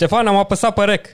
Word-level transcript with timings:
Ștefan, 0.00 0.26
am 0.26 0.36
apăsat 0.36 0.74
pe 0.74 0.84
rec. 0.84 1.06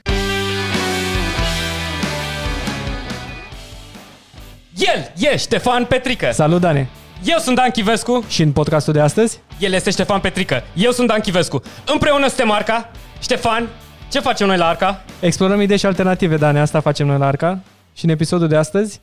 El 4.75 5.11
e 5.17 5.37
Ștefan 5.37 5.85
Petrică. 5.85 6.31
Salut, 6.31 6.61
Dane! 6.61 6.89
Eu 7.23 7.37
sunt 7.37 7.55
Dan 7.55 7.69
Chivescu. 7.69 8.25
Și 8.27 8.41
în 8.41 8.51
podcastul 8.51 8.93
de 8.93 8.99
astăzi? 8.99 9.39
El 9.59 9.73
este 9.73 9.89
Ștefan 9.89 10.19
Petrică. 10.19 10.63
Eu 10.73 10.91
sunt 10.91 11.07
Dan 11.07 11.19
Chivescu. 11.19 11.61
Împreună 11.85 12.27
suntem 12.27 12.51
Arca. 12.51 12.91
Ștefan, 13.19 13.67
ce 14.11 14.19
facem 14.19 14.47
noi 14.47 14.57
la 14.57 14.67
Arca? 14.67 15.03
Explorăm 15.19 15.61
idei 15.61 15.77
și 15.77 15.85
alternative, 15.85 16.37
Dane, 16.37 16.59
asta 16.59 16.79
facem 16.79 17.07
noi 17.07 17.17
la 17.17 17.27
Arca. 17.27 17.59
Și 17.93 18.05
în 18.05 18.11
episodul 18.11 18.47
de 18.47 18.55
astăzi? 18.55 19.01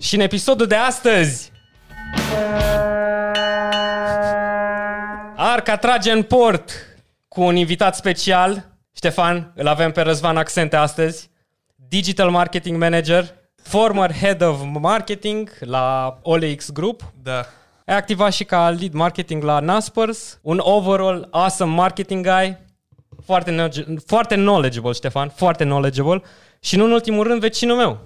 Și 0.00 0.14
în 0.14 0.20
episodul 0.20 0.66
de 0.66 0.76
astăzi... 0.76 1.52
Arca 5.36 5.76
trage 5.76 6.10
în 6.10 6.22
port 6.22 6.70
cu 7.28 7.42
un 7.42 7.56
invitat 7.56 7.94
special. 7.94 8.68
Ștefan, 9.00 9.52
îl 9.54 9.66
avem 9.66 9.92
pe 9.92 10.00
Răzvan 10.00 10.36
Accente 10.36 10.76
astăzi. 10.76 11.30
Digital 11.88 12.30
Marketing 12.30 12.78
Manager, 12.78 13.34
former 13.62 14.12
Head 14.14 14.42
of 14.42 14.60
Marketing 14.80 15.50
la 15.60 16.18
OLX 16.22 16.70
Group. 16.70 17.02
Da. 17.22 17.44
Ai 17.86 17.96
activat 17.96 18.32
și 18.32 18.44
ca 18.44 18.68
lead 18.70 18.92
marketing 18.92 19.42
la 19.42 19.60
Naspers, 19.60 20.38
un 20.42 20.60
overall 20.62 21.28
awesome 21.30 21.74
marketing 21.74 22.26
guy, 22.26 22.56
foarte, 23.24 23.50
knowledge- 23.50 23.94
foarte 24.06 24.34
knowledgeable, 24.34 24.92
Ștefan, 24.92 25.28
foarte 25.28 25.64
knowledgeable 25.64 26.22
și 26.60 26.76
nu 26.76 26.84
în 26.84 26.90
ultimul 26.90 27.26
rând 27.26 27.40
vecinul 27.40 27.76
meu. 27.76 27.98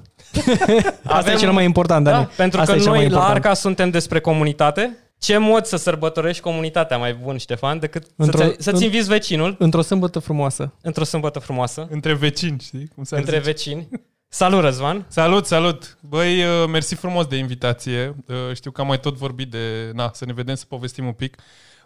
Asta 1.04 1.32
e 1.32 1.34
cel 1.34 1.52
mai 1.52 1.64
important, 1.64 2.04
Dane. 2.04 2.16
Da, 2.16 2.30
pentru 2.36 2.60
Asta 2.60 2.72
că 2.72 2.78
e 2.78 2.82
cel 2.82 2.90
mai 2.90 2.98
noi 3.00 3.08
la 3.08 3.14
important. 3.14 3.44
Arca 3.44 3.54
suntem 3.54 3.90
despre 3.90 4.20
comunitate. 4.20 4.96
Ce 5.24 5.38
mod 5.38 5.64
să 5.64 5.76
sărbătorești 5.76 6.42
comunitatea 6.42 6.98
mai 6.98 7.14
bun, 7.14 7.36
Ștefan, 7.36 7.78
decât 7.78 8.06
Într-o- 8.16 8.38
să-ți, 8.38 8.62
să-ți 8.62 8.76
în- 8.76 8.82
invizi 8.82 9.08
vecinul 9.08 9.56
Într-o 9.58 9.82
sâmbătă 9.82 10.18
frumoasă. 10.18 10.74
într-o 10.82 11.04
sâmbătă 11.04 11.38
frumoasă, 11.38 11.86
Între 11.90 12.14
vecini, 12.14 12.60
știi? 12.60 12.88
Cum 12.94 13.04
s-ar 13.04 13.18
între 13.18 13.36
zice. 13.36 13.50
vecini. 13.50 13.88
Salut, 14.28 14.60
Răzvan! 14.60 15.04
Salut, 15.08 15.46
salut! 15.46 15.98
Băi, 16.00 16.42
uh, 16.44 16.68
mersi 16.68 16.94
frumos 16.94 17.26
de 17.26 17.36
invitație. 17.36 18.14
Uh, 18.28 18.54
Știu 18.54 18.70
că 18.70 18.80
am 18.80 18.86
mai 18.86 19.00
tot 19.00 19.16
vorbit 19.16 19.50
de... 19.50 19.90
Na, 19.92 20.10
să 20.14 20.24
ne 20.24 20.32
vedem, 20.32 20.54
să 20.54 20.64
povestim 20.68 21.06
un 21.06 21.12
pic. 21.12 21.36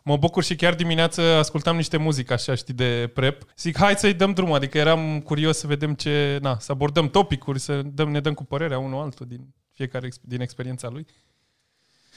Mă 0.03 0.17
bucur 0.17 0.45
și 0.45 0.57
chiar 0.57 0.75
dimineață 0.75 1.23
ascultam 1.23 1.77
niște 1.77 1.97
muzică, 1.97 2.33
așa, 2.33 2.55
știi, 2.55 2.75
de 2.75 3.11
prep. 3.15 3.43
Zic, 3.59 3.77
hai 3.79 3.95
să-i 3.97 4.15
dăm 4.15 4.33
drumul, 4.33 4.55
adică 4.55 4.79
eram 4.79 5.21
curios 5.21 5.59
să 5.59 5.67
vedem 5.67 5.95
ce... 5.95 6.39
Na, 6.41 6.57
să 6.59 6.73
abordăm 6.73 7.09
topicuri, 7.09 7.59
să 7.61 7.83
dăm, 7.85 8.11
ne 8.11 8.21
dăm 8.21 8.35
cu 8.35 8.45
părerea 8.45 8.79
unul 8.79 9.01
altul 9.03 9.27
din 9.27 9.55
fiecare 9.73 10.07
ex- 10.07 10.19
din 10.23 10.41
experiența 10.41 10.89
lui. 10.89 11.07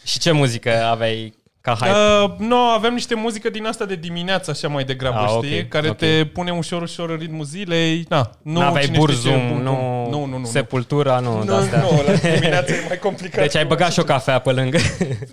Și 0.03 0.19
ce 0.19 0.31
muzică 0.31 0.83
aveai 0.83 1.33
ca 1.61 1.73
hype? 1.73 1.89
Uh, 1.91 2.31
nu, 2.37 2.55
avem 2.55 2.93
niște 2.93 3.15
muzică 3.15 3.49
din 3.49 3.65
asta 3.65 3.85
de 3.85 3.95
dimineață, 3.95 4.51
așa 4.51 4.67
mai 4.67 4.83
degrabă, 4.83 5.17
Ah, 5.17 5.29
știi? 5.45 5.59
ok, 5.59 5.67
Care 5.67 5.89
ok. 5.89 5.97
te 5.97 6.25
pune 6.33 6.51
ușor, 6.51 6.81
ușor 6.81 7.09
în 7.09 7.17
ritmul 7.17 7.45
zilei. 7.45 8.05
Na, 8.09 8.29
nu 8.43 8.59
N-aveai 8.59 8.83
cine 8.83 8.95
știe 8.99 9.07
ce, 9.15 9.21
burzum, 9.31 9.47
bum, 9.47 9.55
bum. 9.55 9.61
nu, 9.63 10.07
nu, 10.09 10.25
nu, 10.25 10.37
nu, 10.37 10.45
sepultura, 10.45 11.19
nu, 11.19 11.37
nu, 11.37 11.43
de-astea. 11.43 11.81
nu, 11.81 12.03
la 12.05 12.13
dimineața 12.33 12.73
e 12.73 12.85
mai 12.87 12.97
complicat. 12.99 13.41
Deci 13.41 13.55
ai 13.55 13.65
băgat 13.65 13.91
și 13.91 13.99
o 13.99 14.03
cafea 14.03 14.39
pe 14.39 14.51
lângă. 14.51 14.77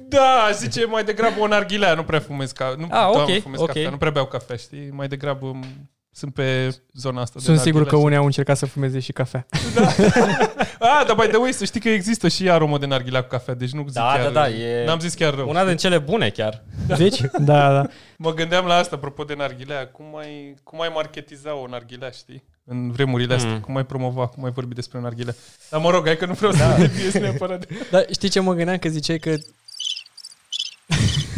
Da, 0.08 0.44
aș 0.48 0.54
zice 0.54 0.84
mai 0.86 1.04
degrabă 1.04 1.40
o 1.40 1.46
narghilea, 1.46 1.94
nu 1.94 2.02
prea 2.02 2.20
fumez 2.20 2.50
ca, 2.52 2.74
nu, 2.78 2.84
Ah, 2.84 2.90
da, 2.90 3.08
ok, 3.08 3.28
nu 3.28 3.40
fumez 3.40 3.60
ok. 3.60 3.66
cafea, 3.66 3.90
nu 3.90 3.96
prea 3.96 4.10
beau 4.10 4.26
cafea, 4.26 4.56
știi? 4.56 4.88
Mai 4.92 5.08
degrabă 5.08 5.46
m, 5.46 5.64
sunt 6.18 6.34
pe 6.34 6.76
zona 6.92 7.20
asta 7.20 7.38
Sunt 7.40 7.56
de 7.56 7.62
sigur 7.62 7.78
că 7.80 7.84
narghilea. 7.84 8.04
unii 8.06 8.18
au 8.18 8.24
încercat 8.24 8.56
să 8.56 8.66
fumeze 8.66 8.98
și 8.98 9.12
cafea. 9.12 9.46
Ah, 10.80 11.04
dar 11.06 11.16
by 11.16 11.26
the 11.26 11.36
way, 11.36 11.52
să 11.52 11.64
știi 11.64 11.80
că 11.80 11.88
există 11.88 12.28
și 12.28 12.50
aromă 12.50 12.78
de 12.78 12.86
narghilea 12.86 13.20
cu 13.22 13.28
cafea, 13.28 13.54
deci 13.54 13.70
nu 13.70 13.82
zic 13.86 13.92
Da, 13.92 14.00
chiar, 14.14 14.22
da, 14.22 14.30
da, 14.30 14.48
e 14.48 14.84
N-am 14.84 14.98
zis 14.98 15.14
chiar 15.14 15.34
rău. 15.34 15.48
Una 15.48 15.64
din 15.64 15.76
cele 15.76 15.98
bune 15.98 16.28
chiar. 16.30 16.64
Deci? 16.96 17.20
Da, 17.38 17.72
da. 17.72 17.86
Mă 18.16 18.34
gândeam 18.34 18.66
la 18.66 18.74
asta, 18.74 18.96
apropo 18.96 19.24
de 19.24 19.34
narghilea, 19.34 19.86
cum 19.88 20.04
mai, 20.12 20.54
cum 20.64 20.78
mai 20.78 20.90
marketiza 20.94 21.54
o 21.54 21.66
narghilea, 21.68 22.10
știi? 22.10 22.44
În 22.64 22.90
vremurile 22.90 23.34
astea, 23.34 23.50
Mm. 23.52 23.60
cum 23.60 23.72
mai 23.74 23.86
promova, 23.86 24.26
cum 24.26 24.42
mai 24.42 24.50
vorbi 24.50 24.74
despre 24.74 25.00
narghilea. 25.00 25.34
Dar 25.70 25.80
mă 25.80 25.90
rog, 25.90 26.06
hai 26.06 26.16
că 26.16 26.26
nu 26.26 26.32
vreau 26.32 26.52
să 26.52 26.74
deviez 26.78 27.12
neapărat. 27.14 27.66
de- 27.66 27.74
Dar 27.90 28.06
știi 28.12 28.28
ce 28.28 28.40
mă 28.40 28.52
gândeam 28.54 28.78
că 28.78 28.88
ziceai 28.88 29.18
că... 29.18 29.34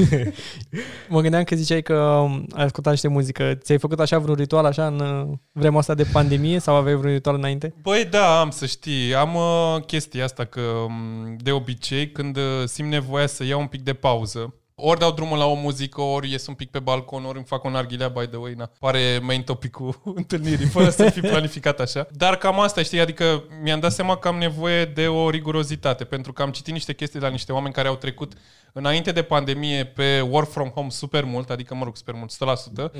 mă 1.08 1.20
gândeam 1.20 1.44
că 1.44 1.54
ziceai 1.54 1.82
că 1.82 1.94
um, 1.94 2.46
ai 2.52 2.64
ascultat 2.64 2.92
niște 2.92 3.08
muzică. 3.08 3.54
Ți-ai 3.54 3.78
făcut 3.78 4.00
așa 4.00 4.18
vreun 4.18 4.36
ritual 4.36 4.64
așa 4.64 4.86
în 4.86 5.00
uh, 5.00 5.36
vremea 5.52 5.78
asta 5.78 5.94
de 5.94 6.08
pandemie 6.12 6.58
sau 6.58 6.74
aveai 6.74 6.94
vreun 6.94 7.14
ritual 7.14 7.34
înainte? 7.34 7.74
Băi, 7.82 8.04
da, 8.10 8.40
am 8.40 8.50
să 8.50 8.66
știi. 8.66 9.14
Am 9.14 9.34
uh, 9.34 9.82
chestia 9.86 10.24
asta 10.24 10.44
că 10.44 10.60
m, 10.88 11.36
de 11.42 11.52
obicei 11.52 12.10
când 12.10 12.36
uh, 12.36 12.42
simt 12.64 12.88
nevoia 12.88 13.26
să 13.26 13.44
iau 13.44 13.60
un 13.60 13.66
pic 13.66 13.82
de 13.82 13.92
pauză, 13.92 14.54
ori 14.80 14.98
dau 14.98 15.12
drumul 15.12 15.38
la 15.38 15.46
o 15.46 15.54
muzică, 15.54 16.00
ori 16.00 16.30
ies 16.30 16.46
un 16.46 16.54
pic 16.54 16.70
pe 16.70 16.78
balcon, 16.78 17.24
ori 17.24 17.36
îmi 17.36 17.46
fac 17.46 17.64
un 17.64 17.72
narghilea, 17.72 18.08
by 18.08 18.26
the 18.26 18.36
way, 18.36 18.52
na. 18.52 18.70
Pare 18.78 19.18
main 19.22 19.42
topic-ul 19.42 20.00
întâlnirii, 20.14 20.66
fără 20.66 20.90
să 20.90 21.10
fi 21.10 21.20
planificat 21.20 21.80
așa. 21.80 22.06
Dar 22.10 22.36
cam 22.36 22.60
asta, 22.60 22.82
știi, 22.82 23.00
adică 23.00 23.44
mi-am 23.62 23.80
dat 23.80 23.92
seama 23.92 24.16
că 24.16 24.28
am 24.28 24.36
nevoie 24.36 24.84
de 24.84 25.08
o 25.08 25.30
rigurozitate, 25.30 26.04
pentru 26.04 26.32
că 26.32 26.42
am 26.42 26.50
citit 26.50 26.72
niște 26.72 26.94
chestii 26.94 27.20
la 27.20 27.28
niște 27.28 27.52
oameni 27.52 27.74
care 27.74 27.88
au 27.88 27.96
trecut 27.96 28.32
înainte 28.72 29.12
de 29.12 29.22
pandemie 29.22 29.84
pe 29.84 30.20
work 30.20 30.50
from 30.50 30.68
home 30.68 30.90
super 30.90 31.24
mult, 31.24 31.50
adică, 31.50 31.74
mă 31.74 31.84
rog, 31.84 31.96
super 31.96 32.14
mult, 32.14 32.58
100%, 32.88 32.90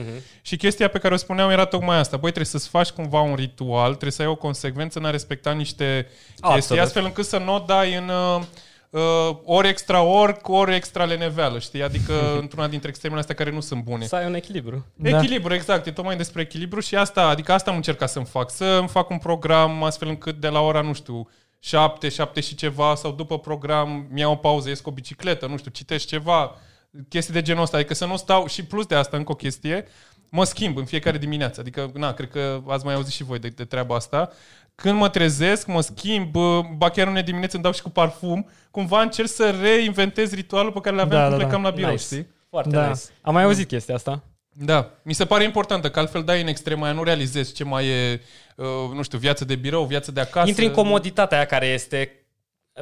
și 0.42 0.56
chestia 0.56 0.88
pe 0.88 0.98
care 0.98 1.14
o 1.14 1.16
spuneam 1.16 1.50
era 1.50 1.64
tocmai 1.64 1.98
asta. 1.98 2.16
Băi, 2.16 2.30
trebuie 2.30 2.52
să-ți 2.52 2.68
faci 2.68 2.90
cumva 2.90 3.20
un 3.20 3.34
ritual, 3.34 3.88
trebuie 3.88 4.12
să 4.12 4.22
ai 4.22 4.28
o 4.28 4.36
consecvență 4.36 4.98
în 4.98 5.04
a 5.04 5.10
respecta 5.10 5.52
niște 5.52 6.06
chestii, 6.30 6.54
Absolut. 6.54 6.82
astfel 6.82 7.04
încât 7.04 7.24
să 7.24 7.38
nu 7.38 7.54
o 7.54 7.58
dai 7.58 7.94
în 7.94 8.08
uh, 8.08 8.42
uh, 8.90 9.36
ori 9.44 9.68
extra 9.68 10.02
orc, 10.02 10.48
ori 10.48 10.74
extra 10.74 11.04
leneveală, 11.04 11.58
știi? 11.58 11.82
Adică 11.82 12.12
într-una 12.40 12.68
dintre 12.68 12.88
extremele 12.88 13.20
astea 13.20 13.34
care 13.34 13.50
nu 13.50 13.60
sunt 13.60 13.82
bune. 13.84 14.06
Să 14.06 14.16
ai 14.16 14.26
un 14.26 14.34
echilibru. 14.34 14.86
Da. 14.94 15.18
Echilibru, 15.18 15.54
exact. 15.54 15.86
E 15.86 15.90
tocmai 15.90 16.16
despre 16.16 16.42
echilibru 16.42 16.80
și 16.80 16.96
asta, 16.96 17.26
adică 17.26 17.52
asta 17.52 17.70
am 17.70 17.76
încercat 17.76 18.10
să-mi 18.10 18.26
fac. 18.26 18.50
Să-mi 18.50 18.88
fac 18.88 19.10
un 19.10 19.18
program 19.18 19.82
astfel 19.82 20.08
încât 20.08 20.40
de 20.40 20.48
la 20.48 20.60
ora, 20.60 20.80
nu 20.80 20.92
știu, 20.92 21.28
7, 21.58 22.08
7 22.08 22.40
și 22.40 22.54
ceva 22.54 22.94
sau 22.94 23.12
după 23.12 23.38
program 23.38 24.06
mi-au 24.10 24.32
o 24.32 24.36
pauză, 24.36 24.68
ies 24.68 24.80
cu 24.80 24.88
o 24.88 24.92
bicicletă, 24.92 25.46
nu 25.46 25.56
știu, 25.56 25.70
citesc 25.70 26.06
ceva, 26.06 26.56
chestii 27.08 27.34
de 27.34 27.42
genul 27.42 27.62
ăsta. 27.62 27.76
Adică 27.76 27.94
să 27.94 28.06
nu 28.06 28.16
stau 28.16 28.46
și 28.46 28.64
plus 28.64 28.86
de 28.86 28.94
asta 28.94 29.16
încă 29.16 29.32
o 29.32 29.34
chestie, 29.34 29.86
mă 30.30 30.44
schimb 30.44 30.76
în 30.76 30.84
fiecare 30.84 31.18
dimineață. 31.18 31.60
Adică, 31.60 31.90
na, 31.94 32.12
cred 32.12 32.30
că 32.30 32.62
ați 32.66 32.84
mai 32.84 32.94
auzit 32.94 33.12
și 33.12 33.24
voi 33.24 33.38
de, 33.38 33.48
de 33.48 33.64
treaba 33.64 33.94
asta. 33.94 34.30
Când 34.80 34.98
mă 34.98 35.08
trezesc, 35.08 35.66
mă 35.66 35.80
schimb, 35.80 36.30
bă, 36.30 36.60
ba 36.76 36.88
chiar 36.88 37.06
unele 37.06 37.22
dimineți 37.22 37.54
îmi 37.54 37.64
dau 37.64 37.72
și 37.72 37.82
cu 37.82 37.90
parfum, 37.90 38.48
cumva 38.70 39.00
încerc 39.02 39.28
să 39.28 39.54
reinventez 39.62 40.34
ritualul 40.34 40.72
pe 40.72 40.80
care 40.80 40.96
l-aveam 40.96 41.20
Da, 41.20 41.26
când 41.28 41.38
da, 41.38 41.44
plecam 41.44 41.62
da. 41.62 41.68
la 41.68 41.74
birou, 41.74 41.90
Nice. 41.90 42.02
știi? 42.02 42.26
Foarte 42.50 42.70
Da. 42.70 42.86
nice. 42.86 43.00
Am 43.20 43.32
mai 43.34 43.42
auzit 43.42 43.68
chestia 43.68 43.94
asta. 43.94 44.22
Da, 44.52 44.90
mi 45.02 45.12
se 45.12 45.24
pare 45.24 45.44
importantă, 45.44 45.90
că 45.90 45.98
altfel 45.98 46.22
dai 46.22 46.40
în 46.40 46.46
extrema 46.46 46.84
aia, 46.84 46.92
nu 46.92 47.02
realizezi 47.02 47.52
ce 47.52 47.64
mai 47.64 47.86
e, 47.86 48.20
uh, 48.56 48.66
nu 48.94 49.02
știu, 49.02 49.18
viață 49.18 49.44
de 49.44 49.54
birou, 49.54 49.84
viață 49.84 50.12
de 50.12 50.20
acasă. 50.20 50.48
Intri 50.48 50.64
în 50.64 50.72
comoditatea 50.72 51.36
aia 51.36 51.46
care 51.46 51.66
este 51.66 52.10
uh, 52.12 52.19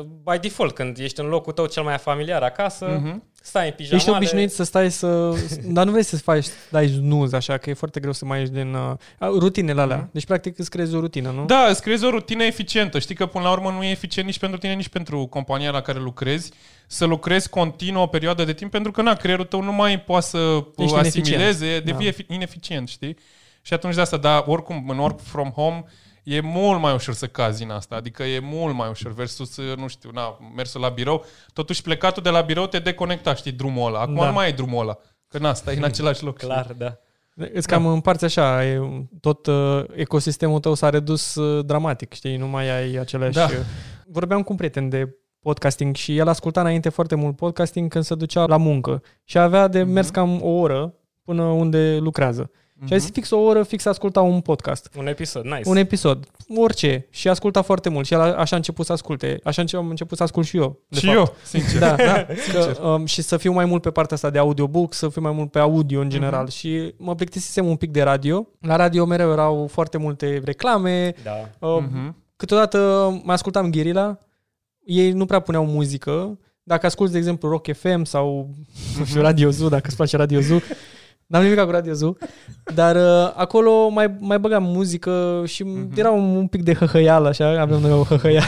by 0.03 0.38
default, 0.41 0.75
când 0.75 0.98
ești 0.98 1.20
în 1.20 1.26
locul 1.26 1.53
tău 1.53 1.66
cel 1.66 1.82
mai 1.82 1.98
familiar 1.98 2.42
acasă, 2.42 3.00
Mhm. 3.03 3.22
stai 3.42 3.66
în 3.66 3.72
pijamale. 3.76 3.98
Ești 4.03 4.10
obișnuit 4.16 4.50
să 4.53 4.62
stai 4.64 4.91
să... 4.91 5.34
Dar 5.76 5.84
nu 5.84 5.91
vrei 5.91 6.03
să 6.03 6.16
faci, 6.16 6.44
să 6.44 6.53
dai 6.70 6.88
snooze, 6.88 7.36
așa, 7.36 7.56
că 7.56 7.70
e 7.70 7.75
foarte 7.75 8.00
greu 8.00 8.12
să 8.12 8.25
mai 8.25 8.38
ieși 8.38 8.50
din 8.50 8.75
uh, 8.75 8.92
rutinele 9.20 9.81
alea. 9.81 10.09
Deci, 10.12 10.25
practic, 10.25 10.59
îți 10.59 10.70
creezi 10.70 10.94
o 10.94 11.00
rutină, 11.00 11.31
nu? 11.31 11.44
Da, 11.44 11.66
îți 11.69 11.82
creezi 11.82 12.04
o 12.04 12.10
rutină 12.10 12.44
eficientă. 12.44 12.98
Știi 12.98 13.14
că 13.14 13.26
până 13.26 13.44
la 13.44 13.50
urmă 13.50 13.70
nu 13.70 13.84
e 13.84 13.91
eficient 13.91 14.28
nici 14.28 14.38
pentru 14.38 14.59
tine, 14.59 14.72
nici 14.75 14.88
pentru 14.88 15.26
compania 15.26 15.70
la 15.70 15.81
care 15.81 15.98
lucrezi 15.98 16.53
să 16.86 17.04
lucrezi 17.04 17.48
continuu 17.48 18.03
o 18.03 18.06
perioadă 18.06 18.44
de 18.44 18.53
timp, 18.53 18.70
pentru 18.70 18.91
că 18.92 19.03
na, 19.03 19.15
creierul 19.15 19.44
tău 19.44 19.62
nu 19.62 19.72
mai 19.72 20.00
poate 20.00 20.26
să 20.26 20.38
uh, 20.38 20.65
Ești 20.76 20.94
asimileze, 20.97 21.65
ineficient. 21.66 21.84
devii 21.84 22.10
Da. 22.10 22.25
da. 22.28 22.34
ineficient, 22.34 22.88
știi? 22.88 23.16
Și 23.62 23.75
atunci 23.75 23.94
de 23.94 24.00
asta, 24.00 24.16
dar 24.16 24.44
oricum, 24.47 24.84
în 24.88 24.98
work 24.98 25.20
from 25.20 25.50
home, 25.50 25.84
e 26.37 26.41
mult 26.41 26.81
mai 26.81 26.94
ușor 26.94 27.15
să 27.15 27.27
cazi 27.27 27.62
în 27.62 27.71
asta. 27.71 27.94
Adică 27.94 28.22
e 28.22 28.39
mult 28.39 28.75
mai 28.75 28.89
ușor 28.89 29.12
versus, 29.12 29.56
uh, 29.56 29.77
nu 29.77 29.87
știu, 29.89 30.11
na, 30.12 30.39
mersul 30.56 30.81
la 30.81 30.89
birou. 30.89 31.25
Totuși 31.53 31.83
plecatul 31.83 32.22
de 32.22 32.31
la 32.31 32.41
birou 32.41 32.66
te 32.66 32.78
deconecta, 32.78 33.34
știi, 33.34 33.53
drumul 33.53 33.87
ăla. 33.87 34.00
Acum 34.00 34.15
Da. 34.15 34.27
nu 34.27 34.33
mai 34.33 34.49
e 34.49 34.53
drumul 34.53 34.81
ăla. 34.83 34.99
Că 35.28 35.39
na, 35.39 35.55
stai 35.55 35.77
în 35.77 35.84
același 35.93 36.25
loc. 36.25 36.37
știi? 36.39 36.49
Clar, 36.49 36.72
da. 36.78 36.97
Îți 37.53 37.66
cam 37.69 37.87
împarți 37.87 38.25
așa, 38.25 38.65
e, 38.65 38.81
tot 39.21 39.47
uh, 39.47 39.84
ecosistemul 39.94 40.60
tău 40.60 40.75
s-a 40.75 40.91
redus 40.91 41.34
uh, 41.34 41.65
dramatic, 41.65 42.13
știi, 42.13 42.36
nu 42.36 42.47
mai 42.47 42.71
ai 42.71 42.95
aceleași... 42.95 43.34
Da. 43.34 43.45
uh, 43.45 43.51
Vorbeam 44.07 44.42
cu 44.42 44.51
un 44.53 44.57
prieten 44.59 44.89
de 44.89 45.16
podcasting 45.41 45.95
și 45.97 46.16
el 46.16 46.28
asculta 46.28 46.60
înainte 46.60 46.89
foarte 46.89 47.15
mult 47.15 47.36
podcasting 47.36 47.91
când 47.91 48.04
se 48.04 48.15
ducea 48.15 48.47
la 48.47 48.57
muncă 48.57 49.03
și 49.25 49.39
avea 49.39 49.69
de 49.69 49.83
mers 49.83 50.09
cam 50.09 50.42
o 50.42 50.48
oră 50.48 50.95
până 51.22 51.42
unde 51.42 51.97
lucrează. 52.01 52.51
Și 52.86 52.92
a 52.92 52.97
zis 52.97 53.10
fix 53.10 53.30
o 53.30 53.39
oră, 53.39 53.63
fix 53.63 53.84
asculta 53.84 54.21
un 54.21 54.41
podcast. 54.41 54.89
Un 54.98 55.07
episod, 55.07 55.45
nice. 55.45 55.69
Un 55.69 55.77
episod, 55.77 56.27
orice. 56.57 57.07
Și 57.10 57.28
asculta 57.28 57.63
foarte 57.63 57.89
mult. 57.89 58.07
Și 58.07 58.13
el 58.13 58.21
a- 58.21 58.34
așa 58.34 58.54
a 58.54 58.57
început 58.59 58.86
să 58.86 58.92
asculte. 58.92 59.41
Așa 59.45 59.60
înce- 59.60 59.77
am 59.77 59.89
început 59.89 60.16
să 60.16 60.22
ascult 60.22 60.47
și 60.47 60.57
eu. 60.57 60.78
De 60.89 60.98
și 60.98 61.04
fapt. 61.07 61.16
eu, 61.16 61.34
sincer. 61.42 61.80
Da, 61.80 61.95
da. 61.97 62.27
Că, 62.53 62.83
um, 62.83 63.04
și 63.04 63.22
să 63.22 63.36
fiu 63.36 63.53
mai 63.53 63.65
mult 63.65 63.83
pe 63.83 63.91
partea 63.91 64.16
asta 64.16 64.30
de 64.30 64.39
audiobook, 64.39 64.95
să 64.95 65.09
fiu 65.09 65.21
mai 65.22 65.33
mult 65.33 65.51
pe 65.51 65.59
audio 65.59 66.01
în 66.01 66.09
general. 66.09 66.42
Mhm. 66.42 66.53
Și 66.53 66.95
mă 66.97 67.15
plictisisem 67.15 67.66
un 67.66 67.77
pic 67.77 67.91
de 67.91 68.03
radio. 68.03 68.48
La 68.60 68.77
radio 68.77 69.04
mereu 69.04 69.30
erau 69.33 69.66
foarte 69.71 69.98
multe 69.98 70.41
reclame. 70.45 71.15
Da. 71.25 71.66
Uh, 71.69 71.78
Mhm. 71.91 72.16
Câteodată 72.36 72.78
mai 73.25 73.34
ascultam 73.34 73.71
Guerilla. 73.71 74.19
Ei 74.84 75.13
nu 75.13 75.27
prea 75.27 75.41
puneau 75.41 75.66
muzică. 75.66 76.39
Dacă 76.63 76.86
asculti, 76.86 77.13
de 77.13 77.19
exemplu, 77.19 77.48
Rock 77.48 77.66
FM 77.77 78.03
sau 78.03 78.48
nu 78.98 79.04
știu, 79.04 79.21
Radio 79.21 79.51
Zoo, 79.51 79.69
dacă 79.69 79.83
îți 79.86 79.97
place 79.97 80.16
Radio 80.16 80.41
Zoo, 80.41 80.59
N-am 81.28 81.42
nimic 81.42 81.59
cu 81.60 81.71
Radiozu, 81.71 82.16
dar 82.75 82.97
uh, 82.97 83.33
acolo 83.36 83.89
mai, 83.89 84.16
mai 84.19 84.39
băgam 84.39 84.63
muzică 84.63 85.42
și 85.47 85.63
Mhm. 85.63 85.92
era 85.98 86.10
un, 86.10 86.36
un 86.36 86.47
pic 86.47 86.63
de 86.63 86.75
hăhăială, 86.75 87.28
așa, 87.28 87.60
aveam 87.60 87.80
noi 87.80 87.92
o 87.92 88.03
hăhăia. 88.03 88.42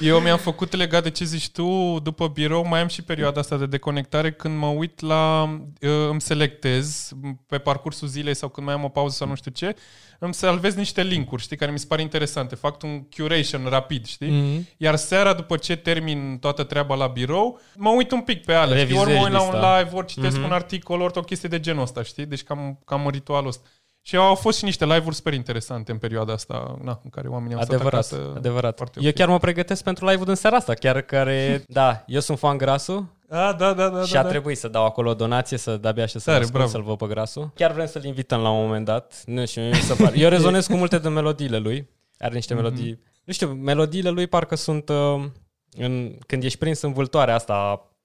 Eu 0.00 0.18
mi-am 0.18 0.38
făcut 0.38 0.76
legat 0.76 1.02
de 1.02 1.10
ce 1.10 1.24
zici 1.24 1.50
tu, 1.50 1.98
după 2.02 2.28
birou 2.34 2.66
mai 2.68 2.80
am 2.80 2.86
și 2.88 3.02
perioada 3.02 3.40
asta 3.40 3.56
de 3.56 3.66
deconectare 3.66 4.32
când 4.32 4.58
mă 4.58 4.66
uit 4.66 5.00
la, 5.00 5.42
uh, 5.80 6.08
îmi 6.10 6.20
selectez 6.20 7.10
pe 7.46 7.58
parcursul 7.58 8.08
zilei 8.08 8.34
sau 8.36 8.48
când 8.48 8.66
mai 8.66 8.74
am 8.74 8.84
o 8.84 8.88
pauză 8.88 9.14
sau 9.16 9.28
nu 9.28 9.34
știu 9.34 9.50
ce, 9.50 9.74
îmi 10.18 10.34
salvez 10.34 10.74
niște 10.74 11.02
linkuri, 11.02 11.42
știi, 11.42 11.56
care 11.56 11.70
mi 11.70 11.78
se 11.78 11.86
pare 11.88 12.02
interesante. 12.02 12.54
Fac 12.54 12.82
un 12.82 13.02
curation 13.16 13.64
rapid, 13.68 14.06
știi? 14.06 14.30
Mhm. 14.30 14.66
Iar 14.76 14.96
seara, 14.96 15.32
după 15.32 15.56
ce 15.56 15.76
termin 15.76 16.38
toată 16.40 16.62
treaba 16.64 16.94
la 16.94 17.06
birou, 17.06 17.60
mă 17.76 17.90
uit 17.90 18.10
un 18.10 18.20
pic 18.20 18.44
pe 18.44 18.52
alea, 18.52 18.78
știi? 18.84 18.96
Ori 18.96 19.06
mă 19.06 19.12
Revizuiești 19.12 19.24
uit 19.24 19.32
la 19.32 19.40
un 19.42 19.50
lista. 19.52 19.78
live, 19.78 19.96
ori 19.96 20.06
citesc 20.06 20.36
un 20.36 20.52
articol, 20.52 21.00
ori 21.00 21.18
o 21.18 21.20
chestie 21.20 21.48
de 21.48 21.60
genul 21.60 21.82
ăsta, 21.82 22.02
știi? 22.02 22.26
Deci 22.26 22.42
cam, 22.42 22.78
cam 22.84 23.08
ritualul 23.10 23.48
ăsta. 23.48 23.68
Și 24.08 24.16
au 24.16 24.34
fost 24.34 24.58
și 24.58 24.64
niște 24.64 24.84
live-uri 24.84 25.14
super 25.14 25.32
interesante 25.32 25.92
în 25.92 25.98
perioada 25.98 26.32
asta, 26.32 26.76
na, 26.82 27.00
în 27.04 27.10
care 27.10 27.28
oamenii 27.28 27.54
au 27.54 27.60
Adevărat, 27.60 28.04
stat 28.04 28.18
acasă. 28.18 28.36
adevărat. 28.38 28.76
Foarte 28.76 28.98
Eu 29.02 29.08
ok. 29.08 29.14
chiar 29.14 29.28
mă 29.28 29.38
pregătesc 29.38 29.82
pentru 29.82 30.06
live-ul 30.06 30.24
din 30.24 30.34
seara 30.34 30.56
asta, 30.56 30.74
chiar 30.74 31.00
care... 31.00 31.62
Da, 31.66 32.04
eu 32.06 32.20
sunt 32.20 32.38
fan 32.38 32.56
grasul 32.56 33.06
A, 33.28 33.52
da, 33.52 33.72
da, 33.72 33.88
da, 33.88 34.02
și 34.02 34.12
da, 34.12 34.18
a 34.20 34.22
da. 34.22 34.28
trebuit 34.28 34.58
să 34.58 34.68
dau 34.68 34.84
acolo 34.84 35.10
o 35.10 35.14
donație, 35.14 35.56
să 35.56 35.76
de-abia 35.76 36.02
aștept 36.02 36.22
să 36.24 36.30
Tare, 36.30 36.42
răspund, 36.42 36.62
bravo. 36.64 36.76
să-l 36.78 36.86
văd 36.88 36.98
pe 37.08 37.14
grasul. 37.14 37.50
Chiar 37.54 37.72
vrem 37.72 37.86
să-l 37.86 38.04
invităm 38.04 38.40
la 38.40 38.50
un 38.50 38.60
moment 38.66 38.84
dat. 38.84 39.22
Nu 39.26 39.46
știu, 39.46 39.60
mie 39.62 39.70
mi 39.70 39.76
se 39.76 39.94
pare. 40.02 40.18
Eu 40.18 40.28
rezonez 40.36 40.66
cu 40.66 40.76
multe 40.76 40.98
din 40.98 41.12
melodiile 41.12 41.58
lui. 41.58 41.88
Are 42.18 42.34
niște 42.34 42.54
Mhm. 42.54 42.62
melodii... 42.62 43.00
Nu 43.24 43.32
știu, 43.32 43.48
melodiile 43.48 44.08
lui 44.10 44.26
parcă 44.26 44.54
sunt... 44.56 44.88
Uh, 44.88 45.24
în, 45.78 46.18
când 46.26 46.42
ești 46.42 46.58
prins 46.58 46.80
în 46.80 46.92
vâltoarea 46.92 47.34
asta 47.34 47.52
a 47.52 47.96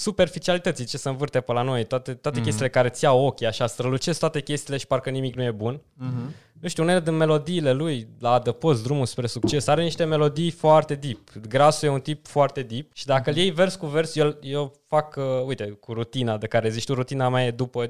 superficialității, 0.00 0.84
ce 0.84 0.96
se 0.98 1.08
învârte 1.08 1.40
pe 1.40 1.52
la 1.52 1.62
noi, 1.62 1.84
toate, 1.84 2.14
toate 2.14 2.36
Mhm. 2.36 2.46
chestiile 2.46 2.70
care 2.70 2.88
ți 2.88 3.04
iau 3.04 3.24
ochii, 3.26 3.46
așa, 3.46 3.66
strălucesc 3.66 4.18
toate 4.18 4.40
chestiile 4.40 4.78
și 4.78 4.86
parcă 4.86 5.10
nimic 5.10 5.34
nu 5.34 5.42
e 5.42 5.50
bun. 5.50 5.80
Mhm. 5.94 6.34
Nu 6.60 6.68
știu, 6.68 6.82
unele 6.82 7.00
din 7.00 7.16
melodiile 7.16 7.72
lui, 7.72 8.08
la 8.18 8.30
adăpost, 8.32 8.82
drumul 8.82 9.06
spre 9.06 9.26
succes, 9.26 9.66
are 9.66 9.82
niște 9.82 10.04
melodii 10.04 10.50
foarte 10.50 10.94
deep. 10.94 11.18
Grasul 11.48 11.88
e 11.88 11.90
un 11.90 12.00
tip 12.00 12.26
foarte 12.26 12.62
deep 12.62 12.86
și 12.94 13.06
dacă 13.06 13.30
îl 13.30 13.36
iei 13.36 13.50
vers 13.50 13.74
cu 13.74 13.86
vers, 13.86 14.16
eu, 14.16 14.36
eu 14.40 14.72
fac, 14.86 15.16
uh, 15.16 15.24
uite, 15.46 15.64
cu 15.64 15.92
rutina 15.92 16.36
de 16.36 16.46
care 16.46 16.68
zici 16.70 16.84
tu, 16.84 16.94
rutina 16.94 17.28
mea 17.28 17.44
e 17.46 17.50
după, 17.50 17.80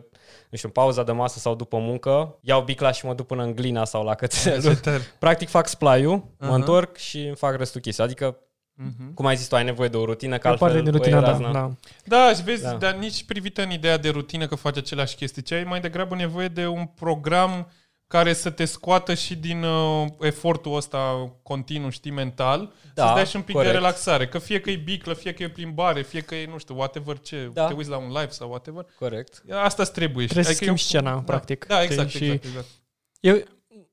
nu 0.51 0.57
știu, 0.57 0.69
în 0.69 0.73
pauza 0.73 1.03
de 1.03 1.13
masă 1.13 1.39
sau 1.39 1.55
după 1.55 1.79
muncă, 1.79 2.39
iau 2.41 2.63
bicla 2.63 2.93
și 2.93 3.07
mă 3.07 3.15
duc 3.15 3.27
până 3.27 3.43
în 3.43 3.55
glina 3.55 3.85
sau 3.85 4.05
la 4.05 4.15
cățelul. 4.15 4.75
Ce 4.75 4.81
tare. 4.81 5.03
Practic 5.19 5.49
fac 5.49 5.69
splaiul, 5.69 6.19
uh-huh. 6.19 6.39
mă 6.39 6.47
Aha. 6.47 6.55
întorc 6.55 6.97
și 6.97 7.19
îmi 7.27 7.37
fac 7.37 7.57
restul 7.57 7.81
chestii. 7.81 8.05
Adică, 8.05 8.37
Mhm. 8.85 9.15
cum 9.15 9.27
ai 9.27 9.37
zis 9.37 9.47
tu, 9.47 9.55
ai 9.57 9.65
nevoie 9.65 9.89
de 9.89 9.97
o 9.97 10.05
rutină, 10.05 10.35
că 10.37 10.43
Ca 10.43 10.49
altfel 10.49 10.67
parte 10.69 10.83
din 10.83 10.95
o 10.95 10.97
rutina, 10.97 11.17
iei 11.17 11.25
da, 11.25 11.31
razna. 11.31 11.53
da. 11.53 11.71
Da, 12.05 12.35
și 12.35 12.43
vezi, 12.43 12.63
Da. 12.63 12.71
da. 12.71 12.77
dar 12.77 12.95
nici 12.95 13.25
privită 13.25 13.63
în 13.63 13.71
ideea 13.71 13.97
de 13.99 14.09
rutină 14.09 14.47
că 14.47 14.55
faci 14.55 14.77
aceleași 14.77 15.17
chestii, 15.17 15.43
ci 15.43 15.53
ai 15.53 15.65
mai 15.65 15.81
degrabă 15.81 16.15
nevoie 16.15 16.49
de 16.49 16.67
un 16.67 16.85
program 16.95 17.71
care 18.07 18.33
să 18.33 18.51
te 18.51 18.65
scoată 18.65 19.15
și 19.15 19.37
din 19.37 19.63
uh, 19.63 20.07
efortul 20.21 20.77
ăsta 20.77 21.31
continuu, 21.43 21.91
știi, 21.91 22.11
mental, 22.11 22.73
Da, 22.95 23.03
să-ți 23.03 23.15
dea 23.15 23.25
și 23.25 23.37
un 23.37 23.43
pic 23.43 23.55
corect. 23.55 23.73
de 23.73 23.79
relaxare. 23.79 24.29
Că 24.29 24.39
fie 24.39 24.61
că 24.61 24.71
e 24.71 24.77
biclă, 24.77 25.13
fie 25.15 25.33
că 25.33 25.43
e 25.43 25.49
plimbare, 25.49 26.03
fie 26.03 26.21
că 26.21 26.35
e, 26.35 26.47
nu 26.47 26.59
știu, 26.59 26.75
whatever 26.77 27.19
ce, 27.19 27.51
Da. 27.53 27.67
te 27.67 27.73
uiți 27.73 27.91
la 27.91 27.97
un 27.97 28.07
live 28.09 28.29
sau 28.31 28.49
whatever, 28.49 28.87
Corect. 28.99 29.43
asta 29.63 29.83
îți 29.83 29.93
trebuie. 29.93 30.25
Trebuie 30.25 30.45
să 30.45 30.51
Adică 30.51 30.65
schimbi 30.65 30.81
eu- 30.81 30.87
scena, 31.01 31.15
da. 31.15 31.21
practic. 31.21 31.67
Da, 31.67 31.83
exact, 31.83 32.09
Știi? 32.09 32.27
exact, 32.27 32.43
Și 32.45 32.49
exact. 32.49 32.67
Eu, 33.21 33.37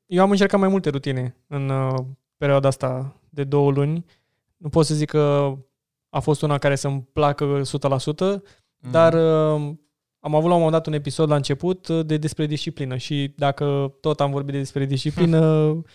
eu 0.06 0.22
am 0.22 0.32
încercat 0.32 0.60
mai 0.60 0.70
multe 0.70 0.90
rutine 0.90 1.36
în 1.48 1.70
uh, 1.70 1.94
perioada 2.38 2.68
asta 2.68 3.16
de 3.30 3.44
două 3.44 3.72
luni. 3.72 4.06
Nu 4.58 4.70
pot 4.70 4.86
să 4.86 4.94
zic 4.96 5.10
că 5.10 5.54
a 6.10 6.20
fost 6.20 6.42
una 6.42 6.58
care 6.58 6.76
să-mi 6.76 7.08
placă 7.14 7.62
100%, 7.64 8.42
Mhm. 8.82 8.92
dar 8.92 9.14
uh, 9.14 9.74
am 10.20 10.36
avut 10.36 10.48
la 10.50 10.56
un 10.56 10.62
moment 10.62 10.72
dat 10.72 10.88
un 10.88 10.94
episod 10.94 11.30
la 11.30 11.36
început 11.36 11.88
uh, 11.88 12.06
de 12.06 12.18
despre 12.18 12.46
disciplină 12.46 12.98
și 12.98 13.34
dacă 13.36 13.94
tot 14.02 14.20
am 14.22 14.32
vorbit 14.32 14.52
de 14.54 14.60
despre 14.60 14.86
disciplină, 14.86 15.38
am 15.68 15.86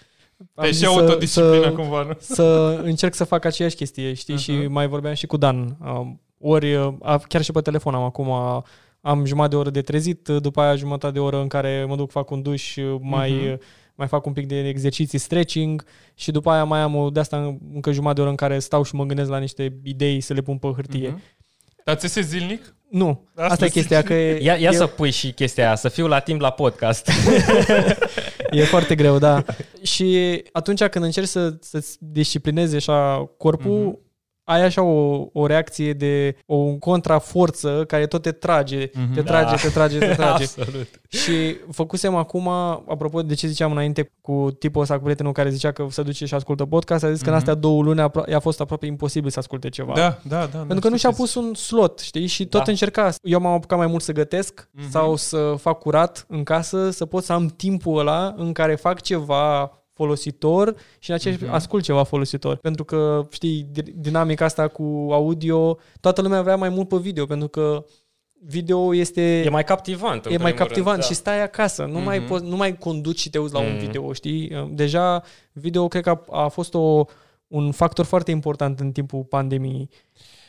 Deci 0.55 0.73
zis 0.73 0.81
și 0.81 0.87
autodisciplină 0.87 1.71
cumva, 1.71 2.03
nu? 2.03 2.13
să 2.19 2.43
încerc 2.85 3.15
să 3.15 3.25
fac 3.25 3.45
aceeași 3.45 3.77
chestie, 3.77 4.13
știi? 4.15 4.35
Uh-huh. 4.35 4.39
Și 4.39 4.67
mai 4.67 4.87
vorbeam 4.89 5.15
și 5.15 5.27
cu 5.27 5.37
Dan. 5.37 5.77
Um, 5.85 6.21
ori, 6.39 6.75
uh, 6.75 6.95
a- 7.03 7.19
chiar 7.19 7.43
și 7.43 7.53
pe 7.53 7.61
telefon 7.61 7.95
am 7.95 8.03
acum, 8.03 8.29
uh, 8.29 8.59
am 9.01 9.25
jumătate 9.25 9.55
de 9.55 9.61
oră 9.61 9.71
de 9.71 9.83
trezit, 9.83 10.29
uh, 10.29 10.41
după 10.43 10.61
aia 10.61 10.77
jumătate 10.77 11.13
de 11.13 11.19
oră 11.21 11.41
în 11.41 11.49
care 11.49 11.85
mă 11.89 11.97
duc, 11.97 12.11
fac 12.11 12.31
un 12.31 12.43
duș, 12.43 12.77
uh, 12.77 12.97
mai, 13.01 13.31
Mhm. 13.33 13.61
Uh, 13.93 13.99
mai 13.99 14.07
fac 14.09 14.27
un 14.27 14.33
pic 14.33 14.47
de 14.47 14.69
exerciții, 14.69 15.19
stretching 15.19 15.85
și 16.15 16.31
după 16.31 16.51
aia 16.51 16.65
mai 16.65 16.81
am 16.81 16.95
o, 16.97 17.11
de 17.11 17.21
asta 17.21 17.59
încă 17.75 17.93
jumătate 17.93 18.15
de 18.15 18.21
oră 18.21 18.31
în 18.31 18.37
care 18.37 18.59
stau 18.59 18.83
și 18.83 18.95
mă 18.95 19.05
gândesc 19.05 19.31
la 19.31 19.39
niște 19.39 19.81
idei 19.83 20.21
să 20.21 20.33
le 20.33 20.41
pun 20.41 20.59
pe 20.59 20.73
hârtie. 20.75 21.09
Mhm. 21.09 21.23
Dar 21.85 21.97
ți 21.97 22.07
se 22.07 22.21
zilnic? 22.21 22.75
Nu, 22.91 23.29
Asta 23.35 23.53
asta, 23.53 23.65
e 23.65 23.69
zic. 23.69 23.77
chestia, 23.77 24.03
că 24.03 24.15
e, 24.15 24.43
Ia, 24.43 24.55
ia 24.57 24.71
e, 24.71 24.75
să 24.77 24.87
pui 24.87 25.11
și 25.11 25.33
chestia 25.33 25.67
aia, 25.67 25.75
să 25.77 25.89
fiu 25.89 26.07
la 26.07 26.19
timp 26.19 26.41
la 26.41 26.51
podcast. 26.51 27.11
e 28.51 28.65
foarte 28.65 28.95
greu, 28.95 29.19
da. 29.19 29.45
Și 29.83 30.41
atunci 30.53 30.85
când 30.85 31.05
încerci 31.05 31.29
să, 31.29 31.55
să-ți 31.61 31.97
disciplinezi 32.01 32.77
așa 32.77 33.31
corpul, 33.37 33.85
Mhm. 33.85 33.99
Ai 34.45 34.63
așa 34.65 34.83
o, 34.83 35.27
o 35.33 35.47
reacție 35.47 35.93
de 35.93 36.37
o 36.47 36.57
contraforță 37.17 37.85
care 37.87 38.07
tot 38.07 38.23
te 38.23 38.33
trage, 38.33 38.91
Mhm. 38.95 39.15
te 39.15 39.23
trage, 39.23 39.51
Da. 39.51 39.57
te 39.57 39.69
trage, 39.69 39.99
te 39.99 40.07
trage. 40.23 40.43
Absolut. 40.43 41.01
și 41.09 41.57
făcusem 41.71 42.15
acum, 42.15 42.49
apropo 42.89 43.23
de 43.23 43.35
ce 43.35 43.47
ziceam 43.47 43.71
înainte 43.71 44.11
cu 44.21 44.57
tipul 44.59 44.83
ăsta, 44.83 44.97
cu 44.97 45.03
prietenul 45.03 45.33
care 45.33 45.51
zicea 45.51 45.73
că 45.73 45.87
se 45.91 46.03
duce 46.03 46.27
și 46.27 46.35
ascultă 46.35 46.65
podcast, 46.67 47.05
a 47.05 47.13
zis 47.13 47.19
că 47.23 47.29
în 47.29 47.31
Mhm. 47.35 47.41
astea 47.41 47.55
două 47.55 47.83
luni 47.83 48.01
apro- 48.01 48.29
i-a 48.31 48.41
fost 48.41 48.61
aproape 48.61 48.87
imposibil 48.87 49.31
să 49.31 49.39
asculte 49.39 49.69
ceva. 49.69 49.93
Da, 49.95 50.19
da, 50.29 50.49
da. 50.53 50.59
Pentru 50.59 50.79
că 50.81 50.89
nu 50.89 50.97
și-a 50.97 51.11
pus 51.13 51.35
un 51.35 51.55
slot, 51.55 51.99
știi? 51.99 52.27
Și 52.27 52.47
tot 52.47 52.65
Da. 52.65 52.71
încerca. 52.71 53.11
Eu 53.23 53.41
m-am 53.41 53.53
apucat 53.53 53.79
mai 53.79 53.87
mult 53.87 54.03
să 54.03 54.13
gătesc 54.13 54.69
Mhm. 54.73 54.91
sau 54.91 55.17
să 55.17 55.55
fac 55.59 55.79
curat 55.79 56.25
în 56.29 56.43
casă, 56.43 56.91
să 56.91 57.07
pot 57.07 57.25
să 57.25 57.33
am 57.33 57.47
timpul 57.47 57.99
ăla 57.99 58.35
în 58.37 58.53
care 58.53 58.75
fac 58.75 59.01
ceva 59.01 59.71
folositor 59.93 60.75
și 60.99 61.11
în 61.11 61.17
aceeași 61.17 61.43
Mhm. 61.45 61.53
ascult 61.53 61.83
ceva 61.85 62.03
folositor. 62.03 62.57
Pentru 62.57 62.85
că, 62.85 63.27
știi, 63.31 63.67
di- 63.71 63.93
dinamica 63.97 64.45
asta 64.45 64.69
cu 64.69 65.09
audio, 65.11 65.79
toată 66.01 66.23
lumea 66.23 66.43
vrea 66.43 66.57
mai 66.57 66.69
mult 66.69 66.89
pe 66.89 66.97
video, 66.97 67.27
pentru 67.27 67.49
că 67.49 67.85
video 68.45 68.95
este... 68.95 69.43
E 69.43 69.49
mai 69.49 69.65
captivant. 69.65 70.25
în 70.27 70.33
E 70.33 70.37
mai 70.37 70.51
primul 70.53 70.67
captivant 70.67 70.97
rând, 70.97 71.09
și 71.09 71.15
stai 71.15 71.43
acasă, 71.43 71.85
nu, 71.85 72.01
mai 72.01 72.19
Mhm. 72.19 72.27
poți, 72.27 72.45
nu 72.45 72.57
mai 72.57 72.79
conduci 72.79 73.19
și 73.21 73.31
te 73.31 73.39
uiți 73.39 73.53
la 73.53 73.61
un 73.61 73.73
Mhm. 73.75 73.79
video, 73.79 74.13
știi? 74.13 74.69
Deja 74.71 75.23
video 75.53 75.89
cred 75.89 76.03
că 76.03 76.11
a, 76.31 76.43
a 76.45 76.49
fost 76.49 76.75
o, 76.75 77.05
un 77.47 77.73
factor 77.73 78.05
foarte 78.05 78.31
important 78.31 78.81
în 78.81 78.93
timpul 78.93 79.23
pandemiei. 79.23 79.89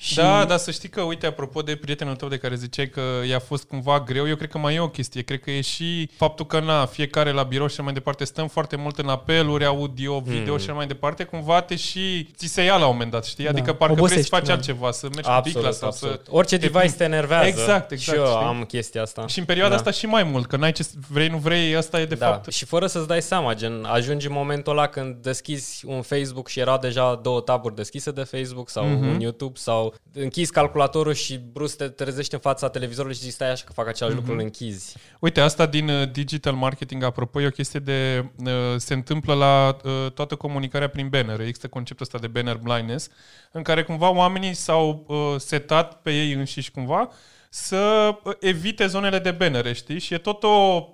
Și 0.03 0.15
Da, 0.15 0.45
dar 0.45 0.57
să 0.57 0.71
știi 0.71 0.89
că, 0.89 1.01
uite, 1.01 1.25
apropo 1.25 1.61
de 1.61 1.75
prietenul 1.75 2.15
tău 2.15 2.27
de 2.27 2.37
care 2.37 2.55
ziceai 2.55 2.89
că 2.89 3.01
i-a 3.27 3.39
fost 3.39 3.63
cumva 3.63 3.99
greu, 3.99 4.27
eu 4.27 4.35
cred 4.35 4.49
că 4.49 4.57
mai 4.57 4.75
e 4.75 4.79
o 4.79 4.89
chestie. 4.89 5.21
Cred 5.21 5.39
că 5.41 5.51
e 5.51 5.61
și 5.61 6.09
faptul 6.15 6.45
că, 6.45 6.59
na, 6.59 6.85
fiecare 6.85 7.31
la 7.31 7.43
birou 7.43 7.67
și 7.67 7.73
așa 7.73 7.83
mai 7.83 7.93
departe, 7.93 8.23
stăm 8.23 8.47
foarte 8.47 8.75
mult 8.75 8.97
în 8.99 9.09
apeluri, 9.09 9.65
audio, 9.65 10.19
video 10.19 10.51
Mm. 10.53 10.57
și 10.59 10.65
așa 10.65 10.73
mai 10.73 10.87
departe, 10.87 11.23
cumva 11.23 11.61
te 11.61 11.75
și 11.75 12.29
ți 12.35 12.47
se 12.47 12.61
ia 12.63 12.77
la 12.77 12.85
un 12.85 12.91
moment 12.91 13.11
dat, 13.11 13.25
știi? 13.25 13.43
Da. 13.43 13.49
Adică 13.49 13.73
parcă 13.73 13.93
vrei 13.93 14.05
să 14.07 14.13
Obosești, 14.13 14.29
faci 14.35 14.45
da. 14.45 14.53
altceva, 14.53 14.91
să 14.91 15.07
mergi 15.13 15.29
cu 15.29 15.41
bicla 15.43 15.67
Absolut, 15.67 15.73
sau 15.75 15.87
absolut. 15.87 16.21
să... 16.25 16.31
Orice 16.31 16.55
te 16.55 16.61
device 16.61 16.79
plimbi. 16.79 16.97
te 16.97 17.03
enervează. 17.03 17.47
Exact, 17.47 17.91
exact, 17.91 18.01
Și 18.17 18.23
eu 18.23 18.25
știi? 18.25 18.45
am 18.45 18.63
chestia 18.63 19.01
asta. 19.01 19.27
Și 19.27 19.39
în 19.39 19.45
perioada 19.45 19.69
Da. 19.71 19.75
asta 19.77 19.91
și 19.91 20.05
mai 20.05 20.23
mult, 20.23 20.45
că 20.47 20.55
n-ai 20.57 20.71
ce 20.71 20.85
vrei, 21.09 21.27
nu 21.27 21.37
vrei, 21.37 21.75
asta 21.75 21.99
e 21.99 22.05
de 22.05 22.15
da. 22.15 22.25
fapt... 22.27 22.51
Și 22.51 22.65
fără 22.65 22.87
să-ți 22.87 23.07
dai 23.07 23.21
seama, 23.21 23.53
gen, 23.53 23.83
ajungi 23.85 24.27
în 24.27 24.33
momentul 24.33 24.71
ăla 24.71 24.87
când 24.87 25.15
deschizi 25.15 25.83
un 25.85 26.01
Facebook 26.01 26.47
și 26.47 26.59
era 26.59 26.77
deja 26.77 27.19
două 27.23 27.39
taburi 27.41 27.75
deschise 27.75 28.11
de 28.11 28.21
Facebook 28.23 28.69
sau 28.69 28.85
Mhm. 28.85 29.07
un 29.07 29.19
YouTube 29.19 29.57
sau 29.57 29.92
închizi 30.13 30.51
calculatorul 30.51 31.13
și 31.13 31.39
brusc 31.53 31.77
te 31.77 31.87
trezești 31.87 32.33
în 32.33 32.39
fața 32.39 32.69
televizorului 32.69 33.15
și 33.15 33.21
zici 33.21 33.31
stai 33.31 33.51
așa 33.51 33.63
că 33.65 33.73
fac 33.73 33.87
același 33.87 34.15
lucru, 34.15 34.31
îl 34.31 34.39
închizi. 34.39 34.95
Uite, 35.19 35.41
asta 35.41 35.65
din 35.65 35.89
uh, 35.89 36.11
digital 36.11 36.53
marketing, 36.53 37.03
apropo, 37.03 37.41
e 37.41 37.45
o 37.47 37.49
chestie 37.49 37.79
de... 37.79 38.25
Uh, 38.45 38.51
se 38.77 38.93
întâmplă 38.93 39.33
la 39.33 39.77
uh, 39.83 40.11
toată 40.11 40.35
comunicarea 40.35 40.87
prin 40.87 41.09
banner. 41.09 41.39
Există 41.39 41.67
conceptul 41.67 42.05
ăsta 42.05 42.27
de 42.27 42.27
banner 42.27 42.57
blindness, 42.57 43.09
în 43.51 43.61
care 43.61 43.83
cumva 43.83 44.09
oamenii 44.09 44.53
s-au 44.53 45.05
uh, 45.07 45.17
setat 45.37 46.01
pe 46.01 46.11
ei 46.11 46.31
înșiși 46.33 46.71
cumva 46.71 47.09
să 47.49 48.15
uh, 48.23 48.33
evite 48.39 48.85
zonele 48.85 49.19
de 49.19 49.31
bannere, 49.31 49.73
știi? 49.73 49.99
Și 49.99 50.13
e 50.13 50.17
tot 50.17 50.43
o, 50.43 50.47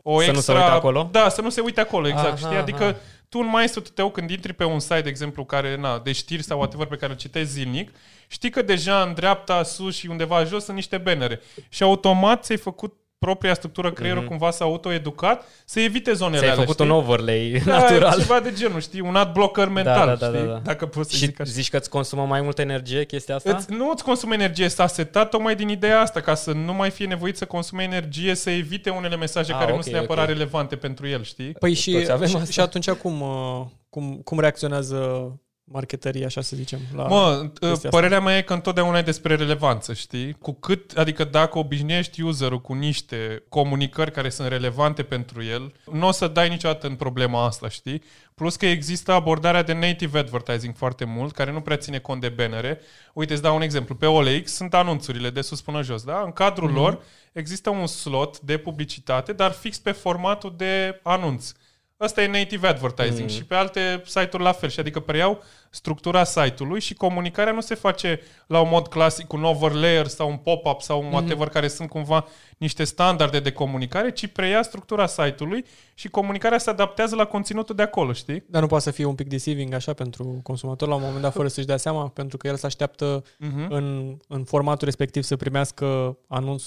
o 0.04 0.20
Să 0.22 0.32
nu 0.32 0.38
extra... 0.38 0.42
se 0.42 0.52
uite 0.52 0.72
acolo? 0.72 1.10
Da, 1.12 1.30
să 1.30 1.42
nu 1.42 1.50
se 1.50 1.62
uite 1.62 1.82
acolo, 1.82 2.08
exact, 2.08 2.28
Aha, 2.28 2.36
știi? 2.36 2.58
Adică 2.58 2.84
aha. 2.84 2.98
Tu 3.30 3.40
în 3.40 3.48
maestru 3.48 3.82
tău, 3.82 4.12
când 4.12 4.30
intri 4.30 4.54
pe 4.54 4.64
un 4.64 4.80
site, 4.80 5.02
de 5.02 5.10
exemplu, 5.10 5.46
care, 5.46 5.76
na, 5.76 6.00
de 6.00 6.12
știri 6.12 6.44
sau 6.44 6.58
whatever 6.58 6.88
pe 6.88 6.96
care 6.96 7.12
îl 7.12 7.18
citești 7.18 7.50
zilnic, 7.50 7.92
știi 8.28 8.50
că 8.50 8.62
deja 8.62 9.02
în 9.02 9.14
dreapta, 9.14 9.64
sus 9.64 9.96
și 9.96 10.08
undeva 10.08 10.44
jos 10.44 10.64
sunt 10.64 10.76
niște 10.76 10.98
bannere. 10.98 11.42
Și 11.70 11.84
automat 11.84 12.44
ți-ai 12.44 12.58
făcut 12.58 12.98
propria 13.20 13.54
structură, 13.54 13.92
creierul 13.92 14.20
Mhm. 14.22 14.30
cumva 14.30 14.52
s-a 14.52 14.66
autoeducat 14.66 15.44
să 15.66 15.80
evite 15.80 16.14
zonele 16.14 16.38
Ți-ai 16.38 16.50
alea, 16.52 16.62
făcut 16.64 16.80
știi? 16.80 16.90
un 16.92 16.98
overlay 16.98 17.62
da, 17.66 17.72
natural. 17.80 18.20
ceva 18.20 18.40
de 18.40 18.52
genul, 18.54 18.80
știi? 18.80 19.00
Un 19.00 19.16
ad 19.16 19.34
blocker 19.34 19.68
mental, 19.68 20.08
da, 20.08 20.16
da, 20.16 20.28
știi? 20.28 20.40
da, 20.48 20.52
da. 20.54 20.60
Dacă 20.64 20.86
poți 20.86 21.10
să 21.12 21.16
Și 21.18 21.26
zic 21.26 21.40
așa. 21.40 21.50
zici 21.52 21.70
că 21.70 21.78
îți 21.78 21.90
consumă 21.90 22.26
mai 22.26 22.42
multă 22.42 22.62
energie 22.62 23.06
chestia 23.06 23.36
asta? 23.36 23.56
Îți, 23.56 23.72
nu 23.74 23.90
îți 23.94 24.04
consumă 24.04 24.34
energie, 24.34 24.68
s-a 24.68 24.88
setat 24.88 25.30
tocmai 25.30 25.56
din 25.56 25.70
ideea 25.70 26.02
asta, 26.02 26.20
ca 26.22 26.36
să 26.36 26.52
nu 26.52 26.74
mai 26.74 26.90
fie 26.90 27.06
nevoit 27.06 27.38
să 27.38 27.46
consume 27.46 27.84
energie, 27.84 28.36
să 28.36 28.50
evite 28.50 28.90
unele 28.90 29.16
mesaje 29.16 29.52
Ah, 29.52 29.58
care 29.60 29.70
nu 29.72 29.76
ok, 29.78 29.84
sunt 29.84 29.96
neapărat 29.96 30.24
ok. 30.24 30.30
relevante 30.30 30.76
pentru 30.76 31.08
el, 31.08 31.24
știi? 31.24 31.52
Păi 31.52 31.74
și, 31.74 31.92
Toți 31.92 32.12
avem 32.12 32.28
și, 32.28 32.36
asta. 32.36 32.52
și 32.52 32.60
atunci 32.60 32.90
cum, 32.90 33.22
uh, 33.22 33.66
cum, 33.90 34.22
cum 34.24 34.40
reacționează 34.40 34.98
marketării, 35.72 36.26
așa 36.26 36.42
să 36.42 36.56
zicem. 36.56 36.80
La 36.96 37.08
Mă, 37.08 37.52
chestia 37.60 37.90
părerea 37.90 38.20
mea 38.20 38.38
e 38.38 38.42
că 38.42 38.54
întotdeauna 38.54 38.98
e 38.98 39.02
despre 39.02 39.36
relevanță, 39.36 39.94
știi? 39.94 40.34
Cu 40.34 40.52
cât, 40.52 40.92
adică 40.98 41.24
dacă 41.24 41.58
obișnuiești 41.58 42.22
userul 42.22 42.62
cu 42.62 42.74
niște 42.74 43.44
comunicări 43.50 44.12
care 44.12 44.30
sunt 44.30 44.48
relevante 44.48 45.04
pentru 45.04 45.44
el, 45.44 45.74
nu 45.92 46.08
o 46.08 46.12
să 46.12 46.28
dai 46.28 46.50
niciodată 46.50 46.88
în 46.88 46.96
problema 46.96 47.46
asta, 47.46 47.70
știi? 47.70 48.04
Plus 48.36 48.56
că 48.56 48.66
există 48.66 49.12
abordarea 49.12 49.64
de 49.64 49.74
native 49.74 50.20
advertising 50.20 50.76
foarte 50.76 51.06
mult, 51.06 51.34
care 51.34 51.52
nu 51.52 51.62
prea 51.62 51.78
ține 51.78 52.00
cont 52.00 52.22
de 52.22 52.30
bannere. 52.30 52.80
Uite, 53.14 53.34
îți 53.34 53.42
dau 53.42 53.56
un 53.56 53.62
exemplu. 53.62 53.96
Pe 53.96 54.06
OLX 54.06 54.52
sunt 54.52 54.74
anunțurile 54.74 55.30
de 55.30 55.42
sus 55.42 55.62
până 55.62 55.82
jos, 55.82 56.04
da? 56.04 56.22
În 56.26 56.32
cadrul 56.32 56.70
mm-hmm. 56.70 56.74
lor 56.74 57.02
există 57.32 57.70
un 57.70 57.88
slot 57.88 58.40
de 58.40 58.58
publicitate, 58.58 59.34
dar 59.34 59.52
fix 59.52 59.78
pe 59.80 59.92
formatul 59.92 60.54
de 60.58 61.00
anunț. 61.04 61.52
Asta 62.02 62.22
e 62.22 62.28
native 62.28 62.68
advertising 62.68 63.30
mm. 63.30 63.36
și 63.36 63.46
pe 63.46 63.56
alte 63.56 64.02
site-uri 64.06 64.44
la 64.44 64.52
fel. 64.52 64.70
Și 64.70 64.80
adică 64.80 65.00
preiau 65.00 65.44
structura 65.70 66.24
site-ului 66.24 66.80
și 66.80 66.94
comunicarea 66.94 67.54
nu 67.54 67.62
se 67.62 67.76
face 67.76 68.20
la 68.48 68.60
un 68.60 68.68
mod 68.72 68.88
clasic, 68.88 69.34
un 69.34 69.44
overlayer 69.44 70.08
sau 70.08 70.30
un 70.30 70.38
pop-up 70.38 70.82
sau 70.82 71.00
un 71.00 71.06
mm 71.06 71.14
whatever, 71.14 71.48
care 71.48 71.68
sunt 71.68 71.90
cumva 71.90 72.28
niște 72.58 72.84
standarde 72.84 73.40
de 73.40 73.52
comunicare, 73.52 74.12
ci 74.12 74.28
preia 74.28 74.62
structura 74.62 75.08
site-ului 75.08 75.66
și 75.94 76.10
comunicarea 76.10 76.58
se 76.58 76.70
adaptează 76.70 77.16
la 77.16 77.26
conținutul 77.26 77.76
de 77.76 77.82
acolo, 77.82 78.14
știi? 78.14 78.44
Dar 78.48 78.62
nu 78.62 78.68
poate 78.68 78.84
să 78.84 78.92
fie 78.92 79.06
un 79.06 79.16
pic 79.16 79.28
deceiving 79.28 79.74
așa 79.74 79.94
pentru 79.94 80.40
consumator 80.44 80.88
la 80.88 80.96
un 80.96 81.02
moment 81.02 81.22
dat 81.22 81.34
fără 81.34 81.48
să-și 81.48 81.68
dea 81.68 81.78
seama, 81.78 82.10
pentru 82.10 82.38
că 82.38 82.48
el 82.48 82.56
se 82.56 82.66
așteaptă 82.66 83.24
mm-hmm. 83.24 83.68
în, 83.70 84.18
în 84.28 84.44
formatul 84.44 84.86
respectiv 84.86 85.24
să 85.24 85.36
primească 85.36 86.18
anunț 86.28 86.64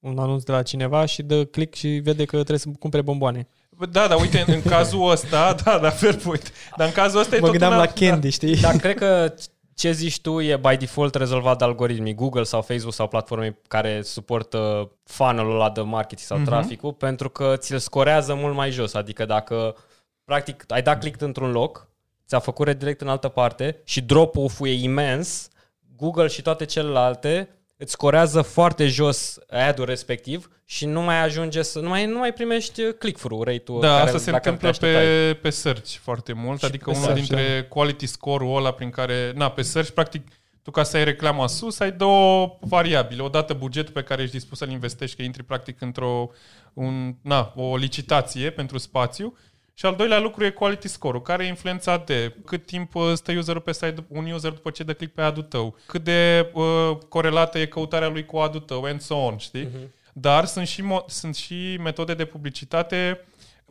un 0.00 0.18
anunț 0.18 0.42
de 0.42 0.52
la 0.52 0.62
cineva 0.62 1.04
și 1.04 1.22
dă 1.22 1.44
click 1.44 1.74
și 1.74 1.88
vede 1.88 2.24
că 2.24 2.36
trebuie 2.36 2.58
să 2.58 2.68
cumpere 2.78 3.02
bomboane. 3.02 3.48
Da, 3.86 4.06
da, 4.06 4.16
uite, 4.16 4.44
în 4.46 4.62
cazul 4.62 5.10
ăsta, 5.10 5.54
da, 5.64 5.78
da, 5.78 5.90
fair 5.90 6.16
point. 6.16 6.52
Dar 6.76 6.86
în 6.86 6.92
cazul 6.92 7.20
ăsta 7.20 7.30
mă 7.30 7.36
e 7.36 7.40
tot 7.40 7.50
gândeam 7.50 7.72
una, 7.72 7.80
la 7.80 7.86
Candy, 7.86 8.20
da. 8.20 8.28
știi? 8.28 8.56
Dar 8.56 8.76
cred 8.76 8.96
că 8.96 9.34
ce 9.74 9.92
zici 9.92 10.20
tu 10.20 10.40
e 10.40 10.56
by 10.56 10.76
default 10.76 11.14
rezolvat 11.14 11.58
de 11.58 11.64
algoritmii 11.64 12.14
Google 12.14 12.42
sau 12.42 12.62
Facebook 12.62 12.94
sau 12.94 13.08
platforme 13.08 13.58
care 13.68 14.02
suportă 14.02 14.90
funnel-ul 15.04 15.54
ăla 15.54 15.70
de 15.70 15.80
marketing 15.80 16.26
sau 16.26 16.38
mm-hmm. 16.38 16.44
traficul, 16.44 16.92
pentru 16.92 17.28
că 17.30 17.54
ți-l 17.56 17.78
scorează 17.78 18.34
mult 18.34 18.54
mai 18.54 18.70
jos. 18.70 18.94
Adică 18.94 19.24
dacă, 19.24 19.76
practic, 20.24 20.64
ai 20.68 20.82
dat 20.82 21.00
click 21.00 21.20
într-un 21.20 21.50
loc, 21.50 21.88
ți-a 22.26 22.38
făcut 22.38 22.66
redirect 22.66 23.00
în 23.00 23.08
altă 23.08 23.28
parte 23.28 23.80
și 23.84 24.00
drop-off-ul 24.00 24.68
e 24.68 24.72
imens, 24.72 25.48
Google 25.96 26.26
și 26.26 26.42
toate 26.42 26.64
celelalte 26.64 27.48
îți 27.80 27.92
scorează 27.92 28.42
foarte 28.42 28.86
jos 28.86 29.38
ad-ul 29.50 29.84
respectiv 29.84 30.50
și 30.64 30.86
nu 30.86 31.02
mai 31.02 31.22
ajunge 31.22 31.62
să... 31.62 31.80
Nu 31.80 31.88
mai, 31.88 32.06
nu 32.06 32.18
mai 32.18 32.32
primești 32.32 32.92
click-through 32.92 33.46
rate-ul. 33.46 33.80
Da, 33.80 33.88
care, 33.88 34.02
asta 34.02 34.18
se 34.18 34.30
dacă 34.30 34.48
întâmplă 34.48 34.78
te 34.78 34.86
așteptai. 34.86 35.04
pe, 35.04 35.38
pe 35.42 35.50
search 35.50 35.96
foarte 36.02 36.32
mult, 36.32 36.58
Și 36.58 36.64
adică 36.64 36.90
pe 36.90 36.96
unul 36.96 37.02
search, 37.02 37.26
dintre 37.26 37.66
quality 37.68 38.06
score-ul 38.06 38.56
ăla 38.56 38.72
prin 38.72 38.90
care, 38.90 39.32
na, 39.34 39.50
pe 39.50 39.62
search, 39.62 39.90
practic, 39.90 40.26
tu 40.62 40.70
ca 40.70 40.82
să 40.82 40.96
ai 40.96 41.04
reclama 41.04 41.46
sus, 41.46 41.80
ai 41.80 41.92
două 41.92 42.56
variabile. 42.60 43.22
Odată 43.22 43.52
bugetul 43.52 43.92
pe 43.92 44.02
care 44.02 44.22
ești 44.22 44.34
dispus 44.34 44.58
să-l 44.58 44.70
investești, 44.70 45.16
că 45.16 45.22
intri 45.22 45.42
practic 45.42 45.80
într-o 45.80 46.30
un, 46.72 47.14
na, 47.22 47.52
o 47.56 47.76
licitație 47.76 48.50
pentru 48.50 48.78
spațiu, 48.78 49.36
și 49.80 49.86
al 49.86 49.94
doilea 49.96 50.18
lucru 50.18 50.44
e 50.44 50.50
quality 50.50 50.88
score-ul, 50.88 51.22
care 51.22 51.44
e 51.44 51.48
influențat 51.48 52.06
de 52.06 52.34
cât 52.44 52.66
timp 52.66 52.94
uh, 52.94 53.12
stă 53.14 53.32
userul 53.32 53.60
pe 53.60 53.72
site, 53.72 54.04
un 54.08 54.30
user 54.30 54.50
după 54.50 54.70
ce 54.70 54.82
dă 54.82 54.92
click 54.92 55.14
pe 55.14 55.22
ad 55.22 55.48
tău, 55.48 55.76
cât 55.86 56.04
de 56.04 56.50
uh, 56.52 56.96
corelată 57.08 57.58
e 57.58 57.66
căutarea 57.66 58.08
lui 58.08 58.26
cu 58.26 58.36
ad 58.36 58.64
tău, 58.64 58.84
and 58.84 59.00
so 59.00 59.14
on, 59.14 59.36
știi? 59.36 59.66
Uh-huh. 59.66 59.88
Dar 60.12 60.44
sunt 60.44 60.66
și, 60.66 60.82
mo- 60.82 61.06
sunt 61.06 61.34
și 61.34 61.78
metode 61.82 62.14
de 62.14 62.24
publicitate 62.24 63.24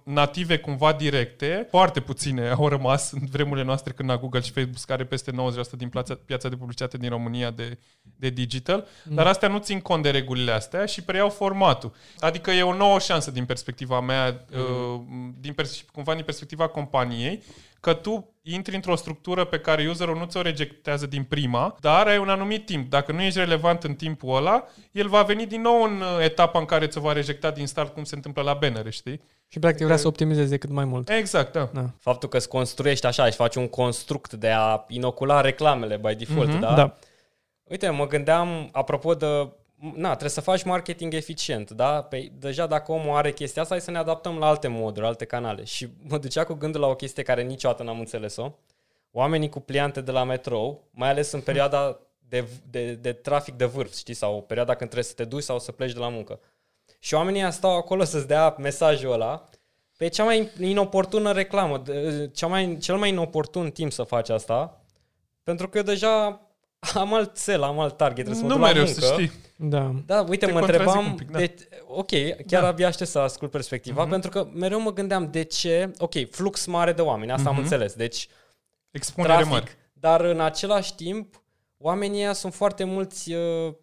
native 0.04 0.58
cumva 0.58 0.94
directe, 0.94 1.68
foarte 1.70 2.00
puține 2.00 2.50
au 2.50 2.68
rămas 2.68 3.12
în 3.12 3.22
vremurile 3.32 3.66
noastre 3.66 3.94
când 3.94 4.10
la 4.10 4.18
Google 4.18 4.40
și 4.40 4.52
Facebook 4.52 4.86
care 4.86 5.04
peste 5.06 5.32
90% 5.32 5.36
din 5.78 5.90
piața, 5.90 6.20
piața 6.26 6.50
de 6.50 6.56
publicitate 6.56 6.98
din 6.98 7.10
România 7.10 7.52
de, 7.52 7.78
de 8.16 8.30
digital, 8.30 8.88
mm. 9.06 9.16
dar 9.16 9.28
astea 9.28 9.48
nu 9.48 9.58
țin 9.58 9.80
cont 9.80 10.04
de 10.04 10.10
regulile 10.10 10.52
astea 10.52 10.86
și 10.86 11.04
preiau 11.04 11.30
formatul. 11.30 11.94
Adică 12.20 12.52
e 12.52 12.62
o 12.64 12.76
nouă 12.76 13.00
șansă 13.00 13.32
din 13.32 13.46
perspectiva 13.46 14.00
mea, 14.00 14.46
mm. 14.52 14.60
uh, 14.60 15.02
din 15.40 15.54
pers- 15.54 15.86
cumva 15.92 16.14
din 16.16 16.24
perspectiva 16.24 16.68
companiei, 16.68 17.44
că 17.80 17.94
tu 17.94 18.34
intri 18.42 18.76
într-o 18.76 18.96
structură 18.96 19.44
pe 19.46 19.60
care 19.60 19.88
userul 19.90 20.18
nu 20.18 20.26
ți-o 20.26 20.42
rejectează 20.42 21.06
din 21.06 21.24
prima, 21.24 21.76
dar 21.80 22.08
ai 22.08 22.18
un 22.18 22.30
anumit 22.30 22.66
timp. 22.66 22.90
Dacă 22.90 23.12
nu 23.12 23.22
ești 23.22 23.40
relevant 23.40 23.84
în 23.84 23.94
timpul 23.94 24.36
ăla, 24.36 24.64
el 24.92 25.08
va 25.08 25.22
veni 25.24 25.46
din 25.46 25.62
nou 25.62 25.84
în 25.84 26.02
uh, 26.02 26.24
etapa 26.24 26.60
în 26.60 26.66
care 26.66 26.88
ți-o 26.88 27.02
va 27.02 27.14
rejecta 27.14 27.52
din 27.52 27.68
start, 27.68 27.94
cum 27.94 28.04
se 28.04 28.16
întâmplă 28.16 28.42
la 28.42 28.54
bannere, 28.54 28.90
știi? 28.90 29.22
Și 29.48 29.60
practic 29.60 29.86
vrea 29.86 29.98
să 29.98 30.08
optimizeze 30.08 30.58
cât 30.58 30.70
mai 30.70 30.86
mult. 30.86 31.10
Exact, 31.10 31.52
da. 31.54 31.70
Da. 31.74 31.90
Faptul 32.00 32.30
că 32.30 32.38
îți 32.38 32.48
construiești 32.48 33.06
așa 33.06 33.26
și 33.26 33.32
faci 33.36 33.56
un 33.56 33.68
construct 33.68 34.34
de 34.34 34.50
a 34.50 34.84
inocula 34.88 35.42
reclamele 35.42 35.98
by 35.98 36.16
default, 36.16 36.50
Mhm. 36.50 36.60
da? 36.60 36.74
Da. 36.74 36.96
Uite, 37.64 37.90
mă 37.90 38.08
gândeam, 38.08 38.70
apropo 38.72 39.14
de... 39.14 39.50
Na, 39.80 40.10
trebuie 40.10 40.30
să 40.30 40.42
faci 40.42 40.64
marketing 40.64 41.14
eficient, 41.14 41.72
da? 41.72 42.02
Pe, 42.02 42.32
deja 42.40 42.68
dacă 42.68 42.92
omul 42.92 43.16
are 43.16 43.34
chestia 43.34 43.62
asta, 43.62 43.74
hai 43.74 43.84
să 43.84 43.92
ne 43.92 43.98
adaptăm 43.98 44.38
la 44.38 44.48
alte 44.48 44.68
moduri, 44.68 45.06
alte 45.06 45.26
canale. 45.26 45.64
Și 45.64 45.88
mă 46.08 46.18
ducea 46.18 46.44
cu 46.44 46.54
gândul 46.54 46.82
la 46.82 46.88
o 46.88 46.96
chestie 46.96 47.24
care 47.24 47.42
niciodată 47.44 47.84
n-am 47.84 48.00
înțeles-o. 48.00 48.52
Oamenii 49.12 49.50
cu 49.50 49.60
pliante 49.60 50.02
de 50.02 50.12
la 50.12 50.24
metrou, 50.24 50.84
mai 50.92 51.10
ales 51.10 51.32
în 51.32 51.42
perioada 51.42 52.00
de, 52.30 52.48
de, 52.70 52.94
de 52.94 53.14
trafic 53.14 53.54
de 53.54 53.66
vârf, 53.66 53.96
știi? 53.96 54.14
Sau 54.14 54.42
perioada 54.42 54.76
când 54.76 54.90
trebuie 54.90 55.10
să 55.10 55.16
te 55.16 55.26
duci 55.26 55.44
sau 55.44 55.60
să 55.60 55.72
pleci 55.72 55.94
de 55.94 56.00
la 56.00 56.10
muncă. 56.10 56.40
Și 57.00 57.14
oamenii 57.14 57.42
ăia 57.42 57.52
stau 57.52 57.78
acolo 57.78 58.04
să-ți 58.04 58.28
dea 58.28 58.56
mesajul 58.58 59.12
ăla 59.12 59.44
pe 59.98 60.08
cea 60.08 60.24
mai 60.24 60.52
inoportună 60.60 61.32
reclamă, 61.32 61.78
de- 61.78 62.30
cea 62.34 62.48
mai, 62.48 62.78
cel 62.82 62.98
mai 62.98 63.10
inoportun 63.10 63.72
timp 63.72 63.92
să 63.92 64.04
faci 64.04 64.30
asta, 64.30 64.82
pentru 65.44 65.70
că 65.70 65.78
eu 65.78 65.84
deja 65.84 66.42
am 66.94 67.14
alt 67.14 67.44
cel, 67.44 67.64
am 67.64 67.80
alt 67.80 67.98
target, 67.98 68.16
trebuie 68.26 68.36
să 68.36 68.42
mă 68.42 68.48
Nu 68.48 68.54
duc 68.54 68.64
la 68.64 68.68
mereu 68.68 68.84
muncă. 68.84 69.00
să 69.00 69.12
știi. 69.14 69.32
Da. 69.56 69.92
Da, 70.06 70.26
uite, 70.30 70.46
Te 70.46 70.52
mă 70.52 70.60
contrazic 70.60 70.88
întrebam, 70.88 71.12
un 71.12 71.16
pic, 71.18 71.32
da. 71.32 71.38
de, 71.38 71.56
ok, 71.88 72.10
chiar 72.48 72.62
Da. 72.62 72.68
abia 72.68 72.88
aștept 72.88 73.10
să 73.10 73.20
ascult 73.20 73.52
perspectiva, 73.52 74.02
Mhm. 74.02 74.10
pentru 74.12 74.30
că 74.30 74.48
mereu 74.54 74.80
mă 74.82 74.94
gândeam 74.94 75.32
de 75.32 75.44
ce, 75.44 75.92
ok, 75.98 76.30
flux 76.32 76.66
mare 76.66 76.94
de 76.94 77.02
oameni, 77.02 77.32
asta 77.32 77.48
am 77.50 77.54
Mhm. 77.56 77.64
înțeles, 77.64 77.94
deci 77.94 78.28
Expunere 78.92 79.34
trafic, 79.34 79.52
mare. 79.52 79.92
dar 79.94 80.22
în 80.22 80.40
același 80.40 80.96
timp, 80.96 81.44
oamenii 81.78 82.20
ăia 82.20 82.34
sunt 82.34 82.54
foarte 82.54 82.84
mulți 82.84 83.34
uh, 83.34 83.74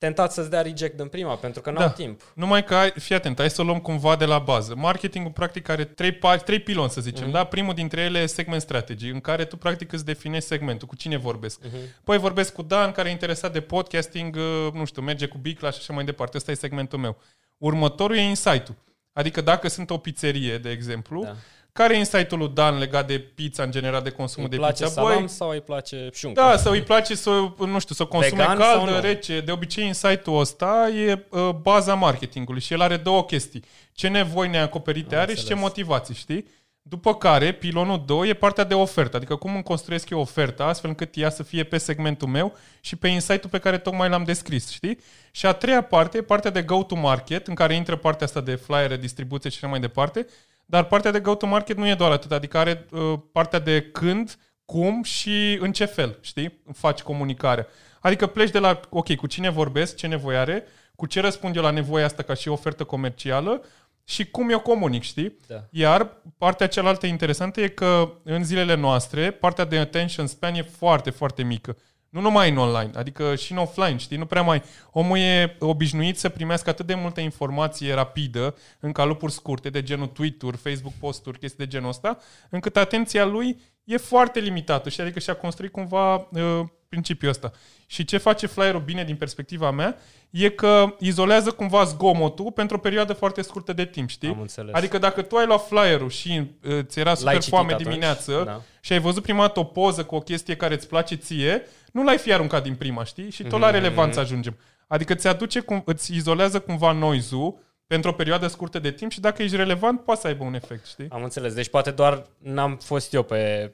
tentați 0.00 0.34
să-ți 0.34 0.50
dea 0.50 0.62
reject 0.62 1.00
în 1.00 1.08
prima, 1.08 1.34
pentru 1.34 1.60
că 1.60 1.70
nu 1.70 1.76
Da. 1.78 1.84
au 1.84 1.90
timp. 1.90 2.20
Numai 2.34 2.64
că, 2.64 2.74
ai, 2.74 2.90
fii 2.90 3.14
atent, 3.14 3.38
hai 3.38 3.50
să 3.50 3.60
o 3.60 3.64
luăm 3.64 3.78
cumva 3.80 4.16
de 4.16 4.24
la 4.24 4.38
bază. 4.38 4.74
Marketingul 4.76 5.32
practic 5.32 5.68
are 5.68 5.84
trei, 5.84 6.12
pa- 6.12 6.42
trei 6.44 6.58
piloni, 6.58 6.90
să 6.90 7.00
zicem. 7.00 7.28
Mm-hmm. 7.28 7.32
Da? 7.32 7.44
Primul 7.44 7.74
dintre 7.74 8.00
ele 8.00 8.18
e 8.18 8.26
segment 8.26 8.60
strategy, 8.62 9.08
în 9.08 9.20
care 9.20 9.44
tu 9.44 9.56
practic 9.56 9.92
îți 9.92 10.04
definești 10.04 10.48
segmentul, 10.48 10.88
cu 10.88 10.96
cine 10.96 11.16
vorbesc. 11.16 11.60
Mm-hmm. 11.60 12.02
Păi 12.04 12.18
vorbesc 12.18 12.52
cu 12.52 12.62
Dan, 12.62 12.92
care 12.92 13.08
e 13.08 13.12
interesat 13.12 13.52
de 13.52 13.60
podcasting, 13.60 14.36
uh, 14.36 14.72
nu 14.72 14.84
știu, 14.84 15.02
merge 15.02 15.26
cu 15.26 15.38
Bicla 15.38 15.70
și 15.70 15.78
așa 15.80 15.92
mai 15.92 16.04
departe. 16.04 16.36
Ăsta 16.36 16.50
e 16.50 16.54
segmentul 16.54 16.98
meu. 16.98 17.16
Următorul 17.58 18.16
e 18.16 18.20
insight-ul. 18.20 18.74
Adică 19.12 19.40
dacă 19.40 19.68
sunt 19.68 19.90
o 19.90 19.96
pizzerie, 19.98 20.58
de 20.58 20.70
exemplu, 20.70 21.22
Da. 21.24 21.36
Da. 21.72 21.82
care 21.82 21.94
e 21.94 21.98
insight-ul 21.98 22.38
lui 22.38 22.48
Dan 22.54 22.78
legat 22.78 23.06
de 23.06 23.18
pizza 23.18 23.62
în 23.62 23.70
general, 23.70 24.02
de 24.02 24.10
consumul 24.10 24.48
Îi 24.50 24.56
de 24.56 24.62
place 24.62 24.82
pizza? 24.84 25.02
salam 25.02 25.18
Băi, 25.18 25.28
sau 25.28 25.48
îi 25.50 25.60
place 25.60 26.08
șuncă? 26.12 26.40
da, 26.40 26.56
sau 26.56 26.72
îi 26.72 26.82
place 26.82 27.14
să, 27.14 27.30
nu 27.58 27.78
știu, 27.78 27.94
să 27.94 28.02
o 28.02 28.06
consume 28.06 28.42
Vegan 28.42 28.58
sau 28.60 28.76
caldă, 28.76 28.90
nu? 28.90 29.00
rece. 29.00 29.40
De 29.40 29.52
obicei, 29.52 29.86
insight-ul 29.86 30.38
ăsta 30.40 30.88
e 30.88 31.26
uh, 31.30 31.48
baza 31.62 31.94
marketingului 31.94 32.60
și 32.60 32.72
el 32.72 32.80
are 32.80 32.96
două 32.96 33.24
chestii. 33.24 33.64
Ce 33.92 34.08
nevoi 34.08 34.48
neacoperite 34.48 35.14
Am 35.14 35.20
are 35.20 35.30
și 35.30 35.36
ce 35.36 35.40
înțeles. 35.42 35.62
motivații, 35.62 36.14
știi? 36.14 36.46
După 36.82 37.14
care, 37.14 37.52
pilonul 37.52 38.02
2 38.06 38.28
e 38.28 38.34
partea 38.34 38.64
de 38.64 38.74
ofertă, 38.74 39.16
adică 39.16 39.36
cum 39.36 39.54
îmi 39.54 39.62
construiesc 39.62 40.10
eu 40.10 40.20
oferta 40.20 40.64
astfel 40.64 40.90
încât 40.90 41.16
ea 41.16 41.30
să 41.30 41.42
fie 41.42 41.64
pe 41.64 41.78
segmentul 41.78 42.28
meu 42.28 42.56
și 42.80 42.96
pe 42.96 43.08
insight-ul 43.08 43.50
pe 43.50 43.58
care 43.58 43.78
tocmai 43.78 44.08
l-am 44.08 44.24
descris, 44.24 44.70
știi? 44.70 44.98
Și 45.30 45.46
a 45.46 45.52
treia 45.52 45.82
parte 45.82 46.16
e 46.18 46.22
partea 46.22 46.50
de 46.50 46.62
go-to-market, 46.62 47.46
în 47.46 47.54
care 47.54 47.74
intră 47.74 47.96
partea 47.96 48.26
asta 48.26 48.40
de 48.40 48.54
flyer, 48.54 48.96
distribuție 48.96 49.50
și 49.50 49.56
așa 49.60 49.66
mai 49.66 49.80
departe, 49.80 50.26
dar 50.70 50.84
partea 50.84 51.10
de 51.10 51.20
go-to-market 51.20 51.76
nu 51.76 51.88
e 51.88 51.94
doar 51.94 52.10
atât, 52.10 52.32
adică 52.32 52.58
are 52.58 52.86
uh, 52.90 53.18
partea 53.32 53.58
de 53.58 53.82
când, 53.82 54.38
cum 54.64 55.02
și 55.02 55.58
în 55.60 55.72
ce 55.72 55.84
fel, 55.84 56.18
știi? 56.20 56.62
Faci 56.72 57.00
comunicarea. 57.00 57.66
Adică 58.00 58.26
pleci 58.26 58.50
de 58.50 58.58
la, 58.58 58.80
ok, 58.88 59.14
cu 59.14 59.26
cine 59.26 59.50
vorbesc, 59.50 59.96
ce 59.96 60.06
nevoie 60.06 60.36
are, 60.36 60.64
cu 60.96 61.06
ce 61.06 61.20
răspund 61.20 61.56
eu 61.56 61.62
la 61.62 61.70
nevoia 61.70 62.04
asta 62.04 62.22
ca 62.22 62.34
și 62.34 62.48
ofertă 62.48 62.84
comercială 62.84 63.62
și 64.04 64.30
cum 64.30 64.50
eu 64.50 64.60
comunic, 64.60 65.02
știi? 65.02 65.36
Da. 65.46 65.64
Iar 65.70 66.16
partea 66.38 66.66
cealaltă 66.68 67.06
interesantă 67.06 67.60
e 67.60 67.68
că 67.68 68.12
în 68.22 68.44
zilele 68.44 68.74
noastre, 68.74 69.30
partea 69.30 69.64
de 69.64 69.78
attention 69.78 70.26
span 70.26 70.54
e 70.54 70.62
foarte, 70.62 71.10
foarte 71.10 71.42
mică. 71.42 71.76
Nu 72.10 72.20
numai 72.20 72.50
în 72.50 72.56
online, 72.56 72.90
adică 72.94 73.34
și 73.34 73.52
în 73.52 73.58
offline, 73.58 73.96
știi? 73.96 74.16
Nu 74.16 74.26
prea 74.26 74.42
mai... 74.42 74.62
Omul 74.90 75.18
e 75.18 75.56
obișnuit 75.58 76.18
să 76.18 76.28
primească 76.28 76.70
atât 76.70 76.86
de 76.86 76.94
multă 76.94 77.20
informație 77.20 77.94
rapidă, 77.94 78.56
în 78.80 78.92
calupuri 78.92 79.32
scurte, 79.32 79.70
de 79.70 79.82
genul 79.82 80.06
tweet-uri, 80.06 80.56
Facebook 80.56 80.94
posturi, 81.00 81.38
chestii 81.38 81.64
de 81.64 81.70
genul 81.70 81.88
ăsta, 81.88 82.18
încât 82.50 82.76
atenția 82.76 83.24
lui 83.24 83.60
e 83.84 83.96
foarte 83.96 84.40
limitată 84.40 84.88
și 84.88 85.00
adică 85.00 85.18
și-a 85.18 85.34
construit 85.34 85.72
cumva 85.72 86.14
uh, 86.14 86.60
principiul 86.88 87.30
ăsta. 87.30 87.52
Și 87.92 88.04
ce 88.04 88.16
face 88.18 88.46
flyerul 88.46 88.80
bine 88.80 89.04
din 89.04 89.16
perspectiva 89.16 89.70
mea 89.70 89.96
e 90.30 90.48
că 90.48 90.94
izolează 90.98 91.50
cumva 91.50 91.84
zgomotul 91.84 92.52
pentru 92.52 92.76
o 92.76 92.78
perioadă 92.78 93.12
foarte 93.12 93.42
scurtă 93.42 93.72
de 93.72 93.84
timp, 93.84 94.08
știi? 94.08 94.28
Am 94.28 94.40
înțeles. 94.40 94.74
Adică 94.74 94.98
dacă 94.98 95.22
tu 95.22 95.36
ai 95.36 95.46
luat 95.46 95.66
flyerul 95.66 96.08
și 96.10 96.50
uh, 96.64 96.78
ți 96.82 96.98
era 96.98 97.14
super 97.14 97.34
citit 97.34 97.48
foame 97.48 97.72
atunci? 97.72 97.86
dimineață 97.88 98.42
Da. 98.46 98.60
și 98.80 98.92
ai 98.92 98.98
văzut 98.98 99.22
prima 99.22 99.40
dată 99.46 99.60
o 99.60 99.64
poză 99.64 100.04
cu 100.04 100.14
o 100.14 100.20
chestie 100.20 100.56
care 100.56 100.74
îți 100.74 100.88
place 100.88 101.14
ție, 101.14 101.62
nu 101.92 102.04
l-ai 102.04 102.18
fi 102.18 102.32
aruncat 102.32 102.62
din 102.62 102.74
prima, 102.74 103.04
știi? 103.04 103.30
Și 103.30 103.42
tot 103.42 103.52
Mhm. 103.52 103.60
la 103.60 103.70
relevanță 103.70 104.20
ajungem. 104.20 104.56
Adică 104.86 105.14
ți 105.14 105.26
aduce, 105.28 105.60
cum, 105.60 105.82
îți 105.84 106.14
izolează 106.14 106.60
cumva 106.60 106.92
noise-ul 106.92 107.58
pentru 107.86 108.10
o 108.10 108.12
perioadă 108.12 108.46
scurtă 108.46 108.78
de 108.78 108.90
timp 108.90 109.10
și 109.10 109.20
dacă 109.20 109.42
ești 109.42 109.56
relevant, 109.56 110.00
poate 110.00 110.20
să 110.20 110.26
aibă 110.26 110.44
un 110.44 110.54
efect, 110.54 110.86
știi? 110.86 111.06
Am 111.10 111.22
înțeles. 111.22 111.54
Deci 111.54 111.68
poate 111.68 111.90
doar 111.90 112.26
n-am 112.38 112.76
fost 112.82 113.12
eu 113.12 113.22
pe 113.22 113.72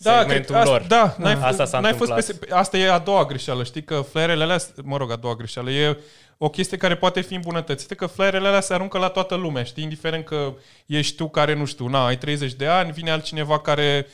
Da, 0.00 0.18
segmentul 0.18 0.54
cred, 0.54 0.66
lor. 0.66 0.80
asta, 0.80 0.86
da, 0.88 1.14
n-ai, 1.18 1.38
Asta 1.42 1.64
s-a 1.64 1.80
n-ai 1.80 1.92
fost 1.92 2.10
întâmplat. 2.10 2.48
pe, 2.48 2.54
asta 2.54 2.76
e 2.76 2.90
a 2.92 2.98
doua 2.98 3.24
greșeală, 3.24 3.64
știi 3.64 3.82
că 3.84 4.04
flyerele 4.10 4.42
alea, 4.42 4.58
mă 4.82 4.96
rog, 4.96 5.10
a 5.10 5.16
doua 5.16 5.34
greșeală, 5.34 5.70
e 5.70 5.98
o 6.38 6.48
chestie 6.48 6.76
care 6.76 6.96
poate 6.96 7.20
fi 7.20 7.34
îmbunătățită, 7.34 7.94
că 7.94 8.06
flyerele 8.06 8.46
alea 8.48 8.60
se 8.60 8.74
aruncă 8.74 8.98
la 8.98 9.08
toată 9.08 9.34
lumea, 9.34 9.62
știi, 9.62 9.82
indiferent 9.82 10.24
că 10.24 10.54
ești 10.86 11.16
tu 11.16 11.28
care, 11.28 11.54
nu 11.54 11.64
știu, 11.64 11.88
na, 11.88 12.06
ai 12.06 12.18
30 12.18 12.52
de 12.54 12.66
ani, 12.66 12.92
vine 12.92 13.10
altcineva 13.10 13.58
care 13.60 14.06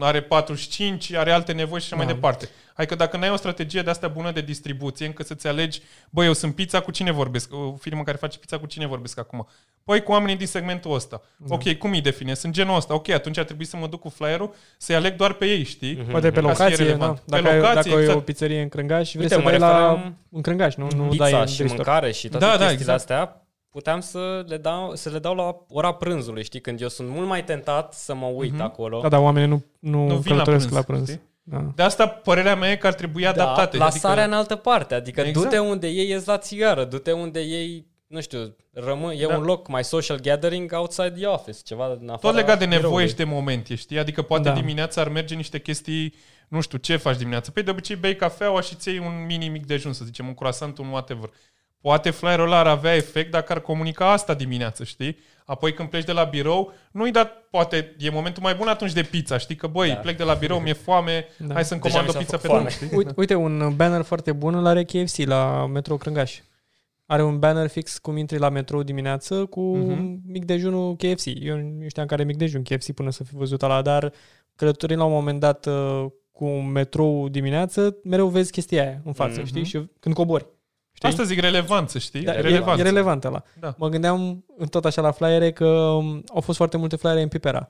are 0.00 0.20
45, 0.20 1.12
are 1.12 1.32
alte 1.32 1.52
nevoi 1.52 1.80
și 1.80 1.86
așa 1.86 1.96
mai 1.96 2.06
Da. 2.06 2.12
departe. 2.12 2.48
Adică 2.76 2.94
dacă 2.94 3.16
n-ai 3.16 3.30
o 3.30 3.36
strategie 3.36 3.82
de 3.82 3.90
asta 3.90 4.08
bună 4.08 4.30
de 4.30 4.40
distribuție, 4.40 5.06
încă 5.06 5.22
să-ți 5.22 5.46
alegi, 5.46 5.80
bă, 6.10 6.24
eu 6.24 6.32
sunt 6.32 6.54
pizza, 6.54 6.80
cu 6.80 6.90
cine 6.90 7.10
vorbesc? 7.12 7.52
O 7.54 7.74
firmă 7.80 8.02
care 8.02 8.16
face 8.16 8.38
pizza, 8.38 8.58
cu 8.58 8.66
cine 8.66 8.86
vorbesc 8.86 9.18
acum? 9.18 9.48
Păi 9.84 10.02
cu 10.02 10.12
oamenii 10.12 10.36
din 10.36 10.46
segmentul 10.46 10.94
ăsta. 10.94 11.22
Da. 11.36 11.54
Ok, 11.54 11.72
cum 11.72 11.90
îi 11.90 12.00
define? 12.00 12.34
Sunt 12.34 12.52
genul 12.52 12.76
ăsta. 12.76 12.94
Ok, 12.94 13.08
atunci 13.08 13.38
ar 13.38 13.44
trebui 13.44 13.64
să 13.64 13.76
mă 13.76 13.86
duc 13.86 14.00
cu 14.00 14.08
flyerul 14.08 14.54
să-i 14.76 14.94
aleg 14.94 15.16
doar 15.16 15.32
pe 15.32 15.46
ei, 15.46 15.64
știi? 15.64 15.94
Mhm. 15.94 16.10
Poate 16.10 16.30
pe 16.30 16.40
Ca 16.40 16.54
să 16.54 16.54
fie 16.54 16.64
locație, 16.64 16.84
da. 16.84 16.90
relevant. 16.90 17.18
Pe 17.18 17.22
Dacă, 17.26 17.48
ai, 17.48 17.56
locație, 17.56 17.74
dacă 17.90 17.94
ai 17.94 17.96
o 17.96 18.00
exact. 18.08 18.24
pizzerie 18.24 18.60
în 18.62 18.68
Crângaș 18.68 19.08
și 19.08 19.16
vrei 19.16 19.28
Uite, 19.30 19.34
să 19.34 19.40
mă 19.44 19.50
dai 19.50 19.58
la 19.58 19.66
referam 19.88 20.16
în 20.30 20.40
Crângaș, 20.40 20.74
nu, 20.74 20.88
nu 20.96 21.02
pizza 21.08 21.30
dai 21.30 21.40
în 21.40 21.46
și 21.46 21.56
Bristol. 21.56 21.63
Mâncare 21.72 22.12
și 22.12 22.28
toate 22.28 22.44
Da, 22.44 22.50
da, 22.50 22.56
chestiile 22.66 22.80
exact. 22.92 22.98
astea, 22.98 23.46
puteam 23.70 24.00
să 24.00 24.44
le, 24.46 24.56
dau, 24.56 24.94
să 24.94 25.08
le 25.10 25.18
dau 25.18 25.34
la 25.34 25.56
ora 25.68 25.94
prânzului, 25.94 26.44
știi? 26.44 26.60
Când 26.60 26.80
eu 26.80 26.88
sunt 26.88 27.08
mult 27.08 27.26
mai 27.26 27.44
tentat 27.44 27.92
să 27.94 28.14
mă 28.14 28.26
uit 28.26 28.60
acolo. 28.60 29.00
Da, 29.00 29.08
dar 29.08 29.20
oamenii 29.20 29.48
nu, 29.48 29.64
nu, 29.78 30.06
Nu 30.06 30.16
vin 30.16 30.36
la 30.36 30.42
călătoresc 30.42 30.66
prânz, 30.68 30.76
la 30.76 30.82
prânz. 30.82 31.08
știi? 31.08 31.20
Da. 31.42 31.72
De 31.74 31.82
asta 31.82 32.06
părerea 32.08 32.56
mea 32.56 32.70
e 32.70 32.76
că 32.76 32.86
ar 32.86 32.94
trebui 32.94 33.26
adaptate. 33.26 33.54
Da, 33.76 33.84
adică, 33.84 33.98
plasarea 34.00 34.24
în 34.24 34.32
altă 34.32 34.56
parte. 34.56 34.94
Adică 34.94 35.20
Exact. 35.20 35.44
du-te 35.44 35.58
unde 35.58 35.88
ei 35.88 36.08
ies 36.08 36.24
la 36.24 36.38
țigară, 36.38 36.84
du-te 36.84 37.12
unde 37.12 37.40
ei, 37.40 37.86
nu 38.06 38.20
știu, 38.20 38.56
rămân, 38.72 39.10
e 39.10 39.26
Da. 39.26 39.36
un 39.36 39.42
loc 39.42 39.68
mai 39.68 39.84
social 39.84 40.20
gathering 40.20 40.72
outside 40.74 41.10
the 41.10 41.26
office, 41.26 41.58
ceva 41.64 41.86
în 41.86 42.08
afara 42.08 42.16
Tot 42.18 42.34
legat 42.34 42.58
de 42.58 42.64
nevoie 42.64 42.80
biroului. 42.80 43.08
și 43.08 43.14
de 43.14 43.24
moment, 43.24 43.68
e, 43.68 43.74
știi? 43.74 43.98
Adică 43.98 44.22
poate 44.22 44.48
Da. 44.48 44.54
dimineața 44.54 45.00
ar 45.00 45.08
merge 45.08 45.34
niște 45.34 45.60
chestii, 45.60 46.14
nu 46.48 46.60
știu, 46.60 46.78
ce 46.78 46.96
faci 46.96 47.16
dimineața? 47.16 47.50
Păi 47.54 47.62
de 47.62 47.70
obicei 47.70 47.96
bei 47.96 48.16
cafeaua 48.16 48.60
și 48.60 48.74
ți 48.74 48.88
iei 48.88 48.98
un 48.98 49.24
mini 49.26 49.48
mic 49.48 49.66
dejun, 49.66 49.92
să 49.92 50.04
zicem, 50.04 50.26
un 50.26 50.34
croissant, 50.34 50.78
un 50.78 50.88
whatever. 50.88 51.30
Poate 51.84 52.10
flyerul 52.10 52.46
ăla 52.46 52.58
ar 52.58 52.66
avea 52.66 52.94
efect 52.94 53.30
dacă 53.30 53.52
ar 53.52 53.60
comunica 53.60 54.12
asta 54.12 54.34
dimineață, 54.34 54.84
știi? 54.84 55.16
Apoi 55.44 55.72
când 55.74 55.88
pleci 55.88 56.04
de 56.04 56.12
la 56.12 56.24
birou, 56.24 56.72
nu-i 56.92 57.10
dat, 57.10 57.32
poate 57.50 57.94
e 57.98 58.10
momentul 58.10 58.42
mai 58.42 58.54
bun 58.54 58.68
atunci 58.68 58.92
de 58.92 59.02
pizza, 59.02 59.38
știi? 59.38 59.54
Că 59.56 59.66
băi, 59.66 59.88
Da. 59.88 59.94
plec 59.94 60.16
de 60.16 60.22
la 60.22 60.34
birou, 60.34 60.58
mi-e 60.60 60.72
foame, 60.72 61.24
Da. 61.38 61.54
hai 61.54 61.64
să-mi 61.64 61.80
Deja 61.80 61.94
comand 61.98 62.14
mi 62.14 62.16
o 62.16 62.18
s-a 62.18 62.18
pizza 62.24 62.36
pe 62.36 62.46
făcut 62.46 62.60
drum, 62.62 62.70
foame. 62.70 62.86
știi? 62.86 62.96
Uite, 62.98 63.12
uite, 63.16 63.34
un 63.34 63.76
banner 63.76 64.02
foarte 64.02 64.32
bun 64.32 64.54
îl 64.54 64.66
are 64.66 64.84
KFC 64.84 65.16
la 65.26 65.66
metro 65.66 65.96
Crângaș. 65.96 66.38
Are 67.06 67.22
un 67.22 67.38
banner 67.38 67.68
fix 67.68 67.98
cum 67.98 68.16
intri 68.16 68.38
la 68.38 68.48
metrou 68.48 68.82
dimineață 68.82 69.44
cu 69.44 69.76
Mhm. 69.76 70.20
mic 70.26 70.44
dejunul 70.44 70.96
KFC. 70.96 71.24
Eu 71.40 71.56
nu 71.56 71.88
știam 71.88 72.06
care 72.06 72.22
e 72.22 72.24
mic 72.24 72.36
dejun 72.36 72.62
KFC 72.62 72.92
până 72.92 73.10
să 73.10 73.24
fi 73.24 73.34
văzut 73.34 73.62
ala, 73.62 73.82
dar 73.82 74.12
călătorind 74.56 74.98
la 74.98 75.04
un 75.04 75.12
moment 75.12 75.40
dat 75.40 75.66
uh, 75.66 76.06
cu 76.32 76.44
un 76.44 76.70
metrou 76.70 77.28
dimineață, 77.28 77.96
mereu 78.04 78.28
vezi 78.28 78.50
chestia 78.52 78.82
aia 78.82 79.00
în 79.04 79.12
față, 79.12 79.38
Mhm. 79.38 79.46
știi? 79.46 79.64
Și 79.64 79.90
când 80.00 80.14
cobori. 80.14 80.46
Știi? 80.94 81.08
Asta 81.08 81.22
zic 81.22 81.40
relevanță, 81.40 81.98
știi? 81.98 82.22
Da, 82.22 82.32
e, 82.34 82.40
relevanță. 82.40 82.80
e 82.80 82.84
relevant 82.84 83.24
ăla. 83.24 83.42
Da. 83.60 83.74
Mă 83.78 83.88
gândeam 83.88 84.44
tot 84.70 84.84
așa 84.84 85.02
la 85.02 85.10
flyere 85.10 85.52
că 85.52 85.66
um, 85.66 86.22
au 86.34 86.40
fost 86.40 86.56
foarte 86.56 86.76
multe 86.76 86.96
flyere 86.96 87.22
în 87.22 87.28
Pipera. 87.28 87.68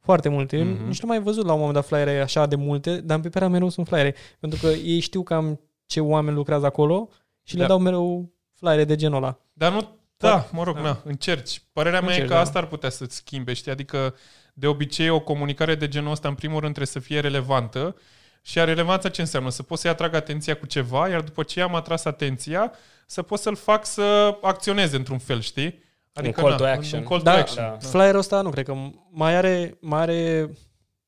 Foarte 0.00 0.28
multe. 0.28 0.56
Eu 0.56 0.64
Mhm. 0.64 0.86
Nici 0.86 1.02
nu 1.02 1.08
am 1.10 1.14
mai 1.16 1.20
văzut 1.24 1.44
la 1.44 1.52
un 1.52 1.58
moment 1.58 1.74
dat 1.76 1.86
flyere 1.86 2.20
așa 2.20 2.46
de 2.46 2.56
multe, 2.56 3.00
dar 3.00 3.16
în 3.16 3.22
Pipera 3.22 3.48
mereu 3.48 3.68
sunt 3.68 3.86
flyere. 3.86 4.14
Pentru 4.40 4.58
că 4.62 4.66
ei 4.66 5.00
știu 5.00 5.22
cam 5.22 5.60
ce 5.86 6.00
oameni 6.00 6.36
lucrează 6.36 6.66
acolo 6.66 7.08
și 7.42 7.54
le 7.54 7.60
Da. 7.62 7.66
dau 7.68 7.78
mereu 7.78 8.32
flyere 8.54 8.84
de 8.84 8.96
genul 8.96 9.16
ăla. 9.16 9.38
Dar 9.52 9.72
nu, 9.72 9.88
da, 10.16 10.48
mă 10.52 10.62
rog, 10.62 10.74
Da. 10.74 10.80
na, 10.82 11.00
încerci. 11.04 11.62
Părerea 11.72 12.00
mea 12.00 12.08
e 12.08 12.12
Încerci, 12.12 12.28
că 12.28 12.34
da. 12.34 12.40
asta 12.40 12.58
ar 12.58 12.66
putea 12.66 12.90
să-ți 12.90 13.16
schimbe, 13.16 13.52
știi? 13.52 13.70
Adică, 13.70 14.14
de 14.54 14.66
obicei, 14.66 15.08
o 15.08 15.20
comunicare 15.20 15.74
de 15.74 15.88
genul 15.88 16.10
ăsta, 16.10 16.28
în 16.28 16.34
primul 16.34 16.60
rând, 16.60 16.74
trebuie 16.74 17.02
să 17.02 17.08
fie 17.08 17.20
relevantă. 17.20 17.96
Și 18.42 18.58
a 18.60 18.64
relevanța 18.64 19.08
ce 19.08 19.20
înseamnă? 19.20 19.50
Să 19.50 19.62
pot 19.62 19.78
să-i 19.78 19.90
atrag 19.90 20.14
atenția 20.14 20.54
cu 20.56 20.66
ceva, 20.66 21.08
iar 21.08 21.20
după 21.20 21.42
ce 21.42 21.60
am 21.60 21.74
atras 21.74 22.04
atenția, 22.04 22.72
să 23.06 23.22
pot 23.22 23.38
să-l 23.38 23.56
fac 23.56 23.86
să 23.86 24.36
acționeze 24.42 24.96
într-un 24.96 25.18
fel, 25.18 25.40
știi? 25.40 25.82
Adică, 26.14 26.40
Un 26.40 26.46
call 26.46 26.56
to 26.58 26.64
na, 26.64 26.70
action. 26.70 26.98
Un 27.00 27.06
call 27.06 27.20
to 27.20 27.24
Da, 27.30 27.36
action. 27.36 27.64
da. 27.64 27.88
Flyerul 27.88 28.18
ăsta 28.18 28.40
nu 28.40 28.50
cred 28.50 28.64
că 28.64 28.74
mai 29.10 29.36
are, 29.36 29.76
mai 29.80 30.00
are 30.00 30.50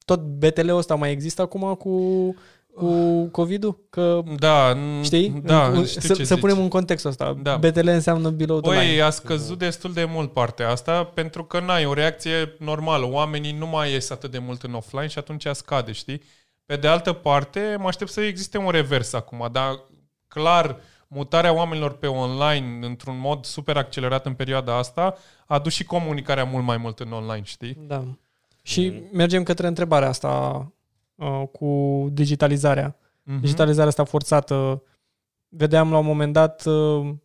tot 0.04 0.20
BTL-ul 0.20 0.76
ăsta 0.78 0.94
mai 0.94 1.10
există 1.10 1.42
acum 1.42 1.74
cu, 1.74 2.34
cu 2.74 3.24
COVID-ul? 3.26 3.86
Că 3.90 4.22
Da, 4.38 4.74
n- 4.74 5.02
Știi? 5.04 5.40
Da, 5.44 5.66
În- 5.66 5.84
știu 5.86 6.00
să, 6.00 6.06
ce 6.14 6.24
să 6.24 6.34
zici. 6.34 6.40
punem 6.40 6.58
în 6.58 6.68
contextul 6.68 7.10
ăsta. 7.10 7.36
Da. 7.42 7.56
BTL 7.56 7.88
înseamnă 7.88 8.30
below 8.30 8.60
the 8.60 8.70
Băi, 8.74 8.86
line. 8.90 9.00
a 9.02 9.10
scăzut 9.10 9.58
destul 9.58 9.92
de 9.92 10.04
mult 10.04 10.32
partea 10.32 10.70
asta 10.70 11.04
pentru 11.04 11.44
că 11.44 11.60
n-ai 11.60 11.86
o 11.86 11.92
reacție 11.92 12.54
normală. 12.58 13.06
Oamenii 13.10 13.52
nu 13.52 13.66
mai 13.66 13.92
ies 13.92 14.10
atât 14.10 14.30
de 14.30 14.38
mult 14.38 14.62
în 14.62 14.74
offline 14.74 15.06
și 15.06 15.18
atunci 15.18 15.46
scade, 15.52 15.92
știi? 15.92 16.22
Pe 16.66 16.76
de 16.76 16.88
altă 16.88 17.12
parte, 17.12 17.76
mă 17.78 17.86
aștept 17.86 18.10
să 18.10 18.20
existe 18.20 18.58
un 18.58 18.70
revers 18.70 19.12
acum, 19.12 19.48
dar 19.52 19.80
clar 20.28 20.76
mutarea 21.08 21.52
oamenilor 21.52 21.96
pe 21.96 22.06
online 22.06 22.86
într-un 22.86 23.18
mod 23.18 23.44
super 23.44 23.76
accelerat 23.76 24.26
în 24.26 24.34
perioada 24.34 24.76
asta 24.76 25.14
a 25.46 25.58
dus 25.58 25.72
și 25.72 25.84
comunicarea 25.84 26.44
mult 26.44 26.64
mai 26.64 26.76
mult 26.76 27.00
în 27.00 27.12
online, 27.12 27.42
știi? 27.44 27.76
Da. 27.86 28.04
Și 28.62 29.02
mergem 29.12 29.42
către 29.42 29.66
întrebarea 29.66 30.08
asta 30.08 30.66
uh, 31.14 31.42
cu 31.52 32.06
digitalizarea. 32.12 32.96
Mhm. 33.22 33.40
Digitalizarea 33.40 33.88
asta 33.88 34.04
forțată. 34.04 34.82
Vedeam 35.48 35.90
la 35.90 35.98
un 35.98 36.04
moment 36.06 36.32
dat, 36.32 36.64
uh, 36.66 36.74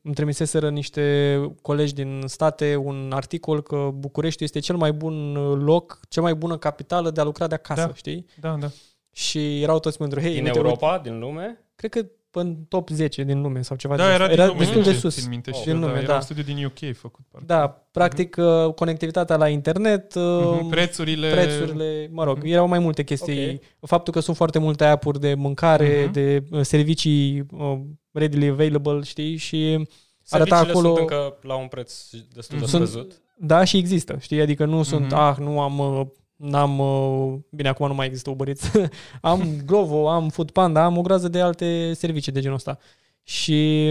îmi 0.01 0.13
trimiseseră 0.13 0.69
niște 0.69 1.35
colegi 1.61 1.93
din 1.93 2.23
state 2.25 2.75
un 2.75 3.11
articol 3.13 3.61
că 3.61 3.89
București 3.93 4.43
este 4.43 4.59
cel 4.59 4.75
mai 4.75 4.91
bun 4.91 5.35
uh, 5.35 5.57
loc, 5.61 5.99
cea 6.09 6.21
mai 6.21 6.35
bună 6.35 6.57
capitală 6.57 7.09
de 7.11 7.21
a 7.21 7.23
lucra 7.23 7.47
de 7.47 7.55
acasă, 7.55 7.85
Da. 7.85 7.93
știi? 7.93 8.25
Da, 8.39 8.55
da. 8.55 8.67
Și 9.11 9.61
erau 9.61 9.79
toți 9.79 9.97
mândru. 9.99 10.19
Hei, 10.19 10.33
Din 10.33 10.43
uite, 10.43 10.57
Europa, 10.57 10.99
din 11.03 11.19
lume? 11.19 11.41
Uite, 11.45 11.65
cred 11.75 11.91
că 11.91 12.05
în 12.31 12.55
top 12.67 12.89
10 12.89 13.23
din 13.23 13.41
lume 13.41 13.61
sau 13.61 13.77
ceva 13.77 13.95
Da, 13.95 14.07
de 14.07 14.13
era, 14.13 14.23
asta. 14.23 14.35
din 14.35 14.45
lume, 14.45 14.57
destul 14.59 14.81
de 14.83 14.91
ce 14.91 14.97
sus. 14.97 15.15
țin 15.19 15.29
minte 15.29 15.51
și 15.51 15.63
din 15.63 15.73
eu, 15.73 15.79
lume, 15.79 15.91
da, 15.91 15.97
era 15.97 16.07
da. 16.07 16.15
un 16.15 16.21
studiu 16.21 16.43
din 16.43 16.65
UK 16.65 16.95
făcut. 16.95 17.25
parcă. 17.31 17.45
Da, 17.47 17.67
practic 17.91 18.35
uh, 18.39 18.73
conectivitatea 18.73 19.35
la 19.35 19.47
internet, 19.47 20.13
uh, 20.15 20.23
Mhm, 20.59 20.69
Prețurile... 20.69 21.29
prețurile, 21.31 22.09
mă 22.11 22.23
rog, 22.23 22.37
Mhm. 22.37 22.45
erau 22.45 22.67
mai 22.67 22.79
multe 22.79 23.03
chestii. 23.03 23.61
Faptul 23.81 24.13
că 24.13 24.19
sunt 24.19 24.35
foarte 24.35 24.59
multe 24.59 24.83
app-uri 24.85 25.19
de 25.19 25.33
mâncare, 25.33 26.01
Mhm. 26.03 26.11
de 26.11 26.43
uh, 26.51 26.61
servicii 26.61 27.45
uh, 27.51 27.79
readily 28.11 28.47
available, 28.47 29.01
știi, 29.03 29.35
și 29.35 29.87
arăta 30.29 30.55
Serviciile 30.55 30.69
acolo... 30.71 30.87
sunt 30.87 30.97
încă 30.99 31.37
la 31.41 31.55
un 31.55 31.67
preț 31.67 32.09
destul 32.33 32.59
de 32.59 32.65
Sunt- 32.65 32.87
scăzut. 32.87 33.21
Da, 33.41 33.63
și 33.63 33.77
există, 33.77 34.17
știi, 34.19 34.41
adică 34.41 34.65
nu 34.65 34.83
sunt, 34.83 35.05
Mhm. 35.05 35.15
ah, 35.15 35.35
nu 35.37 35.61
am, 35.61 35.79
uh, 35.79 36.05
n-am, 36.39 36.79
uh, 36.79 37.39
bine, 37.49 37.67
acum 37.67 37.87
nu 37.87 37.93
mai 37.93 38.05
există 38.05 38.29
Uber 38.29 38.47
Eats, 38.47 38.71
am 39.21 39.61
Glovo, 39.65 40.09
am 40.09 40.29
Foodpanda, 40.29 40.83
am 40.83 40.97
o 40.97 41.01
groază 41.01 41.27
de 41.27 41.41
alte 41.41 41.93
servicii 41.93 42.31
de 42.31 42.39
genul 42.39 42.55
ăsta. 42.55 42.77
Și 43.23 43.89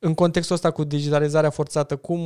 în 0.00 0.14
contextul 0.14 0.54
ăsta 0.54 0.70
cu 0.70 0.84
digitalizarea 0.84 1.50
forțată, 1.50 1.96
cum, 1.96 2.20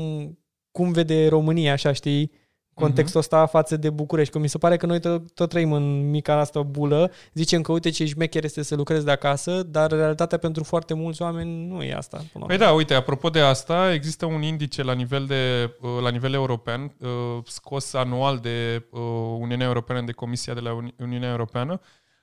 cum 0.70 0.92
vede 0.92 1.28
România, 1.28 1.72
așa, 1.72 1.92
știi, 1.92 2.30
contextul 2.74 3.20
ăsta 3.20 3.46
față 3.46 3.76
de 3.76 3.90
București? 3.90 4.32
Că 4.32 4.38
mi 4.38 4.48
se 4.48 4.58
pare 4.58 4.76
că 4.76 4.86
noi 4.86 5.00
tot, 5.00 5.34
tot 5.34 5.48
trăim 5.48 5.72
în 5.72 6.10
mica 6.10 6.38
asta 6.38 6.62
bulă, 6.62 7.10
zicem 7.34 7.62
că 7.62 7.72
uite 7.72 7.90
ce 7.90 8.04
șmecher 8.06 8.44
este 8.44 8.62
să 8.62 8.74
lucrezi 8.74 9.04
de 9.04 9.10
acasă, 9.10 9.62
dar 9.62 9.90
realitatea 9.90 10.38
pentru 10.38 10.64
foarte 10.64 10.94
mulți 10.94 11.22
oameni 11.22 11.66
nu 11.66 11.82
e 11.82 11.94
asta. 11.94 12.16
Până 12.16 12.28
la 12.32 12.46
Păi 12.46 12.54
urmă. 12.54 12.66
da, 12.66 12.72
uite, 12.72 12.94
apropo 12.94 13.28
de 13.30 13.40
asta, 13.40 13.92
există 13.92 14.26
un 14.26 14.42
indice 14.42 14.82
la 14.82 14.92
nivel, 14.92 15.24
de, 15.26 15.70
uh, 15.80 15.88
la 16.02 16.10
nivel 16.10 16.32
european, 16.32 16.94
uh, 16.98 17.08
scos 17.46 17.92
anual 17.94 18.38
de 18.38 18.84
uh, 18.90 19.00
Uniunea 19.38 19.66
Europeană, 19.66 20.02
de 20.06 20.12
Comisia 20.12 20.54
de 20.54 20.60
la 20.60 20.74
Uni- 20.82 20.94
Uniunea 20.98 21.30
Europeană, 21.30 21.80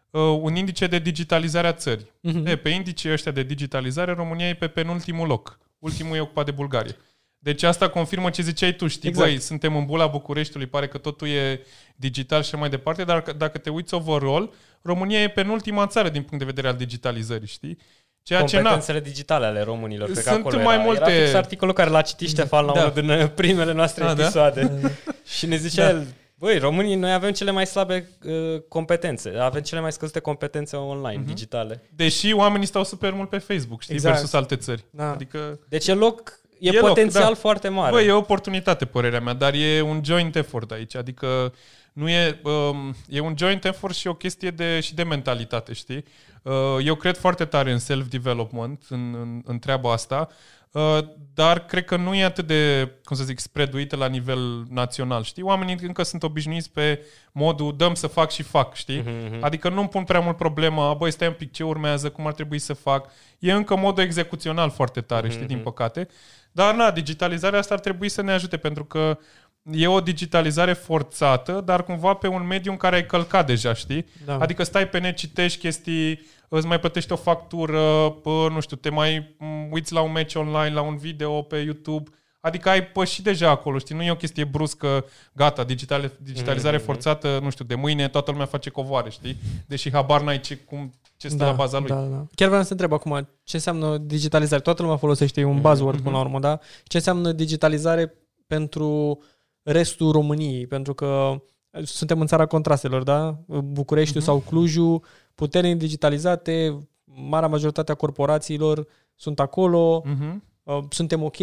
uh, 0.10 0.22
un 0.42 0.56
indice 0.56 0.88
de 0.88 1.00
digitalizare 1.00 1.68
a 1.68 1.74
țării. 1.74 2.12
Mhm. 2.22 2.46
E, 2.46 2.56
pe 2.56 2.70
indicii 2.70 3.12
ăștia 3.12 3.32
de 3.32 3.44
digitalizare, 3.44 4.14
România 4.14 4.48
e 4.48 4.54
pe 4.54 4.68
penultimul 4.68 5.28
loc. 5.28 5.60
Ultimul 5.80 6.16
e 6.16 6.20
ocupat 6.20 6.46
de 6.46 6.52
Bulgaria. 6.52 6.96
Deci 7.44 7.64
asta 7.64 7.90
confirmă 7.90 8.30
ce 8.30 8.42
ziceai 8.42 8.74
tu, 8.76 8.88
știi, 8.88 9.10
Exact. 9.10 9.30
băi, 9.30 9.40
suntem 9.40 9.76
în 9.76 9.86
bula 9.86 10.08
Bucureștiului, 10.08 10.68
pare 10.68 10.88
că 10.88 10.98
totul 10.98 11.28
e 11.28 11.62
digital 11.96 12.42
și 12.42 12.48
așa 12.48 12.58
mai 12.58 12.70
departe, 12.70 13.04
dar 13.04 13.22
că- 13.22 13.34
dacă 13.34 13.58
te 13.58 13.70
uiți 13.70 13.94
overall, 13.94 14.54
România 14.82 15.22
e 15.22 15.28
penultima 15.30 15.88
țară 15.88 16.10
din 16.10 16.22
punct 16.22 16.40
de 16.40 16.46
vedere 16.46 16.68
al 16.68 16.76
digitalizării, 16.76 17.48
știi? 17.48 17.78
Ceea 18.24 18.42
ce 18.44 18.56
na, 18.56 18.62
Competențele 18.62 19.00
digitale 19.00 19.46
ale 19.46 19.62
românilor. 19.62 20.10
Cred 20.10 20.24
că 20.24 20.30
Sunt 20.30 20.46
acolo 20.46 20.62
mai 20.64 20.74
era. 20.76 20.84
multe- 20.84 21.12
Era 21.12 21.24
fix 21.24 21.34
articolul 21.34 21.74
care 21.74 21.90
l-a 21.90 22.02
citit 22.02 22.28
Ștefan 22.28 22.66
la 22.66 22.74
Da. 22.74 22.80
unul 22.80 22.94
din 22.94 23.10
uh, 23.10 23.30
primele 23.36 23.74
noastre 23.74 24.04
Ah, 24.04 24.16
da? 24.16 24.22
episoade. 24.24 24.92
și 25.38 25.46
ne 25.46 25.56
zicea 25.56 25.84
Da. 25.92 25.98
el, 25.98 26.08
Băi, 26.36 26.58
românii, 26.58 26.96
noi 26.96 27.14
avem 27.14 27.32
cele 27.32 27.52
mai 27.52 27.66
slabe 27.68 28.10
uh, 28.26 28.62
competențe, 28.68 29.34
avem 29.40 29.62
cele 29.62 29.82
mai 29.82 29.92
scăzute 29.92 30.20
competențe 30.20 30.76
online, 30.76 31.24
uh-huh. 31.24 31.26
digitale. 31.26 31.82
Deși 31.96 32.34
oamenii 32.34 32.68
stau 32.68 32.84
super 32.84 33.14
mult 33.14 33.30
pe 33.30 33.38
Facebook, 33.38 33.82
știi, 33.82 33.94
Exact. 33.94 34.14
versus 34.16 34.34
alte 34.34 34.56
țări. 34.56 34.84
Da. 34.90 35.12
Adică, 35.12 35.60
Deci 35.70 35.88
e 35.88 35.94
loc, 35.94 36.40
e, 36.62 36.70
E 36.70 36.80
loc, 36.80 36.88
potențial 36.88 37.34
da. 37.34 37.40
foarte 37.40 37.70
mare. 37.70 37.92
băi, 37.92 38.08
e 38.08 38.12
o 38.12 38.18
oportunitate, 38.18 38.86
părerea 38.86 39.20
mea, 39.20 39.34
dar 39.34 39.54
e 39.54 39.82
un 39.82 40.02
joint 40.04 40.36
effort 40.36 40.72
aici. 40.72 40.96
Adică 40.96 41.54
nu 41.94 42.10
e, 42.10 42.42
um, 42.44 42.96
e 43.08 43.20
un 43.20 43.34
joint 43.38 43.66
effort 43.66 43.96
și 43.96 44.08
o 44.08 44.14
chestie 44.14 44.50
de, 44.50 44.80
și 44.80 44.96
de 44.96 45.04
mentalitate, 45.04 45.74
știi? 45.74 46.04
Uh, 46.42 46.54
eu 46.84 46.96
cred 46.96 47.18
foarte 47.18 47.46
tare 47.46 47.72
în 47.72 47.80
self-development, 47.80 48.84
în, 48.90 49.16
în, 49.22 49.42
în 49.46 49.60
treaba 49.60 49.92
asta, 49.92 50.28
uh, 50.72 50.98
dar 51.34 51.66
cred 51.66 51.86
că 51.86 51.96
nu 51.96 52.16
e 52.16 52.24
atât 52.24 52.48
de, 52.48 52.92
cum 53.04 53.16
să 53.16 53.24
zic, 53.24 53.40
spreaduită 53.40 53.96
la 53.96 54.08
nivel 54.08 54.64
național, 54.70 55.24
știi? 55.24 55.44
Oamenii 55.44 55.78
încă 55.82 56.04
sunt 56.04 56.24
obișnuiți 56.24 56.72
pe 56.72 57.06
modul 57.32 57.76
dăm 57.78 57.94
să 57.94 58.08
fac 58.08 58.32
și 58.32 58.44
fac, 58.44 58.76
știi? 58.76 59.04
Mhm, 59.06 59.44
Adică 59.44 59.70
nu-mi 59.70 59.90
pun 59.90 60.04
prea 60.04 60.20
mult 60.20 60.38
problema, 60.38 60.94
băi, 60.94 61.12
stai 61.12 61.28
un 61.28 61.34
pic, 61.34 61.52
ce 61.52 61.64
urmează, 61.64 62.10
cum 62.10 62.28
ar 62.28 62.34
trebui 62.34 62.60
să 62.60 62.74
fac. 62.74 63.10
E 63.40 63.52
încă 63.52 63.76
modul 63.76 64.04
execuțional 64.04 64.70
foarte 64.70 65.02
tare, 65.02 65.30
știi, 65.30 65.46
din 65.46 65.60
păcate. 65.60 66.08
Dar, 66.52 66.76
na, 66.76 66.92
digitalizarea 66.92 67.60
asta 67.60 67.74
ar 67.74 67.80
trebui 67.80 68.10
să 68.10 68.22
ne 68.22 68.32
ajute, 68.32 68.58
pentru 68.58 68.86
că 68.86 69.18
e 69.64 69.88
o 69.88 70.02
digitalizare 70.02 70.74
forțată, 70.74 71.62
dar 71.66 71.84
cumva 71.84 72.14
pe 72.14 72.28
un 72.28 72.48
mediu 72.48 72.72
în 72.72 72.78
care 72.78 72.96
ai 72.96 73.06
călcat 73.06 73.46
deja, 73.46 73.74
știi? 73.74 74.06
Da. 74.26 74.38
Adică 74.38 74.64
stai 74.64 74.88
pe 74.90 75.00
net, 75.00 75.16
citești 75.16 75.60
chestii, 75.60 76.22
îți 76.50 76.68
mai 76.68 76.80
plătești 76.80 77.12
o 77.12 77.16
factură, 77.16 78.10
pă, 78.10 78.48
nu 78.52 78.60
știu, 78.60 78.78
te 78.78 78.90
mai 78.90 79.36
m, 79.38 79.72
uiți 79.72 79.94
la 79.94 80.02
un 80.02 80.12
match 80.12 80.36
online, 80.36 80.74
la 80.74 80.82
un 80.82 80.98
video 80.98 81.42
pe 81.42 81.58
YouTube, 81.58 82.10
adică 82.42 82.70
ai 82.70 82.84
pășit 82.84 83.24
deja 83.24 83.50
acolo, 83.50 83.78
știi? 83.78 83.96
Nu 83.96 84.04
e 84.04 84.12
o 84.12 84.16
chestie 84.16 84.44
bruscă, 84.44 85.06
gata, 85.34 85.64
digitale, 85.64 86.12
digitalizare 86.24 86.76
Mhm. 86.76 86.86
forțată, 86.86 87.40
nu 87.42 87.50
știu, 87.50 87.66
de 87.66 87.76
mâine 87.76 88.08
toată 88.08 88.32
lumea 88.32 88.46
face 88.46 88.70
covoare, 88.70 89.10
știi? 89.10 89.38
Deși 89.68 89.92
habar 89.92 90.22
n-ai 90.22 90.40
ce, 90.40 90.56
cum, 90.58 90.94
ce 91.18 91.28
stă 91.28 91.46
la 91.46 91.52
baza 91.52 91.80
lui. 91.80 91.88
Da, 91.88 92.02
da. 92.02 92.26
Chiar 92.36 92.48
vreau 92.48 92.62
să 92.62 92.68
te 92.68 92.74
întreb 92.74 92.94
acum, 92.94 93.28
ce 93.44 93.56
înseamnă 93.56 93.98
digitalizare? 93.98 94.62
Toată 94.62 94.82
lumea 94.82 94.98
folosește 94.98 95.44
un 95.44 95.62
buzzword 95.62 95.96
Mhm. 95.96 96.04
până 96.04 96.16
la 96.18 96.22
urmă, 96.24 96.40
da? 96.40 96.60
Ce 96.84 96.98
înseamnă 96.98 97.32
digitalizare 97.32 98.14
pentru 98.48 99.20
restul 99.64 100.12
României? 100.12 100.68
Pentru 100.68 100.94
că 100.94 101.42
suntem 101.84 102.22
în 102.22 102.28
țara 102.28 102.46
contrastelor, 102.46 103.04
da? 103.04 103.38
Bucureștiul 103.48 104.22
Mhm. 104.22 104.30
sau 104.32 104.40
Clujul, 104.40 105.04
puternic 105.36 105.78
digitalizate, 105.78 106.78
marea 107.04 107.48
majoritate 107.48 107.92
a 107.92 107.96
corporațiilor 107.96 108.88
sunt 109.16 109.40
acolo, 109.40 110.04
Mhm. 110.06 110.44
Uh, 110.64 110.80
suntem 110.90 111.24
ok, 111.24 111.38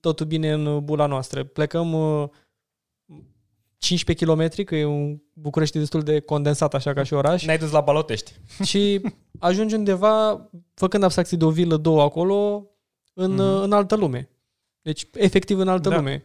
totul 0.00 0.26
bine 0.26 0.52
în 0.52 0.84
bula 0.84 1.06
noastră. 1.06 1.44
Plecăm 1.44 1.92
uh, 1.92 2.28
15 3.78 4.24
km, 4.24 4.64
că 4.64 4.76
e 4.76 4.84
un 4.84 5.18
București 5.32 5.78
destul 5.78 6.02
de 6.02 6.20
condensat 6.20 6.74
așa 6.74 6.92
ca 6.92 7.02
și 7.02 7.14
oraș 7.14 7.44
Ne-ai 7.44 7.58
dus 7.58 7.70
la 7.70 7.80
Balotești. 7.80 8.32
și 8.68 9.00
ajungi 9.38 9.74
undeva, 9.74 10.48
făcând 10.74 11.02
abstracție 11.02 11.36
de 11.36 11.44
o 11.44 11.50
vilă, 11.50 11.76
două 11.76 12.02
acolo, 12.02 12.66
în, 13.14 13.32
Mhm. 13.32 13.40
în 13.62 13.72
altă 13.72 13.94
lume. 13.96 14.30
Deci, 14.82 15.06
efectiv, 15.12 15.58
în 15.58 15.68
altă 15.68 15.88
Da. 15.88 15.96
lume. 15.96 16.22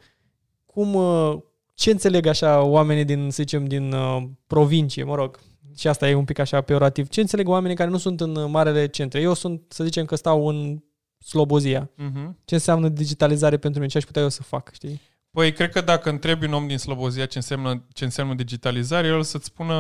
Cum, 0.65 0.93
uh, 0.93 1.37
ce 1.73 1.91
înțeleg 1.91 2.25
așa 2.25 2.61
oamenii 2.61 3.05
din, 3.05 3.29
să 3.29 3.41
zicem, 3.41 3.65
din 3.65 3.91
uh, 3.93 4.23
provincie, 4.47 5.03
mă 5.03 5.15
rog, 5.15 5.39
și 5.77 5.87
asta 5.87 6.09
e 6.09 6.13
un 6.15 6.25
pic 6.25 6.39
așa 6.39 6.61
peorativ, 6.61 7.07
ce 7.07 7.21
înțeleg 7.21 7.47
oamenii 7.47 7.75
care 7.75 7.89
nu 7.89 7.97
sunt 7.97 8.21
în 8.21 8.35
uh, 8.35 8.49
marele 8.49 8.87
centre? 8.87 9.21
Eu 9.21 9.33
sunt, 9.33 9.61
să 9.67 9.83
zicem 9.83 10.05
că 10.05 10.15
stau 10.15 10.47
în 10.47 10.83
Slobozia. 11.23 11.89
Mhm. 11.95 12.37
Ce 12.45 12.53
înseamnă 12.53 12.87
digitalizare 12.89 13.57
pentru 13.57 13.79
mine? 13.79 13.91
Ce 13.91 13.97
aș 13.97 14.03
putea 14.03 14.21
eu 14.21 14.29
să 14.29 14.43
fac, 14.43 14.73
știi? 14.73 15.01
Păi, 15.31 15.53
cred 15.53 15.71
că 15.71 15.81
dacă 15.81 16.09
întrebi 16.09 16.45
un 16.45 16.53
om 16.53 16.67
din 16.67 16.77
Slobozia 16.77 17.25
ce 17.25 17.37
înseamnă, 17.37 17.83
ce 17.93 18.03
înseamnă 18.03 18.33
digitalizare, 18.33 19.07
el 19.07 19.17
o 19.17 19.21
să-ți 19.21 19.45
spună 19.45 19.75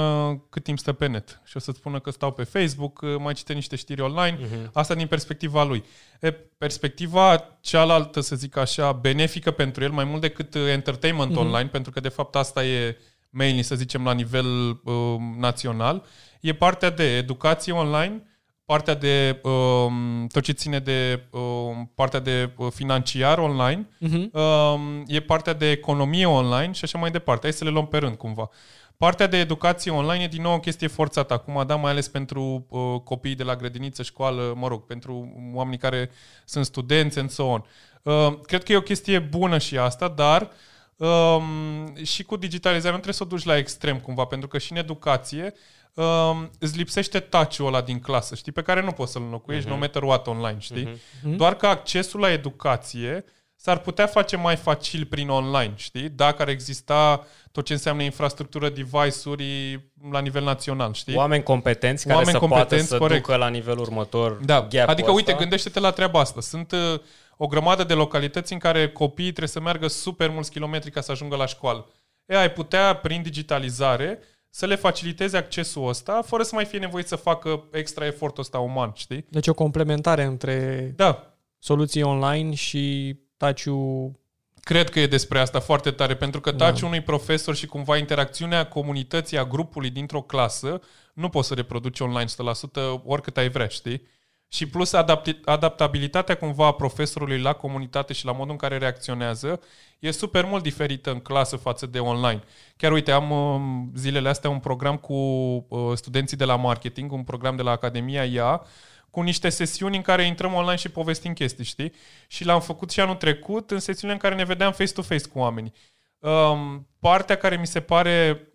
cât 0.49 0.63
timp 0.63 0.79
stă 0.79 0.93
pe 0.93 1.07
net. 1.07 1.41
Și 1.45 1.57
o 1.57 1.59
să-ți 1.59 1.77
spună 1.77 1.99
că 1.99 2.09
stau 2.11 2.31
pe 2.31 2.43
Facebook, 2.43 3.01
mai 3.19 3.33
cite 3.33 3.53
niște 3.53 3.75
știri 3.75 4.01
online, 4.01 4.37
Mhm. 4.41 4.69
asta 4.73 4.95
din 4.95 5.07
perspectiva 5.07 5.63
lui. 5.63 5.83
E, 6.21 6.31
perspectiva 6.31 7.57
cealaltă, 7.61 8.19
să 8.19 8.35
zic 8.35 8.57
așa, 8.57 8.91
benefică 8.91 9.51
pentru 9.51 9.83
el 9.83 9.91
mai 9.91 10.03
mult 10.03 10.21
decât 10.21 10.53
uh, 10.53 10.61
entertainment 10.67 11.31
Mhm. 11.31 11.39
online, 11.39 11.69
pentru 11.69 11.91
că 11.91 11.99
de 11.99 12.09
fapt 12.09 12.35
asta 12.35 12.65
e 12.65 12.97
mainly, 13.29 13.61
să 13.61 13.75
zicem, 13.75 14.03
la 14.03 14.13
nivel 14.13 14.45
uh, 14.83 15.15
național, 15.37 16.03
e 16.41 16.53
partea 16.53 16.89
de 16.89 17.15
educație 17.17 17.73
online, 17.73 18.23
partea 18.71 18.93
de 18.95 19.39
um, 19.43 20.27
tot 20.27 20.43
ce 20.43 20.51
ține 20.51 20.79
de 20.79 21.23
um, 21.31 21.91
partea 21.95 22.19
de 22.19 22.49
uh, 22.57 22.67
financiar 22.73 23.37
online, 23.37 23.87
Mhm. 23.99 24.37
um, 24.37 25.03
e 25.07 25.19
partea 25.19 25.53
de 25.53 25.69
economie 25.71 26.25
online 26.25 26.71
și 26.71 26.83
așa 26.83 26.97
mai 26.97 27.11
departe. 27.11 27.41
Hai 27.41 27.53
să 27.53 27.63
le 27.63 27.69
luăm 27.69 27.87
pe 27.87 27.97
rând 27.97 28.15
cumva. 28.15 28.49
Partea 28.97 29.27
de 29.27 29.37
educație 29.37 29.91
online 29.91 30.23
e 30.23 30.27
din 30.27 30.41
nou 30.41 30.53
o 30.53 30.59
chestie 30.59 30.87
forțată 30.87 31.33
acum, 31.33 31.63
da, 31.67 31.75
mai 31.75 31.91
ales 31.91 32.07
pentru 32.07 32.65
uh, 32.69 32.95
copiii 33.03 33.35
de 33.35 33.43
la 33.43 33.55
grădiniță, 33.55 34.03
școală, 34.03 34.53
mă 34.55 34.67
rog, 34.67 34.85
pentru 34.85 35.33
oamenii 35.53 35.79
care 35.79 36.09
sunt 36.45 36.65
studenți 36.65 37.19
and 37.19 37.29
so 37.29 37.43
on. 37.43 37.63
Uh, 38.03 38.33
cred 38.41 38.63
că 38.63 38.71
e 38.71 38.75
o 38.75 38.81
chestie 38.81 39.19
bună 39.19 39.57
și 39.57 39.77
asta, 39.77 40.07
dar 40.07 40.49
um, 40.97 41.95
și 42.03 42.23
cu 42.23 42.35
digitalizarea 42.35 42.95
nu 42.97 43.01
trebuie 43.01 43.13
să 43.13 43.23
o 43.23 43.35
duci 43.35 43.45
la 43.45 43.57
extrem 43.57 43.99
cumva, 43.99 44.25
pentru 44.25 44.47
că 44.47 44.57
și 44.57 44.71
în 44.71 44.77
educație 44.77 45.53
um, 45.93 46.51
îți 46.59 46.77
lipsește 46.77 47.19
touch-ul 47.19 47.67
ăla 47.67 47.81
din 47.81 47.99
clasă, 47.99 48.35
știi, 48.35 48.51
pe 48.51 48.61
care 48.61 48.81
nu 48.81 48.91
poți 48.91 49.11
să-l 49.11 49.21
înlocuiești, 49.21 49.67
uh-huh. 49.67 49.71
no 49.71 49.77
matter 49.77 50.03
what 50.03 50.27
online, 50.27 50.59
știi? 50.59 50.87
Uh-huh. 50.87 51.35
Doar 51.35 51.55
că 51.55 51.67
accesul 51.67 52.19
la 52.19 52.31
educație 52.31 53.25
s-ar 53.55 53.77
putea 53.77 54.05
face 54.05 54.37
mai 54.37 54.55
facil 54.55 55.05
prin 55.05 55.29
online, 55.29 55.73
știi? 55.75 56.09
Dacă 56.09 56.41
ar 56.41 56.47
exista 56.47 57.25
tot 57.51 57.65
ce 57.65 57.73
înseamnă 57.73 58.03
infrastructură, 58.03 58.69
device-uri 58.69 59.79
la 60.11 60.19
nivel 60.19 60.43
național, 60.43 60.93
știi? 60.93 61.15
Oameni 61.15 61.43
competenți 61.43 62.03
care 62.03 62.15
Oameni 62.15 62.33
să 62.33 62.39
competenți, 62.39 62.69
poată 62.69 62.85
să 62.85 62.97
corect. 62.97 63.25
ducă 63.25 63.37
la 63.37 63.47
nivelul 63.47 63.81
următor 63.81 64.31
Da, 64.31 64.61
gap-ul 64.61 64.89
adică 64.89 65.11
uite, 65.11 65.29
ăsta. 65.29 65.41
gândește-te 65.41 65.79
la 65.79 65.91
treaba 65.91 66.19
asta. 66.19 66.41
Sunt 66.41 66.71
uh, 66.71 66.99
o 67.37 67.47
grămadă 67.47 67.83
de 67.83 67.93
localități 67.93 68.53
în 68.53 68.59
care 68.59 68.89
copiii 68.89 69.29
trebuie 69.29 69.47
să 69.47 69.59
meargă 69.59 69.87
super 69.87 70.29
mulți 70.29 70.51
kilometri 70.51 70.91
ca 70.91 71.01
să 71.01 71.11
ajungă 71.11 71.35
la 71.35 71.45
școală. 71.45 71.89
E, 72.25 72.37
ai 72.37 72.51
putea, 72.51 72.95
prin 72.95 73.21
digitalizare, 73.21 74.19
să 74.53 74.65
le 74.65 74.75
faciliteze 74.75 75.37
accesul 75.37 75.87
ăsta, 75.87 76.21
fără 76.21 76.43
să 76.43 76.55
mai 76.55 76.65
fie 76.65 76.79
nevoit 76.79 77.07
să 77.07 77.15
facă 77.15 77.63
extra 77.71 78.05
efortul 78.05 78.43
ăsta 78.43 78.59
uman, 78.59 78.91
știi? 78.95 79.25
Deci 79.29 79.47
o 79.47 79.53
complementare 79.53 80.23
între 80.23 80.93
Da, 80.95 81.35
soluții 81.59 82.01
online 82.01 82.53
și 82.53 83.15
touch-ul 83.37 84.19
Cred 84.63 84.89
că 84.89 84.99
e 84.99 85.07
despre 85.07 85.39
asta 85.39 85.59
foarte 85.59 85.91
tare, 85.91 86.15
pentru 86.15 86.41
că 86.41 86.51
Da. 86.51 86.65
taci 86.65 86.81
unui 86.81 87.01
profesor 87.01 87.55
și 87.55 87.65
cumva 87.65 87.97
interacțiunea 87.97 88.67
comunității, 88.67 89.37
a 89.37 89.45
grupului 89.45 89.89
dintr-o 89.89 90.21
clasă, 90.21 90.81
nu 91.13 91.29
poți 91.29 91.47
să 91.47 91.53
reproduci 91.53 91.99
online 91.99 92.25
100% 92.25 93.01
oricât 93.03 93.37
ai 93.37 93.49
vrea, 93.49 93.67
știi? 93.67 94.07
Și 94.53 94.65
plus 94.65 94.93
adapti- 94.93 95.43
adaptabilitatea 95.45 96.35
cumva 96.35 96.65
a 96.65 96.71
profesorului 96.73 97.39
la 97.39 97.53
comunitate 97.53 98.13
și 98.13 98.25
la 98.25 98.31
modul 98.31 98.51
în 98.51 98.57
care 98.57 98.77
reacționează 98.77 99.61
e 99.99 100.11
super 100.11 100.45
mult 100.45 100.63
diferită 100.63 101.11
în 101.11 101.19
clasă 101.19 101.55
față 101.55 101.85
de 101.85 101.99
online. 101.99 102.43
Chiar 102.77 102.91
uite, 102.91 103.11
am 103.11 103.31
um, 103.31 103.91
zilele 103.95 104.29
astea 104.29 104.49
un 104.49 104.59
program 104.59 104.97
cu 104.97 105.13
uh, 105.13 105.91
studenții 105.93 106.37
de 106.37 106.45
la 106.45 106.55
marketing, 106.55 107.11
un 107.11 107.23
program 107.23 107.55
de 107.55 107.61
la 107.61 107.71
Academia 107.71 108.25
IA, 108.25 108.65
cu 109.09 109.21
niște 109.21 109.49
sesiuni 109.49 109.95
în 109.95 110.01
care 110.01 110.23
intrăm 110.23 110.53
online 110.53 110.75
și 110.77 110.89
povestim 110.89 111.33
chestii, 111.33 111.63
știi? 111.63 111.93
Și 112.27 112.45
l-am 112.45 112.61
făcut 112.61 112.91
și 112.91 112.99
anul 112.99 113.15
trecut 113.15 113.71
în 113.71 113.79
sesiunile 113.79 114.13
în 114.13 114.29
care 114.29 114.35
ne 114.35 114.45
vedeam 114.45 114.71
face-to-face 114.71 115.27
cu 115.27 115.39
oamenii. 115.39 115.73
Um, 116.19 116.87
partea 117.01 117.35
care 117.35 117.55
mi 117.59 117.67
se 117.67 117.79
pare 117.79 118.47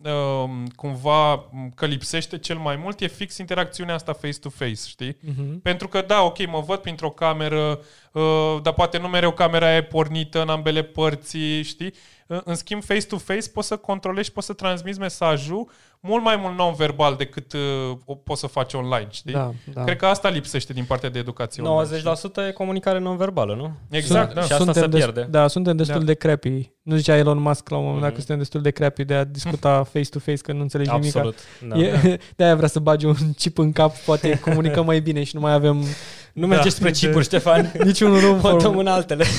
um, 0.43 0.67
cumva 0.77 1.45
că 1.75 1.87
lipsește 1.87 2.39
cel 2.39 2.57
mai 2.57 2.77
mult 2.83 3.01
e 3.01 3.07
fix 3.07 3.39
interacțiunea 3.39 3.95
asta 3.95 4.13
face-to-face, 4.13 4.75
știi? 4.87 5.17
Mhm. 5.21 5.61
Pentru 5.63 5.89
că, 5.89 6.01
da, 6.07 6.23
ok, 6.23 6.47
mă 6.47 6.61
văd 6.67 6.79
printr-o 6.79 7.11
cameră, 7.11 7.79
uh, 8.13 8.23
dar 8.63 8.73
poate 8.73 8.99
nu 8.99 9.09
mereu 9.09 9.31
camera 9.33 9.77
e 9.77 9.83
pornită 9.83 10.43
în 10.43 10.49
ambele 10.49 10.83
părți, 10.83 11.37
știi? 11.63 11.95
În 12.27 12.41
în 12.45 12.55
schimb, 12.55 12.83
face-to-face 12.85 13.49
poți 13.49 13.67
să 13.67 13.77
controlezi, 13.77 14.33
poți 14.33 14.47
să 14.47 14.53
transmiți 14.53 14.99
mesajul 14.99 15.71
mult 16.01 16.23
mai 16.23 16.37
mult 16.37 16.57
non-verbal 16.57 17.15
decât 17.17 17.53
uh, 17.53 17.97
o 18.05 18.15
poți 18.15 18.41
să 18.41 18.47
faci 18.47 18.73
online, 18.75 19.07
știi? 19.11 19.33
Da, 19.33 19.53
da. 19.73 19.85
Cred 19.85 19.97
că 19.97 20.07
asta 20.07 20.29
lipsește 20.29 20.73
din 20.73 20.85
partea 20.85 21.09
de 21.11 21.19
educație. 21.19 21.63
online, 21.63 22.03
90% 22.45 22.49
e 22.49 22.53
comunicare 22.53 22.99
non-verbală, 22.99 23.55
nu? 23.55 23.63
știi? 23.85 23.99
Exact, 23.99 24.25
Sunt- 24.33 24.35
da. 24.35 24.43
și 24.47 24.53
asta 24.53 24.73
se 24.73 24.87
des- 24.87 25.01
pierde. 25.05 25.27
Da, 25.31 25.47
suntem 25.47 25.77
destul 25.77 25.99
Da. 25.99 26.05
de 26.05 26.15
crappy. 26.15 26.73
Nu 26.83 26.97
zicea 26.97 27.17
Elon 27.17 27.39
Musk 27.39 27.69
la 27.69 27.77
un 27.77 27.83
moment 27.85 28.03
dat 28.03 28.11
Mhm. 28.11 28.19
că 28.21 28.25
suntem 28.27 28.36
destul 28.39 28.63
de 28.63 28.71
crappy 28.71 29.05
de 29.05 29.15
a 29.15 29.25
discuta 29.25 29.83
face-to-face 29.93 30.41
că 30.43 30.53
nu 30.53 30.61
înțelegi 30.61 30.91
nimic. 30.91 31.07
Absolut. 31.17 31.39
Da. 31.69 31.79
E, 31.79 32.19
de-aia 32.37 32.57
vrea 32.57 32.69
să 32.69 32.79
bagi 32.79 33.07
un 33.07 33.33
chip 33.37 33.59
în 33.59 33.73
cap, 33.73 33.97
poate 33.97 34.39
comunicăm 34.49 34.85
mai 34.85 35.01
bine 35.01 35.25
și 35.25 35.35
nu 35.35 35.41
mai 35.41 35.53
avem 35.53 35.85
Nu 36.33 36.47
mergeți 36.47 36.81
Da. 36.81 36.89
spre 36.89 37.07
chipuri, 37.07 37.25
Ștefan. 37.25 37.73
niciunul 37.85 38.21
nu 38.21 38.35
Mă 38.35 38.57
dăm 38.61 38.79
în 38.79 38.87
altele. 38.87 39.25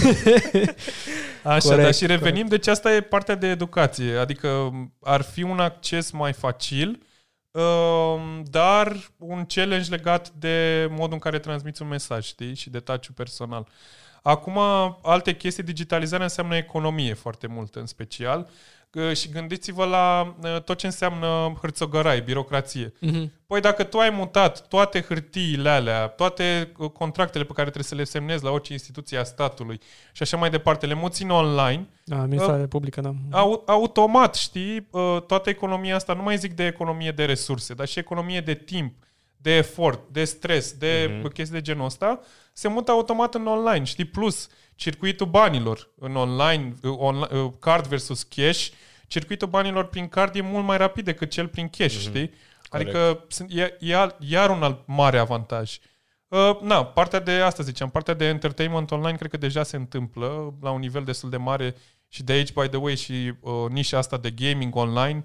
Așa, 1.44 1.68
Corect, 1.68 1.84
dar 1.84 1.94
și 1.94 2.06
revenim, 2.06 2.48
deci 2.48 2.68
asta 2.68 2.94
e 2.94 3.02
partea 3.02 3.36
de 3.36 3.48
educație. 3.48 4.16
Adică 4.18 4.72
ar 5.02 5.22
fi 5.22 5.44
un 5.44 5.60
acces 5.60 6.12
mai 6.12 6.34
facil, 6.34 7.02
um, 7.52 8.44
dar 8.52 8.96
un 9.18 9.46
challenge 9.48 9.90
legat 9.90 10.32
de 10.40 10.88
modul 10.90 11.14
în 11.14 11.20
care 11.20 11.40
transmiți 11.40 11.82
un 11.82 11.88
mesaj, 11.88 12.26
știi? 12.26 12.56
Și 12.56 12.70
de 12.70 12.80
touch 12.80 13.08
personal. 13.16 13.68
Acum, 14.22 14.58
alte 15.04 15.36
chestii, 15.36 15.64
digitalizarea 15.64 16.26
înseamnă 16.26 16.56
economie 16.56 17.14
foarte 17.14 17.48
mult 17.48 17.76
în 17.76 17.86
special. 17.86 18.50
Uh, 18.98 19.16
Și 19.16 19.30
gândiți-vă 19.30 19.86
la 19.86 20.36
uh, 20.44 20.62
tot 20.62 20.78
ce 20.78 20.86
înseamnă 20.86 21.58
hârțogărai, 21.62 22.22
birocrație. 22.22 22.94
Mhm. 23.00 23.32
Păi 23.48 23.62
dacă 23.62 23.84
tu 23.84 23.98
ai 23.98 24.10
mutat 24.10 24.68
toate 24.68 25.02
hârtiile 25.02 25.70
alea, 25.70 26.08
toate 26.08 26.72
uh, 26.78 26.90
contractele 26.90 27.44
pe 27.44 27.54
care 27.54 27.64
trebuie 27.70 27.84
să 27.90 27.96
le 27.96 28.04
semnezi 28.04 28.44
la 28.44 28.50
orice 28.50 28.72
instituție 28.72 29.18
a 29.18 29.24
statului 29.24 29.80
și 30.12 30.22
așa 30.22 30.38
mai 30.38 30.50
departe, 30.50 30.86
le 30.86 30.94
muți 30.94 31.24
în 31.24 31.30
online, 31.30 31.88
Da, 32.04 32.20
administrare 32.20 32.68
publică, 32.68 33.02
da. 33.02 33.14
au, 33.32 33.64
automat, 33.66 34.36
știi, 34.36 34.88
uh, 34.92 35.18
toată 35.28 35.50
economia 35.50 35.96
asta, 35.96 36.14
nu 36.14 36.24
mai 36.24 36.38
zic 36.38 36.54
de 36.54 36.66
economie 36.66 37.12
de 37.12 37.26
resurse, 37.26 37.74
dar 37.74 37.88
și 37.88 38.00
economie 38.00 38.40
de 38.42 38.54
timp, 38.54 38.94
de 39.38 39.52
efort, 39.58 40.00
de 40.12 40.23
stres, 40.23 40.71
de 40.71 41.06
Mhm. 41.10 41.19
mm-hmm. 41.28 41.34
chestii 41.34 41.56
de 41.56 41.62
genul 41.62 41.86
ăsta, 41.86 42.19
se 42.54 42.67
mută 42.67 42.91
automat 42.91 43.36
în 43.36 43.47
online, 43.47 43.84
știi? 43.84 44.06
Plus, 44.06 44.47
circuitul 44.76 45.28
banilor 45.28 45.89
în 46.00 46.15
online, 46.15 46.73
uh, 46.84 46.93
online 46.97 47.28
uh, 47.41 47.52
card 47.60 47.88
versus 47.88 48.23
cash, 48.23 48.67
circuitul 49.08 49.47
banilor 49.47 49.86
prin 49.86 50.08
card 50.08 50.36
e 50.36 50.41
mult 50.41 50.65
mai 50.65 50.78
rapid 50.78 51.06
decât 51.06 51.30
cel 51.30 51.47
prin 51.47 51.69
cash, 51.69 51.95
mm-hmm. 51.95 52.00
știi? 52.00 52.32
Adică 52.69 53.23
sunt- 53.28 53.52
e, 53.52 53.78
e 53.80 53.95
al- 53.95 54.15
iar 54.19 54.50
un 54.50 54.63
alt 54.63 54.80
mare 54.86 55.17
avantaj. 55.17 55.78
Uh, 56.28 56.60
na, 56.62 56.86
partea 56.86 57.19
de 57.19 57.32
asta 57.32 57.63
ziceam, 57.63 57.89
partea 57.89 58.13
de 58.13 58.26
entertainment 58.26 58.91
online 58.91 59.17
cred 59.17 59.30
că 59.32 59.38
deja 59.38 59.63
se 59.63 59.76
întâmplă 59.76 60.54
la 60.62 60.71
un 60.71 60.80
nivel 60.80 61.04
destul 61.04 61.30
de 61.30 61.38
mare 61.38 61.76
și 62.08 62.23
de 62.23 62.34
aici, 62.34 62.54
by 62.54 62.67
the 62.67 62.78
way, 62.78 62.95
și 62.95 63.34
uh, 63.39 63.54
nișa 63.69 63.97
asta 63.97 64.17
de 64.17 64.32
gaming 64.32 64.76
online 64.76 65.21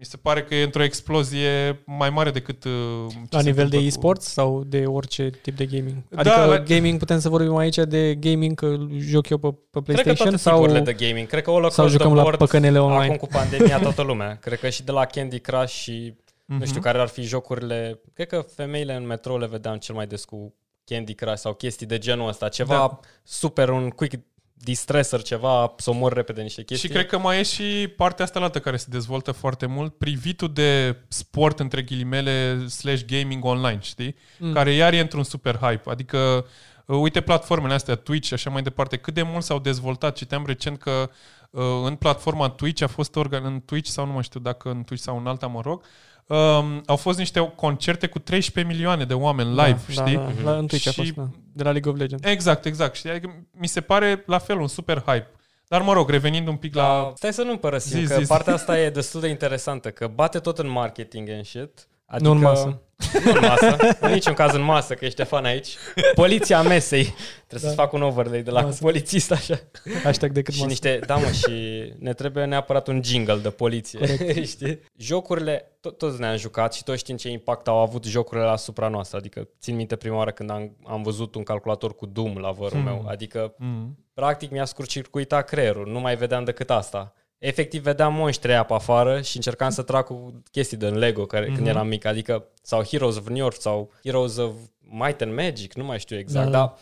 mi 0.00 0.04
se 0.04 0.16
pare 0.16 0.42
că 0.44 0.54
e 0.54 0.62
într-o 0.62 0.82
explozie 0.82 1.82
mai 1.86 2.10
mare 2.10 2.30
decât 2.30 2.64
uh, 2.64 2.72
ce 3.08 3.16
La 3.30 3.40
se 3.40 3.48
nivel 3.48 3.54
de 3.54 3.76
întâmplă 3.76 3.78
cu- 3.78 3.84
e-sports 3.86 4.26
sau 4.26 4.64
de 4.64 4.84
orice 4.86 5.30
tip 5.42 5.56
de 5.56 5.66
gaming? 5.66 5.94
Da, 6.08 6.20
Adică 6.20 6.44
la- 6.44 6.58
gaming, 6.58 6.98
putem 6.98 7.18
să 7.20 7.28
vorbim 7.28 7.56
aici 7.56 7.76
de 7.76 8.14
gaming, 8.14 8.54
că 8.56 8.76
joc 8.98 9.28
eu 9.28 9.38
pe, 9.38 9.48
pe 9.48 9.56
Cred 9.70 9.72
că 9.72 9.80
PlayStation 10.02 10.16
toate 10.16 10.36
sau, 10.36 10.58
tipurile 10.58 10.84
de 10.92 11.06
gaming. 11.06 11.26
Cred 11.28 11.42
că 11.42 11.50
all 11.50 11.60
sau 11.60 11.84
across 11.84 11.90
jucăm 11.92 12.06
the 12.06 12.16
la 12.16 12.22
board, 12.22 12.38
păcănele 12.38 12.80
online? 12.80 13.04
Acum 13.04 13.16
cu 13.16 13.26
pandemia 13.26 13.78
toată 13.78 14.02
lumea. 14.02 14.36
Cred 14.40 14.58
că 14.58 14.68
și 14.68 14.82
de 14.84 14.92
la 14.92 15.04
Candy 15.04 15.38
Crush 15.38 15.72
și 15.72 16.14
nu 16.44 16.56
Mhm. 16.56 16.64
știu 16.66 16.80
care 16.80 16.98
ar 16.98 17.08
fi 17.08 17.22
jocurile. 17.22 18.00
Cred 18.14 18.26
că 18.26 18.44
femeile 18.54 18.94
în 18.94 19.06
metrou 19.06 19.38
le 19.38 19.46
vedeam 19.46 19.76
cel 19.76 19.94
mai 19.94 20.06
des 20.06 20.24
cu 20.24 20.54
Candy 20.84 21.14
Crush 21.14 21.36
sau 21.40 21.52
chestii 21.54 21.86
de 21.86 21.98
genul 21.98 22.28
ăsta. 22.28 22.48
Ceva 22.48 22.74
Da. 22.74 23.00
super, 23.22 23.68
un 23.68 23.88
quick 23.90 24.14
distresser, 24.60 25.22
ceva 25.22 25.74
să 25.76 25.90
omor 25.90 26.12
repede 26.12 26.42
niște 26.42 26.62
chestii. 26.62 26.88
Și 26.88 26.94
cred 26.94 27.06
că 27.06 27.18
mai 27.18 27.38
e 27.38 27.42
și 27.42 27.88
partea 27.96 28.24
asta 28.24 28.40
altă 28.40 28.60
care 28.60 28.76
se 28.76 28.86
dezvoltă 28.88 29.32
foarte 29.32 29.66
mult, 29.66 29.94
privitul 29.94 30.52
de 30.52 30.96
sport 31.08 31.60
între 31.60 31.82
ghilimele 31.82 32.66
slash 32.66 33.02
gaming 33.06 33.44
online, 33.44 33.78
știi? 33.80 34.16
Mm. 34.38 34.52
Care 34.52 34.72
iar 34.72 34.92
e 34.92 35.00
într-un 35.00 35.22
super 35.22 35.56
hype. 35.56 35.90
Adică, 35.90 36.46
uh, 36.86 36.96
uite 37.00 37.20
platformele 37.20 37.74
astea, 37.74 37.94
Twitch 37.94 38.26
și 38.26 38.34
așa 38.34 38.50
mai 38.50 38.62
departe, 38.62 38.96
cât 38.96 39.14
de 39.14 39.22
mult 39.22 39.44
s-au 39.44 39.58
dezvoltat. 39.58 40.16
Citeam 40.16 40.46
recent 40.46 40.78
că 40.78 41.10
uh, 41.50 41.62
în 41.84 41.94
platforma 41.94 42.48
Twitch 42.48 42.82
a 42.82 42.86
fost 42.86 43.16
organ 43.16 43.44
în 43.44 43.60
Twitch 43.60 43.90
sau 43.90 44.06
nu 44.06 44.12
mai 44.12 44.22
știu 44.22 44.40
dacă 44.40 44.70
în 44.70 44.84
Twitch 44.84 45.04
sau 45.04 45.18
în 45.18 45.26
alta, 45.26 45.46
mă 45.46 45.60
rog, 45.60 45.82
um, 46.28 46.82
au 46.86 46.96
fost 46.96 47.18
niște 47.18 47.52
concerte 47.56 48.06
cu 48.06 48.18
13 48.18 48.72
milioane 48.74 49.04
de 49.04 49.14
oameni 49.14 49.48
live, 49.48 49.80
da, 49.94 50.02
știi? 50.02 50.16
Da, 50.16 50.30
da, 50.42 50.50
la, 50.50 50.56
în 50.58 50.66
Twitch 50.66 50.86
a 50.86 50.90
Și- 50.90 50.96
fost, 50.96 51.14
da. 51.14 51.28
De 51.52 51.62
la 51.62 51.70
League 51.70 51.90
of 51.92 51.98
Legends. 51.98 52.28
Exact, 52.28 52.64
exact. 52.64 52.94
Știi? 52.96 53.10
Adică 53.10 53.46
mi 53.52 53.66
se 53.66 53.80
pare 53.80 54.22
la 54.26 54.38
fel 54.38 54.58
un 54.58 54.68
super 54.68 54.96
hype. 55.06 55.30
Dar 55.68 55.82
mă 55.82 55.92
rog, 55.92 56.10
revenind 56.10 56.48
un 56.48 56.56
pic 56.56 56.74
la... 56.74 56.86
La... 57.02 57.12
Stai 57.14 57.32
să 57.32 57.42
nu 57.42 57.56
părăsim, 57.56 58.00
Zi, 58.00 58.06
că 58.06 58.14
zi, 58.14 58.20
zi. 58.22 58.28
partea 58.28 58.52
asta 58.54 58.80
e 58.80 58.90
destul 58.90 59.20
de 59.20 59.28
interesantă, 59.28 59.90
că 59.90 60.06
bate 60.06 60.38
tot 60.38 60.58
în 60.58 60.68
marketing 60.68 61.28
and 61.30 61.44
shit. 61.44 61.88
Adică, 62.06 62.28
Nu 62.28 62.34
în 62.34 62.40
masă. 62.42 62.80
Nu 63.24 63.30
în 63.32 63.40
masă. 63.40 63.76
în 64.00 64.12
niciun 64.12 64.32
caz 64.34 64.54
în 64.54 64.60
masă, 64.62 64.94
că 64.94 65.04
e 65.04 65.08
Ștefan 65.08 65.44
aici. 65.44 65.68
Poliția 66.14 66.62
mesei. 66.62 67.02
Trebuie 67.46 67.60
da. 67.60 67.68
să 67.68 67.74
fac 67.74 67.92
un 67.92 68.02
overlay 68.02 68.42
de 68.42 68.50
la 68.50 68.60
Masă. 68.60 68.78
polițist 68.82 69.32
așa. 69.32 69.60
Hashtag 70.02 70.32
decât 70.32 70.52
Și 70.54 70.58
masă. 70.60 70.70
niște, 70.70 71.00
da 71.06 71.16
mă, 71.16 71.30
și 71.30 71.52
ne 71.98 72.12
trebuie 72.12 72.44
neapărat 72.44 72.88
un 72.88 73.02
jingle 73.04 73.36
de 73.36 73.50
poliție. 73.50 74.00
Știi? 74.44 74.80
Jocurile, 74.96 75.72
to- 75.78 75.96
toți 75.96 76.20
ne-am 76.20 76.36
jucat 76.36 76.74
și 76.74 76.84
toți 76.84 76.98
știm 76.98 77.16
ce 77.16 77.28
impact 77.28 77.68
au 77.68 77.76
avut 77.78 78.04
jocurile 78.04 78.46
asupra 78.46 78.88
noastră. 78.88 79.18
Adică 79.18 79.48
țin 79.60 79.76
minte 79.76 79.96
prima 79.96 80.16
oară 80.16 80.30
când 80.30 80.50
am, 80.50 80.76
am 80.86 81.02
văzut 81.02 81.34
un 81.34 81.42
calculator 81.42 81.94
cu 81.94 82.06
Doom 82.06 82.36
la 82.36 82.50
vărul 82.50 82.78
meu. 82.80 83.04
Adică 83.08 83.54
Mm. 83.58 83.98
practic 84.14 84.50
mi-a 84.50 84.64
scurcircuitat 84.64 85.48
creierul, 85.48 85.86
nu 85.90 86.00
mai 86.00 86.16
vedeam 86.16 86.44
decât 86.44 86.70
asta. 86.70 87.12
Efectiv 87.38 87.82
vedeam 87.82 88.14
monștri 88.14 88.50
aia 88.50 88.62
pe 88.62 88.72
afară 88.74 89.20
și 89.20 89.36
încercam 89.36 89.70
să 89.70 89.82
trag 89.82 90.04
cu 90.04 90.42
chestii 90.50 90.76
de 90.76 90.88
Lego 90.88 91.26
care, 91.26 91.44
mm-hmm. 91.50 91.54
când 91.54 91.66
eram 91.66 91.86
mic, 91.86 92.04
adică 92.04 92.46
sau 92.62 92.82
Heroes 92.84 93.16
of 93.16 93.26
New 93.28 93.36
York 93.36 93.60
sau 93.60 93.90
Heroes 94.04 94.36
of 94.36 94.52
Might 94.80 95.20
and 95.20 95.34
Magic, 95.34 95.74
nu 95.74 95.84
mai 95.84 95.98
știu 95.98 96.18
exact, 96.18 96.50
Da, 96.50 96.50
da, 96.50 96.58
da. 96.58 96.78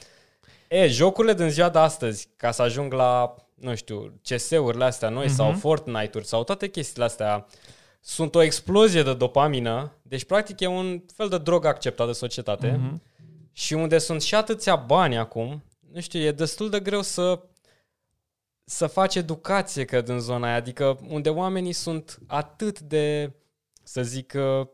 dar 0.69 0.79
e, 0.81 0.89
jocurile 0.89 1.35
din 1.35 1.49
ziua 1.51 1.69
de 1.69 1.79
astăzi, 1.79 2.29
ca 2.37 2.51
să 2.51 2.63
ajung 2.63 2.93
la, 2.93 3.35
nu 3.55 3.75
știu, 3.75 4.21
CS-urile 4.23 4.85
astea 4.85 5.09
noi 5.09 5.27
mm-hmm. 5.27 5.35
sau 5.35 5.53
Fortnite-uri 5.53 6.27
sau 6.27 6.45
toate 6.45 6.69
chestiile 6.69 7.05
astea, 7.05 7.47
sunt 8.01 8.35
o 8.35 8.43
explozie 8.43 9.03
de 9.03 9.15
dopamină, 9.15 9.93
deci 10.03 10.25
practic 10.25 10.61
e 10.61 10.67
un 10.67 11.03
fel 11.17 11.29
de 11.29 11.39
drog 11.39 11.65
acceptat 11.65 12.07
de 12.07 12.13
societate 12.13 12.81
Mhm. 12.83 13.03
și 13.53 13.73
unde 13.75 13.99
sunt 13.99 14.23
și 14.23 14.35
atâția 14.35 14.77
bani 14.77 15.17
acum, 15.19 15.63
nu 15.93 16.01
știu, 16.01 16.21
e 16.21 16.33
destul 16.33 16.71
de 16.71 16.81
greu 16.81 17.03
să 17.03 17.41
să 18.69 18.87
faci 18.87 19.15
educație, 19.15 19.85
cred, 19.85 20.09
în 20.09 20.21
zona 20.21 20.47
aia. 20.47 20.57
Adică 20.57 20.99
unde 21.09 21.31
oamenii 21.31 21.73
sunt 21.73 22.19
atât 22.27 22.81
de, 22.81 23.33
să 23.83 24.03
zic, 24.03 24.33
uh, 24.37 24.67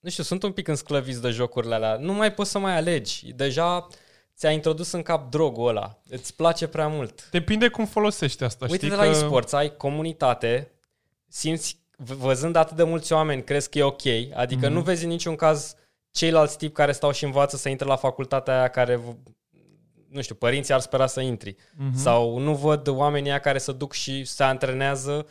nu 0.00 0.10
știu, 0.10 0.22
sunt 0.22 0.42
un 0.42 0.52
pic 0.52 0.68
însclăviți 0.68 1.20
de 1.20 1.30
jocurile 1.30 1.74
alea. 1.74 1.96
Nu 1.96 2.12
mai 2.12 2.34
poți 2.34 2.50
să 2.50 2.58
mai 2.58 2.76
alegi. 2.76 3.32
Deja 3.32 3.86
ți-a 4.36 4.50
introdus 4.50 4.92
în 4.92 5.02
cap 5.02 5.30
drogul 5.30 5.68
ăla. 5.68 6.02
Îți 6.08 6.34
place 6.34 6.66
prea 6.66 6.88
mult. 6.88 7.28
Depinde 7.30 7.68
cum 7.68 7.86
folosești 7.86 8.44
asta, 8.44 8.64
Uite 8.64 8.76
știi 8.76 8.88
de 8.88 8.94
la 8.94 9.06
e-sports, 9.06 9.52
ai 9.52 9.76
comunitate, 9.76 10.72
simți, 11.28 11.78
v- 11.96 12.12
văzând 12.12 12.56
atât 12.56 12.76
de 12.76 12.82
mulți 12.82 13.12
oameni, 13.12 13.44
crezi 13.44 13.70
că 13.70 13.78
e 13.78 13.82
ok. 13.82 14.06
Adică 14.34 14.68
mm-hmm. 14.68 14.72
nu 14.72 14.80
vezi 14.80 15.04
în 15.04 15.10
niciun 15.10 15.36
caz 15.36 15.74
ceilalți 16.10 16.58
tipi 16.58 16.72
care 16.74 16.92
stau 16.92 17.12
și 17.12 17.24
învață 17.24 17.56
să 17.56 17.68
intre 17.68 17.86
la 17.86 17.96
facultatea 17.96 18.58
aia 18.58 18.68
care 18.68 18.96
v- 18.96 19.16
nu 20.08 20.22
știu, 20.22 20.34
părinții 20.34 20.74
ar 20.74 20.80
spera 20.80 21.06
să 21.06 21.20
intri. 21.20 21.54
Mm-hmm. 21.54 21.94
Sau 21.94 22.38
nu 22.38 22.54
văd 22.54 22.88
oamenii 22.88 23.30
aia 23.30 23.38
care 23.40 23.58
să 23.58 23.72
duc 23.72 23.92
și 23.92 24.24
se 24.24 24.42
antrenează 24.42 25.26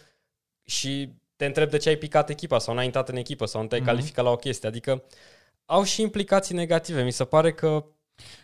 și 0.63 1.13
te 1.35 1.45
întreb 1.45 1.69
de 1.69 1.77
ce 1.77 1.89
ai 1.89 1.95
picat 1.95 2.29
echipa 2.29 2.59
sau 2.59 2.73
n-ai 2.73 2.85
intrat 2.85 3.09
în 3.09 3.15
echipă 3.15 3.45
sau 3.45 3.61
nu 3.61 3.67
te-ai 3.67 3.81
mm-hmm. 3.81 3.85
calificat 3.85 4.23
la 4.25 4.31
o 4.31 4.35
chestie. 4.35 4.67
Adică 4.67 5.03
au 5.65 5.83
și 5.83 6.01
implicații 6.01 6.55
negative. 6.55 7.03
Mi 7.03 7.11
se 7.11 7.23
pare 7.23 7.53
că 7.53 7.85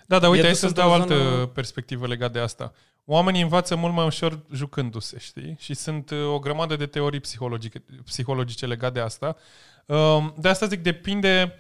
Da, 0.06 0.20
dar 0.20 0.30
uite, 0.30 0.42
E 0.42 0.44
hai 0.44 0.52
dus 0.52 0.60
să-ți 0.60 0.74
dau 0.74 0.94
într-o 0.94 1.14
altă 1.16 1.30
zonă- 1.30 1.46
perspectivă 1.48 2.08
legat 2.08 2.32
de 2.32 2.40
asta. 2.40 2.74
Oamenii 3.06 3.42
învață 3.42 3.76
mult 3.76 3.94
mai 3.94 4.06
ușor 4.06 4.40
jucându-se, 4.54 5.18
știi? 5.20 5.56
Și 5.60 5.74
sunt 5.74 6.10
uh, 6.10 6.34
o 6.34 6.40
grămadă 6.40 6.76
de 6.76 6.86
teorii 6.86 7.20
psihologice, 7.20 7.84
psihologice 8.06 8.66
legate 8.66 8.94
de 8.94 9.00
asta. 9.00 9.36
Um, 9.86 10.36
De 10.38 10.48
asta 10.48 10.66
zic, 10.66 10.80
depinde 10.82 11.56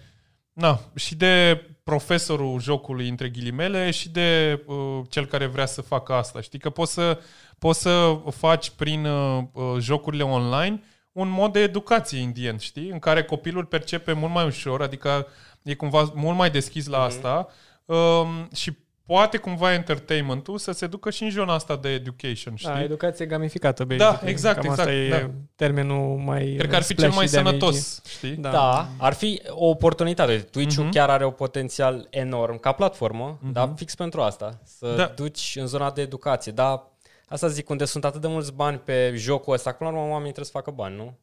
na, 0.54 0.80
și 0.96 1.16
de 1.16 1.66
profesorul 1.84 2.60
jocului, 2.60 3.10
între 3.10 3.30
ghilimele, 3.30 3.92
și 3.92 4.10
de 4.10 4.62
uh, 4.66 5.02
cel 5.10 5.26
care 5.26 5.46
vrea 5.46 5.66
să 5.66 5.82
facă 5.82 6.14
asta. 6.14 6.42
Știi 6.42 6.60
că 6.60 6.70
poți 6.70 6.94
să, 6.94 7.20
poți 7.60 7.82
să 7.82 8.22
faci 8.30 8.70
prin 8.70 9.06
uh, 9.06 9.44
uh, 9.52 9.64
jocurile 9.80 10.24
online 10.24 10.84
un 11.12 11.30
mod 11.30 11.54
de 11.54 11.60
educație 11.60 12.20
indient, 12.20 12.60
știi? 12.60 12.90
În 12.90 13.00
care 13.00 13.24
copilul 13.24 13.66
percepe 13.66 14.14
mult 14.14 14.34
mai 14.34 14.46
ușor, 14.46 14.82
adică 14.82 15.28
e 15.62 15.74
cumva 15.74 16.12
mult 16.16 16.38
mai 16.38 16.52
deschis 16.52 16.88
la 16.88 17.02
asta 17.02 17.48
um, 17.86 18.50
și 18.56 18.78
poate 19.14 19.38
cumva 19.38 19.74
entertainment-ul 19.74 20.58
să 20.58 20.72
se 20.72 20.88
ducă 20.88 21.10
și 21.10 21.24
în 21.24 21.30
zona 21.30 21.54
asta 21.54 21.76
de 21.76 21.90
education, 21.90 22.56
știi? 22.56 22.72
Da, 22.72 22.82
educație 22.84 23.26
gamificată, 23.26 23.84
Da, 23.84 23.96
basically. 23.96 24.30
exact, 24.32 24.62
Cam 24.62 24.70
asta 24.70 24.92
exact, 24.92 25.22
e 25.24 25.26
da. 25.26 25.32
termenul 25.56 26.18
mai 26.18 26.54
Cred 26.58 26.70
că 26.70 26.76
ar 26.76 26.82
fi 26.82 26.96
cel 26.96 27.12
mai 27.12 27.28
splashy 27.28 27.32
de 27.32 27.38
a 27.38 27.42
merge. 27.44 27.60
sănătos, 27.60 28.02
știi? 28.08 28.36
Da. 28.36 28.52
Da, 28.52 28.88
ar 28.98 29.14
fi 29.14 29.42
o 29.50 29.66
oportunitate. 29.68 30.38
Twitch-ul 30.38 30.84
Mhm. 30.84 30.92
chiar 30.92 31.10
are 31.10 31.26
un 31.26 31.32
potențial 31.32 32.08
enorm 32.10 32.60
ca 32.60 32.72
platformă, 32.72 33.40
dar 33.52 33.74
fix 33.76 33.96
pentru 33.96 34.22
asta, 34.22 34.60
să 34.64 34.94
Da. 34.98 35.06
duci 35.16 35.56
în 35.60 35.68
zona 35.68 35.92
de 35.92 36.02
educație. 36.02 36.52
Dar 36.52 36.84
asta 37.28 37.48
zic, 37.48 37.70
unde 37.70 37.86
sunt 37.86 38.06
atât 38.06 38.22
de 38.22 38.28
mulți 38.28 38.54
bani 38.54 38.78
pe 38.78 39.14
jocul 39.16 39.54
ăsta, 39.54 39.72
până 39.72 39.90
la 39.90 39.96
urmă 39.96 40.10
oamenii 40.12 40.34
trebuie 40.34 40.46
să 40.54 40.58
facă 40.58 40.72
bani, 40.72 40.96
nu? 40.96 41.18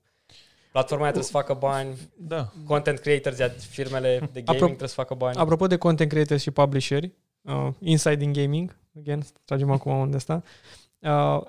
Platforma 0.73 1.03
aia 1.03 1.13
trebuie 1.13 1.33
să 1.33 1.39
facă 1.39 1.55
bani, 1.61 1.89
Da. 2.17 2.49
content 2.67 2.99
creators, 2.99 3.39
iar 3.39 3.53
firmele 3.71 4.19
de 4.33 4.41
gaming 4.41 4.63
Apro- 4.63 4.67
trebuie 4.67 4.89
să 4.89 4.95
facă 4.95 5.15
bani. 5.15 5.37
Apropo 5.37 5.67
de 5.67 5.77
content 5.77 6.11
creators 6.11 6.43
și 6.43 6.51
publisheri, 6.51 7.13
uh, 7.49 7.69
inside 7.81 8.25
in 8.25 8.33
gaming, 8.33 8.77
again, 8.99 9.23
tragem 9.45 9.71
acum 9.71 9.99
unde 9.99 10.17
asta, 10.17 10.43
uh, 10.99 11.41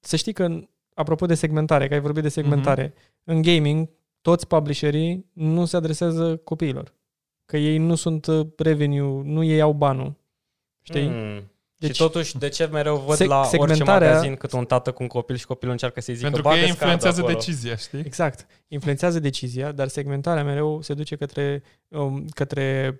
să 0.00 0.16
știi 0.16 0.32
că, 0.32 0.44
în- 0.44 0.68
apropo 0.94 1.26
de 1.26 1.34
segmentare, 1.34 1.88
că 1.88 1.94
ai 1.94 2.00
vorbit 2.00 2.22
de 2.22 2.28
segmentare, 2.28 2.94
în 3.24 3.42
gaming, 3.42 3.88
toți 4.20 4.46
publisherii 4.46 5.26
nu 5.32 5.64
se 5.64 5.76
adresează 5.76 6.36
copiilor. 6.36 6.94
Că 7.44 7.56
ei 7.56 7.78
nu 7.78 7.94
sunt 7.94 8.26
uh, 8.26 8.46
revenue, 8.56 9.22
nu 9.24 9.42
ei 9.42 9.60
au 9.60 9.72
banul. 9.72 10.14
Știi? 10.82 11.08
Mm. 11.08 11.50
Deci- 11.76 11.94
și 11.94 12.00
totuși, 12.02 12.38
de 12.38 12.48
ce 12.48 12.64
mereu 12.66 12.96
văd 12.96 13.16
Se- 13.16 13.24
la 13.24 13.38
orice 13.38 13.50
segmentarea- 13.56 14.08
magazin 14.08 14.34
cât 14.36 14.52
un 14.52 14.64
tată 14.64 14.92
cu 14.92 15.02
un 15.02 15.08
copil 15.08 15.36
și 15.36 15.46
copilul 15.46 15.72
încearcă 15.72 16.00
să-i 16.00 16.14
zică 16.14 16.26
Pentru 16.26 16.42
că 16.42 16.48
"Bagă-ți 16.48 16.68
ei 16.70 16.76
cardul 16.76 16.92
influențează 16.92 17.20
acolo." 17.20 17.38
decizia, 17.38 17.76
știi? 17.76 17.98
Exact. 17.98 18.46
Influențează 18.68 19.18
decizia, 19.18 19.72
dar 19.72 19.88
segmentarea 19.88 20.44
mereu 20.44 20.82
se 20.82 20.94
duce 20.94 21.16
către, 21.16 21.62
um, 21.88 22.24
către 22.34 22.98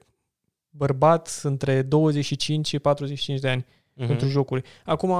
bărbat 0.70 1.40
între 1.42 1.82
25 1.82 2.66
și 2.66 2.78
45 2.78 3.40
de 3.40 3.48
ani. 3.48 3.66
Mhm. 3.94 4.08
pentru 4.08 4.28
jocuri. 4.28 4.62
Acum, 4.84 5.10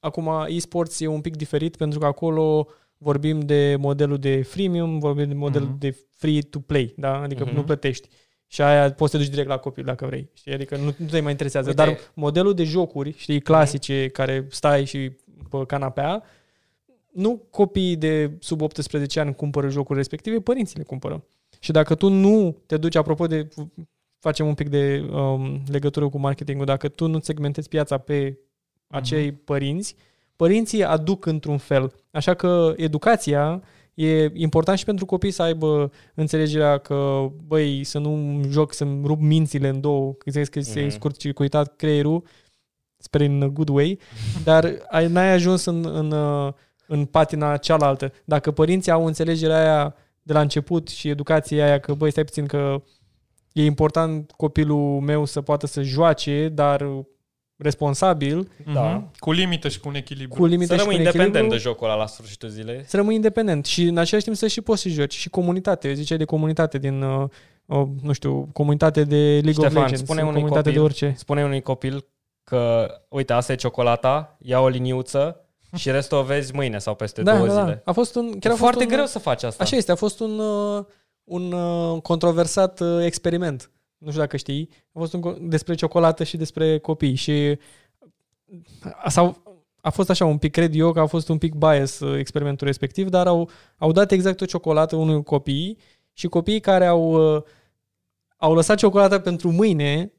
acum 0.00 0.30
e-sports 0.48 1.00
e 1.00 1.06
un 1.06 1.20
pic 1.20 1.36
diferit 1.36 1.76
pentru 1.76 1.98
că 1.98 2.06
acolo 2.06 2.66
vorbim 2.98 3.40
de 3.40 3.76
modelul 3.78 4.18
de 4.18 4.42
freemium, 4.42 4.98
vorbim 4.98 5.28
de 5.28 5.34
modelul 5.34 5.68
Mhm. 5.68 5.78
de 5.78 5.96
free 6.12 6.40
to 6.40 6.58
play, 6.58 6.94
da? 6.96 7.20
adică 7.20 7.44
Mhm. 7.44 7.54
nu 7.54 7.64
plătești. 7.64 8.08
Și 8.46 8.62
aia 8.62 8.92
poți 8.92 9.10
să 9.10 9.16
te 9.16 9.22
duci 9.22 9.32
direct 9.32 9.48
la 9.50 9.56
copil 9.58 9.84
dacă 9.84 10.06
vrei. 10.06 10.30
Știi? 10.32 10.52
Adică 10.52 10.76
nu, 10.76 10.94
nu 10.96 11.06
te 11.06 11.20
mai 11.20 11.30
interesează. 11.30 11.68
Uite- 11.68 11.82
Dar 11.84 11.98
modelul 12.14 12.54
de 12.54 12.64
jocuri, 12.64 13.14
știi, 13.16 13.40
clasice, 13.40 14.08
care 14.08 14.46
stai 14.50 14.84
și 14.84 15.10
pe 15.50 15.64
canapea, 15.66 16.22
nu 17.12 17.42
copiii 17.50 17.96
de 17.96 18.30
sub 18.40 18.60
18 18.60 19.20
ani 19.20 19.34
cumpără 19.34 19.68
jocuri 19.68 19.98
respective, 19.98 20.40
părinții 20.40 20.78
le 20.78 20.82
cumpără. 20.84 21.24
Și 21.58 21.72
dacă 21.72 21.94
tu 21.94 22.08
nu 22.08 22.56
te 22.66 22.76
duci, 22.76 22.94
apropo 22.94 23.26
de, 23.26 23.48
facem 24.18 24.46
un 24.46 24.54
pic 24.54 24.68
de 24.68 25.08
um, 25.12 25.62
legătură 25.70 26.08
cu 26.08 26.18
marketingul, 26.18 26.66
dacă 26.66 26.88
tu 26.88 27.06
nu 27.06 27.18
segmentezi 27.20 27.68
piața 27.68 27.98
pe 27.98 28.38
acei 28.86 29.32
părinți, 29.32 29.94
părinții 30.36 30.84
aduc 30.84 31.26
într-un 31.26 31.58
fel. 31.58 31.92
Așa 32.10 32.34
că 32.34 32.74
educația 32.76 33.62
e 33.94 34.30
important 34.34 34.78
și 34.78 34.84
pentru 34.84 35.04
copii 35.06 35.30
să 35.30 35.42
aibă 35.42 35.90
înțelegerea 36.14 36.78
că, 36.78 37.26
băi, 37.46 37.84
să 37.84 37.98
nu 37.98 38.40
joc, 38.50 38.72
să-mi 38.72 39.06
rup 39.06 39.20
mințile 39.20 39.68
în 39.68 39.80
două, 39.80 40.12
că 40.12 40.30
zici 40.30 40.46
că 40.48 40.60
se 40.60 40.80
Mhm. 40.80 40.88
scurt-circuitat 40.90 41.76
creierul, 41.76 42.22
sper 42.96 43.20
in 43.20 43.42
a 43.42 43.46
good 43.46 43.68
way, 43.68 43.98
dar 44.44 44.74
ai, 44.88 45.08
n-ai 45.08 45.32
ajuns 45.32 45.64
în, 45.64 45.84
în, 45.86 46.10
uh, 46.10 46.52
în 46.86 47.04
patina 47.04 47.56
cealaltă. 47.56 48.12
Dacă 48.24 48.50
părinții 48.50 48.92
au 48.92 49.06
înțelegerea 49.06 49.58
aia 49.60 49.94
de 50.22 50.32
la 50.32 50.40
început 50.40 50.88
și 50.88 51.08
educația 51.08 51.64
aia 51.64 51.78
că, 51.80 51.94
băi, 51.94 52.10
stai 52.10 52.24
puțin 52.24 52.46
că 52.46 52.82
e 53.60 53.64
important 53.64 54.32
copilul 54.36 55.00
meu 55.00 55.24
să 55.24 55.40
poată 55.40 55.66
să 55.66 55.82
joace, 55.82 56.48
dar 56.48 56.86
responsabil, 57.56 58.48
Da. 58.74 58.82
Mhm. 58.82 59.10
Cu 59.18 59.32
limită 59.32 59.68
și 59.68 59.80
cu 59.80 59.88
un 59.88 59.94
echilibru. 59.94 60.38
cu 60.40 60.46
limite 60.46 60.66
Să 60.66 60.72
și 60.74 60.78
rămâi 60.78 60.94
cu 60.94 61.00
un 61.00 61.06
independent 61.06 61.34
echilibru, 61.34 61.56
de 61.56 61.62
jocul 61.68 61.86
ăla 61.86 61.96
la 61.96 62.06
sfârșitul 62.06 62.48
zilei. 62.48 62.82
să 62.86 62.96
rămâi 62.96 63.14
independent 63.14 63.64
și 63.64 63.82
în 63.82 63.96
același 63.98 64.24
timp 64.24 64.36
să 64.36 64.46
și 64.46 64.60
poți 64.60 64.82
să 64.82 64.88
joci 64.88 65.14
și 65.14 65.28
comunitate, 65.28 65.92
ziceai 65.92 66.18
de 66.18 66.24
comunitate 66.24 66.78
din 66.78 67.02
uh, 67.02 67.28
uh, 67.66 67.86
nu 68.02 68.12
știu, 68.12 68.48
comunitate 68.52 69.04
de 69.04 69.16
League 69.16 69.52
Ștefan, 69.52 69.76
of 69.76 69.82
Legends, 69.82 70.00
spune 70.02 70.20
unui 70.20 70.32
comunitate 70.34 70.62
copil- 70.68 70.78
de 70.78 70.84
orice. 70.84 71.14
Spune 71.16 71.44
unui 71.44 71.62
copil 71.62 72.06
că, 72.44 72.86
uite, 73.08 73.32
asta 73.32 73.52
e 73.52 73.56
ciocolata, 73.56 74.36
ia 74.40 74.60
o 74.60 74.68
liniuță 74.68 75.40
și 75.76 75.90
restul 75.90 76.18
o 76.18 76.22
vezi 76.22 76.54
mâine 76.54 76.78
sau 76.78 76.94
peste 76.94 77.22
Da, 77.22 77.34
două 77.36 77.46
da, 77.46 77.52
zile. 77.60 77.82
da. 77.84 77.90
A 77.90 77.92
fost 77.92 78.14
un 78.16 78.24
chiar 78.30 78.38
Chiar 78.38 78.50
a 78.50 78.54
e 78.54 78.56
fost 78.56 78.60
foarte 78.70 78.82
un, 78.84 78.88
greu 78.90 79.06
să 79.06 79.18
faci 79.18 79.42
asta. 79.42 79.62
Așa 79.62 79.76
este, 79.76 79.92
a 79.92 79.94
fost 79.94 80.20
un 80.20 80.38
uh, 80.38 80.84
un 81.28 81.52
uh, 81.52 82.00
controversat 82.02 82.80
uh, 82.80 83.04
experiment. 83.04 83.70
Nu 83.98 84.08
știu 84.08 84.20
dacă 84.20 84.36
știi. 84.36 84.68
A 84.92 84.98
fost 84.98 85.12
un, 85.12 85.20
co- 85.20 85.38
despre 85.40 85.74
ciocolată 85.74 86.24
și 86.24 86.36
despre 86.36 86.78
copii 86.78 87.14
și 87.14 87.58
a, 89.02 89.08
sau, 89.08 89.42
a 89.80 89.90
fost 89.90 90.10
așa 90.10 90.24
un 90.24 90.38
pic, 90.38 90.52
cred 90.52 90.74
eu, 90.74 90.92
că 90.92 91.00
a 91.00 91.06
fost 91.06 91.28
un 91.28 91.38
pic 91.38 91.54
bias 91.54 92.00
uh, 92.00 92.18
experimentul 92.18 92.66
respectiv, 92.66 93.08
dar 93.08 93.26
au, 93.26 93.50
au 93.76 93.92
dat 93.92 94.10
exact 94.10 94.40
o 94.40 94.44
ciocolată 94.44 94.96
unui 94.96 95.22
copii 95.22 95.78
și 96.12 96.26
copiii 96.26 96.60
care 96.60 96.86
au, 96.86 97.34
uh, 97.34 97.42
au 98.36 98.54
lăsat 98.54 98.76
ciocolata 98.76 99.20
pentru 99.20 99.50
mâine 99.50 100.12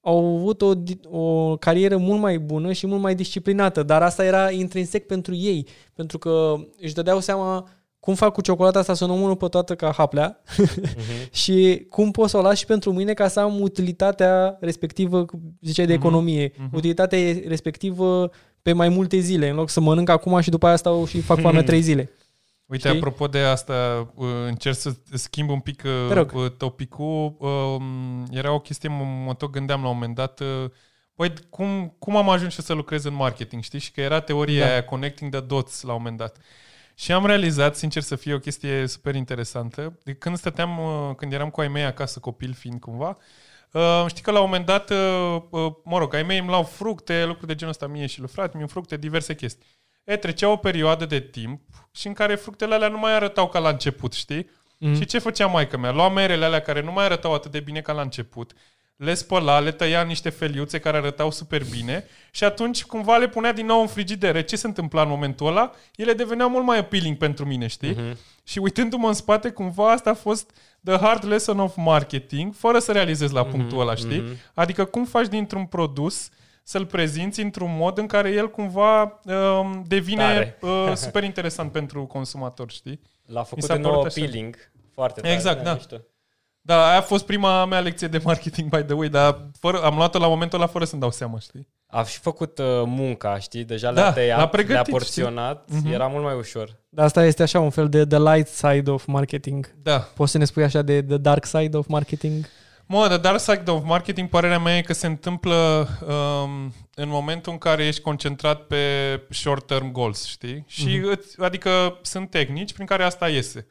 au 0.00 0.36
avut 0.36 0.62
o, 0.62 0.74
di- 0.74 1.00
o 1.04 1.56
carieră 1.56 1.96
mult 1.96 2.20
mai 2.20 2.38
bună 2.38 2.72
și 2.72 2.86
mult 2.86 3.00
mai 3.00 3.14
disciplinată, 3.14 3.82
dar 3.82 4.02
asta 4.02 4.24
era 4.24 4.50
intrinsec 4.50 5.06
pentru 5.06 5.34
ei, 5.34 5.66
pentru 5.94 6.18
că 6.18 6.54
își 6.80 6.94
dădeau 6.94 7.20
seama 7.20 7.68
cum 8.04 8.14
fac 8.14 8.32
cu 8.32 8.40
ciocolata 8.40 8.78
asta 8.78 8.94
să 8.94 9.06
nu 9.06 9.14
mănânc 9.16 9.38
pe 9.38 9.46
toată 9.48 9.74
ca 9.74 9.92
haplea 9.96 10.40
Mhm. 10.58 11.32
și 11.42 11.86
cum 11.90 12.10
pot 12.10 12.28
să 12.28 12.36
o 12.36 12.42
las 12.42 12.58
și 12.58 12.66
pentru 12.66 12.92
mâine 12.92 13.12
ca 13.14 13.28
să 13.28 13.40
am 13.40 13.60
utilitatea 13.60 14.56
respectivă, 14.60 15.24
ziceai 15.60 15.86
de 15.86 15.92
Mhm. 15.94 16.02
economie, 16.02 16.52
Mhm. 16.56 16.76
utilitatea 16.76 17.18
respectivă 17.46 18.30
pe 18.62 18.72
mai 18.72 18.88
multe 18.88 19.18
zile, 19.18 19.48
în 19.48 19.56
loc 19.56 19.68
să 19.70 19.80
mănânc 19.80 20.08
acum 20.08 20.40
și 20.40 20.50
după 20.50 20.66
aia 20.66 20.76
stau 20.76 21.06
și 21.06 21.20
fac 21.20 21.40
foame 21.40 21.56
Mhm. 21.58 21.66
trei 21.70 21.80
zile. 21.80 22.10
Uite, 22.66 22.86
Știi? 22.88 22.98
apropo 23.00 23.26
de 23.26 23.38
asta, 23.38 24.08
uh, 24.14 24.26
încerc 24.46 24.76
să 24.76 24.90
schimb 25.12 25.50
un 25.50 25.60
pic 25.60 25.82
Te 25.82 26.14
rog. 26.14 26.32
uh, 26.34 26.42
uh, 26.42 26.50
topicul. 26.50 27.36
Um, 27.38 28.24
Era 28.30 28.52
o 28.54 28.58
chestie, 28.60 28.88
mă, 28.88 29.04
mă 29.26 29.34
tot 29.34 29.50
gândeam 29.50 29.82
la 29.82 29.88
un 29.88 29.94
moment 29.94 30.14
dat, 30.14 30.40
uh, 30.40 30.70
Păi, 31.16 31.32
cum, 31.50 31.94
cum 31.98 32.16
am 32.16 32.28
ajuns 32.28 32.52
și 32.52 32.62
să 32.62 32.72
lucrez 32.72 33.04
în 33.04 33.14
marketing, 33.14 33.62
știi? 33.62 33.78
Și 33.78 33.90
că 33.92 34.00
era 34.00 34.20
teoria 34.20 34.64
Da. 34.64 34.70
aia, 34.70 34.84
connecting 34.84 35.30
the 35.30 35.40
dots, 35.40 35.82
la 35.82 35.92
un 35.92 35.98
moment 35.98 36.18
dat. 36.18 36.36
Și 36.94 37.12
am 37.12 37.26
realizat, 37.26 37.76
sincer 37.76 38.02
să 38.02 38.16
fie 38.16 38.34
o 38.34 38.38
chestie 38.38 38.86
super 38.86 39.14
interesantă, 39.14 39.98
de 40.02 40.14
când 40.14 40.36
stăteam, 40.36 40.78
uh, 40.78 41.14
când 41.16 41.32
eram 41.32 41.50
cu 41.50 41.60
ai 41.60 41.68
mei 41.68 41.84
acasă, 41.84 42.18
copil 42.18 42.52
fiind 42.52 42.80
cumva, 42.80 43.16
uh, 43.72 44.04
știi 44.08 44.22
că 44.22 44.30
la 44.30 44.38
un 44.38 44.44
moment 44.44 44.66
dat, 44.66 44.90
uh, 44.90 45.42
uh, 45.50 45.72
mă 45.84 45.98
rog, 45.98 46.14
ai 46.14 46.22
mei 46.22 46.38
îmi 46.38 46.48
luau 46.48 46.62
fructe, 46.62 47.24
lucruri 47.24 47.46
de 47.46 47.54
genul 47.54 47.72
ăsta 47.72 47.86
mie 47.86 48.06
și 48.06 48.18
lui 48.18 48.28
frate, 48.28 48.58
mi 48.58 48.68
fructe, 48.68 48.96
diverse 48.96 49.34
chestii. 49.34 49.82
E, 50.04 50.16
trecea 50.16 50.48
o 50.48 50.56
perioadă 50.56 51.06
de 51.06 51.20
timp 51.20 51.60
și 51.92 52.06
în 52.06 52.12
care 52.12 52.34
fructele 52.34 52.74
alea 52.74 52.88
nu 52.88 52.98
mai 52.98 53.14
arătau 53.14 53.48
ca 53.48 53.58
la 53.58 53.68
început, 53.68 54.12
știi? 54.12 54.50
Mhm. 54.78 54.94
Și 54.94 55.04
ce 55.04 55.18
făcea 55.18 55.46
maica 55.46 55.76
mea? 55.76 55.90
Lua 55.90 56.08
merele 56.08 56.44
alea 56.44 56.60
care 56.60 56.82
nu 56.82 56.92
mai 56.92 57.04
arătau 57.04 57.34
atât 57.34 57.50
de 57.50 57.60
bine 57.60 57.80
ca 57.80 57.92
la 57.92 58.02
început, 58.02 58.52
le 58.96 59.14
spăla, 59.14 59.58
le 59.58 59.70
tăia 59.72 60.00
în 60.00 60.06
niște 60.06 60.28
feliuțe 60.30 60.78
care 60.78 60.96
arătau 60.96 61.30
super 61.30 61.62
bine 61.70 62.04
și 62.30 62.44
atunci 62.44 62.84
cumva 62.84 63.16
le 63.16 63.28
punea 63.28 63.52
din 63.52 63.66
nou 63.66 63.80
în 63.80 63.86
frigidere. 63.86 64.42
Ce 64.42 64.56
se 64.56 64.66
întâmpla 64.66 65.02
în 65.02 65.08
momentul 65.08 65.46
ăla? 65.46 65.70
Ele 65.96 66.12
deveneau 66.12 66.48
mult 66.48 66.64
mai 66.64 66.78
appealing 66.78 67.16
pentru 67.16 67.46
mine, 67.46 67.66
știi? 67.66 67.90
Mhm. 67.90 68.18
Și 68.44 68.58
uitându-mă 68.58 69.06
în 69.08 69.14
spate, 69.14 69.50
cumva 69.50 69.90
asta 69.92 70.10
a 70.10 70.14
fost 70.14 70.50
the 70.84 70.96
hard 70.96 71.24
lesson 71.24 71.58
of 71.58 71.76
marketing, 71.76 72.54
fără 72.54 72.78
să 72.78 72.92
realizez 72.92 73.30
la 73.30 73.44
punctul 73.44 73.80
ăla, 73.80 73.94
știi? 73.94 74.20
mhm. 74.20 74.36
Adică 74.54 74.84
cum 74.84 75.04
faci 75.04 75.26
dintr-un 75.28 75.64
produs 75.66 76.28
să-l 76.62 76.86
prezinți 76.86 77.40
într-un 77.40 77.76
mod 77.76 77.98
în 77.98 78.06
care 78.06 78.30
el 78.30 78.50
cumva 78.50 79.20
um, 79.24 79.84
devine 79.86 80.22
Tare. 80.22 80.58
uh, 80.60 80.92
super 81.04 81.22
interesant 81.22 81.72
pentru 81.72 82.04
consumator, 82.04 82.70
știi? 82.70 83.00
L-a 83.26 83.42
făcut 83.42 83.64
s-a 83.64 83.74
în 83.74 83.80
părut 83.80 83.96
nou 83.96 84.04
așa. 84.04 84.20
appealing. 84.20 84.56
Foarte 84.94 85.20
tare. 85.20 85.32
Exact, 85.32 85.62
da. 85.62 85.72
mișto. 85.72 85.96
Da, 86.66 86.88
aia 86.88 86.98
a 86.98 87.02
fost 87.02 87.26
prima 87.26 87.64
mea 87.64 87.80
lecție 87.80 88.06
de 88.08 88.20
marketing, 88.24 88.68
by 88.76 88.82
the 88.82 88.94
way, 88.94 89.08
dar 89.08 89.48
fără, 89.60 89.82
am 89.82 89.96
luat-o 89.96 90.18
la 90.18 90.26
momentul 90.28 90.58
ăla 90.58 90.68
fără 90.68 90.84
să-mi 90.84 91.00
dau 91.00 91.10
seama, 91.10 91.38
știi? 91.38 91.68
A 91.86 92.04
și 92.04 92.18
făcut 92.18 92.58
uh, 92.58 92.64
munca, 92.84 93.38
știi? 93.38 93.64
Deja 93.64 93.92
Da, 93.92 94.00
le-a 94.00 94.12
tăiat, 94.12 94.38
l-a 94.38 94.48
pregătit, 94.48 94.74
le-a 94.74 94.82
porționat. 94.98 95.64
știi? 95.68 95.80
Mhm. 95.84 95.92
Era 95.92 96.06
mult 96.06 96.24
mai 96.24 96.34
ușor. 96.34 96.76
Dar 96.88 97.04
asta 97.04 97.24
este 97.24 97.42
așa 97.42 97.60
un 97.60 97.70
fel 97.70 97.88
de 97.88 98.06
the 98.06 98.18
light 98.18 98.48
side 98.48 98.90
of 98.90 99.04
marketing. 99.06 99.74
Da. 99.82 99.98
Poți 99.98 100.30
să 100.30 100.38
ne 100.38 100.44
spui 100.44 100.62
așa 100.64 100.82
de 100.82 101.02
the 101.02 101.16
dark 101.16 101.44
side 101.44 101.76
of 101.76 101.86
marketing? 101.86 102.44
Mă, 102.86 103.06
the 103.08 103.16
dark 103.16 103.40
side 103.40 103.70
of 103.70 103.84
marketing, 103.84 104.28
părerea 104.28 104.58
mea 104.58 104.76
e 104.76 104.80
că 104.82 104.92
se 104.92 105.06
întâmplă 105.06 105.88
um, 106.08 106.72
în 106.94 107.08
momentul 107.08 107.52
în 107.52 107.58
care 107.58 107.86
ești 107.86 108.00
concentrat 108.00 108.60
pe 108.62 108.76
short-term 109.30 109.92
goals, 109.92 110.24
știi? 110.26 110.64
Și 110.66 110.86
Mhm. 110.98 111.08
îți, 111.10 111.40
adică 111.42 111.98
sunt 112.02 112.30
tehnici 112.30 112.72
prin 112.72 112.86
care 112.86 113.02
asta 113.02 113.28
iese. 113.28 113.66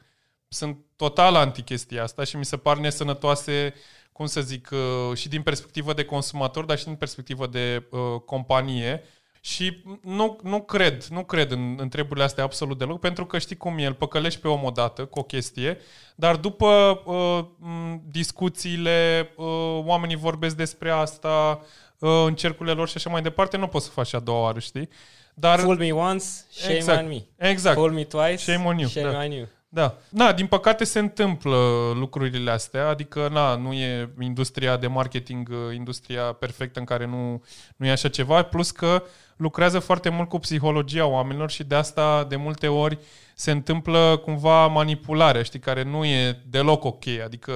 Sunt 0.48 0.76
total 0.96 1.34
anti 1.34 1.62
chestia 1.62 2.02
asta 2.02 2.24
și 2.24 2.36
mi 2.36 2.44
se 2.44 2.56
par 2.56 2.76
nesănătoase, 2.76 3.74
cum 4.12 4.26
să 4.26 4.40
zic, 4.40 4.68
uh, 4.72 5.16
și 5.16 5.28
din 5.28 5.42
perspectivă 5.42 5.92
de 5.92 6.04
consumator, 6.04 6.64
dar 6.64 6.78
și 6.78 6.84
din 6.84 6.94
perspectivă 6.94 7.46
de 7.46 7.88
uh, 7.90 8.20
companie. 8.24 9.02
Și 9.40 9.82
nu, 10.02 10.38
nu 10.42 10.62
cred, 10.62 11.04
nu 11.04 11.24
cred 11.24 11.50
în, 11.50 11.76
în 11.78 11.88
treburile 11.88 12.24
astea 12.24 12.44
absolut 12.44 12.78
deloc, 12.78 13.00
pentru 13.00 13.26
că 13.26 13.38
știi 13.38 13.56
cum 13.56 13.78
e, 13.78 13.86
îl 13.86 13.94
păcălești 13.94 14.40
pe 14.40 14.48
om 14.48 14.64
odată 14.64 15.04
cu 15.04 15.18
o 15.18 15.22
chestie, 15.22 15.78
dar 16.14 16.36
după 16.36 17.00
uh, 17.04 17.44
m, 17.58 18.02
discuțiile, 18.10 19.30
uh, 19.36 19.80
oamenii 19.84 20.16
vorbesc 20.16 20.56
despre 20.56 20.90
asta 20.90 21.60
uh, 21.98 22.24
în 22.26 22.34
cercurile 22.34 22.74
lor 22.74 22.88
și 22.88 22.96
așa 22.96 23.10
mai 23.10 23.22
departe, 23.22 23.56
nu 23.56 23.66
poți 23.66 23.84
să 23.84 23.90
faci 23.90 24.14
a 24.14 24.18
doua 24.18 24.40
oară, 24.40 24.58
știi? 24.58 24.88
Dar, 25.34 25.58
Fool 25.58 25.76
me 25.76 25.92
once, 25.92 26.24
shame 26.50 26.74
Exact. 26.74 27.02
on 27.02 27.08
me. 27.08 27.48
exact, 27.48 27.76
Fool 27.76 27.92
me 27.92 28.04
twice, 28.04 28.36
Shame 28.36 28.64
on 28.64 28.78
you, 28.78 28.88
shame 28.88 29.10
da. 29.10 29.18
on 29.18 29.30
you. 29.30 29.46
Da. 29.74 29.98
Da, 30.08 30.32
din 30.32 30.46
păcate 30.46 30.84
se 30.84 30.98
întâmplă 30.98 31.56
lucrurile 31.94 32.50
astea, 32.50 32.88
adică 32.88 33.28
na, 33.32 33.56
nu 33.56 33.72
e 33.72 34.10
industria 34.20 34.76
de 34.76 34.86
marketing, 34.86 35.48
uh, 35.50 35.74
industria 35.74 36.22
perfectă 36.22 36.78
în 36.78 36.84
care 36.84 37.06
nu, 37.06 37.42
nu 37.76 37.86
e 37.86 37.90
așa 37.90 38.08
ceva, 38.08 38.42
plus 38.42 38.70
că 38.70 39.02
lucrează 39.36 39.78
foarte 39.78 40.08
mult 40.08 40.28
cu 40.28 40.38
psihologia 40.38 41.06
oamenilor 41.06 41.50
și 41.50 41.64
de 41.64 41.74
asta 41.74 42.24
de 42.28 42.36
multe 42.36 42.68
ori 42.68 42.98
se 43.34 43.50
întâmplă 43.50 44.20
cumva 44.24 44.66
manipularea, 44.66 45.42
știi, 45.42 45.58
care 45.58 45.82
nu 45.82 46.04
e 46.04 46.42
deloc 46.46 46.84
ok, 46.84 47.04
adică 47.24 47.52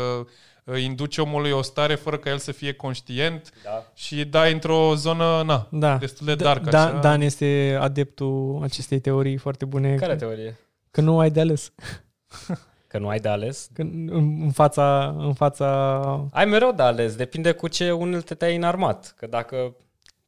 uh, 0.64 0.82
induce 0.82 1.20
omului 1.20 1.50
o 1.50 1.62
stare 1.62 1.94
fără 1.94 2.16
ca 2.18 2.30
el 2.30 2.38
să 2.38 2.52
fie 2.52 2.72
conștient 2.72 3.52
Da. 3.64 3.84
și 3.94 4.24
dai 4.24 4.52
într-o 4.52 4.94
zonă, 4.94 5.42
na, 5.46 5.68
Da. 5.70 5.96
destul 5.96 6.26
de 6.26 6.34
Da- 6.34 6.44
dark. 6.44 6.64
da, 6.70 6.84
așa. 6.86 6.98
Dan 6.98 7.20
este 7.20 7.78
adeptul 7.80 8.60
acestei 8.62 9.00
teorii 9.00 9.36
foarte 9.36 9.64
bune. 9.64 9.94
Care 9.94 10.12
că, 10.12 10.18
teorie? 10.18 10.58
că 10.90 11.00
nu 11.00 11.18
ai 11.18 11.30
de 11.30 11.40
ales. 11.40 11.72
Că 12.88 12.98
nu 12.98 13.08
ai 13.08 13.18
de 13.18 13.28
ales? 13.28 13.68
Că 13.74 13.82
în, 13.82 14.08
în 14.42 14.50
fața, 14.50 15.14
în 15.18 15.32
fața 15.34 15.66
Ai 16.32 16.44
mereu 16.44 16.72
de 16.72 16.82
ales, 16.82 17.14
depinde 17.16 17.52
cu 17.52 17.68
ce 17.68 17.92
unelte 17.92 18.34
te-ai 18.34 18.56
înarmat. 18.56 19.14
Că 19.16 19.26
dacă 19.26 19.76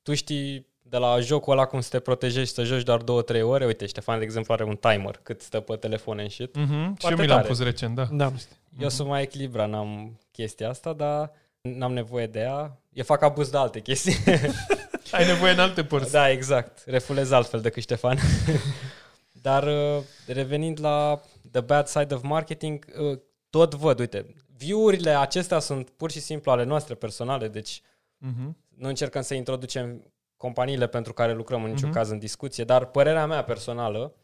tu 0.03 0.15
știi 0.15 0.67
de 0.83 0.97
la 0.97 1.21
jocul 1.21 1.53
ăla 1.53 1.65
cum 1.65 1.81
să 1.81 1.89
te 1.91 1.99
protejezi 1.99 2.53
să 2.53 2.63
joci 2.65 2.83
doar 2.83 3.01
2-3 3.03 3.05
ore, 3.43 3.67
uite, 3.67 3.87
Ștefan, 3.87 4.19
de 4.19 4.25
exemplu, 4.25 4.53
are 4.55 4.65
un 4.65 4.77
timer 4.77 5.21
cât 5.23 5.41
stă 5.41 5.61
pe 5.61 5.77
telefon 5.77 6.19
în 6.19 6.29
shit. 6.29 6.57
Mhm, 6.57 6.69
Și 6.69 6.77
eu 6.77 6.95
Foarte 6.99 7.21
mi 7.23 7.27
l-am 7.27 7.37
tare. 7.37 7.49
pus 7.49 7.63
recent, 7.63 7.95
da. 7.95 8.09
Da. 8.11 8.33
Eu 8.79 8.89
sunt 8.89 9.09
mai 9.09 9.23
echilibrat, 9.23 9.69
n-am 9.69 10.19
chestia 10.33 10.69
asta, 10.69 10.93
dar 10.93 11.31
n-am 11.61 11.93
nevoie 11.93 12.27
de 12.27 12.39
ea. 12.39 12.77
Eu 12.93 13.05
fac 13.05 13.23
abuz 13.23 13.51
de 13.51 13.57
alte 13.57 13.81
chestii. 13.81 14.17
Ai 15.13 15.27
nevoie 15.27 15.53
în 15.53 15.59
alte 15.59 15.85
părți. 15.85 16.13
da, 16.13 16.31
exact. 16.31 16.83
Refulez 16.87 17.31
altfel 17.31 17.61
decât 17.61 17.83
Ștefan. 17.83 18.19
Dar 19.43 19.63
uh, 19.67 20.03
revenind 20.27 20.81
la 20.81 21.21
the 21.51 21.61
bad 21.61 21.87
side 21.87 22.15
of 22.15 22.23
marketing, 22.23 22.85
uh, 23.01 23.19
tot 23.51 23.75
văd, 23.75 23.99
uite, 23.99 24.35
view-urile 24.57 25.11
acestea 25.11 25.59
sunt 25.59 25.91
pur 25.91 26.11
și 26.11 26.21
simplu 26.21 26.51
ale 26.51 26.65
noastre 26.65 26.95
personale, 26.95 27.49
deci 27.49 27.83
Mhm. 28.19 28.57
nu 28.69 28.89
încercăm 28.89 29.23
să 29.23 29.35
introducem 29.35 30.13
companiile 30.37 30.87
pentru 30.87 31.13
care 31.13 31.33
lucrăm 31.35 31.65
în 31.65 31.71
niciun 31.71 31.89
Mhm. 31.89 31.97
caz 31.97 32.11
în 32.11 32.19
discuție, 32.19 32.65
dar 32.65 32.85
părerea 32.85 33.27
mea 33.27 33.45
personală 33.45 34.15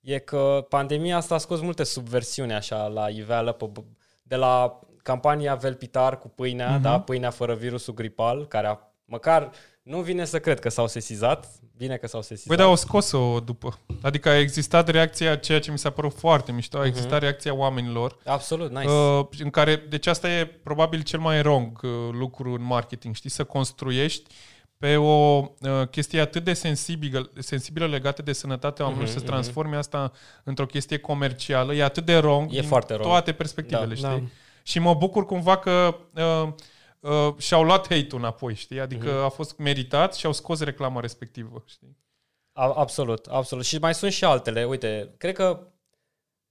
e 0.00 0.18
că 0.18 0.66
pandemia 0.68 1.16
asta 1.16 1.34
a 1.34 1.38
scos 1.38 1.60
multe 1.60 1.84
subversiuni 1.84 2.52
așa 2.52 2.86
la 2.86 3.08
iveală, 3.08 3.52
pe, 3.52 3.70
de 4.22 4.36
la 4.36 4.78
campania 5.02 5.54
Velpitar 5.54 6.18
cu 6.18 6.28
pâinea, 6.28 6.72
Mhm. 6.72 6.82
da, 6.82 7.00
pâinea 7.00 7.30
fără 7.30 7.54
virusul 7.54 7.94
gripal, 7.94 8.46
care 8.46 8.66
a, 8.66 8.78
măcar 9.04 9.50
nu 9.82 10.00
vine 10.00 10.24
să 10.24 10.40
cred 10.40 10.58
că 10.58 10.68
s-au 10.68 10.86
sesizat, 10.86 11.48
bine 11.78 11.96
că 11.96 12.06
s-au 12.06 12.22
sesizat. 12.22 12.46
Băi, 12.46 12.56
dar 12.56 12.66
au 12.66 12.74
scos-o 12.76 13.40
după. 13.40 13.78
Adică 14.02 14.28
a 14.28 14.38
existat 14.38 14.88
reacția, 14.88 15.36
ceea 15.36 15.60
ce 15.60 15.70
mi 15.70 15.78
s-a 15.78 15.90
părut 15.90 16.12
foarte 16.18 16.52
mișto, 16.52 16.78
a 16.78 16.86
existat 16.86 17.20
reacția 17.20 17.54
oamenilor 17.54 18.16
Absolut, 18.24 18.70
nice. 18.70 18.88
Uh, 18.88 19.26
în 19.38 19.50
care, 19.50 19.76
deci 19.88 20.06
asta 20.06 20.30
e 20.30 20.44
probabil 20.46 21.02
cel 21.02 21.18
mai 21.20 21.38
wrong 21.38 21.80
uh, 21.82 21.90
lucru 22.12 22.52
în 22.52 22.62
marketing, 22.62 23.14
știi, 23.14 23.30
să 23.30 23.44
construiești 23.44 24.30
pe 24.78 24.96
o 24.96 25.04
uh, 25.60 25.86
chestie 25.90 26.20
atât 26.20 26.44
de 26.44 26.52
sensibilă, 26.52 27.30
sensibilă 27.38 27.86
legată 27.86 28.22
de 28.22 28.32
sănătatea 28.32 28.84
oamenilor, 28.84 29.10
Mhm, 29.12 29.18
să 29.20 29.24
transformi 29.26 29.76
asta 29.76 30.12
într-o 30.44 30.66
chestie 30.66 30.98
comercială, 30.98 31.74
e 31.74 31.82
atât 31.82 32.04
de 32.04 32.16
wrong 32.16 32.52
E 32.54 32.58
din 32.58 32.68
foarte 32.68 32.92
wrong. 32.92 33.08
toate 33.08 33.32
perspectivele, 33.32 33.86
Da, 33.86 33.94
știi? 33.94 34.08
da. 34.08 34.22
Și 34.62 34.78
mă 34.78 34.94
bucur 34.94 35.26
cumva 35.26 35.56
că 35.56 35.96
uh, 36.14 36.48
uh, 37.00 37.34
și-au 37.38 37.62
luat 37.62 37.80
hate-ul 37.88 38.20
înapoi, 38.20 38.54
știi? 38.54 38.80
Adică 38.80 39.06
Mhm. 39.10 39.16
a 39.24 39.28
fost 39.28 39.56
meritat 39.58 40.14
și 40.14 40.26
au 40.26 40.32
scos 40.32 40.60
reclama 40.60 41.00
respectivă, 41.00 41.62
știi? 41.66 41.96
A- 42.52 42.72
Absolut, 42.72 43.26
absolut. 43.26 43.64
Și 43.64 43.78
mai 43.78 43.94
sunt 43.94 44.12
și 44.12 44.24
altele. 44.24 44.64
Uite, 44.64 45.14
cred 45.16 45.34
că 45.34 45.66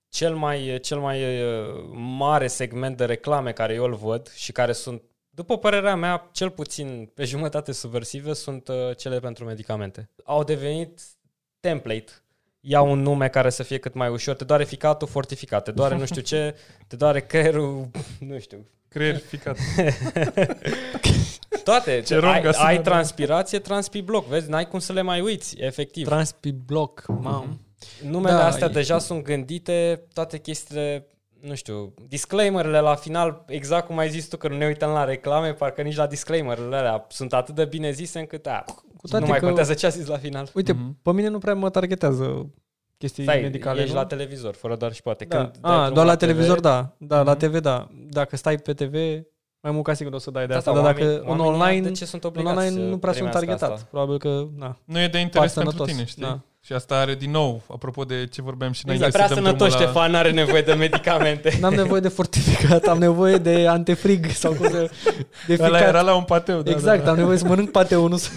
cel 0.10 0.36
mai, 0.36 0.80
cel 0.82 1.00
mai 1.00 1.44
uh, 1.44 1.84
mare 1.94 2.48
segment 2.48 2.98
de 2.98 3.06
reclame 3.06 3.52
care 3.52 3.74
eu 3.74 3.84
îl 3.84 3.96
văd 3.96 4.32
și 4.34 4.52
care 4.52 4.72
sunt, 4.72 5.02
după 5.30 5.58
părerea 5.58 5.96
mea, 5.96 6.30
cel 6.32 6.50
puțin 6.50 7.12
pe 7.14 7.24
jumătate 7.26 7.72
subversive, 7.72 8.34
sunt 8.34 8.68
uh, 8.68 8.96
cele 8.98 9.20
pentru 9.20 9.46
medicamente. 9.46 10.10
Au 10.24 10.44
devenit 10.44 11.02
template. 11.60 12.12
Iau 12.60 12.92
un 12.92 13.02
nume 13.02 13.28
care 13.28 13.50
să 13.50 13.64
fie 13.64 13.78
cât 13.78 13.94
mai 13.94 14.10
ușor. 14.10 14.36
Te 14.36 14.44
doare 14.44 14.64
ficatul, 14.64 15.08
fortificat. 15.08 15.64
Te 15.64 15.72
doare 15.72 15.96
nu 15.96 16.06
știu 16.06 16.22
ce, 16.22 16.56
te 16.88 16.96
doare 16.96 17.20
creierul, 17.22 17.90
nu 18.20 18.40
știu, 18.40 18.66
Creier 18.90 19.18
ficat. 19.18 19.58
toate. 21.64 22.02
Ce 22.02 22.16
wrong 22.16 22.34
ai, 22.34 22.42
a 22.42 22.52
sunat, 22.52 22.68
ai 22.68 22.76
da. 22.76 22.82
transpirație, 22.82 23.60
transpibloc. 23.60 24.26
Vezi, 24.28 24.50
n-ai 24.50 24.68
cum 24.68 24.80
să 24.80 24.94
le 24.94 25.02
mai 25.02 25.22
uiți, 25.22 25.56
efectiv. 25.58 26.06
Transpi 26.06 26.52
block, 26.52 27.04
mam. 27.08 27.60
Numele 28.02 28.36
Da, 28.36 28.46
astea 28.46 28.68
e- 28.68 28.72
deja 28.74 28.98
sunt 28.98 29.24
gândite, 29.24 30.04
toate 30.14 30.38
chestiile, 30.38 31.08
nu 31.42 31.56
știu, 31.56 31.94
disclaimerele 32.08 32.80
la 32.80 32.96
final, 32.96 33.44
exact 33.48 33.88
cum 33.88 33.98
ai 33.98 34.10
zis 34.10 34.28
tu 34.28 34.38
că 34.38 34.48
nu 34.48 34.58
ne 34.58 34.66
uităm 34.66 34.90
la 34.90 35.04
reclame, 35.04 35.54
parcă 35.54 35.82
nici 35.82 35.96
la 35.96 36.08
disclaimerele 36.08 36.76
alea 36.76 37.06
sunt 37.10 37.34
atât 37.34 37.56
de 37.56 37.66
bine 37.66 37.92
zise 37.92 38.20
încât 38.20 38.48
a, 38.48 38.64
Cu 39.10 39.14
toate 39.14 39.26
nu 39.26 39.30
mai 39.32 39.40
că, 39.40 39.46
contează 39.46 39.74
ce 39.74 39.86
a 39.86 39.90
zis 39.90 40.08
la 40.08 40.18
final. 40.18 40.50
uite, 40.54 40.74
Mhm. 40.74 40.98
pe 41.02 41.12
mine 41.12 41.28
nu 41.28 41.38
prea 41.38 41.56
mă 41.56 41.70
targetează 41.70 42.50
chestii 42.98 43.24
Stai, 43.24 43.42
medicale. 43.42 43.82
ești 43.82 43.94
nu? 43.94 44.00
la 44.00 44.06
televizor, 44.06 44.54
fără 44.54 44.76
doar 44.76 44.94
și 44.94 45.02
poate. 45.02 45.26
da. 45.26 45.38
Când 45.38 45.58
dai 45.62 45.72
A, 45.72 45.76
drumul 45.78 45.94
doar 45.94 46.06
la, 46.06 46.14
TV, 46.16 46.20
televizor, 46.20 46.60
da. 46.60 46.96
Da, 46.98 47.22
la 47.24 47.32
Mhm. 47.32 47.40
TV, 47.40 47.60
da. 47.60 47.88
Dacă 48.10 48.36
stai 48.36 48.58
pe 48.58 48.74
TV, 48.74 48.94
mai 49.62 49.72
mult 49.72 49.84
ca 49.84 49.94
sigur 49.94 50.14
o 50.14 50.18
să 50.18 50.32
dai 50.32 50.46
de 50.46 50.52
Da, 50.52 50.58
asta. 50.58 50.74
da, 50.74 50.82
dar 50.82 50.86
dacă 50.94 51.04
oamenii- 51.06 51.22
în 51.22 51.28
oamenii 51.40 51.52
online, 51.52 51.88
de 51.88 51.92
ce 51.92 52.06
sunt 52.06 52.24
în 52.24 52.30
obligați 52.30 52.58
online 52.58 52.74
să 52.74 52.80
nu 52.90 52.98
prea 52.98 53.14
sunt 53.14 53.30
primească 53.30 53.40
targetat. 53.56 53.72
asta? 53.72 53.88
Probabil 53.92 54.18
că, 54.18 54.48
na. 54.58 54.78
Nu 54.86 55.00
e 55.00 55.08
de 55.08 55.18
interes 55.18 55.54
Par 55.54 55.64
pentru 55.64 55.86
sănătos, 55.86 55.92
tine, 55.96 56.06
știi? 56.06 56.24
Da. 56.70 56.76
Și 56.76 56.82
asta 56.82 56.96
are 56.96 57.16
din 57.16 57.32
nou, 57.32 57.62
apropo 57.68 58.04
de 58.04 58.28
ce 58.32 58.42
vorbeam 58.42 58.72
și 58.72 58.82
înainte 58.86 59.06
Exact, 59.06 59.26
prea 59.26 59.38
să 59.38 59.44
dăm 59.44 59.52
sănătos, 59.58 59.68
drumul 59.68 59.86
la... 59.86 59.92
Ștefan, 59.92 60.16
are 60.16 60.32
nevoie 60.32 60.62
de 60.62 60.74
medicamente. 60.74 61.58
N-am 61.60 61.74
nevoie 61.74 62.02
de 62.02 62.08
fortificat, 62.08 62.84
am 62.86 62.98
nevoie 62.98 63.38
de 63.38 63.68
antifrig 63.68 64.30
sau 64.30 64.54
cum 64.54 64.70
să... 64.70 64.90
De 65.48 65.58
Ăla 65.60 65.78
era 65.78 65.88
ficat. 65.88 66.04
la 66.04 66.16
un 66.16 66.24
pateu, 66.24 66.62
da, 66.62 66.72
Exact, 66.72 66.98
da, 67.00 67.04
da. 67.04 67.12
am 67.12 67.18
nevoie 67.18 67.38
să 67.38 67.46
mănânc 67.48 67.72
pateu, 67.72 68.08
nu 68.08 68.18
să 68.18 68.30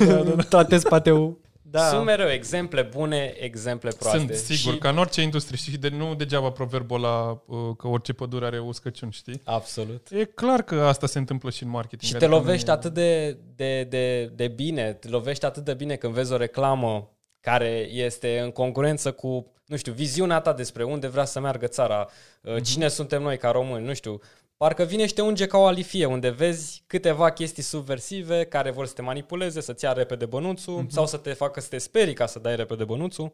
tratez 0.48 0.82
pateu. 0.82 1.38
Da. 1.62 1.80
Sunt 1.80 2.04
mereu 2.04 2.28
exemple 2.28 2.82
bune, 2.82 3.34
exemple 3.38 3.90
proaste. 3.98 4.18
Sunt, 4.18 4.34
sigur, 4.34 4.72
Și- 4.72 4.78
ca 4.78 4.88
în 4.88 4.98
orice 4.98 5.22
industrie, 5.22 5.58
știi, 5.58 5.76
de, 5.78 5.88
nu 5.88 6.14
degeaba 6.14 6.50
proverbul 6.50 7.04
ăla 7.04 7.42
uh, 7.46 7.58
că 7.76 7.88
orice 7.88 8.12
pădure 8.12 8.46
are 8.46 8.58
uscăciuni, 8.58 9.12
știi? 9.12 9.40
Absolut. 9.44 10.06
E 10.10 10.24
clar 10.24 10.62
că 10.62 10.74
asta 10.74 11.06
se 11.06 11.18
întâmplă 11.18 11.50
și 11.50 11.62
în 11.62 11.70
marketing. 11.70 12.02
Și 12.02 12.16
te 12.18 12.24
adică 12.24 12.40
lovești 12.40 12.66
nu 12.66 12.72
e- 12.72 12.74
atât 12.74 12.94
de, 12.94 13.38
de, 13.56 13.84
de, 13.84 14.24
de 14.24 14.48
bine, 14.48 14.92
te 14.92 15.08
lovești 15.08 15.44
atât 15.44 15.64
de 15.64 15.74
bine 15.74 15.94
când 15.94 16.12
vezi 16.12 16.32
o 16.32 16.36
reclamă 16.36 17.10
care 17.40 17.88
este 17.90 18.38
în 18.38 18.50
concurență 18.50 19.12
cu, 19.12 19.52
nu 19.66 19.76
știu, 19.76 19.92
viziunea 19.92 20.40
ta 20.40 20.52
despre 20.52 20.84
unde 20.84 21.06
vrea 21.06 21.24
să 21.24 21.40
meargă 21.40 21.66
țara, 21.66 22.08
uh, 22.42 22.62
cine 22.62 22.88
suntem 22.88 23.22
noi 23.22 23.38
ca 23.38 23.50
români, 23.50 23.86
nu 23.86 23.94
știu. 23.94 24.20
Parcă 24.56 24.82
vine 24.82 25.06
și 25.06 25.14
te 25.14 25.22
unge 25.22 25.46
ca 25.46 25.58
o 25.58 25.66
alifie, 25.66 26.04
unde 26.04 26.28
vezi 26.28 26.82
câteva 26.86 27.30
chestii 27.30 27.62
subversive 27.62 28.44
care 28.44 28.70
vor 28.70 28.86
să 28.86 28.92
te 28.92 29.02
manipuleze, 29.02 29.60
să-ți 29.60 29.84
ia 29.84 29.92
repede 29.92 30.26
bănuțul 30.26 30.86
sau 30.88 31.06
să 31.06 31.16
te 31.16 31.32
facă 31.32 31.60
să 31.60 31.68
te 31.68 31.78
sperii 31.78 32.14
ca 32.14 32.26
să 32.26 32.38
dai 32.38 32.56
repede 32.56 32.84
bănuțul. 32.84 33.32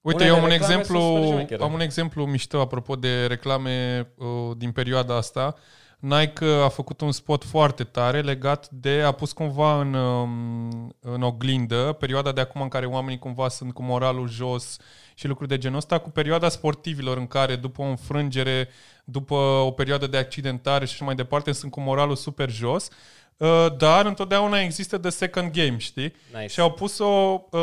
Uite, 0.00 0.22
Unele 0.22 0.30
eu 0.30 0.36
am 0.36 0.42
un, 0.42 0.48
reclame 0.48 0.72
exemplu, 0.72 1.00
sunt 1.00 1.14
super 1.14 1.32
șmechere. 1.32 1.62
am 1.62 1.72
un 1.72 1.80
exemplu 1.80 2.26
mișto 2.26 2.60
apropo 2.60 2.96
de 2.96 3.26
reclame 3.26 4.08
uh, 4.16 4.56
din 4.56 4.72
perioada 4.72 5.16
asta. 5.16 5.54
Nike 5.98 6.44
a 6.44 6.68
făcut 6.68 7.00
un 7.00 7.12
spot 7.12 7.44
foarte 7.44 7.84
tare 7.84 8.20
legat 8.20 8.70
de, 8.70 9.02
a 9.02 9.12
pus 9.12 9.32
cumva 9.32 9.80
în, 9.80 9.94
um, 9.94 10.94
în 11.00 11.22
oglindă 11.22 11.96
perioada 11.98 12.32
de 12.32 12.40
acum 12.40 12.60
în 12.60 12.68
care 12.68 12.86
oamenii 12.86 13.18
cumva 13.18 13.48
sunt 13.48 13.72
cu 13.72 13.82
moralul 13.82 14.28
jos 14.28 14.76
și 15.14 15.26
lucruri 15.26 15.48
de 15.48 15.58
genul 15.58 15.76
ăsta, 15.76 15.98
cu 15.98 16.10
perioada 16.10 16.48
sportivilor 16.48 17.16
în 17.16 17.26
care 17.26 17.56
după 17.56 17.82
o 17.82 17.84
înfrângere, 17.84 18.68
după 19.04 19.34
o 19.34 19.70
perioadă 19.70 20.06
de 20.06 20.16
accidentare 20.16 20.86
și 20.86 20.92
așa 20.92 21.04
mai 21.04 21.14
departe, 21.14 21.52
sunt 21.52 21.70
cu 21.70 21.80
moralul 21.80 22.16
super 22.16 22.50
jos. 22.50 22.88
Uh, 23.36 23.66
Dar 23.76 24.06
întotdeauna 24.06 24.60
există 24.60 24.98
the 24.98 25.10
second 25.10 25.52
game, 25.52 25.76
știi? 25.78 26.14
Nice. 26.32 26.46
Și 26.46 26.60
au 26.60 26.70
pus-o 26.72 27.42
uh, 27.50 27.60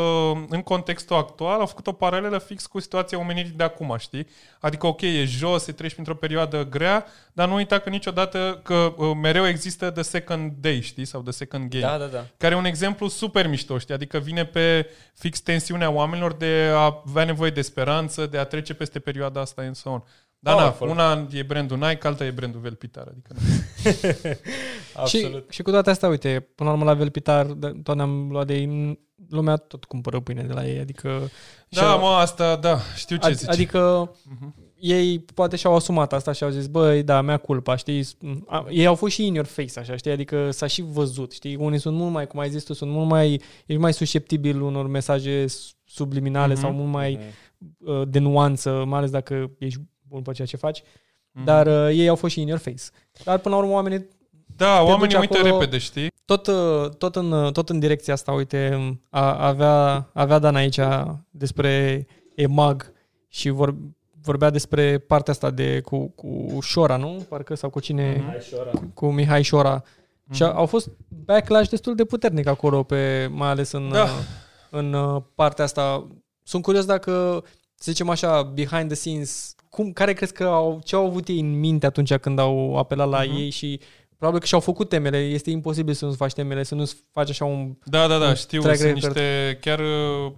în 0.48 0.62
contextul 0.62 1.16
actual, 1.16 1.60
au 1.60 1.66
făcut 1.66 1.86
o 1.86 1.92
paralelă 1.92 2.38
fix 2.38 2.66
cu 2.66 2.80
situația 2.80 3.18
omenirii 3.18 3.50
de 3.50 3.62
acum, 3.62 3.96
știi? 3.98 4.26
Adică, 4.60 4.86
ok, 4.86 5.00
e 5.00 5.24
jos, 5.24 5.62
se 5.62 5.72
treci 5.72 5.92
printr-o 5.92 6.14
perioadă 6.14 6.64
grea, 6.66 7.06
dar 7.32 7.48
nu 7.48 7.54
uita 7.54 7.78
că 7.78 7.88
niciodată, 7.88 8.60
că 8.62 8.94
uh, 8.96 9.16
mereu 9.22 9.46
există 9.46 9.90
the 9.90 10.02
second 10.02 10.52
day, 10.60 10.80
știi? 10.80 11.04
Sau 11.04 11.22
the 11.22 11.32
second 11.32 11.70
game. 11.70 11.84
Da, 11.84 11.98
da, 11.98 12.06
da. 12.06 12.26
Care 12.36 12.54
e 12.54 12.58
un 12.58 12.64
exemplu 12.64 13.08
super 13.08 13.46
mișto, 13.46 13.78
știi? 13.78 13.94
Adică 13.94 14.18
vine 14.18 14.44
pe 14.44 14.90
fix 15.14 15.40
tensiunea 15.40 15.90
oamenilor 15.90 16.32
de 16.32 16.70
a 16.74 17.02
avea 17.06 17.24
nevoie 17.24 17.50
de 17.50 17.62
speranță, 17.62 18.26
de 18.26 18.38
a 18.38 18.44
trece 18.44 18.74
peste 18.74 18.98
perioada 18.98 19.40
asta 19.40 19.62
and 19.62 19.76
so 19.76 19.90
on. 19.90 20.02
Dar 20.44 20.54
na, 20.54 20.60
Powerful. 20.60 20.88
una 20.88 21.26
e 21.32 21.42
brandul 21.42 21.76
Nike, 21.78 22.06
alta 22.06 22.24
e 22.24 22.30
brandul 22.30 22.60
Velpitar. 22.60 23.06
Adică, 23.10 23.34
Absolut. 24.94 25.44
Și, 25.48 25.54
și 25.54 25.62
cu 25.62 25.70
toate 25.70 25.90
astea, 25.90 26.08
uite, 26.08 26.48
până 26.54 26.68
la 26.68 26.74
urmă 26.74 26.88
la 26.90 26.94
Velpitar, 26.96 27.46
de- 27.46 27.80
tot 27.82 27.96
ne-am 27.96 28.28
luat 28.30 28.46
de 28.46 28.54
ei, 28.54 28.98
lumea 29.28 29.56
tot 29.56 29.84
cumpără 29.84 30.20
pâine 30.20 30.42
de 30.42 30.52
la 30.52 30.66
ei, 30.66 30.78
adică... 30.78 31.30
da, 31.68 31.80
și-au- 31.80 31.98
mă, 32.00 32.06
asta, 32.06 32.56
da, 32.56 32.78
știu 32.96 33.16
ce 33.16 33.30
ad- 33.30 33.34
zici. 33.34 33.48
Adică 33.48 34.10
ei 34.78 35.18
poate 35.18 35.56
și-au 35.56 35.74
asumat 35.74 36.12
asta 36.12 36.32
și 36.32 36.44
au 36.44 36.50
zis, 36.50 36.66
băi, 36.66 37.02
da, 37.02 37.20
mea 37.20 37.36
culpa, 37.36 37.76
știi? 37.76 38.06
A- 38.46 38.66
Ei 38.68 38.86
au 38.86 38.94
fost 38.94 39.14
și 39.14 39.26
in 39.26 39.34
your 39.34 39.46
face, 39.46 39.78
așa, 39.78 39.96
știi? 39.96 40.10
Adică 40.10 40.50
s-a 40.50 40.66
și 40.66 40.82
văzut, 40.86 41.32
știi? 41.32 41.56
Unii 41.56 41.78
sunt 41.78 41.96
mult 41.96 42.12
mai, 42.12 42.26
cum 42.26 42.40
ai 42.40 42.50
zis 42.50 42.62
tu, 42.64 42.72
sunt 42.72 42.90
mult 42.90 43.08
mai, 43.08 43.40
ești 43.66 43.80
mai 43.80 43.92
susceptibil 43.92 44.60
unor 44.60 44.86
mesaje 44.86 45.46
s- 45.46 45.74
subliminale 45.84 46.52
Mhm. 46.52 46.62
sau 46.62 46.72
mult 46.72 46.90
mai 46.92 47.18
Mhm. 47.20 47.92
uh, 47.92 48.08
de 48.08 48.18
nuanță, 48.18 48.84
mai 48.86 48.98
ales 48.98 49.10
dacă 49.10 49.50
ești 49.58 49.80
bun 50.12 50.22
pe 50.22 50.32
ceea 50.32 50.46
ce 50.46 50.56
faci. 50.56 50.82
Mhm. 51.32 51.44
Dar 51.44 51.66
uh, 51.66 51.88
ei 51.96 52.08
au 52.08 52.16
fost 52.16 52.32
și 52.32 52.40
in 52.40 52.46
your 52.48 52.60
face. 52.60 52.82
Dar 53.24 53.38
până 53.38 53.54
la 53.54 53.60
urmă 53.60 53.72
oamenii 53.74 54.08
Da, 54.56 54.76
te 54.76 54.82
oamenii 54.82 55.14
duci 55.14 55.20
uită 55.20 55.38
acolo- 55.38 55.58
repede, 55.58 55.78
știi? 55.78 56.10
tot, 56.24 56.46
uh, 56.46 56.88
tot, 56.98 57.16
în, 57.16 57.50
tot 57.52 57.68
în 57.68 57.78
direcția 57.78 58.12
asta, 58.14 58.32
uite, 58.32 58.78
a, 59.10 59.46
avea, 59.46 60.08
avea 60.12 60.38
Dan 60.38 60.54
aici 60.54 60.78
despre 61.30 62.06
EMAG 62.34 62.92
și 63.28 63.48
vor, 63.48 63.74
vorbea 64.22 64.50
despre 64.50 64.98
partea 64.98 65.32
asta 65.32 65.50
de 65.50 65.80
cu, 65.80 66.06
cu 66.08 66.58
Șora, 66.60 66.96
nu? 66.96 67.26
Parcă 67.28 67.54
sau 67.54 67.70
cu 67.70 67.80
cine? 67.80 68.14
Mhm. 68.18 68.26
Hai 68.28 68.38
și 68.40 68.48
șora. 68.48 68.70
Cu, 68.70 68.90
cu 68.94 69.06
Mihai 69.06 69.42
Șora. 69.42 69.82
Și 70.30 70.42
au 70.42 70.66
fost 70.66 70.90
backlash 71.24 71.68
destul 71.68 71.94
de 71.94 72.04
puternic 72.04 72.46
acolo, 72.46 72.82
pe, 72.82 73.28
mai 73.32 73.48
ales 73.48 73.72
în, 73.72 73.88
Da. 73.92 74.02
uh, 74.02 74.08
în 74.70 74.92
uh, 74.92 75.22
partea 75.34 75.64
asta. 75.64 76.06
Sunt 76.42 76.62
curios 76.62 76.84
dacă, 76.84 77.44
să 77.74 77.90
zicem 77.90 78.08
așa, 78.08 78.42
behind 78.42 78.86
the 78.86 78.94
scenes, 78.94 79.54
cum, 79.74 79.92
care 79.92 80.12
crezi 80.12 80.32
că 80.32 80.44
au, 80.44 80.80
ce 80.84 80.94
au 80.96 81.06
avut 81.06 81.28
ei 81.28 81.40
în 81.40 81.58
minte 81.58 81.86
atunci 81.86 82.14
când 82.14 82.38
au 82.38 82.76
apelat 82.76 83.08
la 83.08 83.22
Mhm. 83.22 83.36
ei 83.36 83.50
și 83.50 83.80
probabil 84.16 84.42
că 84.42 84.48
și-au 84.50 84.60
făcut 84.62 84.88
temele, 84.88 85.18
este 85.18 85.50
imposibil 85.50 85.94
să 85.94 86.04
nu-ți 86.04 86.16
faci 86.16 86.32
temele, 86.32 86.62
să 86.62 86.74
nu-ți 86.74 86.96
faci 87.12 87.30
așa 87.30 87.44
un... 87.44 87.72
Da, 87.84 88.06
da, 88.06 88.18
da, 88.18 88.28
un 88.28 88.34
știu, 88.34 88.60
track 88.62 88.76
sunt 88.78 88.92
record. 88.94 89.04
niște, 89.16 89.58
chiar 89.60 89.78
uh, 89.78 90.32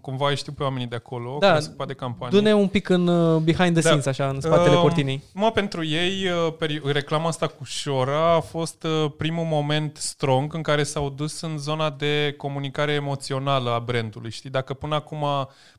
cumva 0.00 0.28
îi 0.28 0.36
știu 0.36 0.52
pe 0.52 0.62
oamenii 0.62 0.86
de 0.86 0.94
acolo, 0.96 1.36
Da, 1.40 1.46
care 1.48 1.60
se 1.60 1.66
ocupă 1.68 1.84
de 1.84 1.92
campanii. 1.92 2.36
Du-ne 2.38 2.54
un 2.54 2.68
pic 2.68 2.88
în 2.88 3.06
uh, 3.06 3.40
behind 3.42 3.72
the 3.72 3.80
Da. 3.82 3.88
scenes, 3.88 4.06
așa, 4.06 4.28
în 4.28 4.40
spatele 4.40 4.74
Uh, 4.74 4.80
cortinei. 4.80 5.22
Mă, 5.34 5.50
pentru 5.50 5.84
ei, 5.84 6.26
uh, 6.46 6.52
peri- 6.56 6.92
reclama 6.92 7.28
asta 7.28 7.46
cu 7.46 7.64
Șora 7.64 8.34
a 8.34 8.40
fost 8.40 8.82
uh, 8.82 9.10
primul 9.16 9.44
moment 9.44 9.96
strong 9.96 10.54
în 10.54 10.62
care 10.62 10.82
s-au 10.82 11.10
dus 11.10 11.40
în 11.40 11.58
zona 11.58 11.90
de 11.90 12.34
comunicare 12.36 12.92
emoțională 12.92 13.70
a 13.70 13.78
brandului. 13.78 14.30
Știi, 14.30 14.50
dacă 14.50 14.74
până 14.74 14.94
acum, 14.94 15.24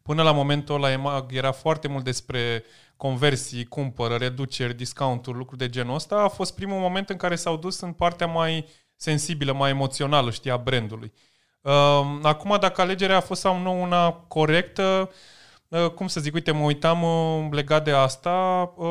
până 0.01 0.23
la 0.23 0.31
momentul 0.31 0.75
ăla 0.75 0.91
EMAG 0.91 1.35
era 1.35 1.51
foarte 1.51 1.87
mult 1.87 2.03
despre 2.03 2.63
conversii, 2.99 3.65
cumpără, 3.65 4.15
reduceri, 4.15 4.73
discounturi, 4.73 5.37
lucruri 5.37 5.59
de 5.59 5.69
genul 5.69 5.95
ăsta, 5.95 6.15
a 6.15 6.27
fost 6.27 6.55
primul 6.55 6.79
moment 6.79 7.09
în 7.09 7.17
care 7.17 7.35
s-au 7.35 7.57
dus 7.57 7.79
în 7.79 7.91
partea 7.93 8.27
mai 8.27 8.65
sensibilă, 8.95 9.53
mai 9.53 9.69
emoțională, 9.69 10.31
știi, 10.31 10.51
a 10.51 10.57
brandului. 10.57 11.11
Uh, 11.61 12.01
Acum, 12.21 12.57
dacă 12.59 12.81
alegerea 12.81 13.17
a 13.17 13.21
fost 13.21 13.41
sau 13.41 13.57
nu 13.57 13.81
una 13.81 14.11
corectă, 14.11 15.09
Uh, 15.11 15.15
cum 15.95 16.07
să 16.07 16.19
zic, 16.19 16.33
uite, 16.33 16.51
mă 16.51 16.63
uitam 16.63 17.03
uh, 17.03 17.47
legat 17.51 17.83
de 17.83 17.91
asta, 17.91 18.29
uh, 18.75 18.87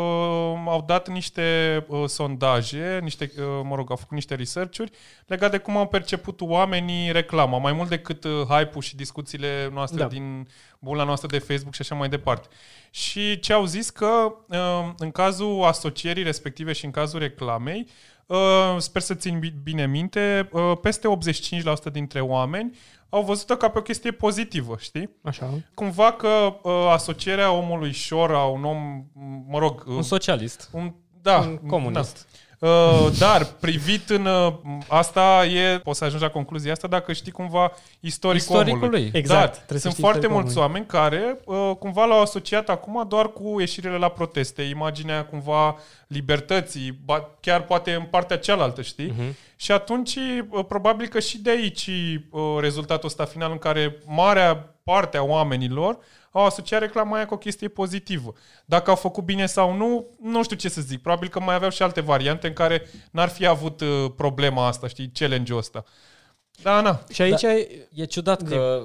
au 0.67 0.85
dat 0.87 1.09
niște 1.09 1.85
uh, 1.89 2.05
sondaje, 2.09 2.99
niște, 3.03 3.33
uh, 3.39 3.45
mă 3.63 3.75
rog, 3.75 3.91
au 3.91 3.97
făcut 3.97 4.15
niște 4.15 4.35
research-uri 4.35 4.91
legat 5.27 5.51
de 5.51 5.59
cum 5.59 5.77
au 5.77 5.87
perceput 5.87 6.41
oamenii 6.41 7.13
reclama, 7.13 7.59
mai 7.59 7.73
mult 7.73 7.89
decât 7.89 8.25
uh, 8.25 8.31
hype-ul 8.49 8.83
și 8.83 8.97
discuțiile 8.97 9.69
noastre 9.73 9.99
Da. 9.99 10.05
da. 10.05 10.11
din 10.11 10.49
bula 10.79 11.05
noastră 11.05 11.29
de 11.29 11.39
Facebook 11.39 11.75
și 11.75 11.81
așa 11.81 11.95
mai 11.95 12.09
departe. 12.09 12.49
Și 12.91 13.39
ce 13.39 13.53
au 13.53 13.65
zis 13.65 13.91
că 13.91 14.33
uh, 14.49 14.91
în 14.99 15.11
cazul 15.11 15.63
asocierii 15.65 16.23
respective 16.23 16.73
și 16.73 16.85
în 16.85 16.91
cazul 16.91 17.19
reclamei, 17.19 17.87
uh, 18.27 18.77
sper 18.79 19.03
să 19.03 19.15
țin 19.15 19.39
bi- 19.39 19.55
bine 19.63 19.87
minte, 19.87 20.49
uh, 20.53 20.73
peste 20.83 21.09
85% 21.09 21.91
dintre 21.93 22.21
oameni 22.21 22.77
au 23.09 23.23
văzut-o 23.23 23.57
ca 23.57 23.69
pe 23.69 23.79
o 23.79 23.83
chestie 23.83 24.11
pozitivă, 24.11 24.77
știi? 24.79 25.11
Așa. 25.23 25.51
cumva 25.75 26.13
că 26.13 26.29
uh, 26.63 26.73
asocierea 26.91 27.51
omului 27.53 27.93
șor 27.93 28.35
a 28.35 28.45
un 28.45 28.65
om, 28.65 29.05
m- 29.05 29.51
mă 29.51 29.59
rog, 29.59 29.85
uh, 29.87 29.95
Un 29.97 30.03
socialist. 30.03 30.69
un, 30.73 30.93
da, 31.23 31.39
un 31.39 31.57
comunist. 31.67 32.27
Da. 32.61 32.69
Uh, 32.69 33.09
dar 33.19 33.45
privit 33.61 34.11
în 34.11 34.25
uh, 34.27 34.53
asta 34.89 35.45
e, 35.47 35.79
poți 35.79 35.99
să 35.99 36.05
ajungi 36.05 36.25
la 36.25 36.31
concluzia 36.31 36.73
asta 36.73 36.89
dacă 36.89 37.13
știi 37.13 37.33
cumva 37.33 37.73
istoricul, 38.01 38.37
Istoricul 38.57 38.83
omului. 38.83 39.01
lui. 39.01 39.11
Exact, 39.21 39.41
Dar 39.45 39.49
trebuie 39.55 39.79
să 39.79 39.91
sunt 39.91 39.93
știi 39.93 40.03
foarte 40.05 40.19
istoricul 40.19 40.43
mulți 40.43 40.59
omului. 40.59 40.73
oameni 40.75 40.87
care 40.87 41.41
uh, 41.45 41.77
cumva 41.79 42.05
l-au 42.05 42.21
asociat 42.21 42.69
acum 42.69 43.05
doar 43.09 43.33
cu 43.33 43.61
ieșirile 43.61 43.97
la 43.97 44.09
proteste, 44.09 44.63
imaginea 44.63 45.25
cumva 45.25 45.77
libertății, 46.07 46.99
ba, 47.05 47.31
chiar 47.41 47.63
poate 47.63 47.93
în 47.95 48.03
partea 48.03 48.39
cealaltă, 48.39 48.83
știi? 48.83 49.07
Mhm. 49.17 49.31
Uh-huh. 49.31 49.47
Și 49.61 49.73
atunci, 49.73 50.15
uh, 50.17 50.65
probabil 50.69 51.07
că 51.09 51.21
și 51.21 51.39
de 51.39 51.51
aici 51.51 51.87
uh, 52.31 52.41
rezultatul 52.61 53.09
ăsta 53.09 53.25
final 53.25 53.51
în 53.51 53.59
care 53.59 54.03
marea 54.07 54.57
parte 54.83 55.17
a 55.17 55.23
oamenilor 55.23 55.99
au 56.31 56.45
asociat 56.45 56.81
reclama 56.81 57.17
aia 57.17 57.27
cu 57.27 57.35
o 57.35 57.39
chestie 57.39 57.69
pozitivă. 57.69 58.33
Dacă 58.65 58.91
au 58.91 58.97
făcut 58.97 59.25
bine 59.25 59.47
sau 59.47 59.73
nu, 59.77 60.07
nu 60.23 60.43
știu 60.43 60.57
ce 60.57 60.69
să 60.69 60.81
zic. 60.81 61.03
Probabil 61.03 61.29
că 61.29 61.41
mai 61.41 61.55
aveau 61.55 61.71
și 61.71 61.83
alte 61.83 62.01
variante 62.01 62.47
în 62.47 62.53
care 62.53 62.83
n-ar 63.11 63.29
fi 63.29 63.47
avut 63.47 63.81
uh, 63.81 64.05
problema 64.17 64.67
asta, 64.67 64.87
știi, 64.89 65.11
challenge-ul 65.15 65.59
ăsta. 65.59 65.85
Da, 66.63 66.81
na. 66.81 67.01
Și 67.13 67.23
aici 67.23 67.41
Da. 67.41 67.53
e- 67.55 67.89
E 67.95 68.05
ciudat 68.05 68.43
că 68.43 68.83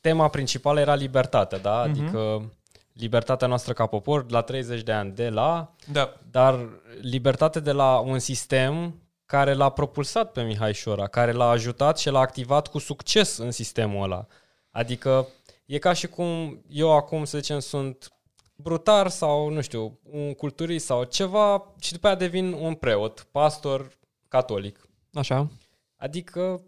tema 0.00 0.28
principală 0.28 0.80
era 0.80 0.94
libertatea, 0.94 1.58
da? 1.58 1.78
Adică 1.80 2.50
libertatea 2.92 3.46
noastră 3.48 3.72
ca 3.72 3.86
popor 3.86 4.30
la 4.30 4.40
30 4.40 4.82
de 4.82 4.92
ani 4.92 5.12
de 5.12 5.28
la, 5.28 5.74
Da. 5.92 6.14
dar 6.30 6.58
libertate 7.00 7.60
de 7.60 7.72
la 7.72 7.98
un 7.98 8.18
sistem 8.18 8.94
care 9.28 9.52
l-a 9.52 9.68
propulsat 9.68 10.32
pe 10.32 10.42
Mihai 10.42 10.74
Șora, 10.74 11.06
care 11.06 11.32
l-a 11.32 11.48
ajutat 11.48 11.98
și 11.98 12.08
l-a 12.10 12.18
activat 12.18 12.68
cu 12.68 12.78
succes 12.78 13.36
în 13.36 13.50
sistemul 13.50 14.02
ăla. 14.02 14.26
Adică 14.70 15.28
e 15.66 15.78
ca 15.78 15.92
și 15.92 16.06
cum 16.06 16.62
eu 16.68 16.96
acum, 16.96 17.24
să 17.24 17.38
zicem, 17.38 17.58
sunt 17.58 18.12
brutar 18.56 19.08
sau, 19.08 19.48
nu 19.48 19.60
știu, 19.60 19.98
un 20.10 20.34
culturist 20.34 20.84
sau 20.86 21.04
ceva 21.04 21.74
și 21.80 21.92
după 21.92 22.06
aia 22.06 22.16
devin 22.16 22.52
un 22.52 22.74
preot, 22.74 23.26
pastor 23.30 23.98
catolic. 24.28 24.88
Așa. 25.12 25.50
Adică, 25.96 26.62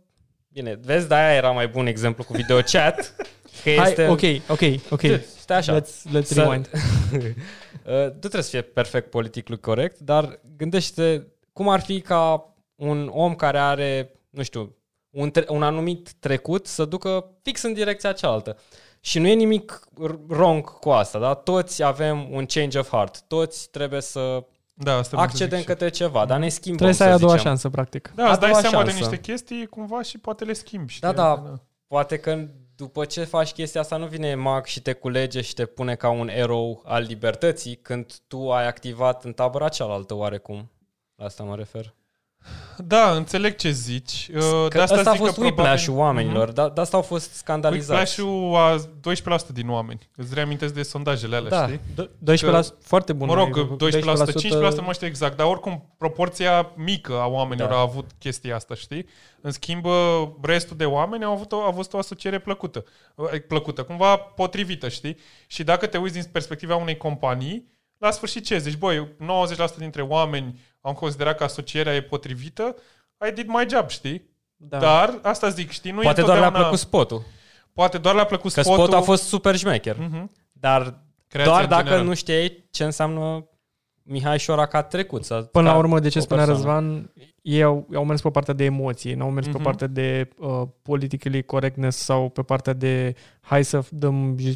bine, 0.48 0.78
vezi, 0.82 1.08
de-aia 1.08 1.34
era 1.36 1.50
mai 1.50 1.68
bun 1.68 1.86
exemplu 1.86 2.24
cu 2.24 2.32
videochat. 2.32 3.14
Că 3.62 3.70
Hai, 3.76 3.88
este... 3.88 4.06
ok, 4.08 4.22
ok, 4.48 4.60
ok. 4.90 5.00
Stai 5.38 5.56
așa. 5.56 5.80
Let's, 5.80 6.18
let's 6.18 6.24
Să- 6.24 6.42
rewind. 6.42 6.70
Uh, 7.84 7.96
nu 7.96 8.10
trebuie 8.10 8.42
să 8.42 8.50
fie 8.50 8.62
perfect 8.62 9.10
politic 9.10 9.60
corect, 9.60 9.98
dar 9.98 10.40
gândește 10.56 11.26
cum 11.52 11.68
ar 11.68 11.80
fi 11.80 12.00
ca 12.00 12.49
un 12.80 13.10
om 13.12 13.34
care 13.34 13.58
are, 13.58 14.12
nu 14.30 14.42
știu, 14.42 14.76
un, 15.10 15.30
tre- 15.30 15.44
un 15.48 15.62
anumit 15.62 16.12
trecut 16.12 16.66
să 16.66 16.84
ducă 16.84 17.30
fix 17.42 17.62
în 17.62 17.72
direcția 17.72 18.12
cealaltă. 18.12 18.56
Și 19.00 19.18
nu 19.18 19.26
e 19.26 19.32
nimic 19.34 19.88
r- 20.08 20.18
wrong 20.28 20.78
cu 20.78 20.90
asta, 20.90 21.18
da? 21.18 21.34
Toți 21.34 21.82
avem 21.82 22.32
un 22.32 22.46
change 22.46 22.78
of 22.78 22.88
heart. 22.90 23.22
Toți 23.26 23.68
trebuie 23.70 24.00
să 24.00 24.44
Da, 24.74 24.96
asta 24.96 25.02
vreau 25.02 25.02
să 25.02 25.08
zic 25.10 25.18
accedem 25.18 25.58
și. 25.58 25.64
către 25.64 25.88
ceva, 25.88 26.24
dar 26.26 26.38
ne 26.38 26.48
schimbăm, 26.48 26.76
Trebuie 26.76 26.96
să 26.96 27.04
ai 27.04 27.10
a 27.10 27.18
doua 27.18 27.30
zicem. 27.32 27.46
șansă, 27.46 27.68
practic. 27.68 28.12
Da, 28.14 28.30
îți 28.30 28.40
dai 28.40 28.48
a 28.48 28.52
doua 28.52 28.62
seama 28.68 28.84
de 28.84 28.90
șansă. 28.90 29.08
niște 29.08 29.30
chestii 29.30 29.66
cumva 29.66 30.02
și 30.02 30.18
poate 30.18 30.44
le 30.44 30.52
schimbi. 30.52 30.92
Știi? 30.92 31.00
Da, 31.06 31.12
da, 31.12 31.54
poate 31.86 32.18
că 32.18 32.44
după 32.76 33.04
ce 33.04 33.24
faci 33.24 33.52
chestia 33.52 33.80
asta 33.80 33.96
nu 33.96 34.06
vine 34.06 34.34
mag 34.34 34.64
și 34.66 34.82
te 34.82 34.92
culege 34.92 35.40
și 35.40 35.54
te 35.54 35.64
pune 35.64 35.94
ca 35.94 36.08
un 36.10 36.28
erou 36.28 36.82
al 36.84 37.02
libertății 37.02 37.76
când 37.76 38.12
tu 38.26 38.52
ai 38.52 38.66
activat 38.66 39.24
în 39.24 39.32
tabăra 39.32 39.68
cealaltă 39.68 40.14
oarecum. 40.14 40.70
La 41.14 41.24
asta 41.24 41.42
mă 41.42 41.56
refer. 41.56 41.94
Da, 42.84 43.10
înțeleg 43.10 43.56
ce 43.56 43.70
zici. 43.70 44.30
Uh, 44.34 44.40
Că 44.42 44.68
de 44.76 44.80
asta 44.80 44.94
ăsta 44.96 45.10
a 45.10 45.12
zic 45.12 45.22
fost 45.22 45.34
că 45.34 45.40
probabil- 45.40 45.62
whiplash-ul 45.62 45.96
oamenilor, 45.96 46.50
mm-hmm. 46.50 46.74
de 46.74 46.80
asta 46.80 46.96
au 46.96 47.02
fost 47.02 47.32
scandalizați. 47.34 48.20
Whiplash-ul 48.20 48.54
a 48.56 49.42
12% 49.44 49.52
din 49.52 49.68
oameni. 49.68 50.08
Îți 50.16 50.34
reamintesc 50.34 50.74
de 50.74 50.82
sondajele 50.82 51.36
alea, 51.36 51.50
Da. 51.50 51.66
știi? 51.66 51.80
12% 52.18 52.74
foarte 52.82 53.12
bun. 53.12 53.26
Mă 53.28 53.34
rog, 53.34 53.56
ai 53.56 53.90
12%, 53.90 54.24
12%, 54.32 54.72
15% 54.72 54.76
nu 54.76 54.82
mai 54.84 54.94
știu 54.94 55.06
exact, 55.06 55.36
dar 55.36 55.46
oricum 55.46 55.94
proporția 55.98 56.70
mică 56.76 57.12
a 57.20 57.26
oamenilor 57.26 57.68
Da. 57.70 57.76
a 57.76 57.80
avut 57.80 58.10
chestia 58.18 58.54
asta, 58.54 58.74
știi? 58.74 59.06
În 59.40 59.50
schimb, 59.50 59.84
uh, 59.84 59.92
restul 60.42 60.76
de 60.76 60.84
oameni 60.84 61.24
au 61.24 61.32
avut 61.32 61.52
o, 61.52 61.56
au 61.56 61.66
avut 61.68 61.92
o 61.92 61.98
asociere 61.98 62.38
plăcută, 62.38 62.84
uh, 63.14 63.28
plăcută, 63.48 63.82
cumva 63.82 64.16
potrivită, 64.16 64.88
știi? 64.88 65.16
Și 65.46 65.64
dacă 65.64 65.86
te 65.86 65.98
uiți 65.98 66.14
din 66.14 66.24
perspectiva 66.32 66.76
unei 66.76 66.96
companii, 66.96 67.78
la 68.00 68.10
sfârșit 68.10 68.44
ce 68.44 68.58
zici? 68.58 68.76
Băi, 68.76 69.08
90% 69.74 69.76
dintre 69.78 70.02
oameni 70.02 70.60
au 70.80 70.94
considerat 70.94 71.36
că 71.36 71.44
asocierea 71.44 71.94
e 71.94 72.02
potrivită, 72.02 72.76
I 73.28 73.32
did 73.32 73.46
my 73.48 73.66
job, 73.70 73.88
știi? 73.88 74.28
Da. 74.56 74.78
Dar, 74.78 75.18
asta 75.22 75.48
zic, 75.48 75.70
știi, 75.70 75.90
nu 75.90 76.00
Poate 76.00 76.20
e 76.20 76.24
doar 76.24 76.38
le-a 76.38 76.46
întotdeauna- 76.46 76.58
plăcut 76.58 76.78
spotul. 76.78 77.22
Poate 77.72 77.98
doar 77.98 78.14
le-a 78.14 78.24
plăcut 78.24 78.52
Că 78.52 78.60
spotul. 78.60 78.78
spotul 78.82 78.98
a 78.98 79.02
fost 79.02 79.22
super 79.22 79.56
șmecher. 79.56 79.96
Mhm. 79.98 80.30
Dar 80.52 80.94
Creația 81.28 81.52
doar 81.52 81.62
în 81.62 81.68
dacă 81.68 81.82
general. 81.84 82.04
nu 82.06 82.14
știai 82.14 82.64
ce 82.70 82.84
înseamnă 82.84 83.44
Mihai 84.02 84.38
Șora 84.38 84.66
ca 84.66 84.82
trecut. 84.82 85.24
Să, 85.24 85.34
Până 85.34 85.66
ca 85.66 85.72
la 85.72 85.78
urmă, 85.78 85.98
de 86.00 86.08
ce 86.08 86.18
o 86.18 86.22
spunea 86.22 86.44
persoană. 86.44 86.80
Răzvan, 86.84 87.10
ei 87.42 87.62
au, 87.62 87.86
au 87.94 88.04
mers 88.04 88.20
pe 88.20 88.30
partea 88.30 88.54
de 88.54 88.64
emoții, 88.64 89.14
n-au 89.14 89.30
mers 89.30 89.46
pe 89.46 89.52
Mhm. 89.52 89.62
partea 89.62 89.86
de 89.86 90.28
uh, 90.38 90.62
politically 90.82 91.42
correctness 91.42 91.98
sau 91.98 92.28
pe 92.28 92.42
partea 92.42 92.72
de 92.72 93.14
hai 93.40 93.64
să 93.64 93.82
dăm 93.90 94.36
ju- 94.38 94.54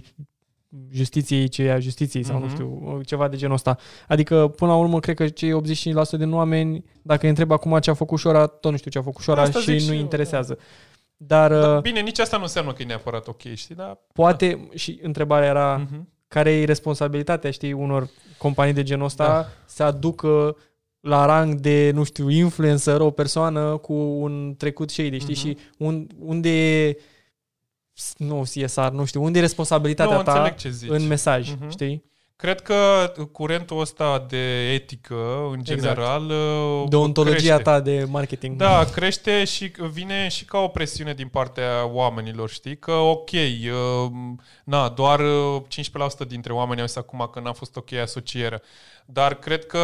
justiției 0.91 1.49
ce 1.49 1.63
e 1.63 1.73
a 1.73 1.79
justiției 1.79 2.23
sau 2.25 2.39
nu 2.39 2.45
Mhm. 2.45 2.55
știu, 2.55 3.01
ceva 3.07 3.29
de 3.29 3.37
genul 3.37 3.55
ăsta. 3.55 3.77
Adică, 4.09 4.49
până 4.49 4.71
la 4.71 4.77
urmă, 4.77 5.01
cred 5.01 5.17
că 5.17 5.29
cei 5.29 5.53
85% 5.53 6.17
din 6.19 6.33
oameni, 6.33 6.85
dacă 7.03 7.21
îi 7.23 7.29
întreb 7.29 7.51
acum 7.51 7.79
ce 7.79 7.91
a 7.91 7.95
făcut 7.95 8.19
Șora, 8.19 8.47
tot 8.47 8.71
nu 8.71 8.77
știu 8.77 8.91
ce 8.91 8.99
a 8.99 9.03
făcut 9.03 9.23
Șora 9.23 9.43
Asta 9.43 9.59
și 9.59 9.71
zic 9.71 9.81
și 9.81 9.87
nu-i 9.87 9.97
eu, 9.97 10.03
interesează. 10.03 10.59
Dar 11.17 11.51
Da, 11.53 11.75
uh, 11.77 11.81
bine, 11.81 12.01
nici 12.01 12.19
asta 12.19 12.37
nu 12.37 12.43
înseamnă 12.43 12.73
că 12.73 12.83
e 12.83 12.87
neapărat 12.87 13.27
ok, 13.29 13.41
știi? 13.55 13.75
Dar... 13.75 13.99
poate, 14.13 14.69
și 14.75 14.99
întrebarea 15.03 15.49
era, 15.49 15.77
Mhm. 15.77 16.09
care 16.29 16.51
e 16.53 16.65
responsabilitatea, 16.65 17.51
știi, 17.51 17.73
unor 17.73 18.09
companii 18.39 18.73
de 18.73 18.83
genul 18.83 19.05
ăsta 19.05 19.27
Da. 19.27 19.47
să 19.65 19.83
aducă 19.83 20.57
la 21.01 21.27
rang 21.27 21.55
de, 21.55 21.91
nu 21.95 22.05
știu, 22.05 22.29
influencer 22.31 23.01
o 23.01 23.11
persoană 23.11 23.77
cu 23.77 23.93
un 23.93 24.55
trecut 24.59 24.91
shady, 24.91 25.19
știi, 25.19 25.35
Mhm. 25.39 25.47
și 25.47 25.57
un, 25.79 26.07
unde 26.19 26.83
e 26.89 26.97
nu 28.17 28.41
CSR, 28.55 28.89
nu 28.89 29.05
știu, 29.05 29.23
unde 29.23 29.39
e 29.39 29.41
responsabilitatea 29.41 30.17
Nu, 30.17 30.23
ta 30.23 30.33
înțeleg 30.33 30.55
ce 30.57 30.71
zici. 30.71 30.91
în 30.91 31.07
mesaj, 31.07 31.51
Mhm. 31.51 31.71
știi? 31.71 32.13
Cred 32.37 32.61
că 32.61 33.13
curentul 33.33 33.81
ăsta 33.81 34.25
de 34.29 34.73
etică, 34.73 35.15
în 35.53 35.59
Exact. 35.59 35.81
general, 35.81 36.23
uh, 36.31 36.89
De 36.89 36.97
ontologia 36.97 37.37
crește. 37.39 37.63
ta 37.63 37.81
de 37.81 38.07
marketing. 38.11 38.57
Da, 38.57 38.85
crește 38.85 39.45
și 39.45 39.73
vine 39.93 40.29
și 40.29 40.45
ca 40.45 40.59
o 40.59 40.69
presiune 40.69 41.15
din 41.15 41.29
partea 41.29 41.87
oamenilor, 41.93 42.51
știi? 42.51 42.79
Că 42.79 42.93
ok, 42.93 43.31
uh, 43.31 44.11
na, 44.65 44.89
doar 44.89 45.21
uh, 45.21 45.63
15% 45.69 46.25
dintre 46.29 46.53
oameni 46.53 46.81
au 46.81 46.87
zis 46.87 46.97
acum 46.97 47.29
că 47.33 47.41
n-a 47.41 47.53
fost 47.53 47.77
ok 47.77 47.93
asocierea. 47.93 48.63
Dar 49.05 49.35
cred 49.35 49.67
că 49.67 49.79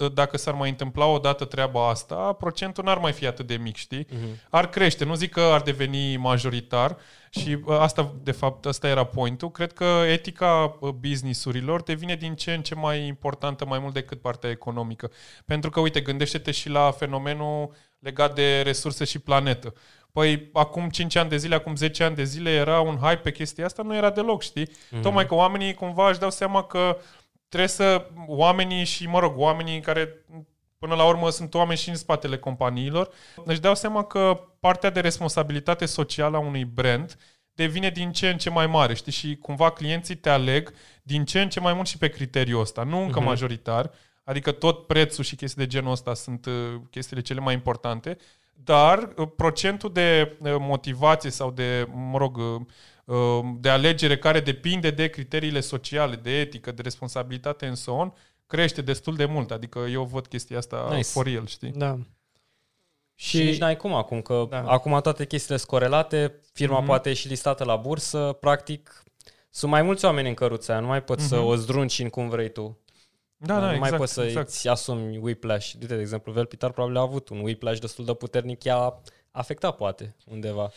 uh, 0.00 0.12
dacă 0.12 0.36
s-ar 0.36 0.54
mai 0.54 0.68
întâmpla 0.68 1.06
odată 1.06 1.44
treaba 1.44 1.88
asta, 1.88 2.32
procentul 2.32 2.84
n-ar 2.84 2.98
mai 2.98 3.12
fi 3.12 3.26
atât 3.26 3.46
de 3.46 3.54
mic, 3.54 3.76
știi? 3.76 4.06
Mhm. 4.10 4.40
Ar 4.50 4.68
crește, 4.68 5.04
nu 5.04 5.14
zic 5.14 5.30
că 5.32 5.40
ar 5.40 5.60
deveni 5.60 6.16
majoritar. 6.16 6.96
Și 7.30 7.58
uh, 7.64 7.76
asta, 7.78 8.14
de 8.22 8.30
fapt, 8.30 8.66
asta 8.66 8.88
era 8.88 9.04
pointul. 9.04 9.50
Cred 9.50 9.72
că 9.72 9.84
etica 10.06 10.76
uh, 10.80 10.90
businessurilor 10.90 11.82
devine 11.82 12.14
din 12.14 12.34
ce 12.34 12.52
în 12.52 12.62
ce 12.62 12.74
mai 12.74 13.06
importantă, 13.06 13.64
mai 13.64 13.78
mult 13.78 13.94
decât 13.94 14.20
partea 14.20 14.50
economică. 14.50 15.10
Pentru 15.46 15.70
că, 15.70 15.80
uite, 15.80 16.00
gândește-te 16.00 16.50
și 16.50 16.68
la 16.68 16.90
fenomenul 16.90 17.74
legat 17.98 18.34
de 18.34 18.60
resurse 18.60 19.04
și 19.04 19.18
planetă. 19.18 19.74
Păi 20.12 20.50
acum 20.52 20.88
5 20.88 21.16
ani 21.16 21.28
de 21.28 21.36
zile, 21.36 21.54
acum 21.54 21.76
10 21.76 22.04
ani 22.04 22.14
de 22.14 22.24
zile 22.24 22.50
era 22.50 22.80
un 22.80 22.96
hype 22.96 23.20
pe 23.22 23.32
chestia 23.32 23.64
asta, 23.64 23.82
nu 23.82 23.94
era 23.96 24.10
deloc, 24.10 24.42
știi? 24.42 24.68
Mm-hmm. 24.68 25.00
Tocmai 25.02 25.26
că 25.26 25.34
oamenii 25.34 25.74
cumva 25.74 26.08
își 26.08 26.18
dau 26.18 26.30
seama 26.30 26.62
că 26.62 26.98
trebuie 27.52 27.68
să 27.68 28.06
oamenii 28.26 28.84
și, 28.84 29.06
mă 29.06 29.18
rog, 29.18 29.38
oamenii 29.38 29.80
care 29.80 30.24
până 30.78 30.94
la 30.94 31.04
urmă 31.04 31.30
sunt 31.30 31.54
oameni 31.54 31.78
și 31.78 31.88
în 31.88 31.94
spatele 31.94 32.38
companiilor, 32.38 33.08
își 33.44 33.60
dau 33.60 33.74
seama 33.74 34.04
că 34.04 34.40
partea 34.60 34.90
de 34.90 35.00
responsabilitate 35.00 35.86
socială 35.86 36.36
a 36.36 36.40
unui 36.40 36.64
brand 36.64 37.18
devine 37.54 37.90
din 37.90 38.12
ce 38.12 38.28
în 38.28 38.38
ce 38.38 38.50
mai 38.50 38.66
mare, 38.66 38.94
știi? 38.94 39.12
Și 39.12 39.36
cumva 39.36 39.70
clienții 39.70 40.14
te 40.14 40.28
aleg 40.28 40.74
din 41.02 41.24
ce 41.24 41.40
în 41.40 41.48
ce 41.48 41.60
mai 41.60 41.72
mult 41.72 41.86
și 41.86 41.98
pe 41.98 42.08
criteriul 42.08 42.60
ăsta, 42.60 42.82
nu 42.82 43.02
încă 43.02 43.20
uh-huh. 43.20 43.24
majoritar, 43.24 43.90
adică 44.24 44.52
tot 44.52 44.86
prețul 44.86 45.24
și 45.24 45.36
chestii 45.36 45.62
de 45.62 45.68
genul 45.68 45.92
ăsta 45.92 46.14
sunt 46.14 46.46
uh, 46.46 46.52
chestiile 46.90 47.22
cele 47.22 47.40
mai 47.40 47.54
importante, 47.54 48.16
dar 48.54 49.08
uh, 49.16 49.28
procentul 49.36 49.92
de 49.92 50.36
uh, 50.40 50.56
motivație 50.58 51.30
sau 51.30 51.50
de, 51.50 51.88
mă 52.10 52.18
rog, 52.18 52.38
de 53.60 53.68
alegere 53.68 54.18
care 54.18 54.40
depinde 54.40 54.90
de 54.90 55.08
criteriile 55.08 55.60
sociale, 55.60 56.16
de 56.16 56.40
etică, 56.40 56.72
de 56.72 56.82
responsabilitate 56.82 57.66
în 57.66 57.74
so 57.74 57.92
on, 57.92 58.12
crește 58.46 58.82
destul 58.82 59.16
de 59.16 59.24
mult. 59.24 59.50
Adică 59.50 59.78
eu 59.78 60.04
văd 60.04 60.26
chestia 60.26 60.58
asta 60.58 60.88
nice. 60.90 61.08
for 61.08 61.26
real, 61.26 61.46
știi? 61.46 61.70
Da. 61.70 61.98
Și, 63.14 63.36
și 63.36 63.44
nici 63.44 63.58
n-ai 63.58 63.76
cum 63.76 63.94
acum, 63.94 64.20
că 64.20 64.46
da. 64.50 64.62
acum 64.62 65.00
toate 65.00 65.26
chestiile 65.26 65.56
sunt 65.56 65.70
corelate, 65.70 66.40
firma 66.52 66.82
mm-hmm. 66.82 66.86
poate 66.86 67.08
ieși 67.08 67.28
listată 67.28 67.64
la 67.64 67.76
bursă, 67.76 68.36
practic 68.40 69.04
sunt 69.50 69.70
mai 69.70 69.82
mulți 69.82 70.04
oameni 70.04 70.28
în 70.28 70.34
căruța 70.34 70.80
nu 70.80 70.86
mai 70.86 71.02
poți 71.02 71.24
mm-hmm. 71.24 71.28
să 71.28 71.36
mhm. 71.36 71.46
o 71.46 71.54
zdrunci 71.56 71.98
în 71.98 72.08
cum 72.08 72.28
vrei 72.28 72.52
tu. 72.52 72.78
Da, 73.36 73.54
da, 73.54 73.66
nu 73.66 73.72
exact, 73.72 73.90
mai 73.90 73.98
poți 73.98 74.12
să 74.12 74.22
exact. 74.22 74.48
îți 74.48 74.68
asumi 74.68 75.16
whiplash. 75.16 75.72
Uite, 75.80 75.94
de 75.94 76.00
exemplu, 76.00 76.32
Velpitar 76.32 76.70
probabil 76.70 76.96
a 76.96 77.00
avut 77.00 77.28
un 77.28 77.40
whiplash 77.40 77.80
destul 77.80 78.04
de 78.04 78.14
puternic, 78.14 78.64
i-a 78.64 79.00
afectat 79.30 79.76
poate 79.76 80.16
undeva. 80.24 80.70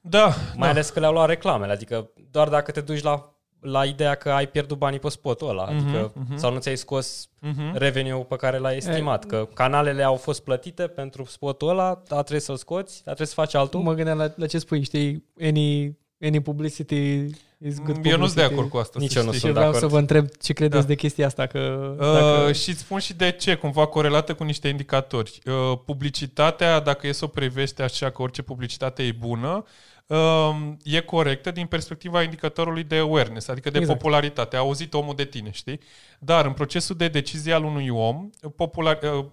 Da. 0.00 0.26
Mai 0.26 0.68
da. 0.68 0.68
ales 0.68 0.90
că 0.90 1.00
le-au 1.00 1.12
luat 1.12 1.28
reclamele, 1.28 1.72
adică 1.72 2.10
doar 2.30 2.48
dacă 2.48 2.70
te 2.70 2.80
duci 2.80 3.02
la 3.02 3.34
la 3.60 3.84
ideea 3.84 4.14
că 4.14 4.30
ai 4.30 4.46
pierdut 4.48 4.78
banii 4.78 4.98
pe 4.98 5.08
spotul 5.08 5.48
ăla, 5.48 5.66
uh-huh, 5.66 5.76
adică, 5.76 6.12
uh-huh. 6.12 6.34
sau 6.34 6.52
nu 6.52 6.58
ți-ai 6.58 6.76
scos 6.76 7.28
uh-huh. 7.46 7.72
revenue 7.72 8.24
pe 8.28 8.36
care 8.36 8.58
l-ai 8.58 8.76
estimat, 8.76 9.24
că 9.24 9.48
canalele 9.54 10.02
au 10.02 10.14
fost 10.14 10.44
plătite 10.44 10.86
pentru 10.86 11.24
spotul 11.24 11.68
ăla, 11.68 11.88
a 12.08 12.22
trebuit 12.22 12.42
să-l 12.42 12.56
scoți, 12.56 12.98
a 13.00 13.02
trebuit 13.02 13.28
să 13.28 13.34
faci 13.34 13.54
altul. 13.54 13.80
Mă 13.80 13.94
gândeam 13.94 14.18
la, 14.18 14.32
la 14.36 14.46
ce 14.46 14.58
spui, 14.58 14.82
știi, 14.82 15.24
any, 15.42 15.98
any 16.20 16.40
publicity 16.40 17.26
is 17.58 17.76
good 17.76 17.86
publicity. 17.86 18.08
Eu 18.08 18.18
nu 18.18 18.24
sunt 18.24 18.36
de 18.36 18.42
acord 18.42 18.68
cu 18.68 18.76
asta. 18.76 18.98
Nici 18.98 19.14
eu 19.14 19.24
nu 19.24 19.30
sunt 19.30 19.42
de 19.42 19.50
vreau 19.50 19.66
acord. 19.66 19.80
să 19.80 19.86
vă 19.86 19.98
întreb 19.98 20.28
ce 20.40 20.52
credeți 20.52 20.82
da. 20.82 20.88
de 20.88 20.94
chestia 20.94 21.26
asta. 21.26 21.46
Că, 21.46 21.94
uh, 22.00 22.12
dacă... 22.12 22.52
Și 22.52 22.70
îți 22.70 22.78
spun 22.78 22.98
și 22.98 23.14
de 23.14 23.30
ce, 23.30 23.54
cumva 23.54 23.86
corelată 23.86 24.34
cu 24.34 24.44
niște 24.44 24.68
indicatori. 24.68 25.38
Uh, 25.46 25.78
publicitatea, 25.84 26.80
dacă 26.80 27.06
e 27.06 27.12
să 27.12 27.24
o 27.24 27.28
privești 27.28 27.82
așa 27.82 28.10
că 28.10 28.22
orice 28.22 28.42
publicitate 28.42 29.02
e 29.02 29.12
bună, 29.12 29.64
uh, 30.06 30.56
e 30.82 31.00
corectă 31.00 31.50
din 31.50 31.66
perspectiva 31.66 32.22
indicatorului 32.22 32.84
de 32.84 32.96
awareness, 32.96 33.48
adică 33.48 33.70
de 33.70 33.78
exact. 33.78 33.98
popularitate. 33.98 34.56
A 34.56 34.58
auzit 34.58 34.94
omul 34.94 35.14
de 35.14 35.24
tine, 35.24 35.50
știi? 35.50 35.80
Dar 36.18 36.44
în 36.44 36.52
procesul 36.52 36.96
de 36.96 37.08
decizie 37.08 37.52
al 37.52 37.64
unui 37.64 37.88
om, 37.88 38.30
popular, 38.56 38.98
uh, 39.02 39.24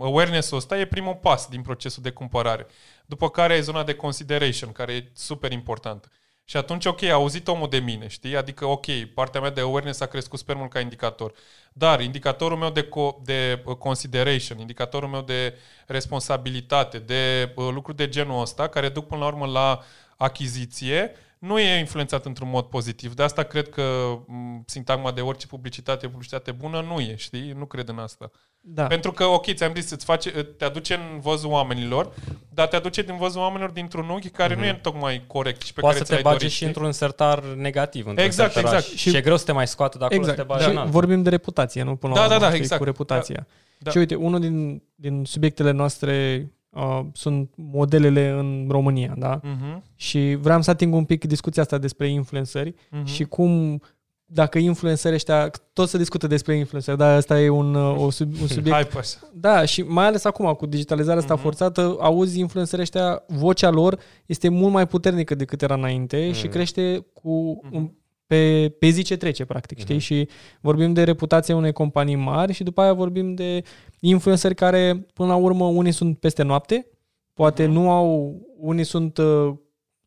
awareness-ul 0.00 0.56
ăsta 0.56 0.78
e 0.78 0.84
primul 0.84 1.18
pas 1.22 1.46
din 1.50 1.62
procesul 1.62 2.02
de 2.02 2.10
cumpărare. 2.10 2.66
După 3.06 3.28
care 3.28 3.54
e 3.54 3.60
zona 3.60 3.84
de 3.84 3.94
consideration, 3.94 4.72
care 4.72 4.92
e 4.92 5.10
super 5.12 5.52
importantă. 5.52 6.08
Și 6.46 6.56
atunci, 6.56 6.84
ok, 6.84 7.02
a 7.02 7.12
auzit 7.12 7.48
omul 7.48 7.68
de 7.68 7.78
mine, 7.78 8.06
știi? 8.06 8.36
Adică, 8.36 8.64
ok, 8.66 8.86
partea 9.14 9.40
mea 9.40 9.50
de 9.50 9.60
awareness 9.60 10.00
a 10.00 10.06
crescut 10.06 10.38
super 10.38 10.56
mult 10.56 10.70
ca 10.70 10.80
indicator. 10.80 11.32
Dar 11.72 12.00
indicatorul 12.00 12.58
meu 12.58 12.70
de, 12.70 12.84
co- 12.88 13.22
de 13.22 13.62
uh, 13.64 13.76
consideration, 13.76 14.58
indicatorul 14.58 15.08
meu 15.08 15.22
de 15.22 15.54
responsabilitate, 15.86 16.98
de 16.98 17.52
uh, 17.56 17.68
lucruri 17.72 17.96
de 17.96 18.08
genul 18.08 18.40
ăsta, 18.40 18.68
care 18.68 18.88
duc 18.88 19.06
până 19.06 19.20
la 19.20 19.26
urmă 19.26 19.46
la 19.46 19.80
achiziție, 20.16 21.12
nu 21.38 21.58
e 21.58 21.78
influențat 21.78 22.24
într-un 22.24 22.48
mod 22.50 22.64
pozitiv. 22.64 23.14
De 23.14 23.22
asta 23.22 23.42
cred 23.42 23.68
că 23.68 24.18
sintagma 24.66 25.12
de 25.12 25.20
orice 25.20 25.46
publicitate, 25.46 26.08
publicitate 26.08 26.52
bună, 26.52 26.80
nu 26.80 27.00
e, 27.00 27.16
știi? 27.16 27.52
Nu 27.52 27.66
cred 27.66 27.88
în 27.88 27.98
asta. 27.98 28.30
Da. 28.66 28.86
Pentru 28.86 29.12
că, 29.12 29.24
ok, 29.24 29.52
ți-am 29.54 29.72
zis, 29.74 29.90
îți 29.90 30.04
face, 30.04 30.30
te 30.30 30.64
aduce 30.64 30.94
în 30.94 31.20
văzul 31.20 31.50
oamenilor, 31.50 32.12
dar 32.48 32.66
te 32.66 32.76
aduce 32.76 33.02
din 33.02 33.16
văzul 33.16 33.40
oamenilor 33.40 33.70
dintr-un 33.70 34.08
unghi 34.08 34.28
care 34.28 34.54
mm-hmm. 34.54 34.58
nu 34.58 34.64
e 34.64 34.78
tocmai 34.82 35.24
corect 35.26 35.62
și 35.62 35.72
pe 35.72 35.80
Poate 35.80 35.96
care 35.96 36.08
să 36.08 36.14
te 36.14 36.20
bage 36.22 36.48
și 36.48 36.64
într-un 36.64 36.92
sertar 36.92 37.42
negativ. 37.42 38.06
Într-un 38.06 38.26
exact, 38.26 38.52
sertaraș. 38.52 38.78
exact. 38.78 38.98
Și, 38.98 39.08
și 39.08 39.16
e 39.16 39.20
greu 39.20 39.36
să 39.36 39.44
te 39.44 39.52
mai 39.52 39.66
scoată 39.66 39.98
de 39.98 40.04
acolo 40.04 40.20
exact. 40.20 40.38
să 40.38 40.44
te 40.44 40.52
bagi 40.52 40.74
da. 40.74 40.82
în 40.82 40.90
Vorbim 40.90 41.22
de 41.22 41.28
reputație, 41.28 41.82
nu? 41.82 41.96
Până 41.96 42.14
da, 42.14 42.20
la 42.20 42.28
da, 42.28 42.34
urmă, 42.34 42.48
da, 42.48 42.54
exact. 42.54 42.80
Cu 42.80 42.86
reputația. 42.86 43.46
Da. 43.48 43.54
Da. 43.78 43.90
Și 43.90 43.98
uite, 43.98 44.14
unul 44.14 44.40
din, 44.40 44.82
din 44.94 45.24
subiectele 45.24 45.70
noastre 45.70 46.46
uh, 46.70 47.00
sunt 47.12 47.50
modelele 47.56 48.28
în 48.28 48.66
România, 48.70 49.14
da? 49.16 49.40
Uh-huh. 49.40 49.94
Și 49.96 50.36
vreau 50.40 50.62
să 50.62 50.70
ating 50.70 50.94
un 50.94 51.04
pic 51.04 51.24
discuția 51.24 51.62
asta 51.62 51.78
despre 51.78 52.08
influenceri 52.08 52.72
uh-huh. 52.72 53.04
și 53.04 53.24
cum 53.24 53.82
dacă 54.34 54.58
influencerii 54.58 55.16
ăștia, 55.16 55.50
tot 55.72 55.88
se 55.88 55.98
discută 55.98 56.26
despre 56.26 56.56
influenceri, 56.56 56.96
dar 56.96 57.16
asta 57.16 57.40
e 57.40 57.48
un, 57.48 57.74
uh, 57.74 58.00
o 58.00 58.10
sub, 58.10 58.32
un 58.40 58.46
subiect. 58.46 58.78
Hype 58.78 58.98
așa. 58.98 59.16
Da, 59.32 59.64
și 59.64 59.82
mai 59.82 60.06
ales 60.06 60.24
acum 60.24 60.52
cu 60.52 60.66
digitalizarea 60.66 61.20
asta 61.20 61.38
uh-huh. 61.38 61.42
forțată, 61.42 61.96
auzi 62.00 62.38
influencerii 62.38 62.82
ăștia, 62.82 63.22
vocea 63.26 63.70
lor 63.70 63.98
este 64.26 64.48
mult 64.48 64.72
mai 64.72 64.86
puternică 64.86 65.34
decât 65.34 65.62
era 65.62 65.74
înainte 65.74 66.30
uh-huh. 66.30 66.34
și 66.34 66.48
crește 66.48 67.06
cu 67.12 67.60
uh-huh. 67.64 67.72
un, 67.72 67.90
pe, 68.26 68.74
pe 68.78 68.88
zi 68.88 69.02
ce 69.02 69.16
trece, 69.16 69.44
practic, 69.44 69.78
uh-huh. 69.78 69.80
știi? 69.80 69.98
Și 69.98 70.28
vorbim 70.60 70.92
de 70.92 71.02
reputația 71.02 71.56
unei 71.56 71.72
companii 71.72 72.16
mari 72.16 72.52
și 72.52 72.62
după 72.62 72.80
aia 72.80 72.92
vorbim 72.92 73.34
de 73.34 73.62
influenceri 74.00 74.54
care, 74.54 75.06
până 75.14 75.28
la 75.28 75.36
urmă, 75.36 75.64
unii 75.64 75.92
sunt 75.92 76.18
peste 76.18 76.42
noapte, 76.42 76.86
poate 77.34 77.64
uh-huh. 77.64 77.70
nu 77.70 77.90
au, 77.90 78.40
unii 78.56 78.84
sunt 78.84 79.18
uh, 79.18 79.54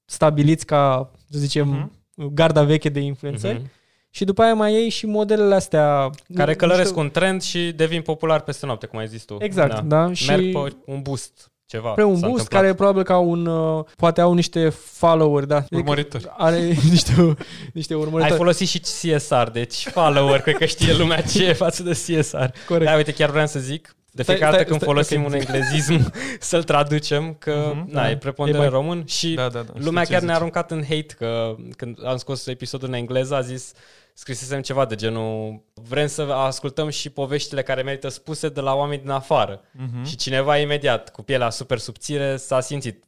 stabiliți 0.05 0.65
ca, 0.65 1.11
să 1.30 1.39
zicem, 1.39 1.91
uh-huh. 1.91 2.34
garda 2.34 2.63
veche 2.63 2.89
de 2.89 2.99
influenceri, 2.99 3.61
uh-huh. 3.61 3.75
Și 4.10 4.26
după 4.26 4.41
aia 4.41 4.53
mai 4.53 4.74
ei 4.74 4.89
și 4.89 5.05
modelele 5.05 5.55
astea... 5.55 6.10
Care 6.36 6.55
călăresc 6.55 6.89
știu... 6.89 7.01
un 7.01 7.10
trend 7.10 7.41
și 7.41 7.72
devin 7.72 8.01
popular 8.01 8.41
peste 8.41 8.66
noapte, 8.66 8.86
cum 8.86 8.99
ai 8.99 9.08
zis 9.08 9.24
tu. 9.24 9.36
Exact, 9.39 9.74
da. 9.74 9.82
da 9.82 10.14
și... 10.14 10.30
Merg 10.30 10.51
pe 10.51 10.74
un 10.86 11.01
boost 11.01 11.51
ceva. 11.68 11.89
Pe 11.89 12.03
un 12.03 12.10
boost 12.10 12.24
întâmplat. 12.24 12.62
care 12.62 12.74
probabil 12.74 13.03
că 13.03 13.14
au 13.14 13.30
un, 13.30 13.45
uh, 13.45 13.86
poate 13.95 14.22
au 14.22 14.34
niște 14.34 14.70
follower, 14.70 15.43
da. 15.43 15.64
Urmăritori. 15.72 16.26
Are 16.38 16.60
niște, 16.89 17.36
niște 17.74 17.95
urmăritori. 17.95 18.32
Ai 18.32 18.38
folosit 18.38 18.68
și 18.68 18.80
CSR, 18.80 19.47
deci 19.51 19.88
follower, 19.88 20.39
cred 20.39 20.58
că 20.58 20.66
știe 20.66 20.93
lumea 20.93 21.22
ce 21.22 21.45
e 21.45 21.53
față 21.53 21.84
de 21.84 21.91
CSR. 21.91 22.45
Corect. 22.68 22.89
Da, 22.89 22.95
uite, 22.95 23.14
chiar 23.14 23.30
vreau 23.30 23.47
să 23.47 23.60
zic, 23.60 23.95
de 24.18 24.24
fiecare 24.24 24.51
dată 24.51 24.63
când 24.63 24.82
stai, 24.82 24.93
folosim 24.93 25.24
okay. 25.26 25.34
un 25.34 25.39
englezism, 25.41 26.13
să-l 26.39 26.63
traducem, 26.63 27.34
că 27.34 27.72
uh-huh, 27.72 27.91
na, 27.91 28.01
da. 28.01 28.09
e 28.09 28.18
preponderent 28.18 28.65
e 28.65 28.68
român 28.68 29.05
și 29.05 29.34
da, 29.34 29.49
da, 29.49 29.61
da, 29.61 29.74
lumea 29.76 30.03
chiar 30.03 30.22
ne-a 30.22 30.36
aruncat 30.36 30.72
în 30.72 30.84
hate, 30.84 31.15
că 31.18 31.55
când 31.76 32.05
am 32.05 32.18
scos 32.18 32.47
episodul 32.47 32.88
în 32.88 32.93
engleză 32.93 33.36
a 33.36 33.41
zis 33.41 33.72
scrisesem 34.13 34.61
ceva 34.61 34.86
de 34.86 34.95
genul 34.95 35.61
vrem 35.74 36.07
să 36.07 36.22
ascultăm 36.22 36.89
și 36.89 37.09
poveștile 37.09 37.63
care 37.63 37.82
merită 37.82 38.07
spuse 38.07 38.49
de 38.49 38.61
la 38.61 38.74
oameni 38.74 39.01
din 39.01 39.09
afară. 39.09 39.61
Uh-huh. 39.61 40.07
Și 40.07 40.15
cineva 40.15 40.57
imediat, 40.57 41.11
cu 41.11 41.22
pielea 41.24 41.49
super 41.49 41.78
subțire, 41.78 42.38
s-a 42.38 42.59
simțit 42.59 43.03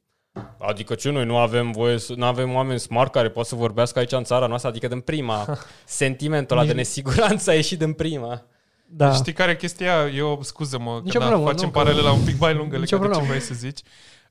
Adică 0.58 0.96
ce 0.96 1.10
noi 1.10 1.26
nu 1.26 1.38
avem 1.38 1.72
voie, 1.72 1.98
nu 2.16 2.26
avem 2.26 2.54
oameni 2.54 2.80
smart 2.80 3.12
care 3.12 3.30
pot 3.30 3.46
să 3.46 3.56
vorbească 3.56 4.00
aici 4.00 4.12
în 4.12 4.24
țara 4.24 4.48
noastră, 4.48 4.70
adică 4.70 4.88
din 4.88 5.00
prima. 5.00 5.58
Sentimentul 5.86 6.58
ăla 6.58 6.68
de 6.68 6.74
nesiguranță 6.74 7.50
a 7.50 7.54
ieșit 7.54 7.80
din 7.80 7.94
prima. 7.94 8.46
Da. 8.92 9.12
Știi 9.12 9.34
care 9.34 9.52
e 9.52 9.56
chestia? 9.56 10.08
Eu, 10.08 10.40
scuză-mă, 10.42 11.02
că 11.10 11.20
da, 11.20 11.40
facem 11.40 11.70
paralela 11.70 12.12
un 12.12 12.24
pic 12.24 12.40
mai 12.40 12.54
lungă 12.54 12.78
legat 12.78 13.02
de 13.02 13.16
ce 13.16 13.22
vrei 13.22 13.40
să 13.40 13.54
zici. 13.54 13.80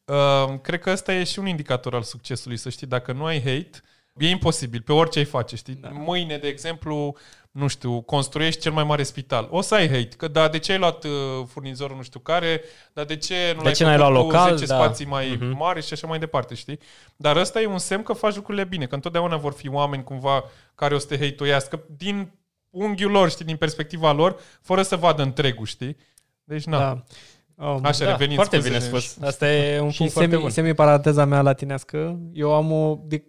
Uh, 0.05 0.61
cred 0.63 0.81
că 0.81 0.91
ăsta 0.91 1.15
e 1.15 1.25
și 1.25 1.39
un 1.39 1.47
indicator 1.47 1.95
al 1.95 2.03
succesului, 2.03 2.57
să 2.57 2.69
știi, 2.69 2.87
dacă 2.87 3.13
nu 3.13 3.25
ai 3.25 3.39
hate, 3.39 3.83
E 4.19 4.29
imposibil, 4.29 4.81
pe 4.81 4.93
orice 4.93 5.19
ai 5.19 5.25
face, 5.25 5.57
știi? 5.57 5.75
Da. 5.75 5.89
Mâine, 5.93 6.37
de 6.37 6.49
exemplu, 6.49 7.17
nu 7.51 7.67
știu, 7.67 8.01
construiești 8.01 8.61
cel 8.61 8.73
mai 8.73 8.85
mare 8.85 9.03
spital. 9.03 9.49
O 9.51 9.61
să 9.61 9.75
ai 9.75 9.89
hate, 9.89 10.09
că 10.17 10.29
da, 10.29 10.49
de 10.49 10.59
ce 10.59 10.73
ai 10.73 10.79
luat 10.79 11.05
uh, 11.05 11.11
furnizorul 11.47 11.97
nu 11.97 12.03
știu 12.03 12.21
care, 12.21 12.63
dar 12.93 13.05
de 13.05 13.17
ce 13.17 13.35
nu 13.53 13.59
de 13.59 13.65
l-ai 13.65 13.73
ce 13.73 13.85
n-ai 13.85 13.97
luat 13.97 14.13
local, 14.13 14.57
10 14.57 14.67
da. 14.67 14.75
spații 14.75 15.07
mai 15.07 15.37
uh-huh. 15.37 15.57
mari 15.57 15.87
și 15.87 15.93
așa 15.93 16.07
mai 16.07 16.19
departe, 16.19 16.55
știi? 16.55 16.79
Dar 17.17 17.37
ăsta 17.37 17.61
e 17.61 17.67
un 17.67 17.79
semn 17.79 18.03
că 18.03 18.13
faci 18.13 18.35
lucrurile 18.35 18.65
bine, 18.65 18.87
că 18.87 18.95
întotdeauna 18.95 19.37
vor 19.37 19.53
fi 19.53 19.69
oameni 19.69 20.05
cumva 20.05 20.45
care 20.75 20.95
o 20.95 20.99
să 20.99 21.07
te 21.07 21.19
hate 21.19 21.85
din 21.97 22.33
unghiul 22.71 23.11
lor, 23.11 23.31
știi, 23.31 23.45
din 23.45 23.57
perspectiva 23.57 24.13
lor, 24.13 24.41
fără 24.61 24.83
să 24.83 24.97
vadă 24.97 25.23
întregul, 25.23 25.67
știi? 25.67 25.97
Deci, 26.45 26.65
na. 26.65 26.79
Da. 26.79 27.05
Um, 27.65 27.85
Așa, 27.85 28.05
da, 28.05 28.11
revenind, 28.11 28.35
foarte 28.35 28.59
bine 28.59 28.79
spus. 28.79 29.17
Asta 29.21 29.53
e 29.53 29.81
un 29.81 29.91
și 29.91 29.97
punct 29.97 30.13
semi, 30.13 30.25
foarte 30.27 30.43
bun. 30.43 30.51
semi-paranteza 30.51 31.25
mea 31.25 31.43
latinească. 31.43 32.19
Eu 32.33 32.55
am 32.55 32.73
o... 32.73 32.99
De 33.05 33.25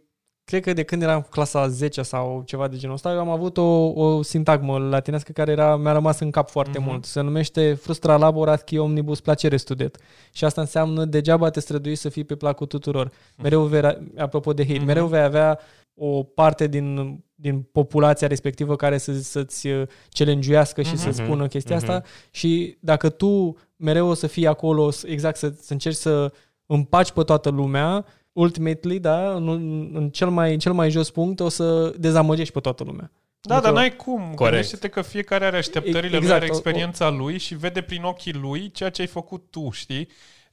cred 0.49 0.63
că 0.63 0.73
de 0.73 0.83
când 0.83 1.01
eram 1.01 1.27
clasa 1.29 1.67
10 1.67 2.01
sau 2.01 2.43
ceva 2.45 2.67
de 2.67 2.77
genul 2.77 2.95
ăsta, 2.95 3.11
eu 3.11 3.19
am 3.19 3.29
avut 3.29 3.57
o, 3.57 3.87
o 3.87 4.21
sintagmă 4.21 4.77
latinească 4.77 5.31
care 5.31 5.51
era, 5.51 5.75
mi-a 5.75 5.91
rămas 5.91 6.19
în 6.19 6.31
cap 6.31 6.49
foarte 6.49 6.79
uh-huh. 6.79 6.85
mult. 6.85 7.05
Se 7.05 7.21
numește 7.21 7.73
frustra 7.73 8.17
laborat 8.17 8.63
chi 8.63 8.77
omnibus 8.77 9.19
placere 9.19 9.57
studet. 9.57 9.97
Și 10.31 10.45
asta 10.45 10.61
înseamnă 10.61 11.05
degeaba 11.05 11.49
te 11.49 11.59
strădui 11.59 11.95
să 11.95 12.09
fii 12.09 12.23
pe 12.23 12.35
placul 12.35 12.67
tuturor. 12.67 13.11
Mereu 13.37 13.63
vei, 13.63 13.97
apropo 14.17 14.53
de 14.53 14.65
hate, 14.65 14.79
uh-huh. 14.79 14.85
mereu 14.85 15.07
vei 15.07 15.21
avea 15.21 15.59
o 15.99 16.23
parte 16.23 16.67
din, 16.67 17.19
din 17.35 17.61
populația 17.61 18.27
respectivă 18.27 18.75
care 18.75 18.97
să, 18.97 19.13
să-ți 19.13 19.67
challenge 20.09 20.63
și 20.63 20.73
uh-huh. 20.73 20.95
să 20.95 21.11
spună 21.11 21.47
chestia 21.47 21.75
uh-huh. 21.75 21.79
asta 21.79 22.03
și 22.31 22.77
dacă 22.79 23.09
tu 23.09 23.57
mereu 23.75 24.07
o 24.07 24.13
să 24.13 24.27
fii 24.27 24.47
acolo, 24.47 24.89
exact, 25.05 25.37
să, 25.37 25.53
să 25.61 25.73
încerci 25.73 25.95
să 25.95 26.31
împaci 26.65 27.11
pe 27.11 27.23
toată 27.23 27.49
lumea, 27.49 28.05
ultimately, 28.31 28.99
da, 28.99 29.33
în, 29.33 29.47
în, 29.93 30.09
cel 30.09 30.29
mai, 30.29 30.53
în 30.53 30.59
cel 30.59 30.73
mai 30.73 30.89
jos 30.89 31.09
punct 31.11 31.39
o 31.39 31.49
să 31.49 31.93
dezamăgești 31.97 32.53
pe 32.53 32.59
toată 32.59 32.83
lumea. 32.83 33.11
Da, 33.41 33.55
adică, 33.55 33.71
dar 33.71 33.79
n-ai 33.79 33.95
cum. 33.95 34.21
Corect. 34.21 34.37
Gândește-te 34.37 34.87
că 34.87 35.01
fiecare 35.01 35.45
are 35.45 35.57
așteptările 35.57 36.17
exact, 36.17 36.23
lui, 36.23 36.33
are 36.33 36.45
experiența 36.45 37.05
o, 37.05 37.13
o... 37.13 37.17
lui 37.17 37.37
și 37.37 37.55
vede 37.55 37.81
prin 37.81 38.03
ochii 38.03 38.33
lui 38.33 38.71
ceea 38.71 38.89
ce 38.89 39.01
ai 39.01 39.07
făcut 39.07 39.43
tu, 39.49 39.69
știi? 39.71 40.07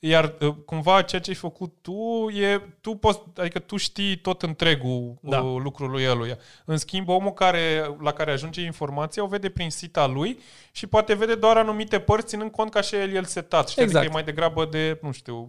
Iar 0.09 0.35
uh, 0.41 0.55
cumva 0.65 1.03
ceea 1.03 1.21
ce 1.21 1.31
ai 1.31 1.37
făcut 1.37 1.73
tu, 1.81 2.29
e, 2.41 2.61
tu 2.81 2.95
poți, 2.95 3.21
adică 3.37 3.59
tu 3.59 3.77
știi 3.77 4.17
tot 4.17 4.43
întregul 4.43 5.15
da. 5.21 5.41
Uh, 5.41 5.61
lucrului 5.63 6.03
eluia. 6.03 6.39
În 6.65 6.77
schimb, 6.77 7.09
omul 7.09 7.33
care, 7.33 7.97
la 8.01 8.13
care 8.13 8.33
ajunge 8.33 8.61
informația 8.61 9.25
o 9.25 9.27
vede 9.27 9.49
prin 9.49 9.71
sita 9.71 10.07
lui 10.07 10.39
și 10.73 10.87
poate 10.87 11.15
vede 11.15 11.35
doar 11.35 11.57
anumite 11.57 11.99
părți, 11.99 12.27
ținând 12.27 12.51
cont 12.51 12.71
că 12.71 12.79
așa 12.79 12.97
el 12.97 13.15
el 13.15 13.25
setat. 13.25 13.69
Știi? 13.69 13.83
Exact. 13.83 14.05
Adică 14.05 14.19
e 14.19 14.23
mai 14.23 14.33
degrabă 14.35 14.69
de, 14.71 14.99
nu 15.03 15.13
știu, 15.13 15.49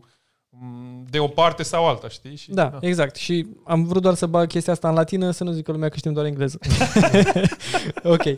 mm, 0.49 1.05
de 1.09 1.19
o 1.19 1.27
parte 1.27 1.63
sau 1.63 1.87
alta, 1.87 2.07
știi? 2.07 2.35
Și, 2.35 2.51
da, 2.51 2.65
da, 2.65 2.77
exact. 2.81 3.15
Și 3.15 3.47
am 3.63 3.83
vrut 3.83 4.01
doar 4.01 4.13
să 4.13 4.25
bag 4.25 4.47
chestia 4.47 4.73
asta 4.73 4.89
în 4.89 4.95
latină, 4.95 5.31
să 5.31 5.43
nu 5.43 5.51
zică 5.51 5.71
lumea 5.71 5.89
că 5.89 5.97
știm 5.97 6.13
doar 6.13 6.25
engleză. 6.25 6.59
ok. 8.03 8.25
Uh, 8.25 8.37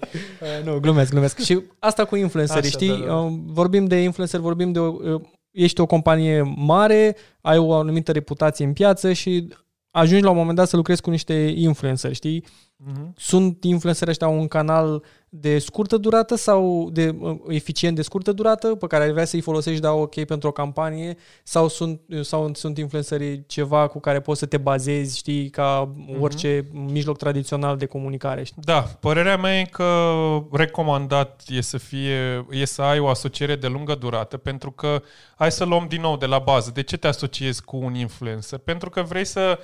nu, 0.63 0.79
glumesc, 0.79 1.11
glumesc. 1.11 1.39
Și 1.39 1.61
asta 1.79 2.05
cu 2.05 2.15
influencerii, 2.15 2.69
știi? 2.69 2.99
Da, 2.99 3.05
da. 3.05 3.15
Uh, 3.15 3.33
vorbim 3.45 3.85
de 3.85 3.95
influencer, 3.95 4.39
vorbim 4.39 4.71
de 4.71 4.79
uh, 4.79 5.21
ești 5.63 5.81
o 5.81 5.85
companie 5.85 6.41
mare, 6.55 7.15
ai 7.41 7.57
o 7.57 7.73
anumită 7.73 8.11
reputație 8.11 8.65
în 8.65 8.73
piață 8.73 9.13
și 9.13 9.47
ajungi 9.91 10.23
la 10.23 10.29
un 10.29 10.37
moment 10.37 10.55
dat 10.57 10.67
să 10.67 10.75
lucrezi 10.75 11.01
cu 11.01 11.09
niște 11.09 11.33
influenceri, 11.55 12.13
știi? 12.13 12.43
Uh-huh. 12.87 13.13
Sunt 13.15 13.63
influencerii 13.63 14.11
ăștia 14.11 14.27
un 14.27 14.47
canal 14.47 15.03
de 15.29 15.59
scurtă 15.59 15.97
durată 15.97 16.35
sau 16.35 16.89
de 16.91 17.15
uh, 17.19 17.37
eficient 17.47 17.95
de 17.95 18.01
scurtă 18.01 18.31
durată 18.31 18.67
pe 18.75 18.87
care 18.87 19.03
ai 19.03 19.11
vrea 19.11 19.25
să-i 19.25 19.41
folosești, 19.41 19.81
da, 19.81 19.91
ok, 19.91 20.23
pentru 20.23 20.47
o 20.47 20.51
campanie 20.51 21.17
sau 21.43 21.67
sunt, 21.67 22.01
sau 22.21 22.53
sunt 22.53 22.77
influencerii 22.77 23.45
ceva 23.47 23.87
cu 23.87 23.99
care 23.99 24.19
poți 24.19 24.39
să 24.39 24.45
te 24.45 24.57
bazezi, 24.57 25.17
știi, 25.17 25.49
ca 25.49 25.91
uh-huh. 25.91 26.19
orice 26.19 26.67
mijloc 26.71 27.17
tradițional 27.17 27.77
de 27.77 27.85
comunicare. 27.85 28.43
Știi? 28.43 28.61
Da, 28.61 28.81
părerea 28.81 29.37
mea 29.37 29.59
e 29.59 29.63
că 29.63 30.13
recomandat 30.51 31.43
e 31.47 31.61
să 31.61 31.77
fie, 31.77 32.45
e 32.49 32.65
să 32.65 32.81
ai 32.81 32.99
o 32.99 33.07
asociere 33.07 33.55
de 33.55 33.67
lungă 33.67 33.95
durată 33.95 34.37
pentru 34.37 34.71
că 34.71 35.01
hai 35.35 35.51
să 35.51 35.65
luăm 35.65 35.85
din 35.89 36.01
nou 36.01 36.17
de 36.17 36.25
la 36.25 36.39
bază. 36.39 36.71
De 36.73 36.83
ce 36.83 36.97
te 36.97 37.07
asociezi 37.07 37.63
cu 37.63 37.77
un 37.77 37.95
influencer? 37.95 38.59
Pentru 38.59 38.89
că 38.89 39.01
vrei 39.01 39.25
să 39.25 39.59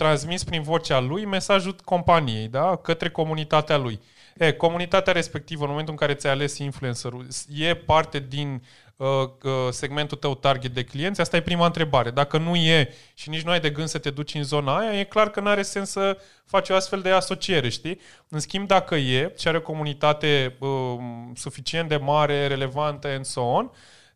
transmiți 0.00 0.44
prin 0.44 0.62
vocea 0.62 1.00
lui 1.00 1.24
mesajul 1.24 1.76
companiei, 1.84 2.48
da? 2.48 2.76
către 2.76 3.10
comunitatea 3.10 3.76
lui. 3.76 4.00
E, 4.36 4.52
comunitatea 4.52 5.12
respectivă, 5.12 5.62
în 5.62 5.70
momentul 5.70 5.92
în 5.92 5.98
care 5.98 6.14
ți-ai 6.14 6.32
ales 6.32 6.58
influencerul, 6.58 7.26
e 7.54 7.74
parte 7.74 8.24
din 8.28 8.62
uh, 8.96 9.06
uh, 9.42 9.52
segmentul 9.70 10.16
tău 10.16 10.34
target 10.34 10.74
de 10.74 10.84
clienți? 10.84 11.20
Asta 11.20 11.36
e 11.36 11.40
prima 11.40 11.66
întrebare. 11.66 12.10
Dacă 12.10 12.38
nu 12.38 12.56
e 12.56 12.94
și 13.14 13.28
nici 13.28 13.42
nu 13.42 13.50
ai 13.50 13.60
de 13.60 13.70
gând 13.70 13.88
să 13.88 13.98
te 13.98 14.10
duci 14.10 14.34
în 14.34 14.42
zona 14.42 14.78
aia, 14.78 14.98
e 14.98 15.04
clar 15.04 15.30
că 15.30 15.40
nu 15.40 15.48
are 15.48 15.62
sens 15.62 15.90
să 15.90 16.18
faci 16.44 16.68
o 16.68 16.74
astfel 16.74 17.00
de 17.00 17.10
asociere, 17.10 17.68
știi? 17.68 18.00
În 18.28 18.40
schimb, 18.40 18.66
dacă 18.66 18.94
e 18.94 19.34
și 19.38 19.48
are 19.48 19.56
o 19.56 19.60
comunitate 19.60 20.56
uh, 20.58 20.68
suficient 21.34 21.88
de 21.88 21.96
mare, 21.96 22.46
relevantă, 22.46 23.08
and 23.08 23.24
so 23.24 23.40
on, 23.40 23.70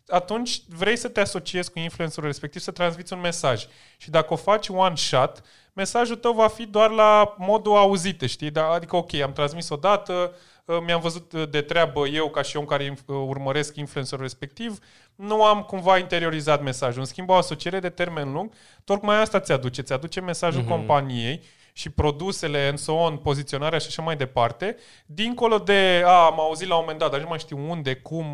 atunci 0.08 0.62
vrei 0.68 0.96
să 0.96 1.08
te 1.08 1.20
asociezi 1.20 1.70
cu 1.70 1.78
influencerul 1.78 2.28
respectiv, 2.28 2.60
să 2.60 2.70
transmiți 2.70 3.12
un 3.12 3.20
mesaj. 3.20 3.66
Și 3.96 4.10
dacă 4.10 4.32
o 4.32 4.36
faci 4.36 4.68
one 4.68 4.96
shot, 4.96 5.42
mesajul 5.74 6.16
tău 6.16 6.32
va 6.32 6.48
fi 6.48 6.66
doar 6.66 6.90
la 6.90 7.34
modul 7.38 7.76
auzite, 7.76 8.26
știi? 8.26 8.50
Da, 8.50 8.68
adică, 8.68 8.96
ok, 8.96 9.14
am 9.14 9.32
transmis 9.32 9.68
o 9.68 9.76
dată, 9.76 10.34
uh, 10.64 10.78
mi-am 10.86 11.00
văzut 11.00 11.32
uh, 11.32 11.48
de 11.50 11.60
treabă 11.60 12.06
eu 12.06 12.30
ca 12.30 12.42
și 12.42 12.56
om 12.56 12.64
care 12.64 12.94
uh, 13.06 13.16
urmăresc 13.26 13.76
influencerul 13.76 14.22
respectiv, 14.22 14.78
nu 15.14 15.44
am 15.44 15.62
cumva 15.62 15.98
interiorizat 15.98 16.62
mesajul. 16.62 17.00
În 17.00 17.06
schimb, 17.06 17.28
o 17.28 17.34
asociere 17.34 17.80
de 17.80 17.88
termen 17.88 18.32
lung, 18.32 18.52
tocmai 18.84 19.20
asta 19.20 19.40
ți-aduce. 19.40 19.82
Ți-aduce 19.82 20.20
mesajul 20.20 20.62
mm-hmm. 20.62 20.68
companiei 20.68 21.42
și 21.72 21.90
produsele, 21.90 22.66
and 22.66 22.78
so 22.78 22.92
on, 22.92 23.16
poziționarea 23.16 23.78
și 23.78 23.86
așa 23.88 24.02
mai 24.02 24.16
departe, 24.16 24.76
dincolo 25.06 25.58
de, 25.58 26.02
a, 26.04 26.24
am 26.24 26.40
auzit 26.40 26.68
la 26.68 26.74
un 26.74 26.80
moment 26.80 26.98
dat, 26.98 27.10
dar 27.10 27.20
nu 27.20 27.28
mai 27.28 27.38
știu 27.38 27.70
unde, 27.70 27.94
cum, 27.94 28.26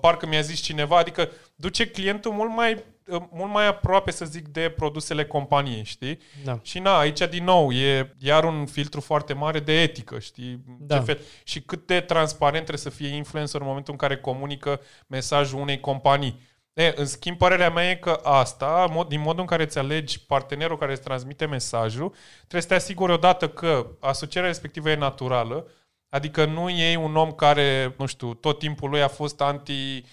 parcă 0.00 0.26
mi-a 0.26 0.40
zis 0.40 0.60
cineva, 0.60 0.98
adică 0.98 1.30
duce 1.54 1.86
clientul 1.86 2.32
mult 2.32 2.50
mai 2.54 2.84
mult 3.30 3.52
mai 3.52 3.66
aproape, 3.66 4.10
să 4.10 4.24
zic, 4.24 4.48
de 4.48 4.68
produsele 4.76 5.24
companiei, 5.24 5.84
știi? 5.84 6.18
Da. 6.44 6.58
Și 6.62 6.78
na, 6.78 6.98
aici 6.98 7.28
din 7.28 7.44
nou 7.44 7.72
e 7.72 8.14
iar 8.18 8.44
un 8.44 8.66
filtru 8.66 9.00
foarte 9.00 9.32
mare 9.32 9.60
de 9.60 9.80
etică, 9.80 10.18
știi? 10.18 10.64
Da. 10.78 10.96
Ce 10.96 11.04
fel? 11.04 11.20
Și 11.44 11.60
cât 11.60 11.86
de 11.86 12.00
transparent 12.00 12.64
trebuie 12.64 12.92
să 12.92 13.02
fie 13.02 13.08
influencer 13.08 13.60
în 13.60 13.66
momentul 13.66 13.92
în 13.92 13.98
care 13.98 14.16
comunică 14.16 14.80
mesajul 15.06 15.60
unei 15.60 15.80
companii. 15.80 16.50
E, 16.72 16.92
în 16.96 17.06
schimb, 17.06 17.36
părerea 17.36 17.70
mea 17.70 17.90
e 17.90 17.94
că 17.94 18.20
asta, 18.22 18.86
mod, 18.90 19.08
din 19.08 19.20
modul 19.20 19.40
în 19.40 19.46
care 19.46 19.62
îți 19.62 19.78
alegi 19.78 20.26
partenerul 20.26 20.78
care 20.78 20.92
îți 20.92 21.02
transmite 21.02 21.46
mesajul, 21.46 22.14
trebuie 22.36 22.62
să 22.62 22.68
te 22.68 22.74
asiguri 22.74 23.12
odată 23.12 23.48
că 23.48 23.86
asocierea 24.00 24.48
respectivă 24.48 24.90
e 24.90 24.94
naturală, 24.94 25.66
adică 26.08 26.44
nu 26.44 26.68
iei 26.68 26.96
un 26.96 27.16
om 27.16 27.32
care, 27.32 27.94
nu 27.98 28.06
știu, 28.06 28.34
tot 28.34 28.58
timpul 28.58 28.90
lui 28.90 29.02
a 29.02 29.08
fost 29.08 29.40
anti 29.40 29.72
Uh, 29.72 30.04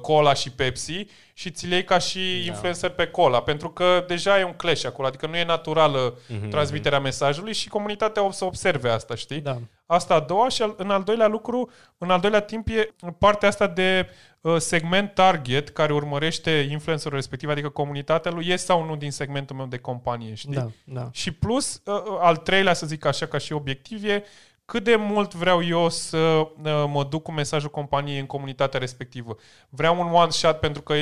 cola 0.00 0.34
și 0.34 0.50
Pepsi 0.50 1.06
și 1.32 1.50
ți 1.50 1.66
le 1.66 1.84
ca 1.84 1.98
și 1.98 2.18
da. 2.18 2.52
influencer 2.52 2.90
pe 2.90 3.06
cola, 3.06 3.42
pentru 3.42 3.70
că 3.70 4.04
deja 4.06 4.38
e 4.38 4.44
un 4.44 4.52
clash 4.52 4.84
acolo, 4.84 5.08
adică 5.08 5.26
nu 5.26 5.36
e 5.36 5.44
naturală 5.44 6.14
mm-hmm. 6.14 6.48
transmiterea 6.50 7.00
mesajului 7.00 7.52
și 7.52 7.68
comunitatea 7.68 8.22
o 8.22 8.30
să 8.30 8.44
observe 8.44 8.88
asta, 8.88 9.14
știi? 9.14 9.40
Da. 9.40 9.58
Asta 9.86 10.14
a 10.14 10.20
doua 10.20 10.48
și 10.48 10.64
în 10.76 10.90
al 10.90 11.02
doilea 11.02 11.26
lucru, 11.26 11.70
în 11.98 12.10
al 12.10 12.20
doilea 12.20 12.40
timp 12.40 12.68
e 12.68 12.94
partea 13.18 13.48
asta 13.48 13.66
de 13.66 14.08
uh, 14.40 14.56
segment 14.56 15.14
target 15.14 15.68
care 15.68 15.92
urmărește 15.92 16.50
influencerul 16.70 17.16
respectiv, 17.16 17.48
adică 17.48 17.68
comunitatea 17.68 18.30
lui, 18.30 18.46
e 18.46 18.56
sau 18.56 18.84
nu 18.84 18.96
din 18.96 19.10
segmentul 19.10 19.56
meu 19.56 19.66
de 19.66 19.78
companie, 19.78 20.34
știi? 20.34 20.54
Da, 20.54 20.66
da. 20.84 21.08
Și 21.12 21.30
plus, 21.30 21.82
uh, 21.84 21.94
al 22.20 22.36
treilea, 22.36 22.74
să 22.74 22.86
zic 22.86 23.04
așa, 23.04 23.26
ca 23.26 23.38
și 23.38 23.52
obiectiv, 23.52 24.04
e 24.04 24.24
cât 24.70 24.84
de 24.84 24.96
mult 24.96 25.34
vreau 25.34 25.64
eu 25.64 25.88
să 25.88 26.16
uh, 26.16 26.84
mă 26.88 27.06
duc 27.10 27.22
cu 27.22 27.32
mesajul 27.32 27.70
companiei 27.70 28.18
în 28.18 28.26
comunitatea 28.26 28.80
respectivă. 28.80 29.36
Vreau 29.68 30.00
un 30.00 30.12
one-shot 30.12 30.60
pentru 30.60 30.82
că 30.82 30.94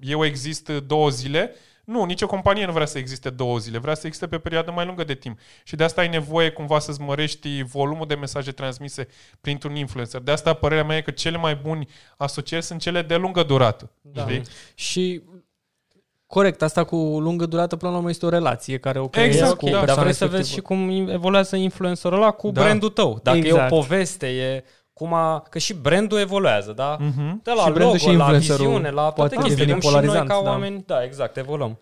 eu 0.00 0.24
exist 0.24 0.68
două 0.68 1.08
zile? 1.08 1.54
Nu, 1.84 2.04
nicio 2.04 2.26
companie 2.26 2.64
nu 2.64 2.72
vrea 2.72 2.86
să 2.86 2.98
existe 2.98 3.30
două 3.30 3.58
zile, 3.58 3.78
vrea 3.78 3.94
să 3.94 4.06
existe 4.06 4.28
pe 4.28 4.38
perioadă 4.38 4.70
mai 4.70 4.86
lungă 4.86 5.04
de 5.04 5.14
timp. 5.14 5.38
Și 5.64 5.76
de 5.76 5.84
asta 5.84 6.00
ai 6.00 6.08
nevoie 6.08 6.50
cumva 6.50 6.78
să-ți 6.78 7.00
mărești 7.00 7.62
volumul 7.62 8.06
de 8.06 8.14
mesaje 8.14 8.52
transmise 8.52 9.08
printr-un 9.40 9.74
influencer. 9.74 10.20
De 10.20 10.30
asta 10.30 10.54
părerea 10.54 10.84
mea 10.84 10.96
e 10.96 11.02
că 11.02 11.10
cele 11.10 11.36
mai 11.36 11.54
buni 11.54 11.88
asocieri 12.16 12.64
sunt 12.64 12.80
cele 12.80 13.02
de 13.02 13.16
lungă 13.16 13.42
durată. 13.42 13.90
Da. 14.00 14.26
Și 14.74 15.22
Corect, 16.32 16.62
asta 16.62 16.84
cu 16.84 16.96
lungă 16.96 17.46
durată 17.46 17.76
până 17.76 17.90
la 17.90 17.96
urmă 17.96 18.10
este 18.10 18.26
o 18.26 18.28
relație 18.28 18.78
care 18.78 18.98
o 18.98 19.08
creezi 19.08 19.38
exact, 19.38 19.58
cu 19.58 19.68
da. 19.68 19.84
Dar 19.84 19.98
vrei 19.98 20.12
să 20.12 20.26
vezi 20.26 20.52
și 20.52 20.60
cum 20.60 21.08
evoluează 21.08 21.56
influencerul 21.56 22.16
ăla 22.16 22.30
cu 22.30 22.50
da. 22.50 22.60
brandul 22.60 22.88
tău. 22.88 23.20
Dacă 23.22 23.36
exact. 23.36 23.56
e 23.56 23.60
o 23.60 23.64
exact. 23.64 23.88
poveste, 23.88 24.26
e 24.26 24.64
cum 24.92 25.14
a... 25.14 25.42
Că 25.50 25.58
și 25.58 25.74
brandul 25.74 26.18
evoluează, 26.18 26.72
da? 26.72 26.96
Mm-hmm. 26.96 27.42
De 27.42 27.52
la 27.56 27.62
și 27.62 27.70
logo, 27.70 27.96
și 27.96 28.12
la 28.12 28.24
viziune, 28.24 28.90
la 28.90 29.10
toate 29.10 29.36
chestiile. 29.36 29.80
Și 29.80 29.88
noi 29.92 30.06
ca 30.06 30.24
da. 30.24 30.40
oameni, 30.42 30.82
da, 30.86 31.04
exact, 31.04 31.36
evoluăm. 31.36 31.78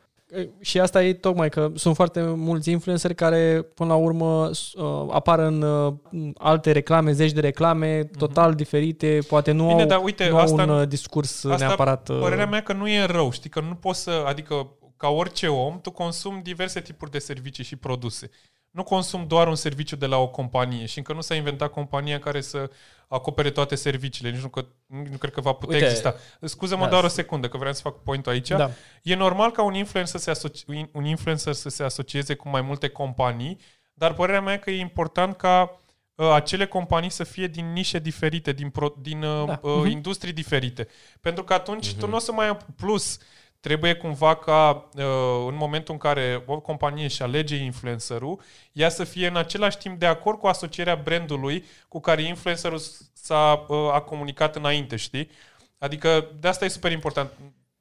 Și 0.60 0.80
asta 0.80 1.04
e 1.04 1.12
tocmai 1.12 1.48
că 1.48 1.70
sunt 1.74 1.94
foarte 1.94 2.22
mulți 2.22 2.70
influenceri 2.70 3.14
care 3.14 3.62
până 3.74 3.88
la 3.88 3.94
urmă 3.94 4.50
uh, 4.74 5.06
apar 5.10 5.38
în 5.38 5.62
uh, 5.62 5.94
alte 6.38 6.72
reclame, 6.72 7.12
zeci 7.12 7.32
de 7.32 7.40
reclame 7.40 8.02
mm-hmm. 8.02 8.16
total 8.18 8.54
diferite, 8.54 9.18
poate 9.28 9.52
nu 9.52 9.66
Bine, 9.66 9.82
au, 9.82 9.86
dar 9.86 10.00
uite, 10.02 10.28
nu 10.28 10.36
asta, 10.36 10.62
au 10.62 10.68
un 10.68 10.80
uh, 10.80 10.88
discurs 10.88 11.44
asta, 11.44 11.66
neapărat... 11.66 12.08
Uh... 12.08 12.18
Părerea 12.20 12.46
mea 12.46 12.62
că 12.62 12.72
nu 12.72 12.88
e 12.88 13.04
rău, 13.04 13.30
știi, 13.30 13.50
că 13.50 13.60
nu 13.60 13.74
poți 13.74 14.02
să, 14.02 14.24
adică 14.26 14.76
ca 14.96 15.08
orice 15.08 15.46
om, 15.46 15.80
tu 15.80 15.90
consumi 15.90 16.42
diverse 16.42 16.80
tipuri 16.80 17.10
de 17.10 17.18
servicii 17.18 17.64
și 17.64 17.76
produse 17.76 18.30
nu 18.70 18.82
consum 18.82 19.26
doar 19.26 19.48
un 19.48 19.54
serviciu 19.54 19.96
de 19.96 20.06
la 20.06 20.16
o 20.16 20.28
companie 20.28 20.86
și 20.86 20.98
încă 20.98 21.12
nu 21.12 21.20
s-a 21.20 21.34
inventat 21.34 21.70
compania 21.70 22.18
care 22.18 22.40
să 22.40 22.70
acopere 23.08 23.50
toate 23.50 23.74
serviciile. 23.74 24.30
Nici 24.30 24.40
nu, 24.40 24.48
că, 24.48 24.66
nu 24.86 25.16
cred 25.18 25.32
că 25.32 25.40
va 25.40 25.52
putea 25.52 25.74
Uite, 25.74 25.86
exista. 25.86 26.14
Scuză-mă 26.40 26.84
da, 26.84 26.90
doar 26.90 27.04
o 27.04 27.08
secundă, 27.08 27.48
că 27.48 27.56
vreau 27.56 27.72
să 27.72 27.80
fac 27.80 28.02
pointul 28.02 28.32
aici. 28.32 28.48
Da. 28.48 28.70
E 29.02 29.14
normal 29.14 29.50
ca 29.50 29.62
un 29.62 29.74
influencer, 29.74 30.20
să 30.20 30.24
se 30.24 30.30
asoci, 30.30 30.64
un 30.92 31.04
influencer 31.04 31.52
să 31.52 31.68
se 31.68 31.82
asocieze 31.82 32.34
cu 32.34 32.48
mai 32.48 32.60
multe 32.60 32.88
companii, 32.88 33.58
dar 33.94 34.14
părerea 34.14 34.40
mea 34.40 34.54
e 34.54 34.58
că 34.58 34.70
e 34.70 34.80
important 34.80 35.36
ca 35.36 35.80
uh, 36.14 36.30
acele 36.32 36.66
companii 36.66 37.10
să 37.10 37.24
fie 37.24 37.46
din 37.46 37.72
nișe 37.72 37.98
diferite, 37.98 38.52
din, 38.52 38.70
pro, 38.70 38.94
din 39.00 39.22
uh, 39.22 39.46
da. 39.46 39.60
uh, 39.62 39.82
uh-huh. 39.82 39.90
industrii 39.90 40.32
diferite. 40.32 40.88
Pentru 41.20 41.44
că 41.44 41.52
atunci 41.52 41.88
uh-huh. 41.88 41.98
tu 41.98 42.06
nu 42.06 42.16
o 42.16 42.18
să 42.18 42.32
mai 42.32 42.48
ai 42.48 42.56
plus 42.76 43.18
trebuie 43.60 43.94
cumva 43.94 44.36
ca 44.36 44.88
uh, 44.96 45.02
în 45.48 45.54
momentul 45.56 45.92
în 45.94 45.98
care 46.00 46.42
o 46.46 46.60
companie 46.60 47.04
își 47.04 47.22
alege 47.22 47.56
influencerul, 47.56 48.40
ea 48.72 48.88
să 48.88 49.04
fie 49.04 49.26
în 49.26 49.36
același 49.36 49.78
timp 49.78 49.98
de 49.98 50.06
acord 50.06 50.38
cu 50.38 50.46
asocierea 50.46 51.00
brandului 51.04 51.64
cu 51.88 52.00
care 52.00 52.22
influencerul 52.22 52.80
s-a 53.12 53.64
uh, 53.68 53.76
a 53.92 54.00
comunicat 54.00 54.56
înainte, 54.56 54.96
știi? 54.96 55.30
Adică 55.78 56.28
de 56.40 56.48
asta 56.48 56.64
e 56.64 56.68
super 56.68 56.92
important. 56.92 57.30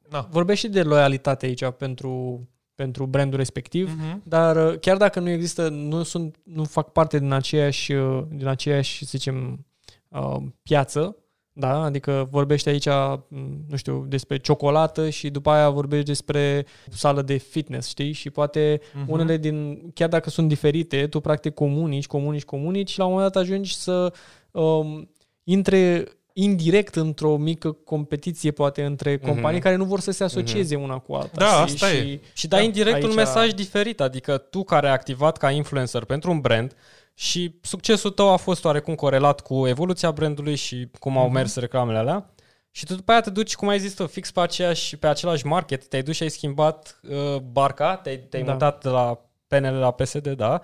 Na. 0.09 0.27
Vorbești 0.29 0.65
și 0.65 0.71
de 0.71 0.83
loialitate 0.83 1.45
aici 1.45 1.65
pentru, 1.77 2.41
pentru 2.75 3.05
brandul 3.05 3.37
respectiv, 3.37 3.95
Mhm. 3.97 4.21
dar 4.25 4.71
uh, 4.71 4.79
chiar 4.79 4.97
dacă 4.97 5.19
nu 5.19 5.29
există, 5.29 5.69
nu 5.69 6.03
sunt, 6.03 6.35
nu 6.43 6.63
fac 6.63 6.91
parte 6.91 7.19
din 7.19 7.31
aceeași, 7.31 7.91
uh, 7.93 8.23
din 8.29 8.47
aceeași, 8.47 8.97
să 9.05 9.17
zicem, 9.17 9.65
uh, 10.07 10.35
piață, 10.63 11.15
da? 11.59 11.81
Adică 11.83 12.27
vorbești 12.31 12.69
aici, 12.69 12.85
m, 13.27 13.63
nu 13.67 13.75
știu, 13.75 14.05
despre 14.07 14.37
ciocolată 14.37 15.09
și 15.09 15.29
după 15.29 15.49
aia 15.49 15.69
vorbești 15.69 16.05
despre 16.05 16.65
sală 16.89 17.21
de 17.21 17.37
fitness, 17.37 17.87
știi? 17.89 18.11
Și 18.11 18.29
poate 18.29 18.81
Mhm. 18.93 19.11
unele 19.11 19.37
din, 19.37 19.81
chiar 19.93 20.09
dacă 20.09 20.29
sunt 20.29 20.47
diferite, 20.47 21.07
tu 21.07 21.19
practic 21.19 21.53
comunici, 21.53 22.07
comunici, 22.07 22.43
comunici 22.45 22.89
și 22.89 22.99
la 22.99 23.05
un 23.05 23.11
moment 23.13 23.31
dat 23.33 23.41
ajungi 23.43 23.75
să 23.75 24.13
um, 24.51 25.09
intre 25.43 26.03
indirect 26.33 26.95
într-o 26.95 27.37
mică 27.37 27.71
competiție 27.71 28.51
poate 28.51 28.83
între 28.83 29.17
companii 29.17 29.51
Mhm. 29.57 29.61
care 29.63 29.75
nu 29.75 29.83
vor 29.83 29.99
să 29.99 30.11
se 30.11 30.23
asocieze 30.23 30.75
una 30.75 30.97
cu 30.97 31.13
alta. 31.13 31.29
Da, 31.33 31.45
știi? 31.45 31.73
asta 31.73 31.91
e. 31.91 32.01
și, 32.05 32.19
Și 32.33 32.47
dai 32.47 32.59
Da, 32.59 32.65
indirect 32.65 32.95
aici- 32.95 33.03
un 33.09 33.13
mesaj 33.15 33.51
diferit, 33.51 34.01
adică 34.01 34.37
tu 34.37 34.63
care 34.63 34.87
ai 34.87 34.93
activat 34.93 35.37
ca 35.37 35.51
influencer 35.51 36.03
pentru 36.03 36.31
un 36.31 36.39
brand 36.39 36.73
și 37.19 37.55
succesul 37.61 38.11
tău 38.11 38.29
a 38.29 38.35
fost 38.35 38.65
oarecum 38.65 38.95
corelat 38.95 39.41
cu 39.41 39.67
evoluția 39.67 40.11
brandului 40.11 40.55
și 40.55 40.87
cum 40.99 41.17
au 41.17 41.29
mers 41.29 41.55
reclamele 41.55 41.97
alea. 41.97 42.33
Și 42.71 42.85
tu 42.85 42.95
după 42.95 43.11
aia 43.11 43.21
te 43.21 43.29
duci, 43.29 43.55
cum 43.55 43.67
ai 43.67 43.79
zis 43.79 43.93
tu, 43.93 44.07
fix 44.07 44.31
pe, 44.31 44.39
aceeași, 44.39 44.97
pe 44.97 45.07
același 45.07 45.45
market, 45.45 45.87
te-ai 45.87 46.01
dus 46.03 46.15
și 46.15 46.23
ai 46.23 46.29
schimbat 46.29 46.99
uh, 47.09 47.35
barca, 47.51 47.95
te-ai, 47.95 48.17
te-ai 48.17 48.43
Da. 48.43 48.51
mutat 48.51 48.83
de 48.83 48.89
la 48.89 49.19
PNL 49.47 49.73
la 49.73 49.91
PSD, 49.91 50.27
da. 50.27 50.61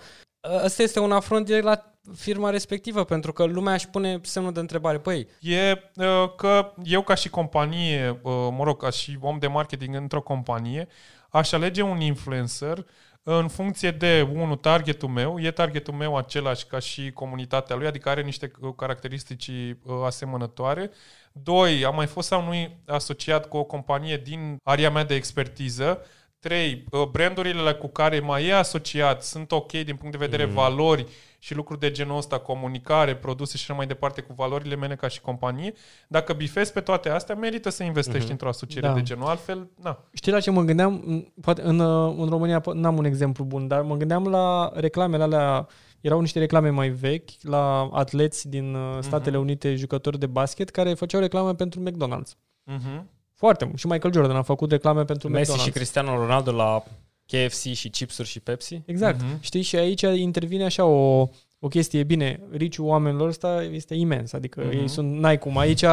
Uh, 0.50 0.64
Ăsta 0.64 0.84
este 0.84 1.00
un 1.00 1.12
afront 1.12 1.46
direct 1.46 1.64
la 1.66 1.94
firma 2.16 2.50
respectivă, 2.50 3.04
pentru 3.04 3.34
că 3.34 3.44
lumea 3.44 3.74
își 3.74 3.88
pune 3.90 4.20
semnul 4.24 4.54
de 4.54 4.60
întrebare. 4.60 4.98
Păi, 5.00 5.28
E 5.42 5.72
uh, 5.96 6.36
că 6.36 6.74
eu 6.84 7.02
ca 7.02 7.16
și 7.16 7.30
companie, 7.30 8.10
uh, 8.10 8.48
mă 8.52 8.64
rog, 8.64 8.82
ca 8.82 8.90
și 8.90 9.18
om 9.22 9.38
de 9.38 9.48
marketing 9.48 9.96
într-o 9.96 10.22
companie, 10.22 10.88
aș 11.30 11.52
alege 11.52 11.82
un 11.82 12.00
influencer 12.02 12.86
în 13.28 13.48
funcție 13.48 13.92
de, 13.92 14.22
unul, 14.34 14.56
targetul 14.56 15.10
meu, 15.10 15.40
e 15.40 15.52
targetul 15.52 15.94
meu 15.94 16.18
același 16.18 16.66
ca 16.66 16.80
și 16.80 17.12
comunitatea 17.12 17.76
lui, 17.76 17.88
adică 17.88 18.10
are 18.10 18.22
niște 18.22 18.52
uh, 18.60 18.74
caracteristici 18.76 19.48
uh, 19.48 19.74
asemănătoare. 20.06 20.92
Doi, 21.32 21.86
am 21.86 21.96
mai 21.96 22.06
fost 22.08 22.28
sau 22.28 22.44
nu 22.44 22.78
asociat 22.86 23.48
cu 23.48 23.58
o 23.58 23.64
companie 23.64 24.18
din 24.18 24.58
area 24.64 24.90
mea 24.90 25.04
de 25.04 25.16
expertiză. 25.16 26.06
Trei, 26.46 26.84
uh, 26.92 27.08
brandurile 27.12 27.74
cu 27.74 27.88
care 27.88 28.20
mai 28.20 28.46
e 28.46 28.54
asociat 28.54 29.24
sunt 29.24 29.52
ok 29.52 29.72
din 29.72 29.96
punct 29.96 30.12
de 30.12 30.26
vedere 30.26 30.46
mm. 30.46 30.54
valori 30.54 31.06
și 31.40 31.56
lucruri 31.56 31.80
de 31.80 31.92
genul 31.92 32.18
ăsta, 32.18 32.40
comunicare, 32.40 33.16
produse 33.16 33.58
și 33.58 33.64
așa 33.64 33.74
mai 33.74 33.88
departe 33.88 34.22
cu 34.22 34.34
valorile 34.34 34.76
mele 34.76 34.96
ca 34.96 35.08
și 35.08 35.22
companie. 35.22 35.74
Dacă 36.08 36.34
bifezi 36.34 36.72
pe 36.72 36.80
toate 36.80 37.10
astea, 37.10 37.36
merită 37.36 37.70
să 37.70 37.84
investești 37.84 38.28
mm-hmm. 38.28 38.32
într-o 38.32 38.48
asociere 38.48 38.88
Da. 38.88 38.94
de 38.94 39.02
genul. 39.02 39.28
Altfel, 39.28 39.70
na. 39.82 40.04
Știi 40.14 40.32
la 40.32 40.40
ce 40.40 40.52
mă 40.52 40.62
gândeam? 40.62 40.94
M, 40.94 41.34
Poate 41.42 41.62
în, 41.62 41.80
uh, 41.80 42.16
în 42.18 42.30
România 42.30 42.62
po- 42.62 42.74
n-am 42.74 42.98
un 42.98 43.06
exemplu 43.06 43.44
bun, 43.44 43.68
dar 43.68 43.82
mă 43.82 43.96
gândeam 43.96 44.28
la 44.28 44.72
reclamele 44.76 45.24
alea, 45.24 45.68
erau 46.02 46.20
niște 46.20 46.40
reclame 46.40 46.70
mai 46.70 46.90
vechi, 46.90 47.30
la 47.42 47.90
atleți 47.94 48.50
din 48.50 48.74
uh, 48.74 48.98
Statele 49.00 49.38
Unite, 49.38 49.76
jucători 49.76 50.20
de 50.20 50.28
basket, 50.28 50.70
care 50.70 50.94
făceau 50.94 51.20
reclame 51.20 51.54
pentru 51.54 51.84
McDonald's. 51.84 52.32
Mm-hmm. 52.72 53.04
Foarte 53.36 53.66
mult. 53.66 53.78
Și 53.78 53.88
Michael 53.88 54.14
Jordan 54.14 54.36
a 54.36 54.42
făcut 54.42 54.72
reclame 54.72 55.04
pentru 55.04 55.30
Messi 55.30 55.52
McDonald's. 55.52 55.64
și 55.64 55.70
Cristiano 55.72 56.16
Ronaldo 56.16 56.52
la 56.52 56.84
KFC 57.26 57.74
și 57.74 57.90
chipsuri 57.90 58.28
și 58.28 58.40
Pepsi? 58.40 58.82
Exact. 58.86 59.22
Mhm. 59.22 59.42
Știi? 59.42 59.62
Și 59.62 59.76
aici 59.76 60.02
intervine 60.02 60.64
așa 60.64 60.86
o, 60.86 61.30
o 61.60 61.68
chestie. 61.68 62.04
Bine, 62.04 62.40
riciul 62.52 62.86
oamenilor 62.86 63.28
ăsta 63.28 63.64
este 63.72 63.94
imens. 63.94 64.34
Adică 64.34 64.62
Mhm. 64.66 64.78
ei 64.78 64.88
sunt, 64.88 65.18
n-ai 65.20 65.38
cum. 65.38 65.58
Aici, 65.58 65.84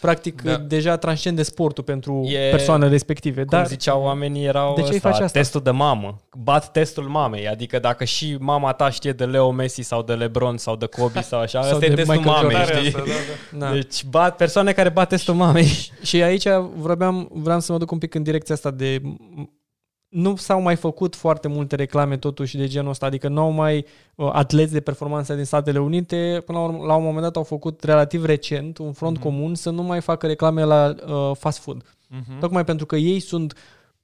practic, 0.00 0.42
Da. 0.42 0.56
deja 0.56 0.96
transcende 0.96 1.42
sportul 1.42 1.84
pentru 1.84 2.22
E- 2.26 2.50
persoanele 2.50 2.90
respective. 2.90 3.40
Cum 3.40 3.48
Dar 3.58 3.66
ziceau 3.66 4.02
oamenii, 4.02 4.44
erau 4.44 4.74
De 4.74 4.80
ce 4.82 4.88
îi 4.88 4.94
ăsta, 4.96 5.10
faci 5.10 5.20
asta? 5.20 5.38
testul 5.38 5.60
de 5.62 5.70
mamă. 5.70 6.20
Bat 6.38 6.70
testul 6.72 7.04
mamei. 7.04 7.48
Adică 7.48 7.78
dacă 7.78 8.04
și 8.04 8.36
mama 8.40 8.72
ta 8.72 8.90
știe 8.90 9.12
de 9.12 9.24
Leo 9.24 9.50
Messi 9.50 9.82
sau 9.82 10.02
de 10.02 10.12
LeBron 10.12 10.56
sau 10.56 10.76
de 10.76 10.86
Kobe 10.86 11.20
sau 11.30 11.40
așa, 11.40 11.62
Sau 11.62 11.72
ăsta 11.72 11.84
e 11.84 11.88
de 11.88 11.94
testul 11.94 12.14
Michael 12.16 12.36
mamei, 12.42 12.56
Jordan. 12.56 12.76
știi? 12.76 12.88
Asta, 12.88 13.02
da, 13.06 13.58
da. 13.58 13.66
da. 13.66 13.72
Deci 13.72 14.04
bat, 14.04 14.36
persoane 14.36 14.72
care 14.72 14.88
bat 14.88 15.08
testul 15.08 15.34
mamei. 15.34 15.66
Și 16.02 16.22
aici 16.22 16.44
vreau, 16.76 17.28
vreau 17.32 17.60
să 17.60 17.72
mă 17.72 17.78
duc 17.78 17.90
un 17.90 17.98
pic 17.98 18.14
în 18.14 18.22
direcția 18.22 18.54
asta 18.54 18.70
de... 18.70 19.00
Nu 20.12 20.36
s-au 20.36 20.60
mai 20.60 20.76
făcut 20.76 21.14
foarte 21.16 21.48
multe 21.48 21.76
reclame 21.76 22.16
totuși 22.16 22.56
de 22.56 22.66
genul 22.66 22.90
ăsta, 22.90 23.06
adică 23.06 23.28
nu 23.28 23.40
au 23.40 23.50
mai 23.50 23.84
uh, 24.14 24.28
atleți 24.32 24.72
de 24.72 24.80
performanță 24.80 25.34
din 25.34 25.44
Statele 25.44 25.78
Unite, 25.80 26.42
până 26.46 26.58
la, 26.58 26.64
urmă, 26.64 26.84
la 26.86 26.94
un 26.94 27.02
moment 27.04 27.22
dat 27.22 27.36
au 27.36 27.42
făcut 27.42 27.82
relativ 27.84 28.24
recent 28.24 28.78
un 28.78 28.92
front 28.92 29.16
Mhm. 29.16 29.24
comun 29.26 29.54
să 29.54 29.70
nu 29.70 29.82
mai 29.82 30.00
facă 30.00 30.26
reclame 30.26 30.64
la 30.64 30.94
uh, 31.06 31.30
fast 31.36 31.58
food. 31.58 31.82
Mhm. 32.08 32.38
Tocmai 32.38 32.64
pentru 32.64 32.86
că 32.86 32.96
ei 32.96 33.20
sunt 33.20 33.54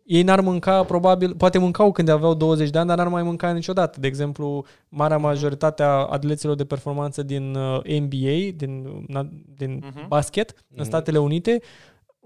ei 0.05 0.23
n-ar 0.23 0.41
mânca, 0.41 0.83
probabil, 0.85 1.35
poate 1.35 1.59
mâncau 1.59 1.93
când 1.93 2.09
aveau 2.09 2.35
20 2.35 2.71
de 2.71 2.79
ani, 2.79 2.89
dar 2.89 2.97
n-ar 2.97 3.09
mai 3.09 3.23
mânca 3.23 3.53
niciodată. 3.53 4.01
De 4.01 4.07
exemplu, 4.07 4.65
marea 4.89 5.17
majoritate 5.19 5.83
a 5.83 5.89
atleților 5.89 6.55
de 6.57 6.65
performanță 6.65 7.23
din 7.23 7.55
uh, 7.55 7.81
NBA, 8.01 8.51
din, 8.57 9.05
na- 9.13 9.29
din 9.57 9.83
Mhm. 9.87 10.09
basket, 10.09 10.51
în 10.51 10.75
Mhm. 10.77 10.85
Statele 10.85 11.19
Unite, 11.19 11.61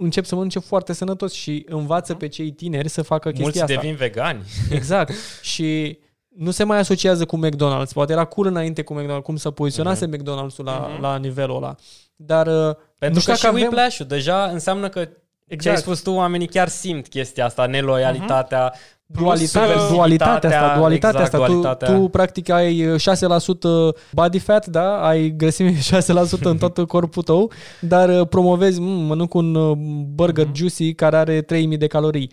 încep 0.03 0.25
să 0.25 0.35
mănânce 0.35 0.59
foarte 0.59 0.93
sănătos 0.93 1.33
și 1.33 1.67
învață 1.69 2.15
pe 2.15 2.29
cei 2.29 2.51
tineri 2.51 2.89
să 2.89 3.03
facă 3.03 3.29
chestia 3.29 3.43
Mulți 3.45 3.63
asta. 3.63 3.75
devin 3.75 3.95
vegani. 3.97 4.43
Exact. 4.71 5.13
și 5.43 5.99
nu 6.37 6.51
se 6.51 6.65
mai 6.65 6.79
asociază 6.79 7.25
cu 7.25 7.41
McDonald's. 7.47 7.93
Poate 7.93 8.13
era 8.13 8.25
cool 8.25 8.47
înainte 8.47 8.83
cu 8.83 8.95
McDonald's, 9.01 9.23
cum 9.23 9.37
să 9.37 9.51
poziționase 9.51 10.07
McDonald's-ul 10.09 10.65
la, 10.65 10.89
Mhm. 10.93 11.01
la 11.01 11.17
nivelul 11.17 11.57
ăla. 11.57 11.75
Dar 12.17 12.47
uh, 12.47 12.75
Pentru 12.99 13.15
nu 13.15 13.21
știu 13.21 13.33
că 13.33 13.39
și 13.39 13.43
dacă 13.45 13.55
avem... 13.57 13.61
whiplash-ul 13.67 14.07
deja 14.07 14.45
înseamnă 14.45 14.89
că 14.89 15.09
ce 15.61 15.69
ai 15.69 15.75
Exact. 15.75 15.81
spus 15.81 16.01
tu, 16.01 16.11
oamenii 16.13 16.47
chiar 16.47 16.69
simt 16.69 17.09
chestia 17.09 17.45
asta, 17.45 17.67
neloialitatea, 17.67 18.73
Dualitate, 19.07 19.73
Plus, 19.73 19.83
uh, 19.83 19.89
dualitatea 19.91 20.35
asta, 20.35 20.49
diversitatea, 20.49 20.77
dualitatea 20.79 21.21
exact, 21.21 21.35
asta. 21.35 21.47
dualitatea. 21.47 21.89
Tu, 21.89 22.01
tu 22.01 22.09
practic 22.09 22.49
ai 22.49 22.87
uh, 22.87 23.01
6% 23.01 23.95
body 24.13 24.39
fat, 24.39 24.67
da? 24.67 25.07
Ai 25.07 25.31
grăsime 25.37 25.73
6% 26.39 26.41
în 26.43 26.59
tot 26.59 26.87
corpul 26.87 27.23
tău, 27.23 27.51
dar 27.81 28.09
uh, 28.21 28.29
promovezi, 28.29 28.81
mm, 28.81 28.87
mănânc 28.87 29.35
un 29.35 29.55
uh, 29.55 29.77
burger 30.15 30.47
Mhm. 30.47 30.55
juicy 30.55 30.95
care 30.95 31.17
are 31.17 31.43
3000 31.43 31.77
de 31.77 31.87
calorii. 31.87 32.31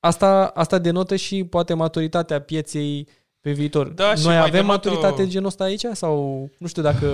Asta, 0.00 0.50
asta 0.54 0.78
denotă 0.78 1.16
și 1.16 1.44
poate 1.44 1.74
maturitatea 1.74 2.40
pieței 2.40 3.08
pe 3.40 3.52
viitor. 3.52 3.86
Da, 3.88 4.14
și 4.14 4.24
Noi 4.24 4.34
mai 4.34 4.38
avem 4.38 4.50
denotă- 4.52 4.66
maturitate 4.88 5.26
genul 5.28 5.46
ăsta 5.46 5.64
aici? 5.64 5.84
Sau 5.92 6.48
nu 6.58 6.66
știu 6.66 6.82
dacă... 6.82 7.06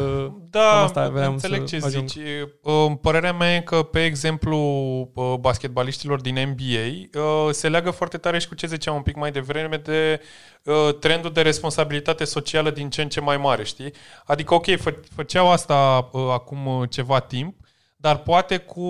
Da, 0.50 0.60
Cam 0.60 0.82
asta 0.84 1.08
vreau 1.08 1.32
înțeleg 1.32 1.68
să 1.68 1.76
ce 1.78 1.84
ajung. 1.84 2.08
zici. 2.08 2.22
Uh, 2.62 2.92
Părerea 3.00 3.32
mea 3.32 3.54
e 3.54 3.60
că, 3.60 3.82
pe 3.82 4.04
exemplu, 4.04 4.56
uh, 5.14 5.34
basketbaliștilor 5.40 6.20
din 6.20 6.34
NBA 6.34 7.20
uh, 7.22 7.48
se 7.50 7.68
leagă 7.68 7.90
foarte 7.90 8.18
tare 8.18 8.38
și 8.38 8.48
cu 8.48 8.54
ce 8.54 8.66
ziceam 8.66 8.94
un 8.96 9.02
pic 9.02 9.16
mai 9.16 9.30
devreme 9.32 9.76
de 9.76 10.20
uh, 10.64 10.94
trendul 11.00 11.32
de 11.32 11.42
responsabilitate 11.42 12.24
socială 12.24 12.70
din 12.70 12.90
ce 12.90 13.02
în 13.02 13.08
ce 13.08 13.20
mai 13.20 13.36
mare, 13.36 13.64
știi? 13.64 13.92
Adică, 14.24 14.54
ok, 14.54 14.66
fă- 14.70 15.00
făceau 15.14 15.50
asta 15.50 16.08
uh, 16.12 16.20
acum 16.32 16.66
uh, 16.66 16.88
ceva 16.90 17.20
timp, 17.20 17.56
dar 17.96 18.16
poate 18.18 18.56
cu 18.56 18.80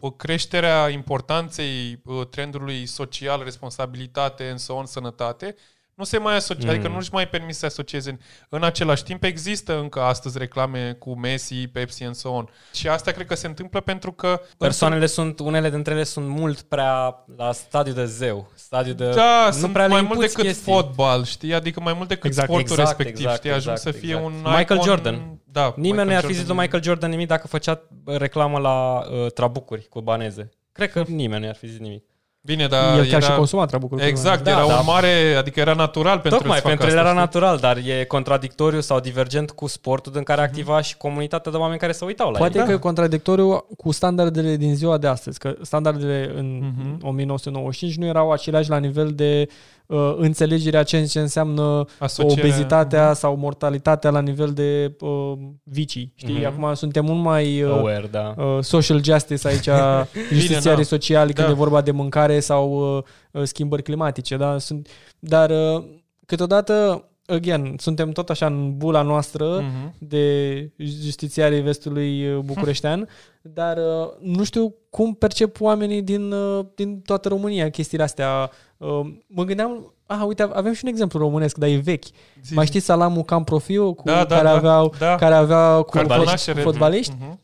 uh, 0.00 0.12
creșterea 0.16 0.88
importanței 0.88 2.00
uh, 2.04 2.26
trendului 2.30 2.86
social, 2.86 3.40
responsabilitate, 3.44 4.48
în 4.50 4.58
so 4.58 4.74
on, 4.74 4.86
sănătate, 4.86 5.54
nu 5.94 6.04
se 6.04 6.18
mai 6.18 6.36
asocia, 6.36 6.64
mm. 6.64 6.68
adică 6.68 6.88
nu-și 6.88 7.08
mai 7.12 7.28
permis 7.28 7.54
să 7.54 7.60
se 7.60 7.66
asocieze. 7.66 8.10
În, 8.10 8.18
în 8.48 8.64
același 8.64 9.02
timp 9.02 9.24
există 9.24 9.78
încă 9.78 10.00
astăzi 10.00 10.38
reclame 10.38 10.92
cu 10.92 11.18
Messi, 11.18 11.66
Pepsi 11.66 12.04
and 12.04 12.14
so 12.14 12.30
on. 12.30 12.48
Și 12.72 12.88
asta 12.88 13.10
cred 13.10 13.26
că 13.26 13.34
se 13.34 13.46
întâmplă 13.46 13.80
pentru 13.80 14.12
că 14.12 14.40
Persoanele 14.58 15.06
sunt, 15.06 15.38
unele 15.38 15.70
dintre 15.70 15.92
ele 15.92 16.04
sunt 16.04 16.28
mult 16.28 16.60
prea 16.60 17.24
la 17.36 17.52
stadiu 17.52 17.92
de 17.92 18.04
zeu, 18.04 18.50
stadiu 18.54 18.92
de... 18.92 19.10
da, 19.10 19.44
nu 19.46 19.58
sunt 19.58 19.72
prea 19.72 19.86
le 19.86 19.92
mai 19.92 20.00
mult 20.00 20.12
impuți 20.14 20.34
decât 20.34 20.50
chestii. 20.50 20.72
fotbal, 20.72 21.24
știi? 21.24 21.54
Adică 21.54 21.80
mai 21.80 21.92
mult 21.92 22.08
decât 22.08 22.24
Exact, 22.24 22.48
sportul 22.48 22.70
exact, 22.70 22.88
respectiv, 22.88 23.24
exact, 23.24 23.36
știi? 23.36 23.50
Ajung 23.50 23.76
exact, 23.76 23.96
să 23.96 24.00
fie 24.00 24.14
exact. 24.14 24.24
un 24.26 24.32
Michael 24.32 24.62
icon, 24.62 24.80
Jordan. 24.82 25.38
Da, 25.44 25.74
Nimeni 25.76 26.06
nu 26.06 26.12
i-ar 26.12 26.24
fi 26.24 26.32
zis 26.32 26.36
lui 26.36 26.46
Jordan. 26.46 26.62
Michael 26.64 26.82
Jordan 26.82 27.10
nimic 27.10 27.28
dacă 27.28 27.46
făcea 27.46 27.88
reclamă 28.04 28.58
la 28.58 28.98
uh, 28.98 29.32
trabucuri 29.32 29.86
cu 29.88 30.00
baneze. 30.00 30.50
Cred 30.72 30.90
că 30.90 31.04
nimeni 31.06 31.40
nu 31.40 31.46
i-ar 31.46 31.56
fi 31.56 31.66
zis 31.66 31.78
nimic. 31.78 32.04
Bine, 32.46 32.66
dar 32.66 32.98
El 32.98 33.04
chiar 33.04 33.22
era... 33.22 33.30
și 33.30 33.36
consuma 33.36 33.66
trabucuri. 33.66 34.06
Exact, 34.06 34.44
Da, 34.44 34.50
era 34.50 34.66
da. 34.66 34.74
un 34.74 34.82
mare, 34.86 35.34
adică 35.38 35.60
era 35.60 35.72
natural 35.74 36.18
pentru 36.18 36.38
Tocmai, 36.38 36.56
să 36.56 36.62
facă 36.62 36.74
pentru 36.76 36.86
el 36.86 36.98
asta, 36.98 37.00
era 37.10 37.20
știi? 37.20 37.40
natural, 37.40 37.58
dar 37.58 37.76
e 38.00 38.04
contradictoriu 38.04 38.80
sau 38.80 39.00
divergent 39.00 39.50
cu 39.50 39.66
sportul 39.66 40.12
în 40.16 40.22
care 40.22 40.40
activa 40.40 40.80
și 40.80 40.96
comunitatea 40.96 41.52
de 41.52 41.58
oameni 41.58 41.78
care 41.78 41.92
se 41.92 42.04
uitau 42.04 42.30
la 42.30 42.38
Poate 42.38 42.58
el. 42.58 42.64
că 42.64 42.72
e 42.72 42.76
contradictoriu 42.76 43.66
cu 43.76 43.92
standardele 43.92 44.56
din 44.56 44.74
ziua 44.74 44.98
de 44.98 45.06
astăzi, 45.06 45.38
că 45.38 45.54
standardele 45.62 46.32
în 46.36 46.58
Mhm. 46.76 46.98
1995 47.06 47.96
nu 47.96 48.06
erau 48.06 48.30
aceleași 48.30 48.70
la 48.70 48.78
nivel 48.78 49.10
de 49.14 49.46
uh, 49.86 50.14
înțelegerea 50.16 50.82
ce, 50.82 51.04
ce 51.04 51.20
înseamnă 51.20 51.84
Asocierea- 51.98 52.44
obezitatea 52.44 53.12
sau 53.12 53.36
mortalitatea 53.36 54.10
la 54.10 54.20
nivel 54.20 54.50
de 54.52 54.92
uh, 55.00 55.32
vicii. 55.62 56.12
Știi? 56.16 56.34
Mhm. 56.34 56.46
Acum 56.46 56.74
suntem 56.74 57.04
mult 57.04 57.22
mai 57.22 57.62
uh, 57.62 57.70
Aware, 57.70 58.08
da. 58.10 58.34
uh, 58.36 58.58
social 58.60 59.02
justice 59.04 59.48
aici, 59.48 59.68
justițiarii 60.38 60.78
na. 60.78 60.84
sociali 60.84 61.32
când 61.32 61.46
Da. 61.46 61.52
e 61.52 61.56
vorba 61.56 61.80
de 61.80 61.90
mâncare 61.90 62.33
mare 62.34 62.40
sau 62.40 62.96
uh, 62.96 63.02
uh, 63.30 63.42
schimbări 63.44 63.82
climatice, 63.82 64.36
da? 64.36 64.58
Sunt, 64.58 64.88
dar 65.18 65.50
uh, 65.50 65.84
câteodată, 66.26 67.04
again, 67.26 67.74
suntem 67.78 68.10
tot 68.10 68.30
așa 68.30 68.46
în 68.46 68.76
bula 68.76 69.02
noastră 69.02 69.60
Mhm. 69.60 69.94
de 69.98 70.70
justițiarii 70.78 71.60
vestului 71.60 72.34
uh, 72.34 72.38
bucureștean, 72.44 73.08
dar 73.58 73.76
uh, 73.76 74.08
nu 74.20 74.44
știu 74.44 74.74
cum 74.90 75.14
percep 75.14 75.60
oamenii 75.60 76.02
din, 76.02 76.32
uh, 76.32 76.64
din 76.74 77.00
toată 77.00 77.28
România 77.28 77.70
chestiile 77.70 78.04
astea. 78.04 78.50
Uh, 78.76 79.00
Mă 79.26 79.44
gândeam, 79.44 79.94
ah, 80.06 80.22
uite, 80.26 80.42
avem 80.52 80.72
și 80.72 80.80
un 80.84 80.90
exemplu 80.90 81.18
românesc, 81.18 81.56
dar 81.58 81.68
e 81.68 81.76
vechi. 81.76 82.04
Zi. 82.42 82.54
Mai 82.54 82.66
știți 82.66 82.84
salamul 82.84 83.22
Camprofiu 83.22 83.92
cu 83.94 84.02
Da, 84.04 84.24
da, 84.24 84.34
care, 84.34 84.42
da, 84.48 84.54
aveau, 84.56 84.94
da. 84.98 85.14
care 85.14 85.34
avea 85.34 85.76
cu 85.82 85.90
Cartonașele. 85.90 86.60
fotbaliști? 86.60 87.14
Mhm. 87.18 87.40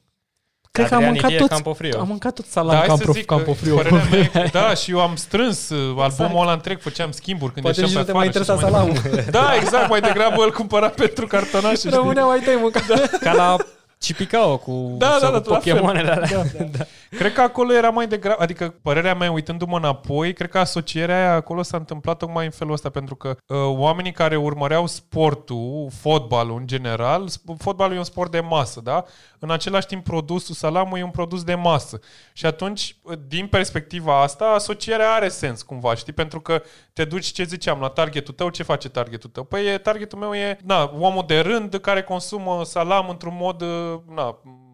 Cred 0.73 0.89
că 0.89 0.95
am 0.95 0.99
Adrian 1.01 1.13
mâncat 1.13 1.31
Ilie 1.31 1.41
tot, 1.41 1.49
Campofrio. 1.51 1.99
am 2.01 2.07
mâncat 2.07 2.35
tot 2.35 2.45
Da, 2.45 2.51
salam 2.51 2.75
hai 2.77 2.81
să 2.83 2.89
Campro, 2.89 3.13
zic 3.13 3.25
că 3.25 3.35
Camprofiu. 3.35 3.75
părerea 3.77 4.03
mea 4.11 4.19
e- 4.45 4.49
Da, 4.61 4.75
și 4.75 4.91
eu 4.91 5.01
am 5.01 5.17
strâns 5.17 5.69
uh, 5.69 5.97
albumul 5.99 6.43
ăla 6.43 6.53
întreg, 6.53 6.81
făceam 6.81 7.11
schimburi 7.11 7.53
când 7.53 7.65
Poate 7.65 7.81
nici 7.81 7.91
ieșeam 7.91 8.07
nu 8.07 8.13
pe 8.13 8.13
te 8.13 8.19
mai 8.19 8.27
afară. 8.27 8.45
interesa 8.45 8.69
și 8.69 8.75
așa 8.75 9.03
salamul. 9.03 9.25
Da, 9.41 9.55
exact, 9.61 9.89
mai 9.89 10.01
degrabă 10.01 10.43
îl 10.45 10.53
cumpăra 10.53 10.89
pentru 10.89 11.27
cartonașe. 11.27 11.77
știi? 11.77 11.91
Rămâneau 11.91 12.31
ai 12.31 12.41
tăi 12.41 12.59
mâncat. 12.61 13.11
Ca 13.21 13.33
la 13.33 13.57
Cipicao 13.99 14.57
cu, 14.57 14.95
Da, 14.99 15.17
sau 15.21 15.33
da, 15.33 15.41
cu 15.41 15.49
da, 15.49 15.55
la 15.55 15.61
fel. 15.61 15.73
Pokémonele 15.75 16.11
alea. 16.11 16.29
Da, 16.59 16.65
da. 16.79 16.85
Cred 17.17 17.33
că 17.33 17.41
acolo 17.41 17.73
era 17.73 17.91
mai 17.91 18.07
degrabă, 18.07 18.43
adică 18.43 18.75
părerea 18.83 19.15
mea 19.15 19.33
uitându-mă 19.33 19.77
înapoi, 19.77 20.33
cred 20.33 20.51
că 20.51 20.59
asocierea 20.59 21.17
aia 21.17 21.35
acolo 21.35 21.63
s-a 21.63 21.77
întâmplat 21.77 22.17
tocmai 22.17 22.45
în 22.45 22.51
felul 22.51 22.73
ăsta, 22.73 22.91
pentru 22.91 23.15
că 23.15 23.37
uh, 23.47 23.57
oamenii 23.67 24.13
care 24.13 24.37
urmăreau 24.37 24.87
sportul, 24.87 25.89
fotbalul 26.01 26.57
în 26.59 26.67
general, 26.67 27.29
sp- 27.29 27.57
fotbalul 27.59 27.95
e 27.95 27.99
un 27.99 28.05
sport 28.05 28.31
de 28.31 28.41
masă, 28.41 28.81
da? 28.81 29.05
În 29.39 29.51
același 29.51 29.87
timp 29.87 30.05
produsul 30.05 30.55
salamul 30.55 30.99
e 30.99 31.03
un 31.03 31.11
produs 31.11 31.45
de 31.45 31.55
masă. 31.55 32.01
Și 32.33 32.47
atunci, 32.47 32.97
uh, 33.03 33.19
din 33.27 33.47
perspectiva 33.47 34.23
asta, 34.23 34.45
asocierea 34.45 35.13
are 35.13 35.29
sens 35.29 35.63
cumva, 35.63 35.95
știi? 35.95 36.13
Pentru 36.13 36.41
că 36.41 36.63
te 36.93 37.05
duci, 37.05 37.27
ce 37.27 37.45
ziceam, 37.45 37.81
la 37.81 37.89
targetul 37.89 38.35
tău, 38.35 38.49
ce 38.49 38.63
face 38.63 38.89
targetul 38.89 39.31
tău? 39.31 39.45
Păi 39.45 39.67
e, 39.67 39.79
targetul 39.79 40.19
meu 40.19 40.35
e, 40.35 40.59
na, 40.65 40.93
omul 40.99 41.25
de 41.27 41.41
rând 41.41 41.75
care 41.75 42.03
consumă 42.03 42.65
salam 42.65 43.09
într-un 43.09 43.37
mod, 43.37 43.63
uh, 43.63 44.01
na, 44.15 44.27
uh, 44.27 44.69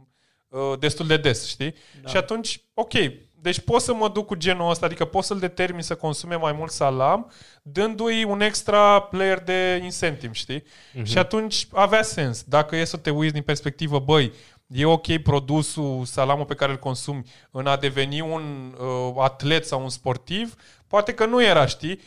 destul 0.79 1.07
de 1.07 1.17
des, 1.17 1.49
știi? 1.49 1.75
Da. 2.03 2.09
Și 2.09 2.17
atunci, 2.17 2.61
ok, 2.75 2.93
deci 3.41 3.61
pot 3.61 3.81
să 3.81 3.95
mă 3.95 4.09
duc 4.09 4.27
cu 4.27 4.35
genul 4.35 4.71
ăsta, 4.71 4.87
adică 4.87 5.05
pot 5.05 5.25
să-l 5.25 5.39
determin 5.39 5.83
să 5.83 5.95
consume 5.95 6.35
mai 6.35 6.53
mult 6.53 6.71
salam, 6.71 7.33
dându-i 7.63 8.25
un 8.25 8.41
extra 8.41 9.09
layer 9.11 9.41
de 9.41 9.81
incentive, 9.83 10.33
știi? 10.33 10.63
Mhm. 10.93 11.05
Și 11.05 11.19
atunci 11.19 11.67
avea 11.73 12.03
sens. 12.03 12.43
Dacă 12.43 12.77
e 12.77 12.85
să 12.85 12.97
te 12.97 13.11
uiți 13.11 13.33
din 13.33 13.43
perspectivă, 13.43 13.99
băi, 13.99 14.33
e 14.67 14.85
ok 14.85 15.17
produsul, 15.17 16.05
salamul 16.05 16.45
pe 16.45 16.55
care 16.55 16.73
îl 16.73 16.79
consumi 16.79 17.23
în 17.51 17.67
a 17.67 17.77
deveni 17.77 18.21
un 18.21 18.75
uh, 18.81 19.15
atlet 19.19 19.67
sau 19.67 19.83
un 19.83 19.89
sportiv, 19.89 20.55
poate 20.87 21.15
că 21.15 21.27
nu 21.27 21.43
era, 21.43 21.67
știi? 21.67 22.01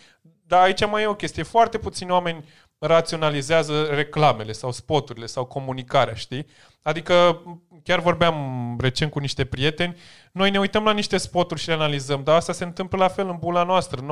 Dar 0.48 0.62
aici 0.62 0.86
mai 0.86 1.04
e 1.04 1.08
o 1.08 1.16
chestie. 1.16 1.44
Foarte 1.44 1.78
puțini 1.78 2.12
oameni 2.12 2.46
raționalizează 2.80 3.84
reclamele 3.92 4.52
sau 4.52 4.72
spoturile 4.72 5.26
sau 5.26 5.46
comunicarea, 5.46 6.14
știi? 6.14 6.46
Adică 6.82 7.42
chiar 7.84 8.00
vorbeam 8.00 8.76
recent 8.80 9.12
cu 9.12 9.20
niște 9.20 9.46
prieteni, 9.46 9.96
noi 10.32 10.50
ne 10.52 10.60
uităm 10.60 10.84
la 10.84 10.92
niște 10.92 11.18
spoturi 11.18 11.60
și 11.60 11.68
le 11.68 11.74
analizăm, 11.74 12.22
dar 12.24 12.36
asta 12.36 12.54
se 12.54 12.64
întâmplă 12.64 12.98
la 12.98 13.08
fel 13.08 13.28
în 13.28 13.38
bula 13.40 13.64
noastră. 13.64 14.02
99% 14.02 14.06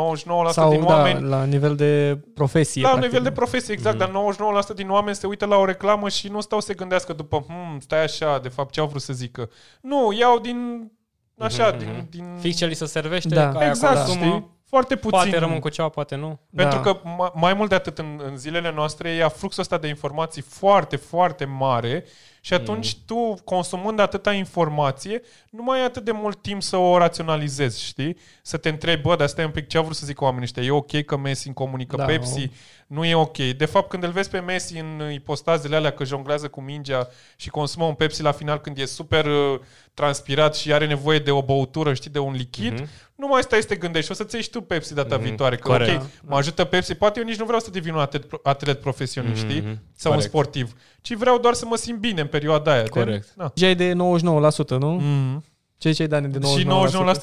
Sau, 0.49 0.69
din 0.69 0.79
da, 0.79 0.85
oameni 0.85 1.27
la 1.27 1.43
nivel 1.43 1.75
de 1.75 2.19
profesie. 2.33 2.81
la 2.81 2.87
practic. 2.87 3.07
nivel 3.09 3.23
de 3.25 3.31
profesie, 3.31 3.73
exact, 3.73 3.99
mm. 3.99 4.11
dar 4.39 4.63
99% 4.71 4.75
din 4.75 4.89
oameni 4.89 5.15
se 5.15 5.27
uită 5.27 5.45
la 5.45 5.55
o 5.55 5.65
reclamă 5.65 6.09
și 6.09 6.27
nu 6.27 6.41
stau 6.41 6.59
să 6.59 6.65
se 6.65 6.73
gândească 6.73 7.13
după, 7.13 7.45
hm, 7.47 7.79
stai 7.79 8.03
așa, 8.03 8.39
de 8.39 8.49
fapt 8.49 8.71
ce 8.71 8.79
au 8.79 8.87
vrut 8.87 9.01
să 9.01 9.13
zică. 9.13 9.49
Nu, 9.81 10.11
iau 10.19 10.39
din, 10.39 10.91
așa, 11.39 11.67
Mhm, 11.67 11.77
din, 11.77 11.89
mhm. 11.97 12.09
din... 12.09 12.25
Fix 12.39 12.57
ce 12.57 12.65
li 12.65 12.73
se 12.75 12.85
servește, 12.85 13.35
Da. 13.35 13.51
ca 13.51 13.59
aia 13.59 13.67
exact, 13.67 13.95
consumă, 13.95 14.25
știi? 14.25 14.56
Foarte 14.69 14.95
puțin. 14.95 15.19
Poate 15.19 15.37
rămân 15.37 15.59
cu 15.59 15.69
ceva, 15.69 15.89
poate 15.89 16.15
nu. 16.15 16.39
Pentru 16.55 16.77
Da. 16.77 16.83
că 16.83 16.99
ma- 16.99 17.33
mai 17.33 17.53
mult 17.53 17.69
de 17.69 17.75
atât 17.75 17.97
în, 17.97 18.21
în 18.23 18.37
zilele 18.37 18.71
noastre 18.71 19.09
e 19.09 19.27
fluxul 19.27 19.61
ăsta 19.61 19.77
de 19.77 19.87
informații 19.87 20.41
foarte, 20.41 20.95
foarte 20.95 21.45
mare 21.45 22.05
și 22.41 22.53
atunci 22.53 22.95
mm. 22.95 23.01
tu, 23.05 23.43
consumând 23.43 23.99
atâta 23.99 24.33
informație, 24.33 25.21
nu 25.49 25.63
mai 25.63 25.79
ai 25.79 25.85
atât 25.85 26.03
de 26.03 26.11
mult 26.11 26.41
timp 26.41 26.61
să 26.61 26.77
o 26.77 26.97
raționalizezi, 26.97 27.83
știi? 27.83 28.17
Să 28.41 28.57
te 28.57 28.69
întrebi, 28.69 29.01
bă, 29.01 29.15
dar 29.15 29.27
stai 29.27 29.45
un 29.45 29.51
pic, 29.51 29.67
ce 29.67 29.77
au 29.77 29.83
vrut 29.83 29.95
să 29.95 30.05
zic 30.05 30.21
oamenii 30.21 30.43
ăștia? 30.43 30.63
E 30.63 30.71
ok 30.71 31.03
că 31.05 31.17
Messi 31.17 31.45
îmi 31.45 31.55
comunică 31.55 31.95
Da, 31.95 32.05
Pepsi? 32.05 32.51
Nu 32.87 33.05
e 33.05 33.15
ok. 33.15 33.37
De 33.37 33.65
fapt, 33.65 33.89
când 33.89 34.03
îl 34.03 34.11
vezi 34.11 34.29
pe 34.29 34.39
Messi 34.39 34.77
în 34.77 35.11
ipostazele 35.13 35.75
alea 35.75 35.91
că 35.91 36.03
jonglează 36.03 36.47
cu 36.47 36.61
mingea 36.61 37.07
și 37.35 37.49
consumă 37.49 37.85
un 37.85 37.93
Pepsi 37.93 38.21
la 38.21 38.31
final 38.31 38.59
când 38.59 38.77
e 38.77 38.85
super 38.85 39.25
uh, 39.25 39.59
transpirat 39.97 40.55
și 40.55 40.73
are 40.73 40.87
nevoie 40.87 41.19
de 41.19 41.31
o 41.31 41.41
băutură, 41.41 41.93
știi, 41.93 42.09
de 42.09 42.19
un 42.19 42.33
lichid, 42.33 42.73
Mhm. 42.73 42.83
mm-hmm. 42.83 43.05
nu 43.15 43.27
mai 43.27 43.41
stai 43.41 43.61
să 43.61 43.67
te 43.67 43.75
gândești. 43.75 44.11
O 44.11 44.13
să-ți 44.13 44.33
iei 44.35 44.43
și 44.43 44.49
tu 44.49 44.61
Pepsi 44.61 44.93
data 44.93 45.17
mm-hmm. 45.17 45.21
viitoare. 45.21 45.55
Că, 45.55 45.67
Corect. 45.67 46.01
ok, 46.01 46.07
mă 46.29 46.35
ajută 46.35 46.63
Pepsi. 46.63 46.93
Poate 46.95 47.19
eu 47.19 47.25
nici 47.25 47.37
nu 47.37 47.45
vreau 47.45 47.59
să 47.59 47.69
devin 47.71 47.93
un 47.93 47.99
atlet, 47.99 48.25
atlet 48.43 48.79
profesionist, 48.81 49.41
Mhm, 49.43 49.49
știi? 49.51 49.61
Sau 49.95 50.11
corect. 50.11 50.13
un 50.15 50.21
sportiv. 50.21 50.73
Ci 51.01 51.13
vreau 51.13 51.39
doar 51.39 51.53
să 51.53 51.65
mă 51.65 51.75
simt 51.75 51.99
bine 51.99 52.21
în 52.21 52.27
perioada 52.27 52.71
aia. 52.71 52.83
Corect. 52.83 53.25
De, 53.25 53.31
na. 53.35 53.51
Ziceai 53.55 53.75
de 53.75 53.93
99%, 53.93 54.77
nu? 54.77 55.01
Mm-hmm. 55.01 55.43
Ce 55.77 55.89
ziceai, 55.89 56.07
Dani, 56.07 56.31
de 56.31 56.39
99%? 56.39 56.41
Și 56.59 56.65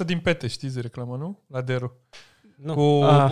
99% 0.02 0.04
din 0.06 0.18
pete, 0.18 0.46
știți 0.46 0.74
de 0.74 0.80
reclamă, 0.80 1.16
nu? 1.16 1.42
La 1.46 1.60
Dero. 1.60 1.90
Nu. 2.56 2.74
Cu 2.74 3.04
Ah. 3.04 3.30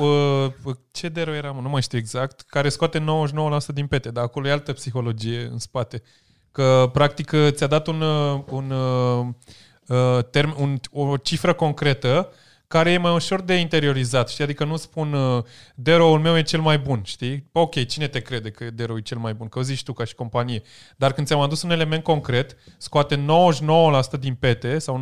uh, 0.65 0.75
ce 0.91 1.09
Dero 1.09 1.33
era, 1.35 1.51
mă? 1.51 1.61
Nu 1.61 1.69
mai 1.69 1.83
știu 1.83 1.99
exact. 1.99 2.41
Care 2.41 2.69
scoate 2.69 2.99
99% 2.99 3.73
din 3.75 3.87
pete, 3.87 4.11
dar 4.11 4.25
acolo 4.25 4.49
e 4.49 4.51
altă 4.53 4.73
psihologie 4.73 5.49
în 5.51 5.59
spate. 5.59 6.03
Că, 6.53 6.91
practic, 6.93 7.33
ți-a 7.51 7.67
dat 7.67 7.87
un, 7.87 8.01
uh, 8.01 8.41
un, 8.51 8.71
uh, 8.71 9.27
uh, 9.87 10.25
term, 10.31 10.55
un, 10.59 10.79
o 10.93 11.17
cifră 11.17 11.53
concretă 11.53 12.33
care 12.73 12.91
e 12.91 12.99
mai 12.99 13.13
ușor 13.13 13.41
de 13.41 13.55
interiorizat, 13.55 14.29
știi? 14.29 14.45
Adică 14.45 14.65
nu 14.65 14.77
spun 14.77 15.13
uh, 15.13 15.43
Dero-ul 15.75 16.19
meu 16.21 16.37
e 16.37 16.43
cel 16.43 16.61
mai 16.61 16.79
bun, 16.79 17.01
știi? 17.05 17.49
Ok, 17.53 17.87
cine 17.87 18.07
te 18.09 18.21
crede 18.21 18.51
că 18.51 18.71
Dero 18.71 18.97
e 18.97 19.01
cel 19.01 19.19
mai 19.19 19.35
bun? 19.35 19.49
Că 19.49 19.59
o 19.59 19.63
zici 19.63 19.83
tu 19.83 19.93
ca 19.93 20.05
și 20.05 20.15
companie. 20.15 20.63
Dar 20.97 21.13
când 21.13 21.27
ți-am 21.27 21.41
adus 21.41 21.63
un 21.63 21.71
element 21.71 22.03
concret, 22.03 22.57
scoate 22.79 23.17
99% 23.17 24.19
din 24.21 24.35
pete 24.35 24.79
sau 24.79 24.97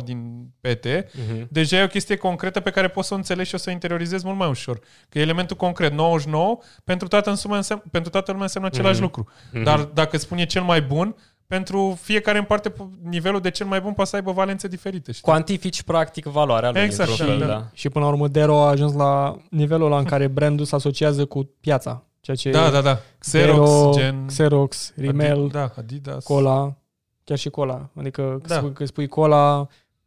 99% 0.00 0.04
din 0.04 0.48
pete, 0.60 1.08
Mhm. 1.12 1.46
deja 1.50 1.76
e 1.76 1.82
o 1.84 1.86
chestie 1.86 2.16
concretă 2.16 2.60
pe 2.60 2.70
care 2.70 2.88
poți 2.88 3.08
să 3.08 3.14
o 3.14 3.16
înțelegi 3.16 3.48
și 3.48 3.54
o 3.54 3.58
să 3.58 3.66
o 3.68 3.72
interiorizezi 3.72 4.24
mult 4.26 4.38
mai 4.38 4.48
ușor. 4.48 4.78
Că 5.08 5.18
e 5.18 5.22
elementul 5.22 5.56
concret, 5.56 5.92
99, 5.92 6.58
pentru 6.84 7.08
toată, 7.08 7.30
însumă 7.30 7.56
însemn, 7.56 7.82
pentru 7.90 8.10
toată 8.10 8.30
lumea 8.30 8.44
înseamnă 8.46 8.70
același 8.72 9.00
lucru. 9.00 9.28
Dar 9.64 9.80
dacă 9.80 10.16
spune 10.18 10.44
cel 10.46 10.62
mai 10.62 10.82
bun, 10.82 11.16
pentru 11.46 11.98
fiecare 12.02 12.38
în 12.38 12.44
parte 12.44 12.72
nivelul 13.02 13.40
de 13.40 13.50
cel 13.50 13.66
mai 13.66 13.80
bun 13.80 13.92
poate 13.92 14.10
să 14.10 14.16
aibă 14.16 14.32
valențe 14.32 14.68
diferite. 14.68 15.12
Știi? 15.12 15.22
Cuantifici 15.22 15.82
practic 15.82 16.24
valoarea 16.24 16.70
lui 16.70 16.80
Exact, 16.82 17.08
într-un 17.10 17.26
da, 17.26 17.32
fel, 17.32 17.46
da. 17.46 17.54
da. 17.54 17.64
Și 17.72 17.88
până 17.88 18.04
la 18.04 18.10
urmă 18.10 18.28
Dero 18.28 18.62
a 18.62 18.68
ajuns 18.68 18.94
la 18.94 19.36
nivelul 19.50 19.86
ăla 19.86 19.98
în 19.98 20.04
care 20.04 20.26
brandul 20.26 20.64
se 20.64 20.74
asociază 20.74 21.24
cu 21.24 21.50
piața. 21.60 22.02
Ceea 22.20 22.36
ce 22.36 22.50
Da, 22.50 22.70
da, 22.70 22.80
da. 22.80 22.98
Xerox, 23.18 23.70
Dero, 23.70 23.90
gen... 23.94 24.26
Xerox, 24.26 24.92
Rimmel, 24.96 25.48
Adi- 25.48 25.52
da, 25.52 25.72
Adidas. 25.78 26.24
Cola, 26.24 26.74
chiar 27.24 27.38
și 27.38 27.48
Cola. 27.50 27.88
Adică 27.98 28.40
Da. 28.46 28.54
da. 28.54 28.60
când 28.72 28.88
spui 28.88 29.06
Cola, 29.08 29.66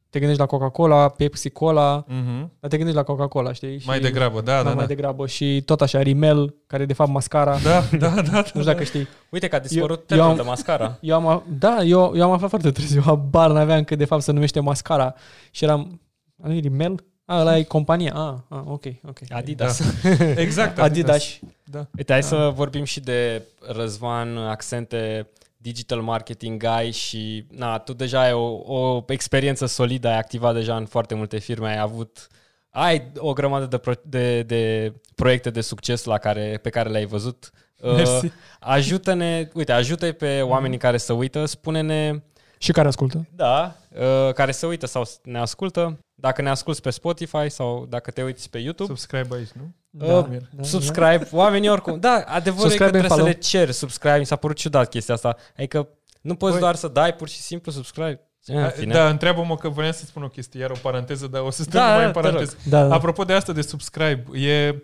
te 0.10 0.18
gândești 0.20 0.42
la 0.42 0.48
Coca-Cola, 0.48 1.10
Pepsi 1.10 1.50
Cola, 1.50 2.04
Mhm. 2.08 2.52
dar 2.60 2.70
te 2.70 2.76
gândești 2.78 2.96
la 3.00 3.04
Coca-Cola, 3.06 3.54
știi? 3.54 3.82
Mai 3.86 4.00
degrabă, 4.00 4.42
da, 4.42 4.56
da, 4.56 4.64
da, 4.64 4.70
mai 4.70 4.76
da. 4.76 4.86
degrabă. 4.86 5.28
Și 5.28 5.62
tot 5.66 5.82
așa, 5.82 6.02
Rimmel, 6.02 6.56
care 6.68 6.84
e 6.84 6.86
de 6.86 6.94
fapt 6.94 7.10
mascara. 7.10 7.58
Da, 7.64 7.84
da, 7.98 8.08
da. 8.08 8.22
da, 8.22 8.38
Nu 8.38 8.44
știu 8.44 8.64
dacă 8.64 8.84
știi. 8.84 9.08
Uite 9.30 9.48
că 9.48 9.56
a 9.56 9.60
dispărut 9.60 9.98
Eu- 9.98 10.04
termenul 10.06 10.32
eu 10.32 10.38
am- 10.38 10.44
de 10.44 10.50
mascara. 10.50 10.98
Eu 11.02 11.16
am, 11.16 11.28
a- 11.28 11.44
da, 11.60 11.78
eu, 11.84 12.12
eu 12.16 12.24
am 12.24 12.32
aflat 12.32 12.50
foarte 12.50 12.72
târziu, 12.72 13.02
habar 13.02 13.52
n-aveam 13.52 13.84
că 13.84 13.96
de 13.96 14.06
fapt 14.06 14.22
se 14.22 14.32
numește 14.32 14.60
mascara. 14.60 15.14
Și 15.52 15.64
eram, 15.64 16.02
nu 16.36 16.54
e 16.54 16.60
Rimmel? 16.60 17.04
Ah, 17.26 17.40
ăla 17.40 17.58
e 17.58 17.64
compania. 17.64 18.14
Ah, 18.16 18.58
ah 18.58 18.62
ok, 18.66 18.84
ok. 19.08 19.18
Adidas. 19.30 19.82
Exact, 20.36 20.80
Adidas. 20.80 21.40
Da. 21.64 21.88
Uite, 21.98 22.12
hai 22.12 22.24
să 22.24 22.52
vorbim 22.56 22.84
și 22.84 23.00
de 23.00 23.44
Răzvan 23.74 24.38
Accente, 24.38 25.28
digital 25.62 26.02
marketing 26.02 26.64
guy 26.64 26.92
și 26.92 27.46
na, 27.50 27.78
tu 27.78 27.94
deja 27.94 28.22
ai 28.22 28.34
o, 28.34 28.46
o 28.76 29.04
experiență 29.08 29.66
solidă, 29.66 30.08
ai 30.08 30.18
activat 30.18 30.54
deja 30.54 30.76
în 30.76 30.86
foarte 30.86 31.16
multe 31.16 31.38
firme, 31.38 31.70
ai 31.70 31.80
avut 31.80 32.28
ai 32.70 33.12
o 33.18 33.34
grămadă 33.34 33.66
de, 33.66 33.78
pro, 33.78 33.94
de, 34.04 34.44
de 34.44 34.94
proiecte 35.16 35.50
de 35.50 35.62
succes 35.62 36.04
la 36.04 36.18
care, 36.18 36.60
pe 36.62 36.70
care 36.70 36.90
le-ai 36.90 37.06
văzut. 37.06 37.50
Uh, 37.82 37.96
Mersi. 37.96 38.32
ajută-ne, 38.60 39.50
uite, 39.54 39.72
ajută 39.72 40.12
pe 40.12 40.42
oamenii 40.42 40.78
care 40.78 40.98
se 40.98 41.14
uită, 41.14 41.46
spune-ne 41.46 42.22
Și 42.58 42.72
care 42.72 42.88
ascultă? 42.88 43.28
Da, 43.36 43.76
uh, 43.90 44.34
care 44.34 44.52
se 44.52 44.66
uită 44.66 44.86
sau 44.86 45.04
ne 45.24 45.40
ascultă. 45.40 46.00
Dacă 46.20 46.42
ne 46.42 46.50
asculti 46.50 46.82
pe 46.82 46.90
Spotify 46.90 47.50
sau 47.50 47.86
dacă 47.90 48.12
te 48.12 48.24
uiți 48.24 48.50
pe 48.50 48.58
YouTube, 48.58 48.90
Subscribe 48.94 49.36
aici, 49.36 49.50
nu? 49.50 49.74
uh, 50.22 50.26
subscribe. 50.62 51.28
Oamenii 51.32 51.70
oricum. 51.70 52.00
Da, 52.00 52.24
adevărul 52.28 52.70
Subscribe 52.70 52.98
e 52.98 53.02
că 53.02 53.06
and 53.06 53.08
trebuie 53.08 53.10
să 53.10 53.16
follow. 53.16 53.28
le 53.28 53.34
ceri 53.34 53.74
subscribe. 53.74 54.18
Mi 54.18 54.26
s-a 54.26 54.36
părut 54.36 54.56
ciudat 54.56 54.90
chestia 54.90 55.14
asta. 55.14 55.36
Adică 55.58 55.88
nu 56.22 56.36
poți 56.36 56.52
Băi. 56.52 56.62
doar 56.62 56.76
să 56.76 56.88
dai 56.88 57.14
pur 57.14 57.28
și 57.30 57.38
simplu 57.38 57.72
subscribe. 57.72 58.22
Eh, 58.46 58.56
în 58.56 58.70
fine. 58.70 58.94
Da, 58.94 59.10
întreabă-mă 59.10 59.56
că 59.56 59.70
voiam 59.70 59.92
să 59.92 60.06
spun 60.06 60.24
o 60.24 60.28
chestie, 60.28 60.60
iar 60.60 60.70
o 60.70 60.76
paranteză, 60.82 61.28
dar 61.28 61.42
o 61.42 61.50
să 61.50 61.62
stăm 61.64 61.82
Da, 61.82 61.88
numai 61.88 62.02
da, 62.02 62.08
în 62.08 62.14
te 62.14 62.20
paranteză. 62.20 62.58
Da, 62.70 62.88
da. 62.88 62.96
Apropo 62.96 63.24
de 63.24 63.34
asta 63.34 63.54
de 63.54 63.62
subscribe, 63.62 64.26
e, 64.34 64.76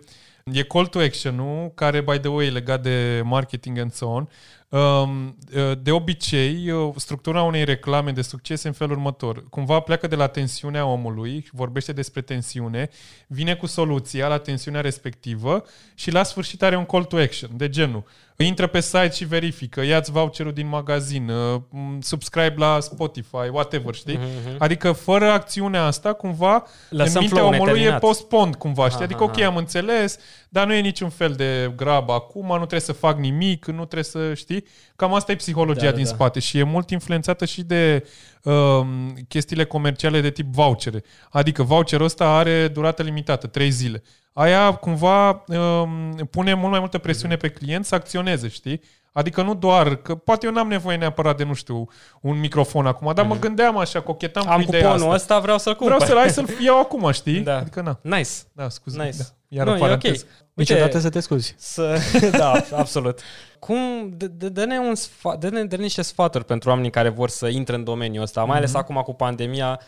e 0.44 0.62
call 0.62 0.86
to 0.86 0.98
action-ul, 0.98 1.70
care, 1.74 2.00
by 2.00 2.18
the 2.18 2.28
way, 2.28 2.46
e 2.46 2.50
legat 2.50 2.82
de 2.82 3.20
marketing 3.24 3.78
and 3.78 3.92
so 3.92 4.06
on. 4.06 4.28
Um, 4.76 5.36
uh, 5.54 5.72
de 5.82 5.90
obicei, 5.90 6.70
uh, 6.70 6.92
structura 6.96 7.42
unei 7.42 7.64
reclame 7.64 8.10
de 8.10 8.22
succes 8.22 8.62
în 8.62 8.72
felul 8.72 8.96
următor. 8.96 9.48
Cumva 9.48 9.80
pleacă 9.80 10.06
de 10.06 10.16
la 10.16 10.26
tensiunea 10.26 10.86
omului, 10.86 11.48
vorbește 11.52 11.92
despre 11.92 12.20
tensiune, 12.20 12.88
vine 13.26 13.54
cu 13.54 13.66
soluția 13.66 14.28
la 14.28 14.38
tensiunea 14.38 14.80
respectivă 14.80 15.64
și 15.94 16.10
la 16.10 16.22
sfârșit 16.22 16.62
are 16.62 16.76
un 16.76 16.84
call 16.84 17.04
to 17.04 17.16
action, 17.16 17.50
de 17.56 17.68
genul 17.68 18.04
intră 18.44 18.66
pe 18.66 18.80
site 18.80 19.10
și 19.10 19.24
verifică, 19.24 19.82
ia-ți 19.82 20.10
voucherul 20.10 20.52
din 20.52 20.68
magazin, 20.68 21.28
uh, 21.28 21.60
subscribe 22.00 22.54
la 22.56 22.80
Spotify, 22.80 23.48
whatever, 23.52 23.94
știi? 23.94 24.18
Mm-hmm. 24.18 24.56
Adică 24.58 24.92
fără 24.92 25.30
acțiunea 25.30 25.84
asta, 25.84 26.12
cumva, 26.12 26.64
Lăsăm 26.88 27.12
în 27.14 27.20
mintea 27.20 27.38
flow 27.38 27.46
omului 27.46 27.72
neterminat. 27.72 28.02
e 28.02 28.06
postpond, 28.06 28.54
cumva, 28.54 28.88
știi? 28.88 29.04
Adică, 29.04 29.22
Aha, 29.22 29.32
ok, 29.32 29.40
am 29.40 29.56
înțeles, 29.56 30.18
dar 30.48 30.66
nu 30.66 30.72
e 30.72 30.80
niciun 30.80 31.08
fel 31.08 31.32
de 31.32 31.72
grabă 31.76 32.12
acum, 32.12 32.46
nu 32.46 32.56
trebuie 32.56 32.80
să 32.80 32.92
fac 32.92 33.18
nimic, 33.18 33.66
nu 33.66 33.84
trebuie 33.84 34.04
să, 34.04 34.34
știi? 34.34 34.64
Cam 34.96 35.14
asta 35.14 35.32
e 35.32 35.36
psihologia 35.36 35.80
Da, 35.84 35.90
da, 35.90 35.96
din 35.96 36.04
da. 36.04 36.10
spate 36.10 36.40
și 36.40 36.58
e 36.58 36.62
mult 36.62 36.90
influențată 36.90 37.44
și 37.44 37.62
de 37.62 38.06
um, 38.42 39.14
chestiile 39.28 39.64
comerciale 39.64 40.20
de 40.20 40.30
tip 40.30 40.46
vouchere. 40.54 41.02
Adică 41.30 41.62
voucherul 41.62 42.04
ăsta 42.04 42.28
are 42.28 42.68
durată 42.68 43.02
limitată, 43.02 43.46
3 43.46 43.70
zile. 43.70 44.02
Aia 44.32 44.74
cumva 44.74 45.44
um, 45.46 46.14
pune 46.30 46.54
mult 46.54 46.70
mai 46.70 46.78
multă 46.80 46.98
presiune 46.98 47.36
pe 47.36 47.48
client 47.48 47.84
să 47.84 47.94
acționeze, 47.94 48.48
știi? 48.48 48.80
Adică 49.12 49.42
nu 49.42 49.54
doar, 49.54 49.96
că 49.96 50.14
poate 50.14 50.46
eu 50.46 50.52
n-am 50.52 50.68
nevoie 50.68 50.96
neapărat 50.96 51.36
de, 51.36 51.44
nu 51.44 51.54
știu, 51.54 51.88
un 52.20 52.38
microfon 52.40 52.86
acum, 52.86 53.14
dar 53.14 53.26
mă 53.26 53.36
gândeam 53.38 53.78
așa, 53.78 54.00
cochetam 54.00 54.42
Mhm. 54.42 54.52
Am 54.52 54.60
cu 54.62 54.68
ideea 54.68 54.82
cuponul 54.82 55.04
asta. 55.04 55.14
ăsta, 55.16 55.38
vreau 55.38 55.58
să-l 55.58 55.74
cumpăr. 55.76 55.94
Vreau 55.96 56.10
să-l 56.10 56.18
hai 56.20 56.30
să-l 56.30 56.64
iau 56.64 56.80
acum, 56.80 57.10
știi? 57.10 57.40
Da. 57.40 57.56
Adică 57.56 57.80
na. 57.80 57.98
Nice. 58.02 58.30
Da, 58.52 58.68
scuze. 58.68 59.02
Nice. 59.02 59.16
Da. 59.18 59.24
Iar 59.48 59.66
nu, 59.66 59.72
o 59.72 59.76
e 59.76 59.78
paranteză. 59.78 60.24
ok. 60.28 60.46
Niciodată 60.54 60.98
să 60.98 61.08
te 61.10 61.20
scuzi. 61.20 61.54
Să, 61.58 61.98
da, 62.38 62.52
absolut. 62.72 63.20
Cum, 63.58 64.10
dă- 64.16 64.30
dă- 64.36 64.48
dă-ne, 64.48 64.78
un 64.78 64.94
sfa, 64.94 65.36
dă-ne, 65.36 65.64
dă 65.64 65.76
niște 65.76 66.02
sfaturi 66.02 66.44
pentru 66.44 66.68
oamenii 66.68 66.90
care 66.90 67.08
vor 67.08 67.28
să 67.28 67.46
intre 67.48 67.74
în 67.74 67.84
domeniul 67.84 68.22
ăsta, 68.22 68.44
mai 68.44 68.56
ales 68.56 68.74
acum 68.74 68.96
cu 68.96 69.14
pandemia. 69.14 69.80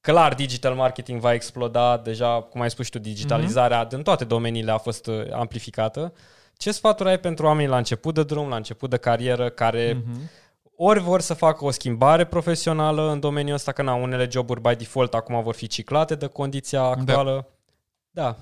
Clar, 0.00 0.34
digital 0.34 0.74
marketing 0.74 1.20
va 1.20 1.32
exploda, 1.32 1.96
deja, 2.04 2.40
cum 2.50 2.60
ai 2.60 2.70
spus 2.70 2.84
și 2.84 2.90
tu, 2.90 2.98
digitalizarea 2.98 3.84
din 3.84 4.02
toate 4.02 4.24
domeniile 4.24 4.70
a 4.70 4.78
fost 4.78 5.06
uh, 5.06 5.22
amplificată. 5.32 6.12
Ce 6.56 6.72
sfaturi 6.72 7.08
ai 7.08 7.18
pentru 7.20 7.46
oamenii 7.46 7.70
la 7.70 7.76
început 7.76 8.14
de 8.14 8.22
drum, 8.22 8.48
la 8.48 8.56
început 8.56 8.90
de 8.90 8.96
carieră, 8.96 9.48
care 9.48 10.02
ori 10.76 11.00
vor 11.00 11.20
să 11.20 11.34
facă 11.34 11.64
o 11.64 11.70
schimbare 11.70 12.24
profesională 12.24 13.10
în 13.10 13.20
domeniul 13.20 13.54
ăsta, 13.54 13.72
că 13.72 13.82
na, 13.82 13.94
unele 13.94 14.28
joburi 14.30 14.60
by 14.60 14.74
default 14.74 15.14
acum 15.14 15.42
vor 15.42 15.54
fi 15.54 15.66
ciclate 15.66 16.14
de 16.14 16.26
condiția 16.26 16.82
actuală. 16.82 17.48
Da. 18.10 18.36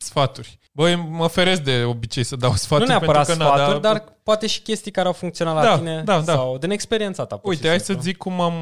Sfaturi. 0.00 0.58
Băi, 0.72 0.96
mă 0.96 1.26
feresc 1.26 1.62
de 1.62 1.84
obicei 1.84 2.22
să 2.24 2.36
dau 2.36 2.54
sfaturi. 2.64 2.88
nu 2.88 2.96
neapărat 2.96 3.26
pentru 3.26 3.44
că, 3.46 3.50
na, 3.50 3.56
sfaturi, 3.56 3.80
dar 3.82 4.04
poate 4.22 4.46
și 4.46 4.60
chestii 4.60 4.90
care 4.90 5.06
au 5.06 5.12
funcționat 5.12 5.54
la 5.54 5.62
Da, 5.62 5.78
tine 5.78 6.02
da, 6.04 6.20
da. 6.20 6.32
sau 6.32 6.58
din 6.58 6.70
experiența 6.70 7.24
ta. 7.24 7.36
pur 7.36 7.50
Uite, 7.50 7.62
și 7.62 7.68
hai 7.68 7.78
simplu. 7.80 7.94
să 8.02 8.08
zic 8.08 8.16
cum 8.16 8.40
am, 8.40 8.54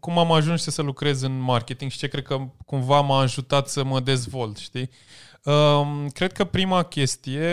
cum 0.00 0.18
am 0.18 0.32
ajuns 0.32 0.62
să 0.62 0.82
lucrez 0.82 1.22
în 1.22 1.38
marketing 1.40 1.90
și 1.90 1.98
ce 1.98 2.08
cred 2.08 2.24
că 2.24 2.38
cumva 2.66 3.00
m-a 3.00 3.20
ajutat 3.20 3.68
să 3.68 3.84
mă 3.84 4.00
dezvolt, 4.00 4.56
știi? 4.56 4.90
Um, 5.44 6.08
cred 6.08 6.32
că 6.32 6.44
prima 6.44 6.82
chestie 6.82 7.48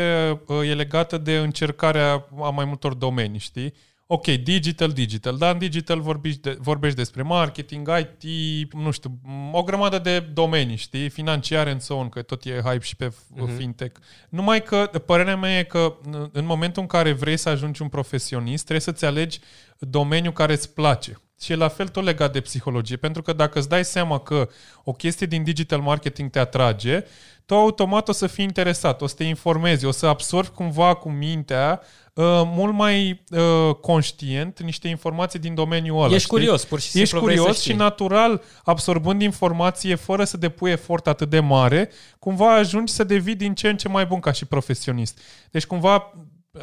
uh, 0.47 0.69
e 0.69 0.73
legată 0.73 1.17
de 1.17 1.37
încercarea 1.37 2.27
a 2.41 2.49
mai 2.49 2.65
multor 2.65 2.93
domenii, 2.93 3.39
știi? 3.39 3.73
Ok, 4.07 4.25
digital, 4.25 4.91
digital, 4.91 5.37
dar 5.37 5.53
în 5.53 5.57
digital 5.57 6.01
vorbești, 6.01 6.41
de, 6.41 6.57
vorbești 6.59 6.97
despre 6.97 7.21
marketing, 7.21 7.89
IT, 7.99 8.73
nu 8.73 8.91
știu, 8.91 9.19
o 9.51 9.63
grămadă 9.63 9.99
de 9.99 10.19
domenii, 10.19 10.75
știi? 10.75 11.09
Financiare 11.09 11.71
în 11.71 11.79
on, 11.89 12.09
că 12.09 12.21
tot 12.21 12.43
e 12.43 12.61
hype 12.63 12.79
și 12.79 12.95
pe 12.95 13.07
uh-huh. 13.07 13.57
fintech. 13.57 13.99
Numai 14.29 14.63
că 14.63 14.89
părerea 15.05 15.35
mea 15.35 15.59
e 15.59 15.63
că 15.63 15.97
în 16.31 16.45
momentul 16.45 16.81
în 16.81 16.87
care 16.87 17.11
vrei 17.11 17.37
să 17.37 17.49
ajungi 17.49 17.81
un 17.81 17.87
profesionist, 17.87 18.63
trebuie 18.63 18.85
să-ți 18.85 19.05
alegi 19.05 19.39
domeniul 19.79 20.33
care 20.33 20.53
îți 20.53 20.73
place. 20.73 21.19
Și 21.41 21.51
e 21.51 21.55
la 21.55 21.67
fel 21.67 21.87
tot 21.87 22.03
legat 22.03 22.33
de 22.33 22.41
psihologie, 22.41 22.95
pentru 22.95 23.21
că 23.21 23.33
dacă 23.33 23.59
îți 23.59 23.69
dai 23.69 23.85
seama 23.85 24.19
că 24.19 24.49
o 24.83 24.91
chestie 24.91 25.27
din 25.27 25.43
digital 25.43 25.79
marketing 25.79 26.29
te 26.29 26.39
atrage, 26.39 27.03
tu 27.45 27.55
automat 27.55 28.07
o 28.07 28.11
să 28.11 28.27
fii 28.27 28.43
interesat, 28.43 29.01
o 29.01 29.07
să 29.07 29.15
te 29.15 29.23
informezi, 29.23 29.85
o 29.85 29.91
să 29.91 30.05
absorbi 30.05 30.49
cumva 30.49 30.93
cu 30.93 31.09
mintea 31.09 31.81
uh, 32.13 32.23
mult 32.45 32.73
mai 32.73 33.23
uh, 33.29 33.75
conștient 33.75 34.61
niște 34.61 34.87
informații 34.87 35.39
din 35.39 35.55
domeniul 35.55 35.97
ăla. 35.97 36.05
Ești 36.05 36.17
știi? 36.17 36.29
curios, 36.29 36.65
pur 36.65 36.79
și 36.79 36.89
simplu 36.89 37.17
Ești 37.17 37.25
vrei 37.25 37.35
să 37.35 37.41
curios 37.41 37.61
știi. 37.61 37.71
și 37.71 37.77
natural, 37.77 38.41
absorbând 38.63 39.21
informație 39.21 39.95
fără 39.95 40.23
să 40.23 40.37
depui 40.37 40.71
efort 40.71 41.07
atât 41.07 41.29
de 41.29 41.39
mare, 41.39 41.89
cumva 42.19 42.55
ajungi 42.55 42.93
să 42.93 43.03
devii 43.03 43.35
din 43.35 43.53
ce 43.53 43.69
în 43.69 43.77
ce 43.77 43.87
mai 43.87 44.05
bun 44.05 44.19
ca 44.19 44.31
și 44.31 44.45
profesionist. 44.45 45.19
Deci 45.51 45.65
cumva 45.65 46.13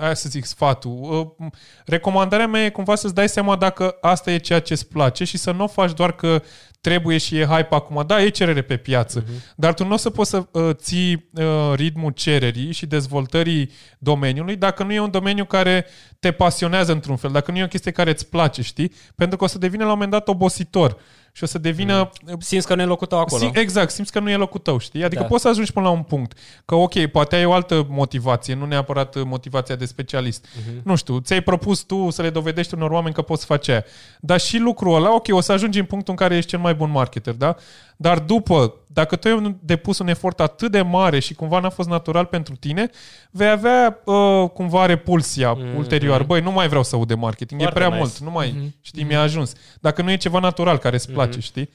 aia 0.01 0.15
să 0.15 0.29
zic 0.29 0.45
sfatul. 0.45 1.35
Uh, 1.39 1.47
Recomandarea 1.85 2.47
mea 2.47 2.65
e 2.65 2.71
cumva 2.71 2.95
să-ți 2.95 3.15
dai 3.15 3.29
seama 3.29 3.57
dacă 3.57 3.97
asta 4.01 4.31
e 4.31 4.39
ceea 4.39 4.61
ce 4.61 4.73
îți 4.73 4.89
place 4.89 5.25
și 5.25 5.39
să 5.39 5.51
nu 5.51 5.65
o 5.65 5.67
faci 5.67 5.93
doar 5.93 6.13
că 6.13 6.43
trebuie 6.83 7.19
și 7.19 7.39
e 7.39 7.45
hype 7.45 7.75
acum. 7.75 8.05
Da, 8.07 8.23
e 8.23 8.29
cerere 8.29 8.63
pe 8.63 8.77
piață, 8.77 9.23
uh-huh. 9.23 9.55
dar 9.57 9.75
tu 9.75 9.85
nu 9.85 9.93
o 9.93 9.97
să 9.97 10.11
poți 10.11 10.31
să 10.31 10.47
uh, 10.51 10.71
ții 10.75 11.29
uh, 11.33 11.45
ritmul 11.75 12.11
cererii 12.11 12.73
și 12.73 12.87
dezvoltării 12.87 13.71
domeniului 13.99 14.57
dacă 14.57 14.83
nu 14.83 14.93
e 14.93 15.01
un 15.01 15.11
domeniu 15.11 15.45
care 15.45 15.87
te 16.21 16.33
pasionează 16.33 16.93
într-un 16.93 17.17
fel, 17.17 17.31
dacă 17.31 17.51
nu 17.51 17.59
e 17.59 17.65
o 17.65 17.67
chestie 17.67 17.91
care 17.91 18.11
îți 18.11 18.29
place, 18.29 18.63
știi? 18.63 18.93
Pentru 19.15 19.37
că 19.37 19.45
o 19.45 19.47
să 19.47 19.59
devine 19.59 19.83
la 19.83 19.89
un 19.89 19.95
moment 19.95 20.11
dat 20.11 20.29
obositor 20.29 20.97
și 21.35 21.43
o 21.43 21.47
să 21.47 21.59
devină 21.59 22.11
Simți 22.39 22.67
că 22.67 22.75
nu 22.75 22.83
e 22.83 22.85
locul 22.85 23.07
tău 23.07 23.19
acolo. 23.19 23.41
Sim, 23.41 23.51
exact, 23.55 23.91
simți 23.91 24.13
că 24.13 24.21
nu 24.21 24.31
e 24.31 24.37
locul 24.37 24.61
tău, 24.61 24.79
știi? 24.79 25.05
Adică 25.05 25.23
Da. 25.23 25.29
poți 25.29 25.43
să 25.43 25.49
ajungi 25.49 25.73
până 25.73 25.87
la 25.87 25.93
un 25.93 26.03
punct. 26.03 26.39
Că 26.65 26.75
ok, 26.75 27.07
poate 27.07 27.37
ai 27.37 27.45
o 27.45 27.53
altă 27.53 27.87
motivație, 27.89 28.55
nu 28.55 28.67
neapărat 28.67 29.15
uh, 29.15 29.23
motivația 29.25 29.77
de 29.77 29.85
specialist. 29.85 30.47
Uh-huh. 30.47 30.83
Nu 30.83 30.95
știu, 30.95 31.19
ți-ai 31.19 31.41
propus 31.41 31.81
tu 31.81 32.11
să 32.11 32.23
le 32.23 32.31
dovedești 32.31 32.75
unor 32.75 32.91
oameni 32.91 33.15
că 33.15 33.23
poți 33.23 33.45
face 33.45 33.71
aia. 33.71 33.85
Dar 34.21 34.41
și 34.41 34.59
lucrul 34.59 34.95
ăla, 34.95 35.15
ok, 35.15 35.27
o 35.31 35.41
să 35.41 35.53
ajungi 35.53 35.79
în 35.79 35.85
punctul 35.85 36.13
în 36.13 36.19
care 36.19 36.37
ești 36.37 36.51
cel 36.51 36.59
mai 36.59 36.75
bun 36.75 36.91
marketer, 36.91 37.35
da? 37.35 37.57
Dar 37.97 38.19
după, 38.19 38.75
dacă 38.93 39.17
tu 39.17 39.29
ai 39.29 39.57
depus 39.61 39.99
un 39.99 40.09
efort 40.09 40.41
atât 40.41 40.71
de 40.71 40.83
mare 40.83 41.19
și 41.19 41.35
cumva 41.35 41.61
n-a 41.61 41.71
fost 41.71 41.89
natural 41.89 42.25
pentru 42.25 42.57
tine, 42.57 42.91
vei 43.31 43.49
avea 43.49 44.01
uh, 44.05 44.49
cumva 44.53 44.87
repulsia 44.87 45.57
mm-hmm. 45.57 45.77
ulterior. 45.77 46.23
Băi, 46.23 46.41
nu 46.41 46.53
mai 46.53 46.69
vreau 46.69 46.83
să 46.83 46.97
aud 46.97 47.09
de 47.09 47.15
marketing, 47.15 47.61
Foarte 47.61 47.79
e 47.79 47.83
prea 47.83 47.97
nice. 47.97 48.09
mult, 48.09 48.19
nu 48.19 48.31
mai, 48.31 48.49
mm-hmm. 48.49 48.81
știi, 48.81 49.05
mi-a 49.05 49.21
ajuns. 49.21 49.53
Dacă 49.81 50.03
nu 50.03 50.11
e 50.11 50.17
ceva 50.17 50.39
natural 50.39 50.79
care 50.79 50.95
îți 50.95 51.11
place, 51.13 51.39
mm-hmm. 51.39 51.43
știi? 51.43 51.71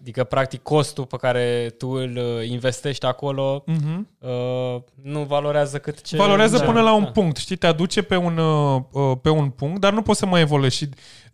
Adică, 0.00 0.24
practic, 0.24 0.62
costul 0.62 1.04
pe 1.04 1.16
care 1.16 1.74
tu 1.78 1.88
îl 1.88 2.16
uh, 2.16 2.48
investești 2.48 3.06
acolo 3.06 3.64
Mm-hmm. 3.66 3.98
uh, 4.18 4.80
nu 5.02 5.22
valorează 5.22 5.78
cât 5.78 6.02
ce... 6.02 6.16
Valorează 6.16 6.56
Da, 6.56 6.64
până 6.64 6.80
la 6.80 6.94
un 6.94 7.02
da. 7.02 7.10
punct, 7.10 7.36
știi, 7.36 7.56
te 7.56 7.66
aduce 7.66 8.02
pe 8.02 8.16
un, 8.16 8.38
uh, 8.38 8.82
uh, 8.90 9.16
pe 9.22 9.30
un 9.30 9.50
punct, 9.50 9.80
dar 9.80 9.92
nu 9.92 10.02
poți 10.02 10.18
să 10.18 10.26
mai 10.26 10.40
evoluezi 10.40 10.76
și 10.76 10.88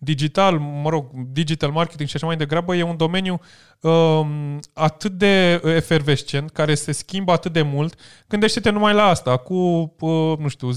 digital, 0.04 0.58
mă 0.58 0.88
rog, 0.88 1.06
digital 1.32 1.70
marketing 1.70 2.08
și 2.08 2.16
așa 2.16 2.26
mai 2.26 2.36
degrabă 2.36 2.74
e 2.74 2.82
un 2.82 2.96
domeniu 2.96 3.40
um, 3.80 4.60
atât 4.72 5.12
de 5.12 5.60
efervescent, 5.64 6.50
care 6.50 6.74
se 6.74 6.92
schimbă 6.92 7.32
atât 7.32 7.52
de 7.52 7.62
mult. 7.62 7.94
Gândește-te 8.28 8.70
numai 8.70 8.94
la 8.94 9.02
asta. 9.04 9.30
Acum, 9.30 9.94
uh, 10.00 10.38
nu 10.38 10.48
știu, 10.48 10.70
10-15 10.72 10.76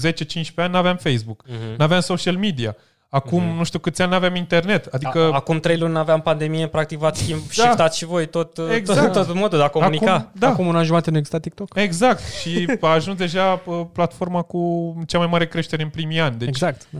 ani 0.54 0.72
n-aveam 0.72 0.96
Facebook, 0.96 1.44
Mhm. 1.48 1.74
n-aveam 1.78 2.00
social 2.00 2.36
media. 2.36 2.76
Acum, 3.10 3.42
nu 3.56 3.64
știu 3.64 3.78
câți 3.78 4.02
ani 4.02 4.10
n-aveam 4.10 4.34
internet. 4.34 4.86
Adică... 4.86 5.18
A- 5.18 5.34
Acum 5.34 5.60
trei 5.60 5.76
luni 5.78 5.98
aveam 5.98 6.20
pandemie, 6.20 6.66
practic 6.66 6.98
v-ați 6.98 7.22
schimb, 7.22 7.38
Da. 7.40 7.46
shiftat 7.62 7.94
și 7.94 8.04
voi 8.04 8.26
tot, 8.26 8.56
uh, 8.58 8.68
Exact. 8.74 9.12
tot, 9.12 9.26
tot 9.26 9.34
modul 9.36 9.58
de 9.58 9.64
a 9.64 9.68
comunica. 9.68 10.14
Acum, 10.14 10.30
da. 10.38 10.48
Acum 10.48 10.66
un 10.66 10.76
an 10.76 10.84
jumate 10.84 11.10
nu 11.10 11.16
exista 11.16 11.38
TikTok? 11.38 11.70
Exact. 11.74 12.22
Și 12.40 12.66
a 12.80 12.86
ajuns 12.86 13.18
deja 13.18 13.62
uh, 13.64 13.80
platforma 13.92 14.42
cu 14.42 14.94
cea 15.06 15.18
mai 15.18 15.26
mare 15.26 15.46
creștere 15.46 15.82
în 15.82 15.88
primii 15.88 16.20
ani. 16.20 16.36
Deci, 16.38 16.48
Exact. 16.48 16.86
Da. 16.90 16.98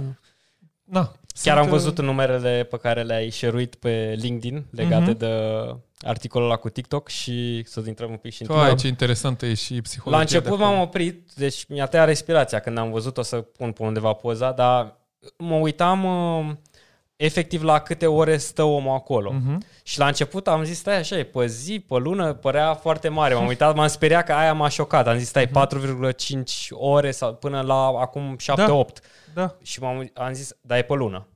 na, 0.85 1.12
Chiar 1.43 1.57
sunt, 1.57 1.66
am 1.66 1.72
văzut 1.78 1.99
în 1.99 2.05
numerele 2.05 2.66
pe 2.70 2.76
care 2.76 3.03
le-ai 3.03 3.30
share 3.30 3.68
pe 3.80 4.14
LinkedIn 4.20 4.66
legate 4.70 5.11
Mhm. 5.11 5.18
de 5.18 5.28
articolul 6.01 6.47
ăla 6.47 6.57
cu 6.57 6.68
TikTok 6.68 7.09
și 7.09 7.62
să 7.66 7.82
intrăm 7.86 8.11
un 8.11 8.16
pic 8.16 8.32
și 8.32 8.43
în 8.43 8.49
Vai, 8.55 8.66
timp. 8.66 8.78
ce 8.78 8.86
interesantă 8.86 9.47
e 9.47 9.55
și 9.55 9.80
psihologia. 9.82 10.16
La 10.16 10.22
început 10.22 10.49
de 10.49 10.55
acolo. 10.55 10.70
m-am 10.70 10.80
oprit, 10.82 11.28
deci 11.36 11.64
mi-a 11.68 11.86
tăiat 11.86 12.07
respirația 12.07 12.59
când 12.59 12.78
am 12.78 12.91
văzut, 12.91 13.18
o 13.18 13.22
să 13.22 13.36
pun 13.36 13.72
pe 13.72 13.82
undeva 13.82 14.12
poza, 14.12 14.53
dar 14.53 14.97
mă 15.36 15.55
uitam 15.55 16.05
uh, 16.05 16.55
efectiv 17.23 17.62
la 17.62 17.79
câte 17.81 18.07
ore 18.07 18.37
stă 18.37 18.62
omul 18.62 18.95
acolo. 18.95 19.33
Mhm. 19.33 19.62
Și 19.83 19.99
la 19.99 20.07
început 20.07 20.49
am 20.49 20.64
zis, 20.64 20.79
stai 20.79 20.97
așa, 20.99 21.19
e 21.19 21.25
pe 21.25 21.47
zi, 21.47 21.79
pe 21.89 21.95
lună, 21.97 22.33
părea 22.33 22.75
foarte 22.75 23.09
mare. 23.09 23.35
M-am 23.35 23.47
uitat, 23.47 23.75
m-am 23.75 23.87
speriat 23.89 24.25
că 24.25 24.33
aia 24.33 24.53
m-a 24.53 24.69
șocat. 24.69 25.07
Am 25.09 25.19
zis, 25.19 25.29
stai, 25.29 25.43
Mhm. 25.45 25.53
4,5 25.53 26.69
ore 26.71 27.11
sau 27.11 27.35
până 27.35 27.61
la 27.61 27.87
acum 27.87 28.37
7-8. 28.39 29.01
Da. 29.35 29.57
Și 29.62 29.81
m-am, 29.81 30.11
am 30.14 30.33
zis, 30.33 30.57
da, 30.61 30.79
e 30.79 30.83
pe 30.83 30.95
lună. 30.95 31.27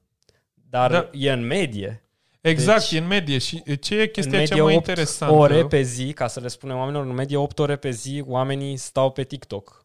Dar 0.70 0.90
Da. 0.90 1.08
e 1.12 1.30
în 1.32 1.46
medie. 1.46 2.04
Exact, 2.40 2.80
Deci- 2.80 2.90
e 2.92 2.98
în 2.98 3.06
medie. 3.06 3.38
Și 3.38 3.62
ce 3.80 3.94
e 3.96 4.00
în 4.00 4.06
chestia 4.12 4.38
medie 4.38 4.56
cea 4.56 4.62
mai 4.62 4.74
8 4.76 4.86
interesantă? 4.88 5.34
ore 5.34 5.64
pe 5.66 5.82
zi, 5.82 6.12
ca 6.12 6.26
să 6.26 6.40
le 6.40 6.48
spunem 6.48 6.76
oamenilor, 6.76 7.04
în 7.06 7.14
medie 7.14 7.36
8 7.36 7.58
ore 7.58 7.76
pe 7.76 7.90
zi 7.90 8.22
oamenii 8.26 8.76
stau 8.76 9.10
pe 9.10 9.22
TikTok. 9.22 9.81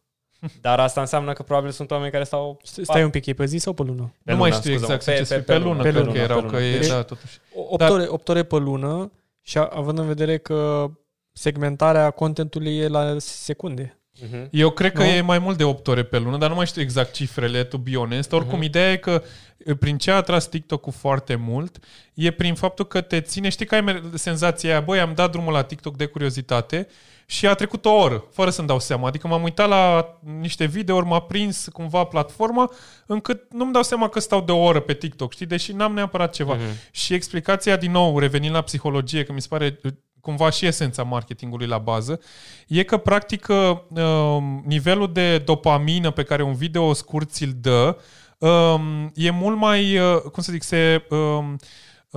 Dar 0.60 0.80
asta 0.80 1.00
înseamnă 1.00 1.32
că 1.32 1.42
probabil 1.42 1.70
sunt 1.70 1.90
oameni 1.90 2.10
care 2.12 2.24
stau 2.24 2.60
Stai 2.62 3.04
un 3.04 3.10
pic, 3.10 3.26
e 3.26 3.32
pe 3.32 3.44
zi 3.44 3.56
sau 3.58 3.72
pe 3.72 3.82
lună? 3.82 4.14
pe 4.24 4.32
nu 4.32 4.38
mai 4.38 4.48
lună, 4.48 4.60
știu 4.60 4.76
scuză-mă, 4.76 4.92
exact 4.94 5.18
pe, 5.18 5.24
ce 5.34 5.34
pe, 5.34 5.52
pe, 5.52 5.58
lună, 5.58 5.82
pe 5.82 5.90
cred 5.90 6.00
lună, 6.02 6.12
că 6.12 6.18
erau, 6.18 6.40
pe 6.40 6.46
că 6.46 6.52
lună. 6.52 6.64
e, 6.64 6.78
Deci- 6.78 6.88
da, 6.88 7.02
totuși. 7.02 7.38
8, 7.54 7.78
Dar- 7.78 7.90
ore, 7.90 8.04
8 8.08 8.28
ore 8.28 8.42
pe 8.42 8.56
lună 8.56 9.12
și 9.42 9.58
a- 9.58 9.70
având 9.72 9.98
în 9.98 10.06
vedere 10.06 10.38
că 10.38 10.90
segmentarea 11.32 12.10
contentului 12.10 12.76
e 12.78 12.88
la 12.88 13.14
secunde. 13.18 13.92
Mhm. 14.22 14.48
Eu 14.50 14.70
cred 14.70 14.92
că 14.92 15.02
Nu? 15.02 15.08
e 15.08 15.20
mai 15.20 15.38
mult 15.38 15.56
de 15.56 15.64
8 15.64 15.88
ore 15.88 16.02
pe 16.02 16.18
lună, 16.18 16.36
dar 16.36 16.48
nu 16.48 16.54
mai 16.54 16.66
știu 16.66 16.82
exact 16.82 17.12
cifrele, 17.12 17.64
to 17.64 17.78
be 17.78 17.92
honest. 17.94 18.32
Oricum, 18.32 18.62
ideea 18.62 18.92
e 18.92 18.96
că 18.96 19.22
e, 19.64 19.74
prin 19.74 19.98
ce 19.98 20.10
a 20.10 20.16
atras 20.16 20.46
TikTok-ul 20.48 20.92
foarte 20.92 21.34
mult 21.34 21.78
e 22.14 22.30
prin 22.30 22.54
faptul 22.54 22.86
că 22.86 23.00
te 23.00 23.20
ține, 23.20 23.48
știi 23.48 23.66
că 23.66 23.74
ai 23.74 23.80
mer- 23.80 24.02
senzația 24.14 24.70
aia, 24.70 24.80
băi, 24.80 25.00
am 25.00 25.12
dat 25.14 25.30
drumul 25.30 25.52
la 25.52 25.62
TikTok 25.62 25.96
de 25.96 26.06
curiozitate 26.06 26.88
și 27.30 27.46
a 27.46 27.54
trecut 27.54 27.84
o 27.84 27.90
oră, 27.90 28.24
fără 28.30 28.50
să-mi 28.50 28.66
dau 28.66 28.78
seama. 28.78 29.06
Adică 29.06 29.26
m-am 29.28 29.42
uitat 29.42 29.68
la 29.68 30.06
niște 30.40 30.64
videouri, 30.64 31.06
m-a 31.06 31.20
prins 31.20 31.68
cumva 31.72 32.04
platforma, 32.04 32.70
încât 33.06 33.52
nu-mi 33.52 33.72
dau 33.72 33.82
seama 33.82 34.08
că 34.08 34.20
stau 34.20 34.40
de 34.40 34.52
o 34.52 34.62
oră 34.62 34.80
pe 34.80 34.94
TikTok, 34.94 35.32
știi? 35.32 35.46
Deși 35.46 35.72
n-am 35.72 35.94
neapărat 35.94 36.32
ceva. 36.32 36.56
Și 36.90 37.14
explicația, 37.14 37.76
din 37.76 37.90
nou, 37.90 38.18
revenind 38.18 38.54
la 38.54 38.60
psihologie, 38.60 39.22
că 39.24 39.32
mi 39.32 39.40
se 39.40 39.46
pare 39.50 39.80
uh, 39.84 39.92
cumva 40.20 40.50
și 40.50 40.66
esența 40.66 41.02
marketingului 41.02 41.66
la 41.66 41.78
bază, 41.78 42.20
e 42.68 42.82
că, 42.82 42.96
practic, 42.96 43.46
uh, 43.48 44.38
nivelul 44.64 45.12
de 45.12 45.38
dopamină 45.38 46.10
pe 46.10 46.22
care 46.22 46.42
un 46.42 46.54
video 46.54 46.92
scurt 46.92 47.30
ți-l 47.30 47.52
dă 47.60 47.98
um, 48.38 49.12
e 49.14 49.30
mult 49.30 49.56
mai, 49.56 49.98
uh, 49.98 50.20
cum 50.20 50.42
să 50.42 50.52
zic, 50.52 50.62
se... 50.62 51.06
Um, 51.10 51.56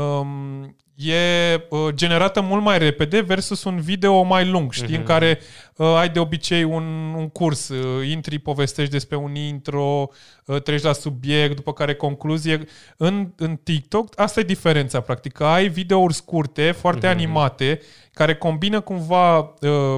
um, 0.04 0.76
e 1.04 1.66
uh, 1.70 1.80
generată 1.94 2.42
mult 2.42 2.64
mai 2.64 2.78
repede 2.78 3.22
versus 3.22 3.64
un 3.64 3.80
video 3.80 4.22
mai 4.22 4.50
lung, 4.50 4.72
știi, 4.72 4.96
în 4.96 5.04
care 5.04 5.40
uh, 5.76 5.96
ai 5.96 6.10
de 6.10 6.20
obicei 6.20 6.64
un, 6.64 7.14
un 7.18 7.30
curs, 7.30 7.70
uh, 7.70 8.10
intri, 8.10 8.40
povestești 8.40 8.92
despre 8.92 9.16
un 9.16 9.36
intro, 9.36 10.10
uh, 10.46 10.62
treci 10.62 10.82
la 10.82 10.94
subiect, 10.94 11.56
după 11.56 11.74
care 11.74 11.96
concluzie. 11.96 12.64
În, 12.98 13.32
în 13.36 13.56
TikTok, 13.56 14.20
asta 14.20 14.40
e 14.40 14.44
diferența, 14.44 15.00
practic, 15.00 15.32
că 15.32 15.46
ai 15.46 15.68
videouri 15.68 16.14
scurte, 16.14 16.72
foarte 16.72 17.08
animate, 17.08 17.80
care 18.14 18.36
combină 18.36 18.82
cumva 18.82 19.38
uh, 19.40 19.50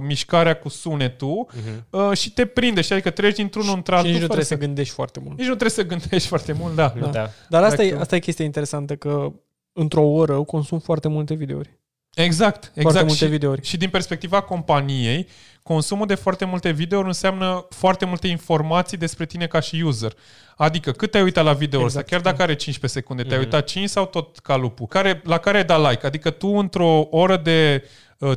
mișcarea 0.01 0.55
cu 0.55 0.69
sunetul 0.69 1.47
uh, 1.89 2.11
și 2.17 2.31
te 2.31 2.45
prinde, 2.45 2.81
știi, 2.81 2.95
adică 2.95 3.09
treci 3.09 3.35
dintr-unul 3.35 3.69
Și 3.69 3.75
într-altul. 3.75 4.09
nici 4.09 4.19
nu 4.19 4.27
fără 4.27 4.39
trebuie 4.39 4.59
să 4.59 4.65
gândești 4.65 4.93
foarte 4.93 5.19
mult. 5.19 5.37
nici 5.37 5.47
nu 5.47 5.55
trebuie 5.55 5.69
să 5.69 5.85
gândești 5.85 6.27
foarte 6.27 6.53
mult, 6.53 6.75
da. 6.75 6.93
Da. 6.99 7.07
da. 7.07 7.29
Dar 7.49 7.63
asta, 7.63 7.81
e, 7.81 7.85
Exact. 7.85 8.01
asta 8.01 8.15
e 8.15 8.19
chestia 8.19 8.45
interesantă, 8.45 8.95
că 8.95 9.31
într-o 9.73 10.01
oră 10.01 10.43
consum 10.43 10.79
foarte 10.79 11.07
multe 11.07 11.33
videouri. 11.33 11.81
Exact, 12.13 12.63
Foarte 12.63 12.81
exact. 12.81 13.05
multe 13.05 13.25
și, 13.25 13.31
videouri. 13.31 13.65
și 13.65 13.77
din 13.77 13.89
perspectiva 13.89 14.41
companiei, 14.41 15.27
consumul 15.63 16.07
de 16.07 16.15
foarte 16.15 16.45
multe 16.45 16.71
videouri 16.71 17.07
înseamnă 17.07 17.65
foarte 17.69 18.05
multe 18.05 18.27
informații 18.27 18.97
despre 18.97 19.25
tine 19.25 19.47
ca 19.47 19.59
și 19.59 19.81
user. 19.81 20.13
Adică 20.55 20.91
cât 20.91 21.11
te-ai 21.11 21.23
uitat 21.23 21.43
la 21.43 21.53
video 21.53 21.79
Exact. 21.81 21.97
ăsta, 22.03 22.15
chiar 22.15 22.21
dacă 22.21 22.41
are 22.41 22.55
15 22.55 22.99
secunde, 22.99 23.23
te-ai 23.23 23.39
uitat 23.39 23.65
5 23.65 23.89
sau 23.89 24.05
tot 24.05 24.37
ca 24.39 24.55
lupul, 24.55 24.85
care, 24.87 25.21
la 25.23 25.37
care 25.37 25.57
ai 25.57 25.65
dat 25.65 25.89
like. 25.89 26.05
Adică 26.05 26.29
tu 26.29 26.47
într-o 26.47 27.07
oră 27.11 27.37
de 27.37 27.83
uh, 27.83 27.89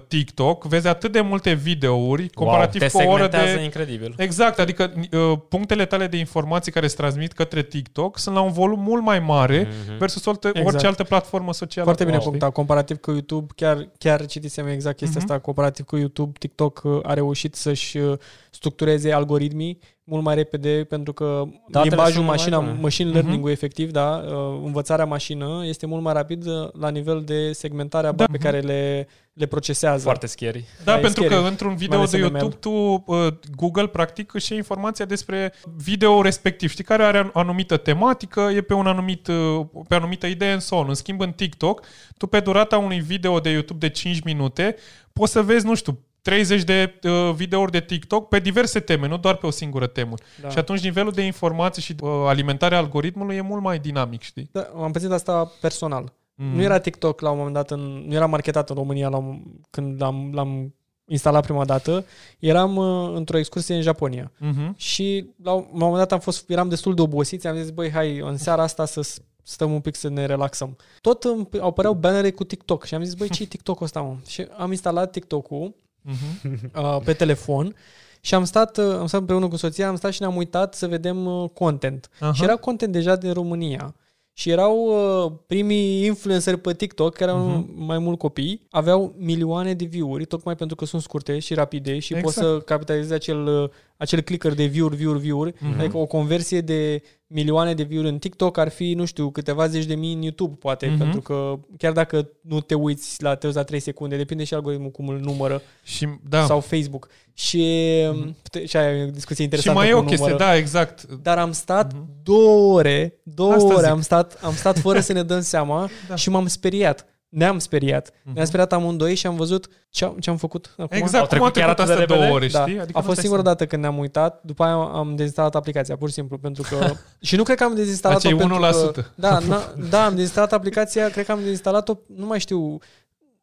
TikTok 0.09 0.65
vezi 0.65 0.87
atât 0.89 1.13
de 1.13 1.21
multe 1.21 1.53
videouri 1.53 2.29
comparativ 2.29 2.81
wow, 2.81 2.91
te 2.91 2.97
cu 2.97 3.03
o 3.03 3.11
oră 3.13 3.23
segmentează 3.23 3.57
de... 3.57 3.63
incredibil. 3.65 4.15
Exact, 4.17 4.59
adică 4.59 4.93
uh, 5.13 5.39
punctele 5.49 5.85
tale 5.85 6.07
de 6.07 6.17
informații 6.17 6.73
care 6.73 6.87
se 6.87 6.97
transmit 6.97 7.33
către 7.33 7.63
TikTok 7.63 8.19
sunt 8.19 8.35
la 8.35 8.41
un 8.41 8.53
volum 8.53 8.81
mult 8.81 9.03
mai 9.03 9.19
mare 9.21 9.69
versus 9.99 10.25
orice, 10.25 10.49
Exact. 10.49 10.67
orice 10.67 10.87
altă 10.87 11.05
platformă 11.05 11.53
socială. 11.53 11.85
Foarte 11.87 12.05
bine 12.05 12.17
Wow. 12.17 12.27
punctat. 12.27 12.53
Comparativ 12.53 12.97
cu 12.97 13.11
YouTube, 13.11 13.53
chiar, 13.57 13.89
chiar 13.99 14.27
citisem 14.27 14.67
exact 14.67 14.97
chestia 14.97 15.21
Mhm. 15.21 15.31
asta, 15.31 15.43
comparativ 15.45 15.85
cu 15.85 15.97
YouTube, 15.97 16.33
TikTok 16.39 16.81
uh, 16.85 16.99
a 17.03 17.15
reușit 17.15 17.55
să-și 17.55 17.97
uh, 17.97 18.19
structureze 18.51 19.13
algoritmii 19.13 19.79
mult 20.05 20.23
mai 20.25 20.35
repede 20.35 20.87
pentru 20.89 21.13
că 21.13 21.43
Datele 21.69 21.89
limbajul 21.95 22.13
sunt 22.15 22.27
mai 22.27 22.37
mașina, 22.37 22.59
bune. 22.61 22.79
machine 22.81 23.11
learning-ul 23.11 23.51
efectiv, 23.51 23.91
da, 23.91 24.25
uh, 24.27 24.61
învățarea 24.65 25.05
mașină 25.05 25.63
este 25.65 25.87
mult 25.87 26.03
mai 26.03 26.13
rapid 26.13 26.47
uh, 26.47 26.69
la 26.79 26.89
nivel 26.89 27.23
de 27.25 27.53
segmentarea 27.53 28.13
Da. 28.13 28.25
pe 28.33 28.39
care 28.39 28.59
le, 28.61 29.09
le 29.37 29.47
procesează. 29.47 30.03
Foarte 30.03 30.27
scary. 30.27 30.65
Da, 30.85 30.93
Da, 30.93 30.99
e 30.99 31.01
pentru 31.01 31.23
scary. 31.25 31.43
că 31.43 31.49
într-un 31.49 31.77
video 31.77 31.99
ales 31.99 32.11
de 32.11 32.17
în 32.17 32.23
YouTube, 32.23 32.55
tu, 32.55 32.71
uh, 33.07 33.27
Google, 33.57 33.87
practic, 33.87 34.35
își 34.35 34.51
ia 34.51 34.57
informația 34.57 35.05
despre 35.05 35.53
video 35.77 36.23
respectiv. 36.23 36.71
Știi, 36.71 36.85
care 36.85 37.03
are 37.03 37.31
o 37.33 37.39
anumită 37.39 37.77
tematică, 37.77 38.41
e 38.41 38.61
pe 38.61 38.75
un 38.75 38.87
anumit, 38.87 39.27
uh, 39.27 39.67
pe 39.89 39.95
o 39.95 39.97
anumită 39.97 40.27
idee 40.27 40.53
în 40.53 40.61
son. 40.61 40.89
În 40.89 40.95
schimb, 40.95 41.21
în 41.21 41.33
TikTok, 41.33 41.83
tu 42.17 42.27
pe 42.27 42.41
durata 42.41 42.79
unui 42.79 43.01
video 43.01 43.41
de 43.41 43.51
YouTube 43.51 43.87
de 43.87 43.93
5 43.93 44.21
minute, 44.21 44.77
poți 45.13 45.33
să 45.33 45.43
vezi, 45.43 45.67
nu 45.67 45.75
știu, 45.75 45.99
30 46.23 46.63
de 46.63 46.99
uh, 47.03 47.35
videouri 47.35 47.71
de 47.71 47.81
TikTok 47.81 48.29
pe 48.29 48.39
diverse 48.39 48.81
teme, 48.81 49.09
nu 49.09 49.19
doar 49.19 49.35
pe 49.35 49.47
o 49.47 49.51
singură 49.51 49.87
temă. 49.87 50.15
Da. 50.41 50.49
Și 50.49 50.59
atunci 50.59 50.81
nivelul 50.81 51.13
de 51.13 51.23
informații 51.23 51.83
și 51.83 51.95
uh, 52.01 52.11
alimentarea 52.27 52.79
algoritmului 52.79 53.37
e 53.37 53.41
mult 53.41 53.63
mai 53.63 53.79
dinamic, 53.79 54.23
știi? 54.23 54.49
Da, 54.53 54.71
am 54.77 54.93
pățit 54.93 55.11
asta 55.11 55.53
personal. 55.61 56.13
Mm. 56.39 56.55
Nu 56.55 56.63
era 56.63 56.79
TikTok 56.79 57.21
la 57.21 57.31
un 57.31 57.37
moment 57.37 57.55
dat, 57.55 57.71
în, 57.71 57.81
nu 58.07 58.15
era 58.15 58.27
marketat 58.27 58.69
în 58.71 58.77
România 58.77 59.09
la 59.09 59.17
un, 59.17 59.43
când 59.71 60.01
l-am, 60.03 60.31
l-am 60.35 60.75
instalat 61.09 61.45
prima 61.45 61.65
dată. 61.65 62.05
Eram 62.39 62.77
uh, 62.77 63.13
într-o 63.15 63.39
excursie 63.39 63.75
în 63.75 63.83
Japonia. 63.83 64.33
Mhm. 64.39 64.75
Și 64.77 65.31
la 65.43 65.53
un 65.53 65.67
moment 65.73 65.97
dat 65.97 66.13
am 66.13 66.19
fost, 66.21 66.51
eram 66.51 66.69
destul 66.69 66.95
de 66.95 67.01
obosiți, 67.03 67.47
am 67.47 67.57
zis, 67.57 67.71
băi, 67.71 67.91
hai, 67.91 68.19
în 68.19 68.37
seara 68.37 68.63
asta 68.63 68.85
să 68.85 69.01
s- 69.01 69.21
stăm 69.43 69.73
un 69.73 69.81
pic 69.81 69.95
să 69.95 70.09
ne 70.09 70.27
relaxăm. 70.27 70.77
Tot 71.01 71.25
îmi 71.25 71.49
apăreau 71.61 71.95
bannere 71.95 72.31
cu 72.31 72.45
TikTok 72.45 72.85
și 72.85 72.95
am 72.95 73.03
zis, 73.03 73.15
băi, 73.15 73.29
ce 73.29 73.43
e 73.43 73.47
TikTok-ul 73.55 73.85
ăsta, 73.85 74.01
mă? 74.01 74.15
Și 74.27 74.47
am 74.57 74.71
instalat 74.71 75.11
TikTok-ul 75.11 75.75
Mhm. 76.03 76.71
uh, 76.77 76.99
pe 77.05 77.13
telefon 77.13 77.75
și 78.21 78.35
am 78.35 78.45
stat, 78.45 78.77
uh, 78.79 78.85
am 78.99 79.07
stat 79.07 79.21
împreună 79.21 79.49
cu 79.49 79.57
soția, 79.57 79.89
am 79.89 79.97
stat 79.97 80.13
și 80.13 80.21
ne-am 80.21 80.37
uitat 80.37 80.75
să 80.75 80.87
vedem 80.87 81.27
uh, 81.27 81.51
content. 81.55 82.11
Aha. 82.21 82.33
Și 82.33 82.43
era 82.43 82.57
content 82.57 82.93
deja 82.93 83.17
din 83.17 83.33
România. 83.33 83.95
Și 84.39 84.51
erau 84.51 84.77
uh, 85.25 85.33
primii 85.47 86.05
influenceri 86.05 86.59
pe 86.59 86.75
TikTok, 86.75 87.15
care 87.15 87.31
erau 87.31 87.47
Mhm. 87.47 87.85
mai 87.85 87.99
mult 87.99 88.19
copii, 88.19 88.67
aveau 88.71 89.15
milioane 89.19 89.75
de 89.75 89.85
view-uri, 89.85 90.25
tocmai 90.25 90.57
pentru 90.57 90.77
că 90.77 90.85
sunt 90.85 91.03
scurte 91.03 91.39
și 91.39 91.55
rapide 91.55 91.99
și 91.99 92.13
poți 92.13 92.25
Exact. 92.39 92.47
să 92.47 92.59
capitalizezi 92.65 93.13
acel, 93.13 93.47
uh, 93.63 93.69
acel 93.97 94.21
clicker 94.21 94.55
de 94.55 94.65
view-uri, 94.65 94.97
view-uri, 94.97 95.21
view-uri. 95.21 95.55
Mhm. 95.61 95.79
Adică 95.79 95.97
o 95.97 96.07
conversie 96.07 96.61
de 96.61 97.03
milioane 97.27 97.75
de 97.75 97.83
view-uri 97.83 98.09
în 98.09 98.19
TikTok 98.19 98.59
ar 98.59 98.69
fi, 98.69 98.95
nu 98.95 99.05
știu, 99.05 99.31
câteva 99.31 99.67
zeci 99.67 99.85
de 99.85 99.95
mii 99.95 100.13
în 100.13 100.23
YouTube, 100.23 100.57
poate, 100.61 100.87
Mhm. 100.87 100.99
pentru 100.99 101.21
că 101.21 101.59
chiar 101.79 101.93
dacă 101.93 102.29
nu 102.41 102.61
te 102.61 102.75
uiți 102.75 103.23
la, 103.23 103.35
te 103.35 103.47
uiți 103.47 103.59
la 103.59 103.65
3 103.65 103.81
secunde, 103.81 104.17
depinde 104.17 104.45
și 104.45 104.55
algoritmul 104.55 104.91
cum 104.91 105.09
îl 105.09 105.19
numără, 105.21 105.63
Și, 105.83 106.09
da. 106.29 106.45
sau 106.45 106.61
Facebook. 106.61 107.09
Și, 107.35 107.65
mm-hmm. 108.13 108.65
și 108.67 108.77
aia 108.77 108.97
e 108.99 109.03
o 109.03 109.11
discuție 109.11 109.35
și 109.37 109.43
interesantă 109.43 109.79
mai 109.79 109.89
e 109.89 109.93
cu 109.93 109.99
o 109.99 110.03
chestie, 110.03 110.27
numără. 110.29 110.45
da, 110.45 110.57
exact. 110.57 111.03
Dar 111.23 111.39
am 111.39 111.53
stat 111.53 111.93
două 112.23 112.75
ore, 112.75 113.15
două 113.23 113.53
Asta 113.53 113.67
ore 113.67 113.77
zic. 113.83 113.87
am 113.91 114.01
stat, 114.01 114.39
am 114.43 114.55
stat 114.55 114.79
fără 114.79 115.01
să 115.01 115.13
ne 115.13 115.23
dăm 115.23 115.41
seama 115.41 115.89
Da. 116.09 116.15
și 116.15 116.31
m-am 116.31 116.47
speriat. 116.47 117.07
Ne-am 117.29 117.59
speriat. 117.59 118.11
Ne-am 118.35 118.47
speriat 118.47 118.73
amândoi 118.73 119.15
și 119.15 119.27
am 119.27 119.37
văzut 119.37 119.69
ce 119.91 120.05
am, 120.05 120.17
ce 120.19 120.31
am 120.31 120.37
făcut 120.37 120.75
acum. 120.79 120.97
Exact, 120.97 121.33
Au 121.33 121.39
cum 121.39 121.47
a 121.47 121.51
trecut 121.51 121.53
chiar 121.53 121.75
trecut 121.75 121.79
atât 121.79 121.87
de 121.87 121.93
astea 122.03 122.07
două 122.07 122.21
repede? 122.21 122.35
ore, 122.37 122.47
Da. 122.47 122.61
știi? 122.61 122.81
Adică 122.81 122.99
a 122.99 123.01
nu 123.01 123.07
fost 123.07 123.15
dai 123.15 123.25
singura 123.25 123.43
seama. 123.43 123.57
dată 123.57 123.67
când 123.67 123.83
ne-am 123.83 123.99
uitat, 123.99 124.41
după 124.45 124.63
aia 124.65 124.75
am 124.75 125.15
dezinstalat 125.17 125.55
aplicația, 125.55 125.97
pur 125.97 126.09
și 126.09 126.15
simplu, 126.15 126.39
pentru 126.39 126.63
că... 126.69 126.93
și 127.29 127.37
nu 127.37 127.43
cred 127.43 127.57
că 127.57 127.65
am 127.65 127.75
dezinstalat-o 127.75 128.27
Acei 128.29 128.39
pentru 128.39 128.57
1%. 128.57 128.93
că... 128.93 129.05
Da, 129.15 129.39
na, 129.39 129.73
da, 129.91 130.05
am 130.05 130.15
dezinstalat 130.15 130.53
aplicația, 130.53 131.09
cred 131.09 131.25
că 131.25 131.33
am 131.33 131.39
dezinstalat-o, 131.43 131.95
nu 132.07 132.27
mai 132.27 132.41
știu, 132.41 132.79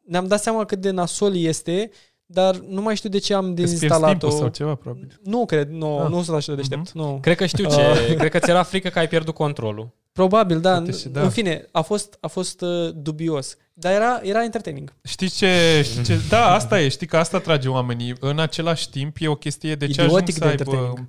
ne-am 0.04 0.26
dat 0.26 0.40
seama 0.42 0.64
cât 0.64 0.80
de 0.80 0.90
nasol 0.90 1.36
este, 1.36 1.90
dar 2.26 2.56
nu 2.56 2.82
mai 2.82 2.96
știu 2.96 3.08
de 3.08 3.18
ce 3.18 3.34
am 3.34 3.42
Că-ți 3.44 3.54
pierzi 3.54 3.72
dezinstalat-o. 3.72 4.18
timpul 4.18 4.38
sau 4.38 4.48
ceva, 4.48 4.74
probabil. 4.74 5.20
Nu 5.22 5.44
cred, 5.46 5.68
nu, 5.70 5.98
Ah. 5.98 6.08
nu 6.08 6.22
sunt 6.22 6.36
așa 6.36 6.50
de 6.52 6.56
deștept. 6.56 6.92
Nu. 6.92 7.18
Cred 7.22 7.36
că 7.36 7.46
știu 7.46 7.68
ce. 7.74 8.14
Cred 8.18 8.30
că 8.30 8.38
ți 8.38 8.50
era 8.50 8.62
frică 8.62 8.88
că 8.88 8.98
ai 8.98 9.08
pierdut 9.08 9.34
controlul. 9.34 9.88
Probabil, 10.14 10.60
da. 10.60 10.70
Poate 10.70 10.92
și 10.92 11.08
da. 11.08 11.22
În 11.22 11.30
fine, 11.30 11.68
a 11.72 11.80
fost, 11.80 12.18
a 12.20 12.26
fost 12.26 12.60
uh, 12.60 12.90
dubios. 12.94 13.56
Dar 13.72 13.92
era, 13.92 14.20
era 14.22 14.44
entertaining. 14.44 14.92
Știi 15.04 15.28
ce, 15.28 15.82
știi 15.84 16.02
ce? 16.02 16.18
Da, 16.28 16.52
asta 16.52 16.80
e. 16.80 16.88
Știi 16.88 17.06
că 17.06 17.16
asta 17.16 17.38
trage 17.38 17.68
oamenii. 17.68 18.14
În 18.20 18.38
același 18.38 18.90
timp 18.90 19.16
e 19.20 19.28
o 19.28 19.34
chestie 19.34 19.74
de 19.74 19.86
ce 19.86 20.00
ajung 20.00 20.20
Idiotic 20.20 20.34
să 20.34 20.40
de 20.40 20.46
aibă... 20.46 20.62
entertaining. 20.62 21.08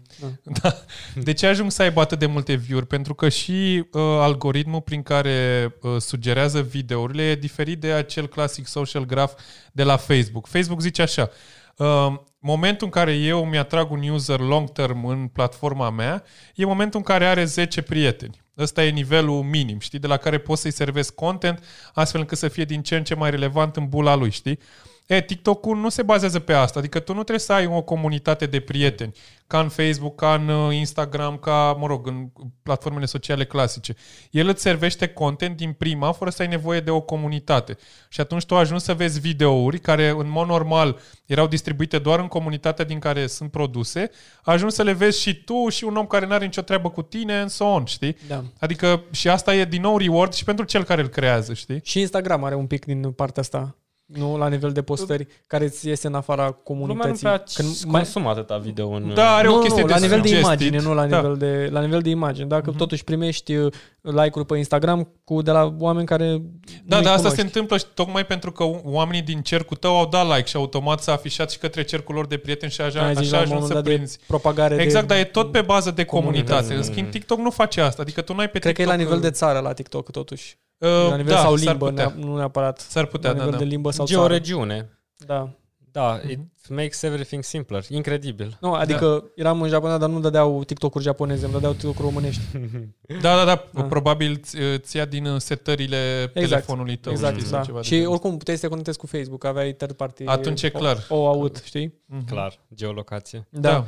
Da. 0.61 0.75
De 1.23 1.33
ce 1.33 1.47
ajung 1.47 1.71
să 1.71 1.81
aibă 1.81 2.01
atât 2.01 2.19
de 2.19 2.25
multe 2.25 2.53
view-uri? 2.53 2.87
Pentru 2.87 3.13
că 3.13 3.29
și 3.29 3.83
uh, 3.91 4.01
algoritmul 4.01 4.81
prin 4.81 5.03
care 5.03 5.69
uh, 5.81 5.95
sugerează 5.99 6.61
videourile 6.61 7.23
e 7.23 7.35
diferit 7.35 7.79
de 7.79 7.91
acel 7.91 8.27
clasic 8.27 8.67
social 8.67 9.05
graph 9.05 9.33
de 9.71 9.83
la 9.83 9.97
Facebook. 9.97 10.47
Facebook 10.47 10.81
zice 10.81 11.01
așa, 11.01 11.29
uh, 11.77 12.13
momentul 12.39 12.85
în 12.85 12.91
care 12.91 13.13
eu 13.13 13.45
mi-atrag 13.45 13.91
un 13.91 14.07
user 14.09 14.39
long 14.39 14.71
term 14.71 15.05
în 15.05 15.27
platforma 15.27 15.89
mea 15.89 16.23
e 16.55 16.65
momentul 16.65 16.99
în 16.99 17.05
care 17.05 17.25
are 17.25 17.45
10 17.45 17.81
prieteni. 17.81 18.43
Ăsta 18.57 18.83
e 18.83 18.89
nivelul 18.89 19.43
minim, 19.43 19.79
știi, 19.79 19.99
de 19.99 20.07
la 20.07 20.17
care 20.17 20.37
poți 20.37 20.61
să-i 20.61 20.71
servezi 20.71 21.13
content 21.13 21.63
astfel 21.93 22.21
încât 22.21 22.37
să 22.37 22.47
fie 22.47 22.65
din 22.65 22.81
ce 22.81 22.95
în 22.95 23.03
ce 23.03 23.15
mai 23.15 23.29
relevant 23.29 23.75
în 23.75 23.89
bula 23.89 24.15
lui, 24.15 24.31
știi? 24.31 24.59
E, 25.05 25.21
TikTok-ul 25.21 25.77
nu 25.77 25.89
se 25.89 26.03
bazează 26.03 26.39
pe 26.39 26.53
asta, 26.53 26.79
adică 26.79 26.99
tu 26.99 27.13
nu 27.13 27.19
trebuie 27.23 27.39
să 27.39 27.53
ai 27.53 27.65
o 27.65 27.81
comunitate 27.81 28.45
de 28.45 28.59
prieteni, 28.59 29.11
ca 29.47 29.59
în 29.59 29.69
Facebook, 29.69 30.15
ca 30.15 30.33
în 30.33 30.47
uh, 30.47 30.75
Instagram, 30.75 31.37
ca, 31.37 31.75
mă 31.79 31.87
rog, 31.87 32.07
în 32.07 32.29
platformele 32.63 33.05
sociale 33.05 33.45
clasice. 33.45 33.95
El 34.31 34.47
îți 34.47 34.61
servește 34.61 35.07
content 35.07 35.57
din 35.57 35.71
prima, 35.71 36.11
fără 36.11 36.29
să 36.29 36.41
ai 36.41 36.47
nevoie 36.47 36.79
de 36.79 36.91
o 36.91 37.01
comunitate. 37.01 37.77
Și 38.09 38.21
atunci 38.21 38.45
tu 38.45 38.55
ajungi 38.55 38.83
să 38.83 38.93
vezi 38.93 39.19
videouri 39.19 39.79
care, 39.79 40.09
în 40.09 40.29
mod 40.29 40.47
normal, 40.47 40.99
erau 41.25 41.47
distribuite 41.47 41.99
doar 41.99 42.19
în 42.19 42.27
comunitatea 42.27 42.85
din 42.85 42.99
care 42.99 43.27
sunt 43.27 43.51
produse, 43.51 44.09
ajungi 44.43 44.75
să 44.75 44.83
le 44.83 44.93
vezi 44.93 45.21
și 45.21 45.43
tu 45.43 45.69
și 45.69 45.83
un 45.83 45.95
om 45.95 46.05
care 46.05 46.25
nu 46.25 46.33
are 46.33 46.45
nicio 46.45 46.61
treabă 46.61 46.89
cu 46.89 47.01
tine, 47.01 47.39
în 47.39 47.47
so 47.47 47.65
on, 47.65 47.85
știi? 47.85 48.17
Da. 48.27 48.43
Adică 48.59 49.03
și 49.11 49.29
asta 49.29 49.55
e 49.55 49.65
din 49.65 49.81
nou 49.81 49.97
reward 49.97 50.33
și 50.33 50.43
pentru 50.43 50.65
cel 50.65 50.83
care 50.83 51.01
îl 51.01 51.07
creează, 51.07 51.53
știi? 51.53 51.79
Și 51.83 51.99
Instagram 51.99 52.43
are 52.43 52.55
un 52.55 52.67
pic 52.67 52.85
din 52.85 53.11
partea 53.11 53.41
asta. 53.41 53.75
Nu 54.05 54.37
la 54.37 54.47
nivel 54.47 54.71
de 54.71 54.81
postări, 54.81 55.27
care 55.47 55.67
ți 55.67 55.87
iese 55.87 56.07
în 56.07 56.13
afara 56.13 56.41
Lumea 56.43 56.57
nu 56.57 56.63
comunității. 56.63 57.19
prea 57.19 57.43
Când 57.55 57.69
mai... 57.85 58.01
consumă 58.01 58.29
atâta 58.29 58.57
video 58.57 58.89
în... 58.89 59.13
Da, 59.13 59.35
are 59.35 59.47
nu, 59.47 59.55
o 59.55 59.59
chestie 59.59 59.81
nu, 59.81 59.87
de 59.87 59.93
la 59.93 59.99
nivel 59.99 60.21
de 60.21 60.27
suggested. 60.27 60.59
imagine, 60.59 60.81
nu 60.81 60.93
la 60.93 61.05
Da. 61.05 61.15
nivel 61.21 61.37
de, 61.37 61.69
la 61.71 61.81
nivel 61.81 62.01
de 62.01 62.09
imagine. 62.09 62.45
Dacă 62.45 62.69
Mhm. 62.69 62.77
totuși 62.77 63.03
primești 63.03 63.55
uh, 63.55 63.73
like-uri 64.01 64.45
pe 64.45 64.57
Instagram 64.57 65.09
cu 65.23 65.41
de 65.41 65.51
la 65.51 65.73
oameni 65.79 66.05
care 66.07 66.25
Da, 66.27 66.95
nu-i 66.95 67.03
dar 67.03 67.03
asta 67.05 67.15
cunoști. 67.15 67.35
se 67.35 67.41
întâmplă 67.41 67.77
și 67.77 67.85
tocmai 67.93 68.25
pentru 68.25 68.51
că 68.51 68.63
oamenii 68.83 69.21
din 69.21 69.41
cercul 69.41 69.77
tău 69.77 69.97
au 69.97 70.07
dat 70.07 70.27
like 70.35 70.47
și 70.47 70.55
automat 70.55 71.01
s-a 71.01 71.11
afișat 71.11 71.51
și 71.51 71.57
către 71.57 71.83
cercul 71.83 72.15
lor 72.15 72.27
de 72.27 72.37
prieteni 72.37 72.71
și 72.71 72.81
așa, 72.81 73.05
Ai 73.05 73.15
zis 73.15 73.31
așa 73.31 73.31
la 73.31 73.37
un 73.37 73.41
ajungi 73.43 73.53
moment 73.53 73.67
să 73.67 73.73
dat 73.73 73.83
de 73.83 73.93
prinzi. 73.93 74.19
propagare 74.27 74.81
Exact, 74.81 75.07
de, 75.07 75.13
dar 75.13 75.23
e 75.23 75.27
tot 75.27 75.51
pe 75.51 75.61
bază 75.61 75.91
de 75.91 76.03
comunitate. 76.05 76.51
comunitate. 76.51 76.75
În 76.87 76.93
schimb, 76.93 77.09
TikTok 77.09 77.37
nu 77.39 77.49
face 77.49 77.81
asta. 77.81 78.01
Adică 78.01 78.21
tu 78.21 78.33
n-ai 78.33 78.49
pe 78.49 78.59
Cred 78.59 78.73
că 78.75 78.81
e 78.81 78.85
TikTok... 78.85 78.99
la 79.01 79.03
nivel 79.03 79.19
de 79.29 79.31
țară 79.35 79.59
la 79.59 79.73
TikTok 79.73 80.11
totuși. 80.11 80.57
Uh, 80.77 80.89
la 81.09 81.15
nivel 81.15 81.33
da, 81.33 81.39
sau 81.41 81.55
s-ar 81.55 81.67
limbă, 81.71 81.89
putea. 81.89 82.11
nea- 82.11 82.15
nu 82.15 82.35
neapărat 82.37 82.79
S-ar 82.79 83.05
putea, 83.05 83.29
la 83.29 83.35
da, 83.37 83.43
nivel 83.43 83.57
da. 83.59 83.63
de 83.65 83.69
limbă 83.69 83.91
sau 83.91 84.05
țară. 84.05 84.19
Georegiune. 84.19 84.89
Da. 85.25 85.49
Da, 85.91 86.19
it 86.29 86.39
makes 86.69 87.01
everything 87.01 87.43
simpler. 87.43 87.83
Incredibil. 87.89 88.57
Nu, 88.61 88.73
adică 88.73 89.05
da. 89.05 89.31
eram 89.35 89.61
în 89.61 89.69
Japonia, 89.69 89.97
dar 89.97 90.09
nu 90.09 90.19
dădeau 90.19 90.63
TikTok-uri 90.63 91.03
japoneze, 91.03 91.43
îmi 91.43 91.53
dădeau 91.53 91.71
TikTok-uri 91.71 92.01
românești. 92.07 92.41
Da, 93.21 93.35
da, 93.35 93.45
da, 93.45 93.65
Da. 93.73 93.83
probabil 93.83 94.35
ți- 94.37 94.57
ți 94.77 94.97
ia 94.97 95.05
din 95.05 95.25
uh, 95.25 95.39
setările 95.39 96.31
telefonului 96.33 96.95
tău. 96.95 97.11
exact, 97.11 97.35
știi, 97.39 97.49
da. 97.49 97.55
sau 97.55 97.65
ceva 97.65 97.77
de 97.79 97.83
Și 97.85 97.95
genul. 97.95 98.11
oricum 98.11 98.37
puteai 98.37 98.55
să 98.57 98.61
te 98.63 98.67
conectezi 98.69 98.97
cu 98.97 99.07
Facebook, 99.07 99.43
aveai 99.43 99.73
third 99.73 99.91
party. 99.93 100.23
Atunci 100.25 100.61
e 100.63 100.69
clar. 100.69 101.05
O, 101.09 101.15
o 101.15 101.27
aut, 101.27 101.61
știi? 101.65 101.93
Mhm. 102.05 102.25
Clar, 102.25 102.59
geolocație. 102.75 103.47
Da. 103.49 103.69
Da. 103.71 103.85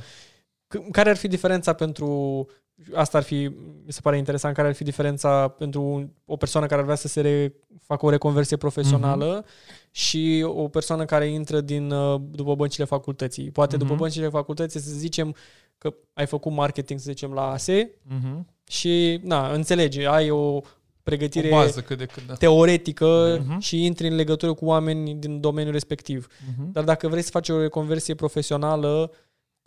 C- 0.78 0.92
Care 0.92 1.10
ar 1.10 1.18
fi 1.18 1.28
diferența 1.28 1.74
pentru 1.74 2.46
asta 2.94 3.18
ar 3.18 3.24
fi, 3.24 3.36
mi 3.86 3.92
se 3.92 4.00
pare 4.02 4.18
interesant, 4.18 4.56
care 4.56 4.68
ar 4.68 4.74
fi 4.74 4.84
diferența 4.84 5.48
pentru 5.48 5.82
un- 5.82 6.10
o 6.26 6.36
persoană 6.36 6.66
care 6.66 6.80
ar 6.80 6.86
vrea 6.86 6.96
să 6.98 7.08
se 7.08 7.22
re, 7.22 7.54
facă 7.82 8.06
o 8.06 8.10
reconversie 8.10 8.58
profesională 8.58 9.46
și 9.92 10.44
o 10.48 10.68
persoană 10.68 11.06
care 11.06 11.28
intră 11.28 11.62
din 11.62 11.92
uh, 11.92 12.22
după 12.32 12.56
băncile 12.56 12.86
facultății. 12.86 13.52
Poate 13.52 13.78
după 13.78 13.92
Mhm. 13.92 14.02
băncile 14.02 14.28
facultății 14.30 14.80
să 14.80 14.92
zicem 14.94 15.36
că 15.78 15.94
ai 16.14 16.26
făcut 16.26 16.52
marketing, 16.52 17.00
să 17.00 17.06
zicem, 17.10 17.32
la 17.34 17.50
ASE 17.52 17.92
Mhm. 18.04 18.48
și, 18.68 19.20
na, 19.24 19.52
înțelegi, 19.54 20.06
ai 20.06 20.30
o 20.30 20.62
pregătire 21.04 21.48
O 21.48 21.52
bază 21.56 21.82
cât 21.82 21.98
de 21.98 22.06
cât, 22.06 22.26
da. 22.28 22.34
teoretică 22.34 23.42
Mhm. 23.46 23.60
și 23.60 23.86
intri 23.86 24.08
în 24.08 24.16
legătură 24.16 24.54
cu 24.54 24.66
oameni 24.66 25.14
din 25.16 25.40
domeniul 25.40 25.74
respectiv. 25.74 26.28
Mhm. 26.56 26.72
Dar 26.72 26.84
dacă 26.84 27.08
vrei 27.08 27.22
să 27.22 27.30
faci 27.32 27.50
o 27.50 27.60
reconversie 27.62 28.16
profesională, 28.16 29.12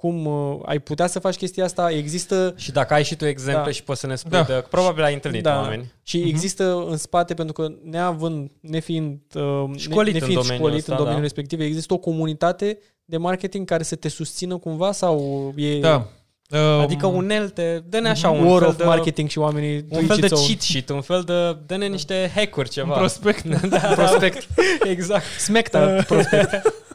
cum 0.00 0.26
uh, 0.26 0.58
ai 0.64 0.78
putea 0.78 1.06
să 1.06 1.18
faci 1.18 1.36
chestia 1.36 1.64
asta? 1.64 1.90
Există 1.90 2.54
Și 2.56 2.72
dacă 2.72 2.94
ai 2.94 3.04
și 3.04 3.16
tu 3.16 3.24
exemple 3.26 3.62
Da. 3.64 3.70
și 3.70 3.82
poți 3.82 4.00
să 4.00 4.06
ne 4.06 4.14
spui, 4.14 4.30
Da. 4.30 4.42
de, 4.42 4.64
probabil 4.70 5.02
ai 5.02 5.14
întâlnit 5.14 5.42
Da. 5.42 5.56
oameni. 5.56 5.92
și 6.02 6.16
Mhm. 6.18 6.28
există 6.28 6.84
în 6.88 6.96
spate, 6.96 7.34
pentru 7.34 7.52
că 7.54 7.68
neavând, 7.84 8.50
nefiind, 8.60 9.18
uh, 9.34 9.42
Școlit 9.76 10.12
ne, 10.12 10.18
în 10.18 10.26
nefiind 10.26 10.34
domeniul 10.42 10.56
școlit 10.56 10.76
ăsta, 10.78 10.90
în 10.92 10.96
domeniul 10.98 11.16
da. 11.20 11.20
respectiv, 11.22 11.60
există 11.60 11.92
o 11.94 11.98
comunitate 11.98 12.78
de 13.04 13.16
marketing 13.16 13.66
care 13.66 13.82
să 13.82 13.94
te 13.96 14.08
susțină 14.08 14.56
cumva 14.56 14.92
sau 14.92 15.52
e 15.56 15.78
Da. 15.80 16.06
Um, 16.50 16.80
Adică 16.80 17.06
unelte, 17.06 17.84
dă-ne 17.88 18.08
așa 18.08 18.30
un 18.30 18.44
war 18.46 18.58
fel 18.58 18.68
of 18.68 18.76
de, 18.76 18.84
marketing 18.84 19.28
și 19.28 19.38
oamenii 19.38 19.74
un 19.88 19.98
tu 19.98 20.04
fel 20.06 20.16
de 20.16 20.26
iciți-o. 20.26 20.46
cheat 20.46 20.60
sheet, 20.60 20.88
un 20.88 21.00
fel 21.00 21.22
de, 21.22 21.56
dă-ne 21.66 21.86
niște 21.86 22.30
hack-uri 22.34 22.68
un 22.78 22.84
ceva. 22.84 22.94
prospect. 22.96 23.44
da, 23.68 23.78
prospect. 23.78 24.46
exact. 24.94 25.24
Smecta 25.38 26.04
prospect. 26.06 26.50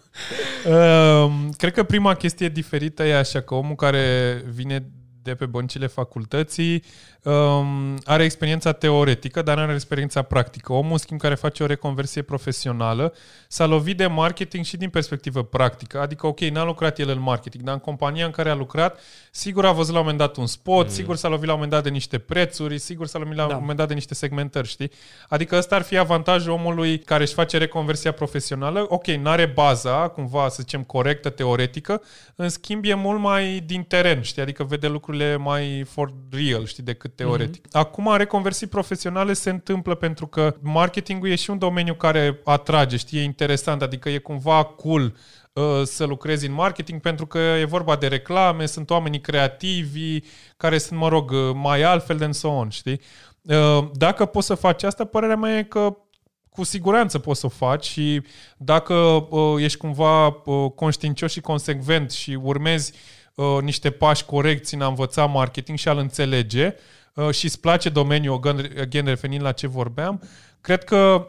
Um, 0.66 1.52
cred 1.58 1.74
că 1.74 1.84
prima 1.84 2.14
chestie 2.14 2.50
diferită 2.50 3.04
e 3.04 3.18
așa 3.18 3.42
că 3.42 3.54
omul 3.54 3.76
care 3.76 4.42
vine 4.54 4.86
de 5.26 5.36
pe 5.36 5.46
băncile 5.46 5.88
facultății 5.88 6.84
um, 7.24 7.98
are 8.06 8.24
experiența 8.24 8.72
teoretică, 8.72 9.42
dar 9.42 9.56
nu 9.56 9.62
are 9.62 9.74
experiența 9.74 10.22
practică. 10.22 10.74
Omul, 10.74 10.92
în 10.92 10.98
schimb, 10.98 11.20
care 11.20 11.36
face 11.36 11.64
o 11.64 11.66
reconversie 11.66 12.22
profesională, 12.22 13.14
s-a 13.48 13.66
lovit 13.66 13.98
de 13.98 14.08
marketing 14.08 14.66
și 14.66 14.78
din 14.78 14.90
perspectivă 14.90 15.44
practică. 15.44 16.02
Adică, 16.02 16.28
ok, 16.28 16.40
n-a 16.40 16.64
lucrat 16.64 17.00
el 17.00 17.10
în 17.10 17.20
marketing, 17.20 17.64
dar 17.64 17.74
în 17.74 17.80
compania 17.80 18.26
în 18.26 18.32
care 18.32 18.50
a 18.50 18.56
lucrat, 18.56 19.00
sigur 19.32 19.66
a 19.66 19.72
văzut 19.72 19.94
la 19.94 20.00
un 20.00 20.06
moment 20.06 20.18
dat 20.18 20.38
un 20.38 20.48
spot, 20.48 20.86
mm. 20.86 20.92
sigur 20.92 21.16
s-a 21.16 21.28
lovit 21.28 21.46
la 21.46 21.54
un 21.54 21.60
moment 21.60 21.76
dat 21.76 21.84
de 21.84 21.90
niște 21.90 22.18
prețuri, 22.18 22.78
sigur 22.78 23.08
s-a 23.08 23.20
lovit 23.20 23.36
la 23.36 23.46
Da. 23.48 23.54
un 23.54 23.60
moment 23.60 23.78
dat 23.78 23.88
de 23.88 23.94
niște 23.94 24.14
segmentări, 24.14 24.68
știi? 24.68 24.92
Adică 25.30 25.56
ăsta 25.58 25.76
ar 25.76 25.82
fi 25.82 25.98
avantajul 25.98 26.52
omului 26.52 27.00
care 27.00 27.24
își 27.24 27.34
face 27.34 27.58
reconversia 27.58 28.12
profesională. 28.12 28.86
Ok, 28.90 29.08
n-are 29.08 29.46
baza, 29.46 30.08
cumva, 30.08 30.50
să 30.50 30.58
zicem, 30.60 30.84
corectă, 30.84 31.30
teoretică, 31.30 32.02
în 32.36 32.50
schimb 32.50 32.86
e 32.86 32.94
mult 32.94 33.20
mai 33.20 33.64
din 33.66 33.84
teren, 33.84 34.22
știi? 34.22 34.42
Adică 34.42 34.64
vede 34.64 34.88
lucrurile 35.16 35.36
mai 35.36 35.84
for 35.90 36.14
real, 36.32 36.66
știi, 36.66 36.84
decât 36.84 37.16
teoretic. 37.16 37.68
Mm-hmm. 37.68 37.72
Acum, 37.72 38.16
reconversii 38.16 38.68
profesionale 38.68 39.34
se 39.34 39.50
întâmplă 39.50 39.96
pentru 39.96 40.28
că 40.28 40.56
marketingul 40.62 41.30
e 41.30 41.36
și 41.36 41.50
un 41.50 41.58
domeniu 41.58 41.94
care 41.94 42.40
atrage, 42.44 42.98
știi, 42.98 43.20
e 43.20 43.24
interesant, 43.24 43.82
adică 43.82 44.10
e 44.10 44.18
cumva 44.18 44.64
cool 44.64 45.16
uh, 45.54 45.64
să 45.84 46.06
lucrezi 46.06 46.48
în 46.48 46.54
marketing 46.54 47.02
pentru 47.02 47.26
că 47.26 47.38
e 47.38 47.66
vorba 47.66 47.96
de 47.96 48.08
reclame, 48.08 48.66
sunt 48.66 48.90
oamenii 48.90 49.22
creativi 49.22 50.20
care 50.58 50.78
sunt, 50.78 51.00
mă 51.00 51.08
rog, 51.08 51.32
uh, 51.32 51.52
mai 51.54 51.82
altfel 51.82 52.18
de 52.18 52.32
so 52.32 52.50
on, 52.50 52.70
știi? 52.70 53.02
Uh, 53.42 53.88
Dacă 53.94 54.26
poți 54.26 54.48
să 54.48 54.56
faci 54.56 54.84
asta, 54.84 55.06
părerea 55.06 55.36
mea 55.36 55.58
e 55.58 55.64
că 55.64 55.98
cu 56.50 56.64
siguranță 56.64 57.20
poți 57.20 57.40
să 57.40 57.46
o 57.46 57.50
faci 57.50 57.86
și 57.86 58.22
dacă 58.58 58.94
uh, 58.94 59.64
ești 59.64 59.78
cumva 59.78 60.28
uh, 60.28 60.72
conștiincios 60.76 61.32
și 61.32 61.42
consecvent 61.42 62.12
și 62.12 62.40
urmezi 62.42 62.92
uh, 62.94 63.15
niște 63.62 63.92
pași 63.92 64.26
corecți 64.26 64.74
în 64.74 64.82
a 64.82 64.88
învăța 64.88 65.26
marketing 65.26 65.78
și 65.78 65.88
a-l 65.88 65.98
înțelege. 65.98 66.76
Uh, 67.16 67.30
și 67.32 67.46
îți 67.46 67.60
place 67.60 67.90
domeniul, 67.90 68.36
again, 68.36 68.72
again 68.80 69.06
revenind 69.06 69.42
la 69.42 69.52
ce 69.52 69.68
vorbeam, 69.68 70.22
cred 70.62 70.84
că 70.84 71.28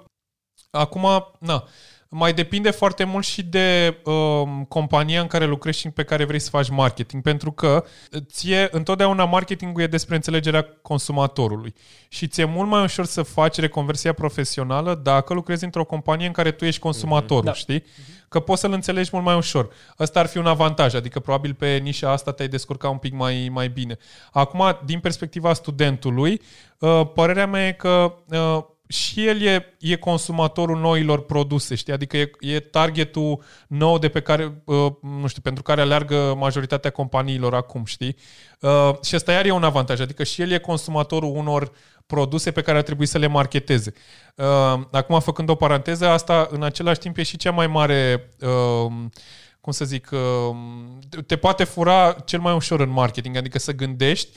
acum, 0.71 1.07
na, 1.39 1.69
mai 2.09 2.33
depinde 2.33 2.71
foarte 2.71 3.05
mult 3.05 3.25
și 3.25 3.43
de 3.43 3.99
um, 4.05 4.65
compania 4.69 5.21
în 5.21 5.27
care 5.27 5.45
lucrezi 5.45 5.79
și 5.79 5.89
pe 5.89 6.03
care 6.05 6.25
vrei 6.25 6.39
să 6.39 6.51
faci 6.51 6.69
marketing, 6.69 7.23
pentru 7.23 7.53
că 7.53 7.85
ție 8.27 8.69
întotdeauna 8.71 9.25
marketingul 9.25 9.83
e 9.83 9.87
despre 9.87 10.15
înțelegerea 10.15 10.67
consumatorului 10.83 11.75
și 12.09 12.27
ți-e 12.29 12.45
mult 12.45 12.69
mai 12.69 12.83
ușor 12.83 13.05
să 13.05 13.23
faci 13.23 13.59
reconversia 13.59 14.13
profesională 14.13 14.95
dacă 14.95 15.35
lucrezi 15.35 15.65
într-o 15.65 15.85
companie 15.85 16.27
în 16.27 16.33
care 16.33 16.51
tu 16.51 16.65
ești 16.65 16.81
consumatorul, 16.81 17.45
Da. 17.45 17.53
știi? 17.53 17.85
Că 18.29 18.41
poți 18.41 18.61
să-l 18.61 18.73
înțelegi 18.73 19.11
mult 19.13 19.25
mai 19.25 19.37
ușor. 19.37 19.69
Ăsta 19.99 20.21
ar 20.21 20.27
fi 20.27 20.39
un 20.39 20.47
avantaj, 20.47 20.95
adică 20.95 21.21
probabil 21.21 21.55
pe 21.55 21.77
nișa 21.77 22.11
asta 22.11 22.33
te-ai 22.33 22.49
descurca 22.49 22.89
un 22.89 22.99
pic 22.99 23.13
mai, 23.13 23.49
mai 23.53 23.69
bine. 23.69 23.99
Acum, 24.33 24.79
din 24.85 25.01
perspectiva 25.01 25.53
studentului, 25.53 26.41
uh, 26.79 27.01
părerea 27.15 27.47
mea 27.47 27.67
e 27.67 27.73
că 27.73 28.15
uh, 28.31 28.65
și 28.87 29.27
el 29.27 29.43
e, 29.43 29.77
e 29.81 29.97
consumatorul 29.97 30.79
noilor 30.79 31.25
produse, 31.25 31.75
știi? 31.75 31.93
Adică 31.93 32.17
e, 32.17 32.31
e 32.41 32.61
targetul 32.61 33.43
nou 33.69 33.99
de 33.99 34.09
pe 34.09 34.21
care, 34.21 34.63
uh, 34.65 34.93
nu 35.03 35.27
știu, 35.27 35.43
pentru 35.43 35.63
care 35.63 35.81
aleargă 35.81 36.35
majoritatea 36.39 36.91
companiilor 36.91 37.55
acum, 37.55 37.85
știi? 37.85 38.17
Uh, 38.61 38.91
și 39.03 39.17
ăsta 39.17 39.33
iar 39.33 39.45
e 39.45 39.51
un 39.51 39.65
avantaj, 39.65 40.01
adică 40.01 40.25
și 40.25 40.43
el 40.43 40.51
e 40.51 40.59
consumatorul 40.59 41.37
unor 41.37 41.73
produse 42.07 42.51
pe 42.51 42.63
care 42.63 42.79
ar 42.79 42.85
trebui 42.85 43.07
să 43.07 43.19
le 43.19 43.27
marketeze. 43.27 43.93
Uh, 44.35 44.81
acum, 44.91 45.21
făcând 45.21 45.49
o 45.49 45.55
paranteză, 45.55 46.09
asta 46.09 46.49
în 46.51 46.63
același 46.63 46.99
timp 46.99 47.17
e 47.19 47.23
și 47.23 47.37
cea 47.37 47.51
mai 47.51 47.67
mare 47.67 48.31
uh, 48.41 48.93
cum 49.61 49.73
să 49.73 49.85
zic, 49.85 50.11
uh, 50.13 50.57
te 51.27 51.37
poate 51.37 51.65
fura 51.65 52.13
cel 52.25 52.41
mai 52.41 52.55
ușor 52.55 52.81
în 52.81 52.91
marketing, 52.91 53.37
adică 53.37 53.59
să 53.59 53.73
gândești 53.73 54.29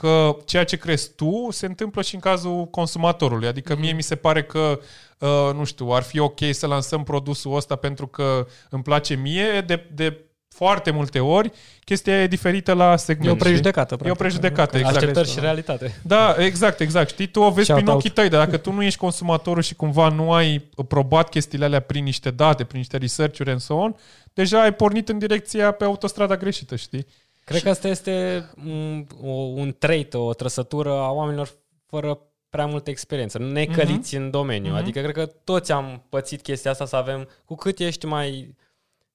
că 0.00 0.36
ceea 0.44 0.64
ce 0.64 0.76
crezi 0.76 1.10
tu 1.14 1.48
se 1.50 1.66
întâmplă 1.66 2.02
și 2.02 2.14
în 2.14 2.20
cazul 2.20 2.64
consumatorului. 2.64 3.48
Adică 3.48 3.76
mie 3.76 3.92
mi 3.92 4.02
se 4.02 4.14
pare 4.14 4.42
că, 4.44 4.80
uh, 5.18 5.54
nu 5.54 5.64
știu, 5.64 5.90
ar 5.90 6.02
fi 6.02 6.18
ok 6.18 6.38
să 6.50 6.66
lansăm 6.66 7.02
produsul 7.02 7.56
ăsta 7.56 7.76
pentru 7.76 8.06
că 8.06 8.46
îmi 8.70 8.82
place 8.82 9.14
mie, 9.14 9.60
de, 9.66 9.86
de 9.94 10.20
foarte 10.48 10.90
multe 10.90 11.20
ori 11.20 11.50
chestia 11.84 12.22
e 12.22 12.26
diferită 12.26 12.72
la 12.72 12.96
segment. 12.96 13.26
E 13.28 13.30
o 13.30 13.34
știi? 13.34 13.44
prejudecată, 13.46 13.92
E 13.92 13.96
o 13.96 13.98
practic. 13.98 14.18
prejudecată, 14.18 14.76
exact. 14.76 14.96
Așteptări 14.96 15.30
și 15.30 15.40
realitate. 15.40 16.00
Da, 16.02 16.34
exact, 16.38 16.80
exact. 16.80 17.08
Știi, 17.10 17.26
tu 17.26 17.40
o 17.40 17.50
vezi 17.50 17.64
Shout 17.66 17.78
prin 17.78 17.90
out. 17.90 17.98
ochii 17.98 18.10
tăi, 18.14 18.28
dar 18.28 18.44
dacă 18.44 18.56
tu 18.56 18.72
nu 18.72 18.82
ești 18.82 18.98
consumatorul 18.98 19.62
și 19.62 19.74
cumva 19.74 20.08
nu 20.08 20.32
ai 20.32 20.70
probat 20.88 21.28
chestiile 21.28 21.64
alea 21.64 21.80
prin 21.80 22.04
niște 22.04 22.30
date, 22.30 22.64
prin 22.64 22.78
niște 22.78 22.96
research-uri 22.96 23.50
and 23.50 23.60
so 23.60 23.74
on, 23.74 23.96
deja 24.32 24.62
ai 24.62 24.74
pornit 24.74 25.08
în 25.08 25.18
direcția 25.18 25.70
pe 25.70 25.84
autostrada 25.84 26.36
greșită, 26.36 26.76
știi? 26.76 27.06
Cred 27.46 27.62
că 27.62 27.68
asta 27.68 27.88
este 27.88 28.44
un, 28.66 29.06
o, 29.22 29.30
un 29.30 29.74
trait, 29.78 30.14
o 30.14 30.34
trăsătură 30.34 30.90
a 30.90 31.10
oamenilor 31.10 31.50
fără 31.86 32.18
prea 32.48 32.66
multă 32.66 32.90
experiență, 32.90 33.38
necăliți 33.38 34.14
mm-hmm. 34.16 34.20
în 34.20 34.30
domeniu. 34.30 34.70
Mhm. 34.70 34.78
Adică 34.78 35.00
cred 35.00 35.14
că 35.14 35.26
toți 35.26 35.72
am 35.72 36.04
pățit 36.08 36.42
chestia 36.42 36.70
asta 36.70 36.84
să 36.84 36.96
avem, 36.96 37.28
cu 37.44 37.54
cât 37.54 37.78
ești 37.78 38.06
mai 38.06 38.54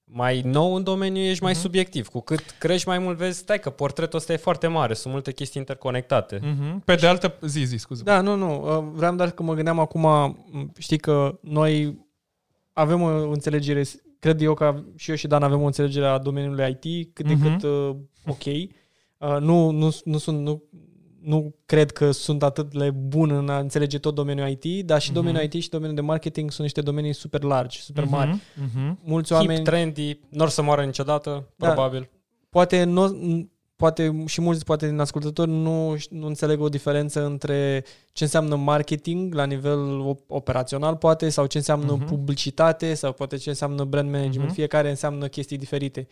mai 0.04 0.40
nou 0.40 0.74
în 0.74 0.82
domeniu, 0.82 1.22
ești 1.22 1.42
mai 1.42 1.54
subiectiv. 1.54 2.08
Cu 2.08 2.20
cât 2.20 2.40
crești 2.58 2.88
mai 2.88 2.98
mult, 2.98 3.16
vezi, 3.16 3.38
stai 3.38 3.58
că 3.58 3.70
portretul 3.70 4.18
ăsta 4.18 4.32
e 4.32 4.36
foarte 4.36 4.66
mare, 4.66 4.94
sunt 4.94 5.12
multe 5.12 5.32
chestii 5.32 5.60
interconectate. 5.60 6.40
Mhm. 6.42 6.80
Pe 6.84 6.94
de 6.94 7.06
altă 7.06 7.38
zi, 7.46 7.64
zi, 7.64 7.76
scuze. 7.76 8.02
Da, 8.02 8.20
nu, 8.20 8.34
nu. 8.34 8.76
uh, 8.78 8.84
Vreau 8.92 9.14
doar 9.14 9.30
că 9.30 9.42
mă 9.42 9.54
gândeam 9.54 9.78
acum, 9.78 10.00
m, 10.02 10.72
știi 10.78 10.98
că 10.98 11.38
noi 11.40 11.98
avem 12.72 13.02
o 13.02 13.30
înțelegere, 13.30 13.82
cred 14.22 14.40
eu 14.40 14.54
că 14.54 14.82
și 14.96 15.10
eu 15.10 15.16
și 15.16 15.26
Dan 15.26 15.42
avem 15.42 15.62
o 15.62 15.66
înțelegere 15.66 16.06
a 16.06 16.18
domeniului 16.18 16.78
IT 16.80 17.14
cât 17.14 17.26
de 17.26 17.34
Mhm. 17.34 17.42
cât 17.58 17.62
uh, 17.70 17.96
ok. 18.26 18.44
Uh, 18.44 19.40
nu, 19.40 19.70
nu, 19.70 19.90
nu 20.04 20.18
sunt, 20.18 20.40
nu, 20.40 20.62
nu 21.20 21.54
cred 21.66 21.90
că 21.90 22.10
sunt 22.10 22.42
atât 22.42 22.74
de 22.74 22.90
bun 22.90 23.30
în 23.30 23.48
a 23.48 23.58
înțelege 23.58 23.98
tot 23.98 24.14
domeniul 24.14 24.48
IT, 24.62 24.86
dar 24.86 25.00
și 25.00 25.10
Mhm. 25.10 25.18
domeniul 25.18 25.42
IT 25.44 25.62
și 25.62 25.68
domeniul 25.68 25.94
de 25.96 26.00
marketing 26.00 26.50
sunt 26.50 26.62
niște 26.62 26.80
domenii 26.80 27.12
super 27.12 27.42
largi, 27.42 27.80
super 27.80 28.04
mari. 28.04 28.30
Mhm, 28.30 28.40
mhm. 28.78 28.98
Mulți 29.04 29.32
Hip, 29.34 29.40
oameni, 29.40 29.64
trendy, 29.64 30.20
nu 30.28 30.42
or 30.42 30.48
să 30.48 30.62
moară 30.62 30.84
niciodată, 30.84 31.48
Da. 31.56 31.66
probabil. 31.66 32.10
poate, 32.50 32.84
nu, 32.84 33.06
poate 33.82 34.24
și 34.26 34.40
mulți 34.40 34.64
poate 34.64 34.88
din 34.88 34.98
ascultători 34.98 35.50
nu, 35.50 35.96
nu 36.10 36.26
înțeleg 36.26 36.60
o 36.60 36.68
diferență 36.68 37.24
între 37.24 37.84
ce 38.12 38.24
înseamnă 38.24 38.56
marketing 38.56 39.34
la 39.34 39.44
nivel 39.44 40.02
op- 40.14 40.26
operațional, 40.26 40.96
poate, 40.96 41.28
sau 41.28 41.46
ce 41.46 41.56
înseamnă 41.58 41.92
Mhm. 41.92 42.04
publicitate, 42.04 42.94
sau 42.94 43.12
poate 43.12 43.36
ce 43.36 43.48
înseamnă 43.48 43.84
brand 43.84 44.10
management. 44.10 44.44
Mhm. 44.48 44.54
Fiecare 44.54 44.88
înseamnă 44.88 45.26
chestii 45.26 45.56
diferite. 45.58 46.08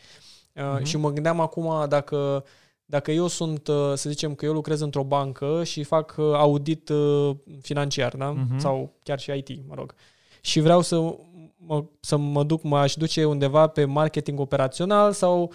Uh, 0.57 0.63
Mhm. 0.75 0.85
Și 0.85 0.97
mă 0.97 1.11
gândeam 1.11 1.41
acum 1.41 1.89
dacă 1.89 2.45
dacă 2.85 3.11
eu 3.11 3.27
sunt, 3.27 3.69
uh, 3.69 3.93
să 3.95 4.09
zicem 4.11 4.35
că 4.35 4.45
eu 4.45 4.53
lucrez 4.53 4.81
într-o 4.81 5.05
bancă 5.05 5.61
și 5.65 5.83
fac 5.83 6.15
uh, 6.19 6.25
audit 6.35 6.89
uh, 6.89 7.37
financiar, 7.61 8.15
da? 8.17 8.31
Mhm. 8.31 8.59
Sau 8.59 8.93
chiar 9.03 9.19
și 9.19 9.31
IT, 9.31 9.49
mă 9.69 9.75
rog. 9.75 9.95
Și 10.41 10.61
vreau 10.61 10.81
să 10.81 11.15
mă, 11.57 11.85
să 12.01 12.17
mă 12.17 12.43
duc, 12.45 12.63
mă 12.63 12.79
aș 12.79 12.95
duce 12.95 13.25
undeva 13.25 13.67
pe 13.67 13.85
marketing 13.85 14.41
operațional 14.41 15.13
sau 15.13 15.43
uh, 15.43 15.49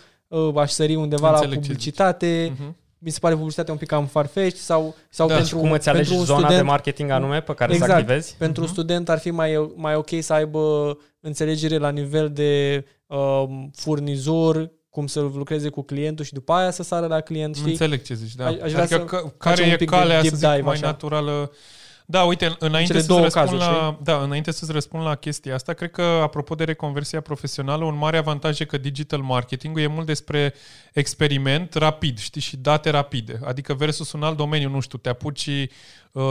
aș 0.55 0.71
sări 0.71 0.95
undeva 0.95 1.29
Înțeleg 1.29 1.49
la 1.49 1.55
ce 1.55 1.61
publicitate. 1.61 2.53
Mhm. 2.59 2.75
Mi 2.97 3.09
se 3.11 3.19
pare 3.19 3.33
publicitatea 3.35 3.73
un 3.73 3.79
pic 3.79 3.87
cam 3.87 4.05
farfetch 4.05 4.57
sau, 4.59 4.95
sau 5.09 5.27
Da. 5.27 5.33
pentru, 5.35 5.55
Și 5.55 5.61
cum 5.61 5.71
îți 5.71 5.89
alegi 5.89 6.03
pentru 6.09 6.19
un 6.19 6.25
zona 6.25 6.39
student, 6.39 6.61
de 6.61 6.67
marketing 6.67 7.09
anume 7.09 7.41
pe 7.41 7.53
care 7.53 7.71
Exact. 7.73 7.91
să 7.91 7.97
activezi? 7.97 8.35
pentru 8.37 8.61
Mhm. 8.61 8.69
un 8.69 8.75
student 8.77 9.09
ar 9.09 9.19
fi 9.19 9.31
mai, 9.31 9.71
mai 9.75 9.95
ok 9.95 10.09
să 10.19 10.33
aibă 10.33 10.97
înțelegere 11.19 11.77
la 11.77 11.89
nivel 11.89 12.29
de 12.33 12.83
um, 13.07 13.71
furnizor, 13.75 14.71
cum 14.89 15.07
să 15.07 15.19
lucreze 15.19 15.69
cu 15.69 15.81
clientul 15.81 16.25
și 16.25 16.33
după 16.33 16.53
aia 16.53 16.71
să 16.71 16.83
sară 16.83 17.07
la 17.07 17.19
client, 17.21 17.55
știi? 17.55 17.69
Înțeleg 17.71 18.01
ce 18.01 18.13
zici, 18.13 18.35
da. 18.35 18.45
Aș- 18.45 18.53
aș 18.61 18.71
vrea 18.71 18.83
adică 18.83 18.97
să 19.09 19.15
că, 19.15 19.31
care 19.37 19.63
un 19.63 19.69
e 19.69 19.75
pic 19.75 19.89
de 19.89 19.95
calea, 19.95 20.21
deep 20.21 20.33
să 20.33 20.37
zic, 20.37 20.49
dive, 20.49 20.61
mai 20.61 20.73
așa. 20.73 20.85
naturală? 20.85 21.51
Da, 22.07 22.23
uite, 22.23 22.55
înainte 22.59 22.91
Cele 22.91 23.01
să 23.01 23.07
două 23.07 23.21
răspund 23.21 23.45
cazuri, 23.45 23.61
la, 23.61 23.97
da, 24.03 24.21
înainte 24.21 24.51
să-ți 24.51 24.71
răspund 24.71 25.03
la 25.03 25.15
chestia 25.15 25.53
asta, 25.53 25.73
cred 25.73 25.91
că, 25.91 26.01
apropo 26.01 26.55
de 26.55 26.63
reconversia 26.63 27.21
profesională, 27.21 27.85
un 27.85 27.97
mare 27.97 28.17
avantaj 28.17 28.59
e 28.59 28.65
că 28.65 28.77
digital 28.77 29.19
marketing 29.19 29.79
e 29.79 29.87
mult 29.87 30.05
despre 30.05 30.53
experiment 30.93 31.73
rapid, 31.73 32.17
știi, 32.17 32.41
și 32.41 32.57
date 32.57 32.89
rapide. 32.89 33.39
Adică 33.43 33.73
versus 33.73 34.11
un 34.11 34.23
alt 34.23 34.37
domeniu, 34.37 34.69
nu 34.69 34.79
știu, 34.79 34.97
te 34.97 35.09
apuci 35.09 35.45
uh, 35.45 35.67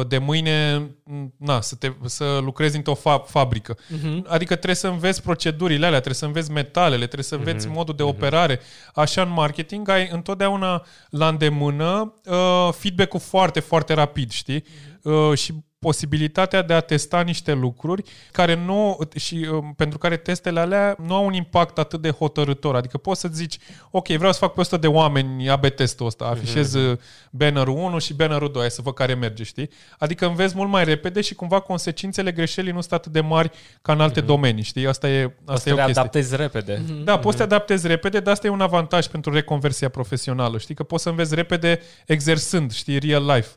de 0.09 0.19
mâine, 0.19 0.77
m, 1.05 1.33
na, 1.39 1.61
să, 1.61 1.75
te, 1.75 1.93
să 2.05 2.39
lucrezi 2.43 2.77
într-o 2.77 2.95
fa- 2.97 3.25
fabrică. 3.27 3.77
Mhm. 3.89 4.27
Adică 4.29 4.55
trebuie 4.55 4.75
să 4.77 4.89
înveți 4.89 5.23
procedurile 5.23 5.87
alea, 5.87 5.99
trebuie 5.99 6.15
să 6.19 6.25
înveți 6.25 6.51
metalele, 6.51 7.05
trebuie 7.05 7.25
să 7.25 7.35
înveți 7.35 7.67
Mhm, 7.67 7.75
modul 7.77 7.95
de 7.95 8.03
operare. 8.03 8.61
Așa 8.95 9.23
în 9.23 9.31
marketing 9.31 9.89
ai 9.89 10.09
întotdeauna 10.13 10.85
la 11.11 11.29
îndemână 11.29 12.15
uh, 12.25 12.69
feedback-ul 12.73 13.21
foarte, 13.21 13.61
foarte 13.61 13.93
rapid, 13.95 14.31
știi? 14.31 14.65
Uh, 15.03 15.33
și 15.39 15.53
posibilitatea 15.85 16.63
de 16.63 16.73
a 16.73 16.81
testa 16.81 17.21
niște 17.21 17.53
lucruri 17.53 18.03
care 18.33 18.55
nu 18.55 18.99
și 19.17 19.49
uh, 19.53 19.65
pentru 19.77 19.99
care 19.99 20.17
testele 20.17 20.61
alea 20.61 20.97
nu 21.07 21.15
au 21.15 21.25
un 21.27 21.33
impact 21.33 21.79
atât 21.79 22.01
de 22.01 22.11
hotărător. 22.11 22.75
Adică 22.77 22.99
poți 22.99 23.21
să 23.21 23.29
zici, 23.33 23.59
ok, 23.91 24.09
vreau 24.09 24.33
să 24.33 24.39
fac 24.39 24.53
pe 24.53 24.61
100 24.61 24.77
de 24.77 24.87
oameni 24.87 25.49
AB 25.49 25.67
testul 25.67 26.07
ăsta, 26.07 26.25
afișez 26.25 26.75
uh, 26.75 26.99
bannerul 27.31 27.77
1 27.77 27.99
și 27.99 28.15
bannerul 28.15 28.51
2, 28.53 28.61
hai 28.61 28.71
să 28.71 28.83
văd 28.83 28.95
care 28.95 29.15
merge, 29.15 29.43
știi? 29.43 29.71
Adică 29.99 30.27
înveți 30.27 30.57
mult 30.57 30.71
mai 30.71 30.85
repede 30.85 31.21
și 31.21 31.35
cumva 31.35 31.61
consecințele 31.61 32.33
greșelii 32.33 32.73
nu 32.73 32.81
sunt 32.81 32.93
atât 32.93 33.13
de 33.13 33.21
mari 33.21 33.51
ca 33.83 33.93
în 33.93 34.01
alte 34.01 34.21
domenii, 34.21 34.63
știi? 34.63 34.87
Asta 34.87 35.09
e, 35.09 35.25
O 35.25 35.53
asta 35.53 35.61
să 35.63 35.69
e 35.69 35.73
o 35.73 35.77
le 35.77 35.83
chestie. 35.83 36.01
adaptezi 36.01 36.37
repede. 36.37 36.83
Da, 37.05 37.19
poți 37.19 37.37
să 37.37 37.47
te 37.47 37.55
adaptezi 37.55 37.87
repede, 37.87 38.21
dar 38.21 38.33
asta 38.33 38.47
e 38.47 38.51
un 38.51 38.61
avantaj 38.61 39.07
pentru 39.07 39.33
reconversia 39.33 39.89
profesională. 39.89 40.59
Știi 40.59 40.75
că 40.75 40.83
poți 40.83 41.03
să 41.03 41.09
înveți 41.09 41.35
repede 41.35 41.81
exersând, 42.07 42.73
știi, 42.73 42.99
real 42.99 43.25
life. 43.35 43.49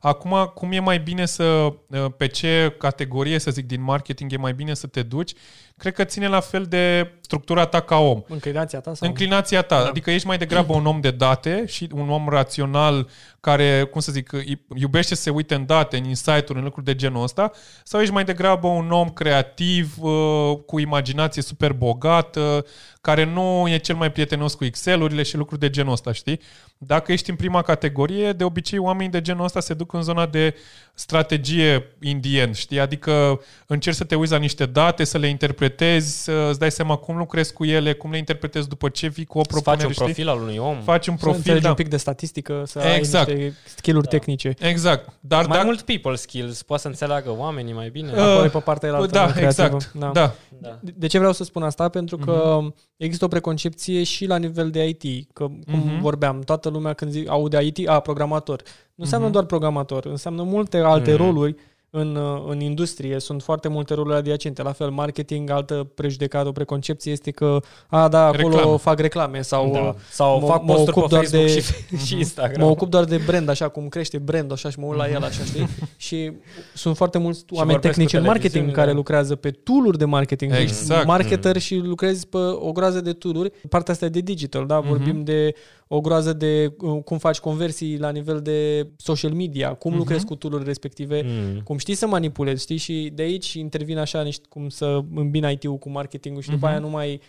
Acum, 0.00 0.52
cum 0.54 0.72
e 0.72 0.78
mai 0.78 0.98
bine 0.98 1.26
să, 1.26 1.72
pe 2.16 2.26
ce 2.26 2.74
categorie, 2.78 3.38
să 3.38 3.50
zic, 3.50 3.66
din 3.66 3.82
marketing 3.82 4.32
e 4.32 4.36
mai 4.36 4.54
bine 4.54 4.74
să 4.74 4.86
te 4.86 5.02
duci, 5.02 5.32
cred 5.78 5.94
că 5.94 6.04
ține 6.04 6.28
la 6.28 6.40
fel 6.40 6.64
de 6.64 7.10
structura 7.20 7.66
ta 7.66 7.80
ca 7.80 7.96
om. 7.96 8.22
Înclinația 8.28 8.80
ta? 8.80 8.94
Sau? 8.94 9.08
Înclinația 9.08 9.62
ta, 9.62 9.82
da. 9.82 9.88
adică 9.88 10.10
ești 10.10 10.26
mai 10.26 10.38
degrabă 10.38 10.72
un 10.72 10.86
om 10.86 11.00
de 11.00 11.10
date 11.10 11.64
și 11.66 11.88
un 11.92 12.10
om 12.10 12.28
rațional 12.28 13.08
care, 13.40 13.82
cum 13.90 14.00
să 14.00 14.12
zic, 14.12 14.30
iubește 14.74 15.14
să 15.14 15.22
se 15.22 15.30
uite 15.30 15.54
în 15.54 15.66
date, 15.66 15.96
în 15.96 16.04
insight-uri, 16.04 16.58
în 16.58 16.64
lucruri 16.64 16.86
de 16.86 16.94
genul 16.94 17.22
ăsta, 17.22 17.50
sau 17.84 18.00
ești 18.00 18.12
mai 18.12 18.24
degrabă 18.24 18.66
un 18.66 18.90
om 18.90 19.08
creativ, 19.08 19.94
uh, 20.00 20.58
cu 20.66 20.78
imaginație 20.78 21.42
super 21.42 21.72
bogată, 21.72 22.64
care 23.00 23.24
nu 23.24 23.68
e 23.68 23.76
cel 23.76 23.96
mai 23.96 24.12
prietenos 24.12 24.54
cu 24.54 24.64
Excel-urile 24.64 25.22
și 25.22 25.36
lucruri 25.36 25.60
de 25.60 25.70
genul 25.70 25.92
ăsta, 25.92 26.12
știi? 26.12 26.40
Dacă 26.78 27.12
ești 27.12 27.30
în 27.30 27.36
prima 27.36 27.62
categorie, 27.62 28.32
de 28.32 28.44
obicei 28.44 28.78
oamenii 28.78 29.12
de 29.12 29.20
genul 29.20 29.44
ăsta 29.44 29.60
se 29.60 29.74
duc 29.74 29.92
în 29.92 30.02
zona 30.02 30.26
de 30.26 30.54
strategie 30.94 31.96
in 32.00 32.20
the 32.20 32.40
end, 32.40 32.54
știi? 32.54 32.80
Adică 32.80 33.40
încerci 33.66 33.96
să 33.96 34.04
te 34.04 34.14
uiți 34.14 34.32
la 34.32 34.38
niște 34.38 34.66
date, 34.66 35.04
să 35.04 35.18
le 35.18 35.26
interpretezi, 35.26 35.65
să 36.00 36.46
îți 36.50 36.58
dai 36.58 36.70
seama 36.70 36.96
cum 36.96 37.16
lucrezi 37.16 37.52
cu 37.52 37.64
ele, 37.64 37.92
cum 37.92 38.10
le 38.10 38.16
interpretezi 38.18 38.68
după 38.68 38.88
ce 38.88 39.08
vii 39.08 39.24
cu 39.24 39.38
o 39.38 39.42
Să 39.42 39.48
faci 39.52 39.62
propunere, 39.62 39.86
un 39.86 39.92
știi? 39.92 40.04
profil 40.04 40.28
al 40.28 40.40
unui 40.40 40.56
om. 40.56 40.80
Faci 40.82 41.06
un 41.06 41.14
Să 41.16 41.20
profil, 41.22 41.38
înțelegi 41.38 41.62
da. 41.62 41.68
un 41.68 41.74
pic 41.74 41.88
de 41.88 41.96
statistică, 41.96 42.62
să 42.66 42.78
Exact. 42.96 43.28
ai 43.28 43.34
niște 43.34 43.54
skill-uri 43.76 44.06
tehnice. 44.06 44.54
Exact. 44.58 45.08
Dar 45.20 45.40
mai 45.46 45.52
dacă- 45.56 45.64
mult 45.66 45.80
people 45.82 46.14
skills, 46.14 46.62
poate 46.62 46.82
să 46.82 46.88
înțeleagă 46.88 47.34
oamenii 47.38 47.72
mai 47.72 47.88
bine. 47.88 48.12
Uh, 48.12 48.18
Acolo 48.18 48.44
e 48.44 48.48
pe 48.48 48.58
partea 48.58 48.88
elaltă, 48.88 49.06
da, 49.12 49.20
creativă. 49.32 49.46
exact. 49.46 49.92
Da. 49.92 50.10
da. 50.12 50.34
da. 50.58 50.78
De 50.82 50.94
de 50.96 51.06
ce 51.06 51.18
vreau 51.18 51.32
să 51.32 51.44
spun 51.44 51.62
asta? 51.62 51.88
Pentru 51.88 52.16
că 52.16 52.60
există 52.96 53.24
o 53.24 53.28
preconcepție 53.28 54.02
și 54.02 54.26
la 54.26 54.36
nivel 54.36 54.70
de 54.70 54.88
IT, 54.88 55.28
că 55.32 55.44
cum 55.44 55.62
Mhm. 55.66 56.00
vorbeam, 56.00 56.40
toată 56.40 56.68
lumea 56.68 56.92
când 56.92 57.10
zi, 57.10 57.24
aude 57.28 57.62
IT, 57.64 57.88
a, 57.88 58.00
programator. 58.00 58.62
Nu 58.94 59.04
înseamnă 59.04 59.26
Mhm. 59.26 59.34
doar 59.34 59.46
programator, 59.46 60.04
înseamnă 60.06 60.42
multe 60.42 60.76
alte 60.78 61.12
Mhm. 61.12 61.22
roluri 61.22 61.54
în, 61.98 62.16
uh, 62.16 62.42
în 62.48 62.60
industrie, 62.60 63.18
sunt 63.20 63.42
foarte 63.42 63.68
multe 63.68 63.94
roluri 63.94 64.16
adiacente. 64.16 64.62
La 64.62 64.72
fel, 64.72 64.90
marketing, 64.90 65.50
altă 65.50 65.88
prejudecată, 65.94 66.48
o 66.48 66.52
preconcepție 66.52 67.12
este 67.12 67.30
că, 67.30 67.60
a, 67.86 68.08
da, 68.08 68.26
acolo 68.26 68.56
Reclame. 68.56 68.76
fac 68.76 68.98
reclame 69.00 69.42
sau 69.42 69.70
Da. 69.72 69.94
Sau 70.10 70.40
mă- 70.40 70.46
fac 70.46 70.62
mă 70.62 70.72
posturi 70.72 70.90
ocup 70.98 71.02
pe 71.02 71.08
doar 71.08 71.24
Facebook 71.24 71.52
de- 71.52 71.96
și, 71.96 72.04
și 72.06 72.16
Instagram. 72.16 72.64
mă 72.64 72.70
ocup 72.70 72.88
doar 72.90 73.04
de 73.04 73.20
brand, 73.26 73.48
așa 73.48 73.68
cum 73.68 73.88
crește 73.88 74.18
brand 74.18 74.52
așa 74.52 74.70
și 74.70 74.78
mă 74.78 74.86
uit 74.86 74.96
la 74.98 75.08
el, 75.10 75.22
așa, 75.24 75.44
știi? 75.44 75.68
și 75.96 76.32
sunt 76.74 76.96
foarte 76.96 77.18
mulți 77.18 77.44
oameni 77.50 77.70
vorbesc 77.72 77.92
cu 77.94 77.98
tehnici 78.00 78.12
în 78.20 78.22
marketing 78.26 78.52
televiziunile. 78.52 78.82
care 78.84 78.96
lucrează 78.96 79.36
pe 79.36 79.50
tool-uri 79.50 79.98
de 79.98 80.04
marketing. 80.04 80.52
Deci 80.52 80.60
Exact. 80.62 81.06
marketer 81.06 81.58
și 81.58 81.74
lucrezi 81.76 82.26
pe 82.28 82.36
o 82.38 82.72
groază 82.72 83.00
de 83.00 83.12
tool-uri. 83.12 83.52
Partea 83.68 83.92
asta 83.92 84.04
e 84.04 84.08
de 84.08 84.20
digital, 84.20 84.66
da? 84.66 84.80
Vorbim 84.80 85.24
de 85.24 85.54
o 85.88 86.00
groază 86.00 86.32
de 86.32 86.72
uh, 86.78 87.02
cum 87.04 87.18
faci 87.18 87.38
conversii 87.38 87.98
la 87.98 88.10
nivel 88.10 88.40
de 88.42 88.88
social 88.96 89.32
media, 89.32 89.74
cum 89.74 89.90
Mhm. 89.90 89.98
lucrezi 90.00 90.24
cu 90.24 90.34
tool 90.34 90.62
respective, 90.64 91.22
Mm. 91.24 91.60
cum 91.60 91.76
știi 91.78 91.94
să 91.94 92.06
manipulezi, 92.06 92.62
știi? 92.62 92.76
Și 92.76 93.10
de 93.14 93.22
aici 93.22 93.52
intervin 93.52 93.98
așa 93.98 94.22
niște, 94.22 94.46
cum 94.48 94.68
să 94.68 95.00
îmbini 95.14 95.52
IT-ul 95.52 95.78
cu 95.78 95.90
marketingul 95.90 96.42
și 96.42 96.50
după 96.50 96.66
Mhm. 96.66 96.74
aia 96.74 96.78
nu 96.84 96.88
mai 96.88 97.20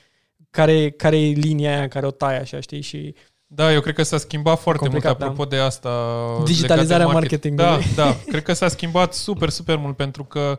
care, 0.50 0.90
care 0.90 1.20
e 1.20 1.30
linia 1.32 1.72
aia 1.74 1.82
în 1.82 1.88
care 1.88 2.06
o 2.06 2.12
tai 2.12 2.40
așa, 2.40 2.60
știi? 2.60 2.82
Și 2.82 3.14
Da, 3.50 3.74
eu 3.74 3.82
cred 3.82 3.96
că 3.96 4.04
s-a 4.04 4.18
schimbat 4.18 4.60
foarte 4.60 4.82
Complicat, 4.82 5.12
mult 5.20 5.22
apropo 5.32 5.50
de 5.50 5.58
asta. 5.58 5.90
Digitalizarea 6.46 7.06
legat 7.06 7.08
de 7.08 7.14
market. 7.14 7.30
marketingului. 7.32 7.86
Da, 7.96 8.04
da. 8.04 8.18
Cred 8.28 8.44
că 8.44 8.54
s-a 8.54 8.68
schimbat 8.68 9.14
super, 9.14 9.50
super 9.50 9.76
mult 9.78 9.96
pentru 9.96 10.24
că 10.24 10.40
um, 10.40 10.58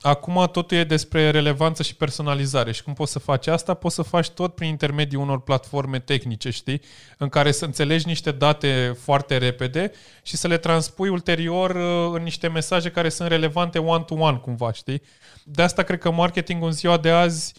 acum 0.00 0.48
totul 0.52 0.76
e 0.76 0.84
despre 0.84 1.30
relevanță 1.30 1.82
și 1.82 1.94
personalizare. 1.94 2.72
Și 2.72 2.82
cum 2.82 2.92
poți 2.92 3.12
să 3.12 3.18
faci 3.18 3.46
asta? 3.46 3.74
Poți 3.74 3.94
să 3.94 4.02
faci 4.02 4.28
tot 4.30 4.54
prin 4.54 4.68
intermediul 4.68 5.22
unor 5.22 5.40
platforme 5.40 5.98
tehnice, 5.98 6.50
știi? 6.50 6.80
În 7.18 7.28
care 7.28 7.50
să 7.50 7.64
înțelegi 7.64 8.06
niște 8.06 8.30
date 8.30 8.96
foarte 9.02 9.36
repede 9.36 9.92
și 10.22 10.36
să 10.36 10.48
le 10.48 10.58
transpui 10.58 11.08
ulterior 11.08 11.70
uh, 11.70 12.16
în 12.16 12.22
niște 12.22 12.48
mesaje 12.48 12.90
care 12.90 13.08
sunt 13.08 13.28
relevante 13.28 13.78
one-to-one, 13.78 14.36
cumva, 14.36 14.72
știi? 14.72 15.02
De 15.44 15.62
asta 15.62 15.82
cred 15.82 15.98
că 15.98 16.10
marketingul 16.10 16.66
în 16.66 16.72
ziua 16.72 16.96
de 16.96 17.10
azi 17.10 17.54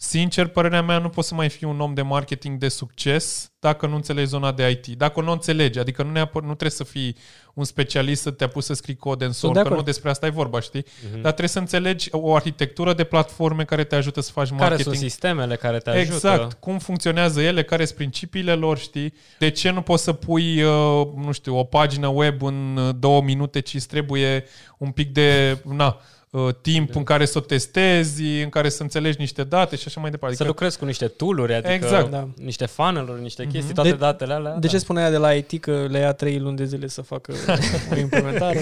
Sincer, 0.00 0.46
părerea 0.46 0.82
mea, 0.82 0.98
nu 0.98 1.08
poți 1.08 1.28
să 1.28 1.34
mai 1.34 1.48
fii 1.48 1.66
un 1.66 1.80
om 1.80 1.94
de 1.94 2.02
marketing 2.02 2.58
de 2.58 2.68
succes 2.68 3.52
dacă 3.60 3.86
nu 3.86 3.94
înțelegi 3.94 4.28
zona 4.28 4.52
de 4.52 4.70
IT. 4.70 4.86
Dacă 4.98 5.20
nu 5.20 5.28
o 5.28 5.32
înțelegi, 5.32 5.78
adică 5.78 6.02
nu, 6.02 6.10
neapăr, 6.10 6.42
nu 6.42 6.48
trebuie 6.48 6.70
să 6.70 6.84
fii 6.84 7.16
un 7.54 7.64
specialist 7.64 8.22
să 8.22 8.30
te 8.30 8.44
apuci 8.44 8.62
să 8.62 8.74
scrii 8.74 8.96
cod 8.96 9.20
în 9.20 9.32
Sunt 9.32 9.36
sol, 9.36 9.52
de 9.52 9.58
că 9.58 9.64
acord. 9.64 9.78
nu 9.78 9.84
despre 9.84 10.10
asta 10.10 10.26
e 10.26 10.30
vorba, 10.30 10.60
știi? 10.60 10.84
Dar 11.12 11.20
trebuie 11.20 11.48
să 11.48 11.58
înțelegi 11.58 12.08
o 12.10 12.34
arhitectură 12.34 12.94
de 12.94 13.04
platforme 13.04 13.64
care 13.64 13.84
te 13.84 13.94
ajută 13.96 14.20
să 14.20 14.30
faci 14.32 14.48
Care 14.48 14.60
marketing. 14.60 14.86
sunt 14.86 15.10
sistemele 15.10 15.56
care 15.56 15.78
te 15.78 15.90
ajută? 15.90 16.14
Exact. 16.14 16.52
Cum 16.52 16.78
funcționează 16.78 17.40
ele, 17.40 17.64
care 17.64 17.84
sunt 17.84 17.96
principiile 17.96 18.54
lor, 18.54 18.78
știi? 18.78 19.14
De 19.38 19.50
ce 19.50 19.70
nu 19.70 19.82
poți 19.82 20.02
să 20.02 20.12
pui, 20.12 20.62
uh, 20.62 21.06
nu 21.16 21.32
știu, 21.32 21.58
o 21.58 21.64
pagină 21.64 22.06
web 22.08 22.42
în 22.42 22.76
uh, 22.76 22.94
două 22.98 23.22
minute, 23.22 23.60
ci 23.60 23.74
îți 23.74 23.88
trebuie 23.88 24.44
un 24.78 24.90
pic 24.90 25.12
de, 25.12 25.58
na, 25.64 26.00
uh, 26.30 26.48
timp 26.60 26.94
în 26.94 27.02
care 27.04 27.24
să 27.24 27.38
o 27.38 27.40
testezi, 27.40 28.22
în 28.42 28.48
care 28.48 28.68
să 28.68 28.82
înțelegi 28.82 29.16
niște 29.20 29.44
date 29.44 29.76
și 29.76 29.84
așa 29.86 30.00
mai 30.00 30.10
departe. 30.10 30.36
Să 30.36 30.44
lucrezi 30.44 30.78
cu 30.78 30.84
niște 30.84 31.06
tool-uri, 31.06 31.54
adică 31.54 31.72
Exact. 31.72 32.10
Da. 32.10 32.28
niște 32.36 32.66
funnel-uri, 32.66 33.20
niște 33.22 33.46
chestii, 33.46 33.74
toate 33.74 33.90
De- 33.90 33.96
datele 33.96 34.32
alea. 34.32 34.52
De 34.52 34.58
da. 34.58 34.68
ce 34.68 34.78
spunea 34.78 35.02
ea 35.02 35.10
de 35.10 35.16
la 35.16 35.32
IT 35.34 35.60
că 35.60 35.86
le 35.90 35.98
ia 35.98 36.12
trei 36.12 36.38
luni 36.38 36.56
de 36.56 36.64
zile 36.64 36.86
să 36.86 37.02
facă 37.02 37.32
o 37.92 37.96
implementare? 38.04 38.60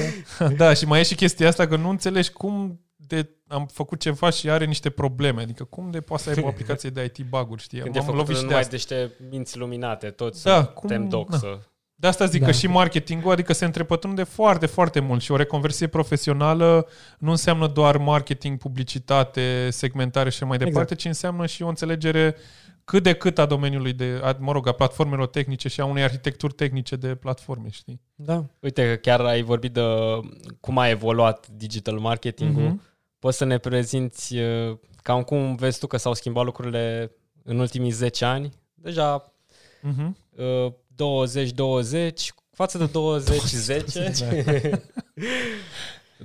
Da, 0.56 0.74
și 0.74 0.84
mai 0.86 1.00
e 1.00 1.02
și 1.02 1.14
chestia 1.14 1.48
asta 1.48 1.66
că 1.66 1.76
nu 1.76 1.88
înțelegi 1.88 2.30
cum 2.30 2.80
de 2.96 3.30
am 3.48 3.68
făcut 3.72 4.00
ceva 4.00 4.30
și 4.30 4.50
are 4.50 4.64
niște 4.64 4.90
probleme. 4.90 5.42
Adică 5.42 5.64
cum 5.64 5.90
de 5.90 6.00
poate 6.00 6.22
să 6.22 6.28
aibă 6.28 6.42
o 6.44 6.48
aplicație 6.48 6.90
de 6.90 7.12
IT 7.14 7.24
bug-uri, 7.28 7.62
știi? 7.62 7.80
Când 7.80 7.94
e 7.94 7.98
M-am 7.98 8.06
făcut 8.06 8.20
lovit 8.20 8.34
și 8.36 8.40
de 8.40 8.46
numai 8.46 8.60
asta. 8.62 8.70
de 8.70 8.76
niște 8.76 9.12
minți 9.30 9.58
luminate, 9.58 10.06
toți 10.10 10.44
Da, 10.44 10.50
da, 10.50 10.64
cum- 10.64 10.88
tem 10.88 11.08
doc 11.08 11.30
da. 11.30 11.36
să... 11.36 11.58
De 11.98 12.06
asta 12.06 12.24
zic 12.24 12.40
Da. 12.40 12.46
că 12.46 12.52
și 12.52 12.66
marketingul, 12.66 13.30
adică 13.32 13.52
se 13.52 13.64
întrepătrunde 13.64 14.22
foarte, 14.22 14.66
foarte 14.66 15.00
mult 15.00 15.22
și 15.22 15.32
o 15.32 15.36
reconversie 15.36 15.86
profesională 15.86 16.86
nu 17.18 17.30
înseamnă 17.30 17.66
doar 17.66 17.96
marketing, 17.96 18.58
publicitate, 18.58 19.68
segmentare 19.70 20.30
și 20.30 20.36
așa 20.36 20.46
mai 20.46 20.58
departe, 20.58 20.80
Exact. 20.80 21.00
ci 21.00 21.04
înseamnă 21.04 21.46
și 21.46 21.62
o 21.62 21.68
înțelegere 21.68 22.36
cât 22.84 23.02
de 23.02 23.12
cât 23.12 23.38
a 23.38 23.46
domeniului 23.46 23.92
de, 23.92 24.20
a, 24.22 24.36
mă 24.38 24.52
rog, 24.52 24.66
a 24.68 24.72
platformelor 24.72 25.26
tehnice 25.26 25.68
și 25.68 25.80
a 25.80 25.84
unei 25.84 26.02
arhitecturi 26.02 26.52
tehnice 26.54 26.96
de 26.96 27.14
platforme, 27.14 27.68
știi? 27.70 28.00
Da. 28.14 28.44
Uite 28.60 28.88
că 28.88 28.94
chiar 28.94 29.20
ai 29.20 29.42
vorbit 29.42 29.72
de 29.72 29.82
cum 30.60 30.78
a 30.78 30.88
evoluat 30.88 31.48
digital 31.48 31.98
marketingul. 31.98 32.62
Mhm. 32.62 32.80
Poți 33.18 33.36
să 33.36 33.44
ne 33.44 33.58
prezinți 33.58 34.36
uh, 34.36 34.76
cam 35.02 35.22
cum 35.22 35.54
vezi 35.54 35.78
tu 35.78 35.86
că 35.86 35.96
s-au 35.96 36.14
schimbat 36.14 36.44
lucrurile 36.44 37.12
în 37.42 37.58
ultimii 37.58 37.90
10 37.90 38.24
ani? 38.24 38.50
Deja 38.74 39.32
Mhm. 39.82 40.16
uh, 40.36 40.72
20-20 40.96 42.12
față 42.50 42.78
de 42.78 42.88
20-10. 42.88 42.92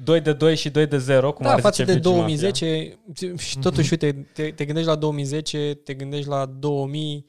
2 0.04 0.22
de 0.28 0.34
2 0.34 0.56
și 0.56 0.70
2 0.70 0.88
de 0.88 0.98
0, 0.98 1.34
cum 1.34 1.46
da, 1.46 1.52
ar 1.52 1.60
față 1.60 1.84
zice 1.84 1.86
de 1.86 2.00
Virgin 2.00 2.12
2010 2.12 3.00
și 3.38 3.60
totuși, 3.60 3.92
uite, 3.92 4.30
te, 4.34 4.52
te 4.52 4.66
gândești 4.66 4.90
la 4.90 4.96
2010, 4.96 5.80
te 5.84 5.94
gândești 5.94 6.28
la 6.28 6.46
2000, 6.46 7.26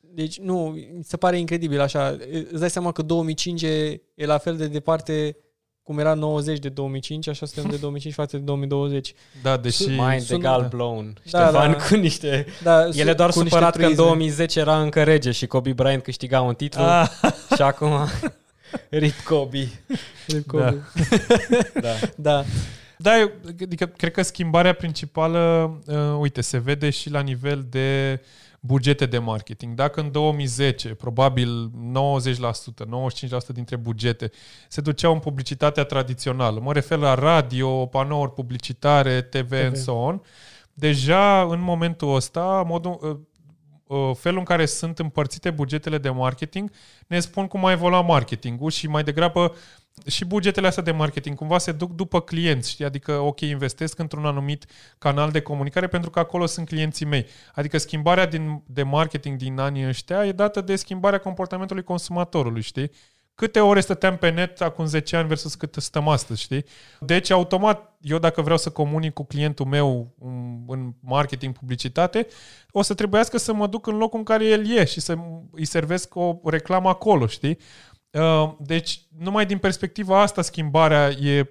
deci 0.00 0.38
nu, 0.38 0.66
mi 0.96 1.04
se 1.04 1.16
pare 1.16 1.38
incredibil 1.38 1.80
așa. 1.80 2.16
Îți 2.50 2.60
dai 2.60 2.70
seama 2.70 2.92
că 2.92 3.02
2005 3.02 3.62
e, 3.62 4.02
e 4.14 4.26
la 4.26 4.38
fel 4.38 4.56
de 4.56 4.66
departe 4.66 5.36
cum 5.82 5.98
era 5.98 6.14
90 6.14 6.58
de 6.58 6.68
2005, 6.68 7.28
așa 7.28 7.46
suntem 7.46 7.70
de 7.70 7.76
2005 7.76 8.14
față 8.14 8.36
de 8.36 8.42
2020. 8.42 9.14
Da, 9.42 9.56
deși... 9.56 9.82
Mafia. 9.88 10.08
Mind 10.08 10.22
Sună- 10.22 10.38
egal 10.38 10.66
blown. 10.70 11.18
Da, 11.30 11.38
Ștefan 11.46 11.70
da. 11.70 11.76
cu 11.88 11.94
niște... 11.94 12.46
Da, 12.62 12.86
El 12.86 13.08
e 13.08 13.12
doar 13.12 13.30
cu 13.30 13.40
niște 13.40 13.54
supărat 13.54 13.76
că 13.76 13.78
în 13.78 13.84
truisme. 13.84 14.04
2010 14.04 14.58
era 14.60 14.80
încă 14.80 15.02
rege 15.02 15.30
și 15.30 15.46
Kobe 15.46 15.72
Bryant 15.72 16.02
câștiga 16.02 16.40
un 16.40 16.54
titlu 16.54 16.82
Ah, 16.82 17.08
și 17.56 17.62
acum 17.62 17.92
Rip 18.90 19.20
Kobe. 19.24 19.68
Da. 20.46 20.74
Da. 21.80 21.92
Da. 22.16 22.44
Da, 23.02 23.18
eu, 23.18 23.30
adică 23.62 23.86
cred 23.86 24.12
că 24.12 24.22
schimbarea 24.22 24.72
principală, 24.72 25.72
uh, 25.86 25.96
uite, 26.18 26.40
se 26.40 26.58
vede 26.58 26.90
și 26.90 27.10
la 27.10 27.20
nivel 27.20 27.66
de 27.70 28.20
bugete 28.60 29.06
de 29.06 29.18
marketing. 29.18 29.74
Dacă 29.74 30.00
în 30.00 30.10
2010, 30.10 30.88
probabil 30.88 31.70
90%, 31.70 32.84
95% 32.84 33.52
dintre 33.52 33.76
bugete 33.76 34.30
se 34.68 34.80
duceau 34.80 35.12
în 35.12 35.18
publicitatea 35.18 35.84
tradițională, 35.84 36.60
mă 36.60 36.72
refer 36.72 36.98
la 36.98 37.14
radio, 37.14 37.86
panouri 37.86 38.32
publicitare, 38.32 39.22
TV, 39.22 39.52
and 39.52 39.76
so 39.76 39.92
on, 39.92 40.22
deja 40.74 41.42
în 41.42 41.60
momentul 41.60 42.14
ăsta, 42.14 42.62
modul, 42.66 42.98
uh, 43.02 43.10
uh, 43.10 43.18
felul 44.14 44.38
în 44.38 44.44
care 44.44 44.66
sunt 44.66 44.98
împărțite 44.98 45.50
bugetele 45.50 45.98
de 45.98 46.10
marketing 46.10 46.70
ne 47.06 47.20
spun 47.20 47.46
cum 47.46 47.64
a 47.64 47.70
evoluat 47.70 48.06
marketingul 48.06 48.70
și 48.70 48.86
mai 48.86 49.04
degrabă 49.04 49.54
și 50.06 50.24
bugetele 50.24 50.66
astea 50.66 50.82
de 50.82 50.90
marketing 50.90 51.36
cumva 51.36 51.58
se 51.58 51.72
duc 51.72 51.92
după 51.92 52.20
clienți, 52.20 52.70
știi? 52.70 52.84
Adică, 52.84 53.12
ok, 53.12 53.40
investesc 53.40 53.98
într-un 53.98 54.26
anumit 54.26 54.66
canal 54.98 55.30
de 55.30 55.40
comunicare 55.40 55.86
pentru 55.86 56.10
că 56.10 56.18
acolo 56.18 56.46
sunt 56.46 56.66
clienții 56.68 57.06
mei. 57.06 57.26
Adică 57.54 57.78
schimbarea 57.78 58.26
din, 58.26 58.62
de 58.66 58.82
marketing 58.82 59.36
din 59.36 59.58
anii 59.58 59.86
ăștia 59.86 60.26
e 60.26 60.32
dată 60.32 60.60
de 60.60 60.76
schimbarea 60.76 61.18
comportamentului 61.18 61.82
consumatorului, 61.82 62.62
știi? 62.62 62.90
Câte 63.40 63.60
ore 63.60 63.80
stăteam 63.80 64.16
pe 64.16 64.30
net 64.30 64.60
acum 64.60 64.84
10 64.86 65.16
ani 65.16 65.28
versus 65.28 65.54
cât 65.54 65.74
stăm 65.78 66.08
astăzi, 66.08 66.40
știi? 66.42 66.64
Deci, 67.00 67.30
automat, 67.30 67.96
eu 68.00 68.18
dacă 68.18 68.42
vreau 68.42 68.58
să 68.58 68.70
comunic 68.70 69.12
cu 69.12 69.24
clientul 69.24 69.66
meu 69.66 70.14
în- 70.20 70.64
în 70.66 70.92
marketing, 71.00 71.54
publicitate, 71.58 72.26
o 72.70 72.82
să 72.82 72.94
trebuiască 72.94 73.38
să 73.38 73.52
mă 73.52 73.66
duc 73.66 73.86
în 73.86 73.96
locul 73.96 74.18
în 74.18 74.24
care 74.24 74.44
el 74.44 74.70
e 74.70 74.84
și 74.84 75.00
să 75.00 75.16
îi 75.52 75.64
servesc 75.64 76.14
o 76.14 76.38
reclamă 76.44 76.88
acolo, 76.88 77.26
știi? 77.26 77.58
Uh, 78.10 78.52
Deci, 78.58 79.00
numai 79.18 79.46
din 79.46 79.58
perspectiva 79.58 80.20
asta, 80.22 80.42
schimbarea 80.42 81.08
e 81.08 81.48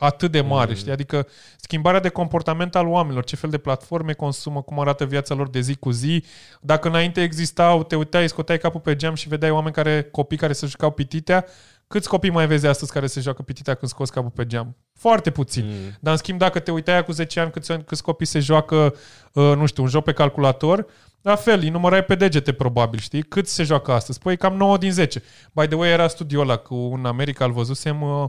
atât 0.00 0.30
de 0.30 0.40
mare, 0.40 0.70
mm. 0.70 0.76
știi? 0.76 0.92
Adică 0.92 1.26
schimbarea 1.56 2.00
de 2.00 2.08
comportament 2.08 2.76
al 2.76 2.86
oamenilor, 2.86 3.24
ce 3.24 3.36
fel 3.36 3.50
de 3.50 3.58
platforme 3.58 4.12
consumă, 4.12 4.62
cum 4.62 4.80
arată 4.80 5.04
viața 5.04 5.34
lor 5.34 5.48
de 5.48 5.60
zi 5.60 5.74
cu 5.74 5.90
zi. 5.90 6.24
Dacă 6.60 6.88
înainte 6.88 7.22
existau, 7.22 7.82
te 7.82 7.96
uitai, 7.96 8.28
scoteai 8.28 8.58
capul 8.58 8.80
pe 8.80 8.96
geam 8.96 9.14
și 9.14 9.28
vedeai 9.28 9.50
oameni 9.50 9.74
care, 9.74 10.02
copii 10.02 10.36
care 10.36 10.52
se 10.52 10.66
jucau 10.66 10.90
pititea, 10.90 11.44
câți 11.86 12.08
copii 12.08 12.30
mai 12.30 12.46
vezi 12.46 12.66
astăzi 12.66 12.92
care 12.92 13.06
se 13.06 13.20
joacă 13.20 13.42
pititea 13.42 13.74
când 13.74 13.90
scoți 13.90 14.12
capul 14.12 14.30
pe 14.30 14.46
geam? 14.46 14.76
Foarte 14.92 15.30
puțin. 15.30 15.64
Mm. 15.66 15.96
Dar 16.00 16.12
în 16.12 16.18
schimb, 16.18 16.38
dacă 16.38 16.58
te 16.58 16.70
uitai 16.70 17.04
cu 17.04 17.12
10 17.12 17.40
ani 17.40 17.50
câți, 17.50 17.72
câți 17.72 18.02
copii 18.02 18.26
se 18.26 18.38
joacă, 18.38 18.94
uh, 19.32 19.52
nu 19.56 19.66
știu, 19.66 19.82
un 19.82 19.88
joc 19.88 20.04
pe 20.04 20.12
calculator, 20.12 20.86
la 21.22 21.34
fel, 21.34 21.60
îi 21.60 21.68
numărai 21.68 22.04
pe 22.04 22.14
degete 22.14 22.52
probabil, 22.52 22.98
știi? 22.98 23.22
Cât 23.22 23.48
se 23.48 23.62
joacă 23.62 23.92
astăzi? 23.92 24.18
Păi 24.18 24.36
cam 24.36 24.56
9 24.56 24.78
din 24.78 24.92
10. 24.92 25.22
By 25.52 25.66
the 25.66 25.76
way, 25.76 25.90
era 25.90 26.08
studiul 26.08 26.42
ăla 26.42 26.56
cu 26.56 26.74
în 26.74 27.04
America, 27.04 27.44
îl 27.44 27.52
văzusem 27.52 28.02
uh, 28.02 28.28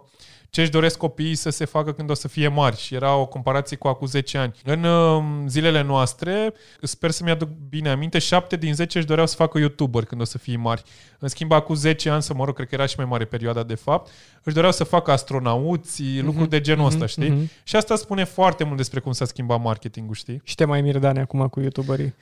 ce 0.52 0.62
își 0.62 0.70
doresc 0.70 0.98
copiii 0.98 1.36
să 1.36 1.50
se 1.50 1.66
facă 1.66 1.94
când 1.94 2.10
o 2.10 2.14
să 2.14 2.28
fie 2.28 2.48
mari 2.48 2.78
și 2.78 2.96
era 2.96 3.16
o 3.16 3.26
comparație 3.26 3.78
cu 3.78 3.88
acum 3.88 4.08
10 4.08 4.38
ani. 4.38 4.54
În 4.64 4.84
uh, 4.84 5.24
zilele 5.48 5.82
noastre, 5.82 6.54
sper 6.82 7.12
să-mi 7.12 7.30
aduc 7.30 7.50
bine 7.70 7.90
aminte, 7.90 8.20
7 8.20 8.56
din 8.56 8.74
10 8.74 8.98
își 8.98 9.08
doreau 9.08 9.28
să 9.28 9.36
facă 9.36 9.60
YouTuber 9.60 10.06
când 10.06 10.22
o 10.22 10.24
să 10.24 10.38
fie 10.38 10.58
mari. 10.58 10.84
În 11.20 11.28
schimb, 11.28 11.52
acum 11.52 11.76
10 11.76 12.10
ani, 12.10 12.22
să 12.22 12.34
mă 12.34 12.46
rog, 12.46 12.56
cred 12.56 12.68
că 12.68 12.76
era 12.76 12.86
și 12.86 12.96
mai 12.98 13.06
mare 13.06 13.26
perioada 13.26 13.64
de 13.64 13.76
fapt, 13.76 14.12
își 14.44 14.54
doreau 14.56 14.74
să 14.74 14.84
facă 14.84 15.12
astronauți, 15.12 16.04
mm-hmm. 16.04 16.24
lucruri 16.24 16.50
de 16.50 16.62
genul 16.62 16.86
ăsta, 16.86 17.06
știi? 17.06 17.32
Mm-hmm. 17.32 17.64
Și 17.64 17.76
asta 17.76 17.96
spune 17.96 18.24
foarte 18.24 18.64
mult 18.64 18.78
despre 18.78 19.00
cum 19.00 19.12
s-a 19.12 19.26
schimbat 19.26 19.62
marketingul, 19.62 20.16
știi? 20.16 20.42
Și 20.44 20.56
te 20.56 20.66
mai 20.66 20.82
mir, 20.82 20.98
Dani, 20.98 21.20
acum 21.20 21.48
cu 21.48 21.60
youtuberii. 21.60 22.16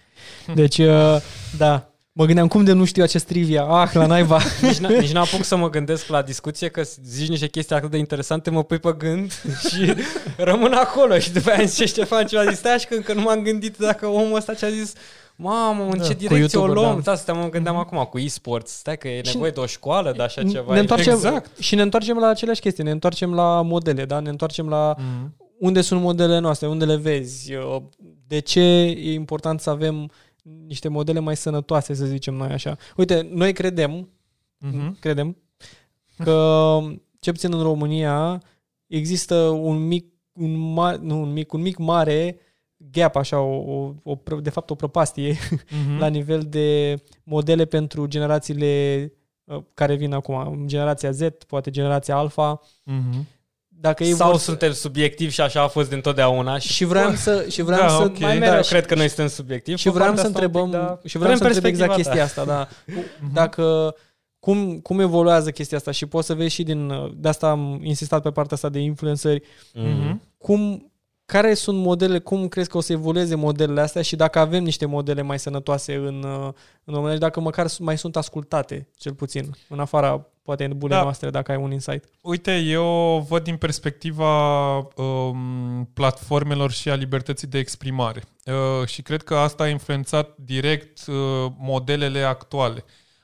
Deci, 0.53 0.77
uh, 0.77 1.17
da. 1.57 1.89
Mă 2.19 2.25
gândeam, 2.25 2.47
cum 2.47 2.63
de 2.63 2.71
nu 2.71 2.85
știu 2.85 3.03
acest 3.03 3.25
trivia? 3.25 3.63
Ah, 3.63 3.89
la 3.93 4.05
naiba. 4.05 4.39
Nici, 4.61 4.77
n- 4.77 4.99
nici 4.99 5.11
n-apuc 5.11 5.43
să 5.43 5.55
mă 5.55 5.69
gândesc 5.69 6.07
la 6.07 6.21
discuție 6.21 6.67
că 6.67 6.81
zici 7.03 7.29
niște 7.29 7.47
chestii 7.47 7.75
atât 7.75 7.89
de 7.91 7.97
interesante, 7.97 8.49
mă 8.49 8.63
pui 8.63 8.79
pe 8.79 8.95
gând 8.97 9.31
și 9.69 9.93
rămân 10.37 10.73
acolo 10.73 11.19
și 11.19 11.31
după 11.31 11.49
aia 11.49 11.59
îmi 11.59 11.67
zice 11.67 11.85
Ștefan 11.85 12.25
ceva, 12.25 12.43
zic, 12.45 12.55
stai 12.55 12.73
așa 12.73 12.85
că 12.89 12.95
încă 12.95 13.13
nu 13.13 13.21
m-am 13.21 13.41
gândit 13.41 13.77
dacă 13.77 14.07
omul 14.07 14.35
ăsta 14.37 14.53
ce-a 14.53 14.69
zis 14.69 14.93
Mamă, 15.35 15.83
în 15.83 15.97
Da, 15.97 16.03
ce 16.03 16.11
cu 16.13 16.17
direcție 16.17 16.37
o 16.59 16.61
YouTuber, 16.61 16.69
luăm? 16.83 16.95
da. 16.95 17.11
Da, 17.11 17.15
stăm, 17.17 17.37
mă 17.37 17.49
gândeam 17.49 17.75
acum 17.77 18.07
cu 18.11 18.17
e-sports. 18.19 18.71
Stai 18.71 18.97
că 18.97 19.07
e 19.07 19.21
Și- 19.23 19.31
nevoie 19.33 19.51
de 19.51 19.59
o 19.59 19.65
școală 19.65 20.13
de 20.17 20.23
așa 20.23 20.43
ceva. 20.43 20.73
ne 20.73 20.79
întoarcem, 20.79 21.13
Exact. 21.13 21.49
Și 21.59 21.75
ne 21.75 21.81
întoarcem 21.81 22.17
la 22.17 22.27
aceleași 22.27 22.61
chestii, 22.61 22.83
ne 22.83 22.91
întoarcem 22.91 23.33
la 23.33 23.61
modele, 23.61 24.05
da? 24.05 24.19
Ne 24.19 24.29
întoarcem 24.29 24.69
la 24.69 24.95
Mm. 24.97 25.35
unde 25.59 25.81
sunt 25.81 26.01
modelele 26.01 26.39
noastre, 26.39 26.67
unde 26.67 26.85
le 26.85 26.95
vezi, 26.95 27.53
uh, 27.53 27.81
de 28.27 28.39
ce 28.39 28.59
e 28.59 29.13
important 29.13 29.59
să 29.59 29.69
avem 29.69 30.11
niște 30.43 30.87
modele 30.87 31.19
mai 31.19 31.35
sănătoase, 31.35 31.93
să 31.93 32.05
zicem 32.05 32.33
noi 32.33 32.49
așa. 32.49 32.77
Uite, 32.97 33.29
noi 33.33 33.53
credem, 33.53 34.09
Mhm. 34.59 34.99
credem 34.99 35.37
că, 36.17 36.77
ce 37.19 37.31
puțin 37.31 37.53
în 37.53 37.61
România, 37.61 38.41
există 38.87 39.35
un 39.47 39.87
mic, 39.87 40.05
un 40.33 40.55
ma, 40.55 40.91
nu 40.95 41.21
un 41.21 41.33
mic, 41.33 41.53
un 41.53 41.61
mic 41.61 41.77
mare 41.77 42.37
gap, 42.77 43.15
așa, 43.15 43.39
o, 43.39 43.55
o, 43.55 43.93
o, 44.03 44.15
pră- 44.15 44.41
de 44.41 44.49
fapt 44.49 44.69
o 44.69 44.75
prăpastie 44.75 45.35
Mhm. 45.69 45.97
la 46.03 46.07
nivel 46.07 46.41
de 46.41 46.95
modele 47.23 47.65
pentru 47.65 48.05
generațiile 48.05 49.13
uh, 49.43 49.61
care 49.73 49.95
vin 49.95 50.13
acum, 50.13 50.63
generația 50.67 51.11
Z, 51.11 51.21
poate 51.47 51.69
generația 51.69 52.15
Alpha. 52.17 52.61
Mhm. 52.83 53.27
Dacă 53.81 54.03
ei 54.03 54.13
Sau 54.13 54.29
vor 54.29 54.39
suntem 54.39 54.71
subiectivi 54.73 55.33
și 55.33 55.41
așa 55.41 55.61
a 55.61 55.67
fost 55.67 55.89
dintotdeauna 55.89 56.57
și, 56.57 56.67
și 56.73 56.85
vreau 56.85 57.13
să 57.25 57.45
și 57.49 57.61
vreau 57.61 57.81
Da, 57.81 57.87
să 57.87 58.01
ok. 58.03 58.19
mai 58.19 58.39
da, 58.39 58.45
mereu 58.45 58.61
și- 58.61 58.69
cred 58.69 58.85
că 58.85 58.95
noi 58.95 59.07
suntem 59.07 59.27
subiectivi. 59.27 59.77
și 59.77 59.83
pe 59.83 59.89
vreau 59.89 60.05
partea 60.07 60.23
să 60.23 60.29
asta 60.29 60.39
un 60.43 60.49
pic, 60.51 60.55
întrebăm 60.61 60.85
da. 60.87 60.99
și 61.09 61.17
vreau 61.17 61.35
să 61.35 61.43
Vrem 61.43 61.51
întreb 61.55 61.71
exact 61.71 61.89
perspectiva 61.95 62.23
chestia 62.23 62.43
ta. 62.45 62.61
asta, 62.61 62.67
da. 62.93 63.03
Dacă 63.33 63.95
cum, 64.39 64.79
cum 64.79 64.99
evoluează 64.99 65.51
chestia 65.51 65.77
asta 65.77 65.91
și 65.91 66.05
poți 66.05 66.27
să 66.27 66.33
vezi 66.33 66.53
și 66.53 66.63
din 66.63 66.91
de 67.15 67.27
asta 67.27 67.49
am 67.49 67.79
insistat 67.83 68.21
pe 68.21 68.29
partea 68.31 68.55
asta 68.55 68.69
de 68.69 68.79
influenceri, 68.79 69.41
Mhm. 69.73 70.21
cum 70.37 70.91
care 71.25 71.53
sunt 71.53 71.77
modele, 71.77 72.19
cum 72.19 72.47
crezi 72.47 72.69
că 72.69 72.77
o 72.77 72.81
să 72.81 72.91
evolueze 72.91 73.35
modelele 73.35 73.81
astea 73.81 74.01
și 74.01 74.15
dacă 74.15 74.39
avem 74.39 74.63
niște 74.63 74.85
modele 74.85 75.21
mai 75.21 75.39
sănătoase 75.39 75.93
în, 75.95 76.23
uh, 76.23 76.47
în 76.83 76.93
România 76.93 77.13
și 77.13 77.19
dacă 77.19 77.39
măcar 77.39 77.67
mai 77.79 77.97
sunt 77.97 78.15
ascultate, 78.15 78.87
cel 78.97 79.13
puțin, 79.13 79.55
în 79.69 79.79
afara 79.79 80.25
poate 80.49 80.65
în 80.65 80.77
bune 80.77 80.95
Da. 80.95 81.01
noastre, 81.01 81.29
dacă 81.29 81.51
ai 81.51 81.57
un 81.57 81.71
insight. 81.71 82.03
Uite, 82.21 82.57
eu 82.57 83.25
văd 83.29 83.43
din 83.43 83.57
perspectiva 83.57 84.77
um, 84.77 85.89
platformelor 85.93 86.71
și 86.71 86.89
a 86.89 86.95
libertății 86.95 87.47
de 87.47 87.57
exprimare. 87.57 88.23
Uh, 88.45 88.87
și 88.87 89.01
cred 89.01 89.23
că 89.23 89.35
asta 89.35 89.63
a 89.63 89.67
influențat 89.67 90.35
direct 90.37 91.07
uh, 91.07 91.15
modelele 91.57 92.19
actuale. 92.19 92.83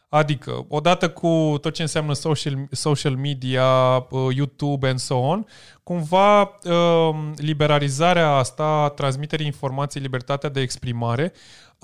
Adică, 0.10 0.66
odată 0.68 1.10
cu 1.10 1.58
tot 1.62 1.74
ce 1.74 1.82
înseamnă 1.82 2.14
social, 2.14 2.68
social 2.72 3.16
media, 3.16 3.68
uh, 4.10 4.36
YouTube 4.36 4.88
and 4.88 5.00
so 5.00 5.16
on, 5.16 5.46
cumva 5.84 6.42
uh, 6.42 7.10
liberalizarea 7.36 8.30
asta, 8.30 8.64
a 8.64 8.90
transmiterii 8.90 9.46
informației, 9.46 10.04
libertatea 10.04 10.50
de 10.50 10.62
exprimare, 10.62 11.34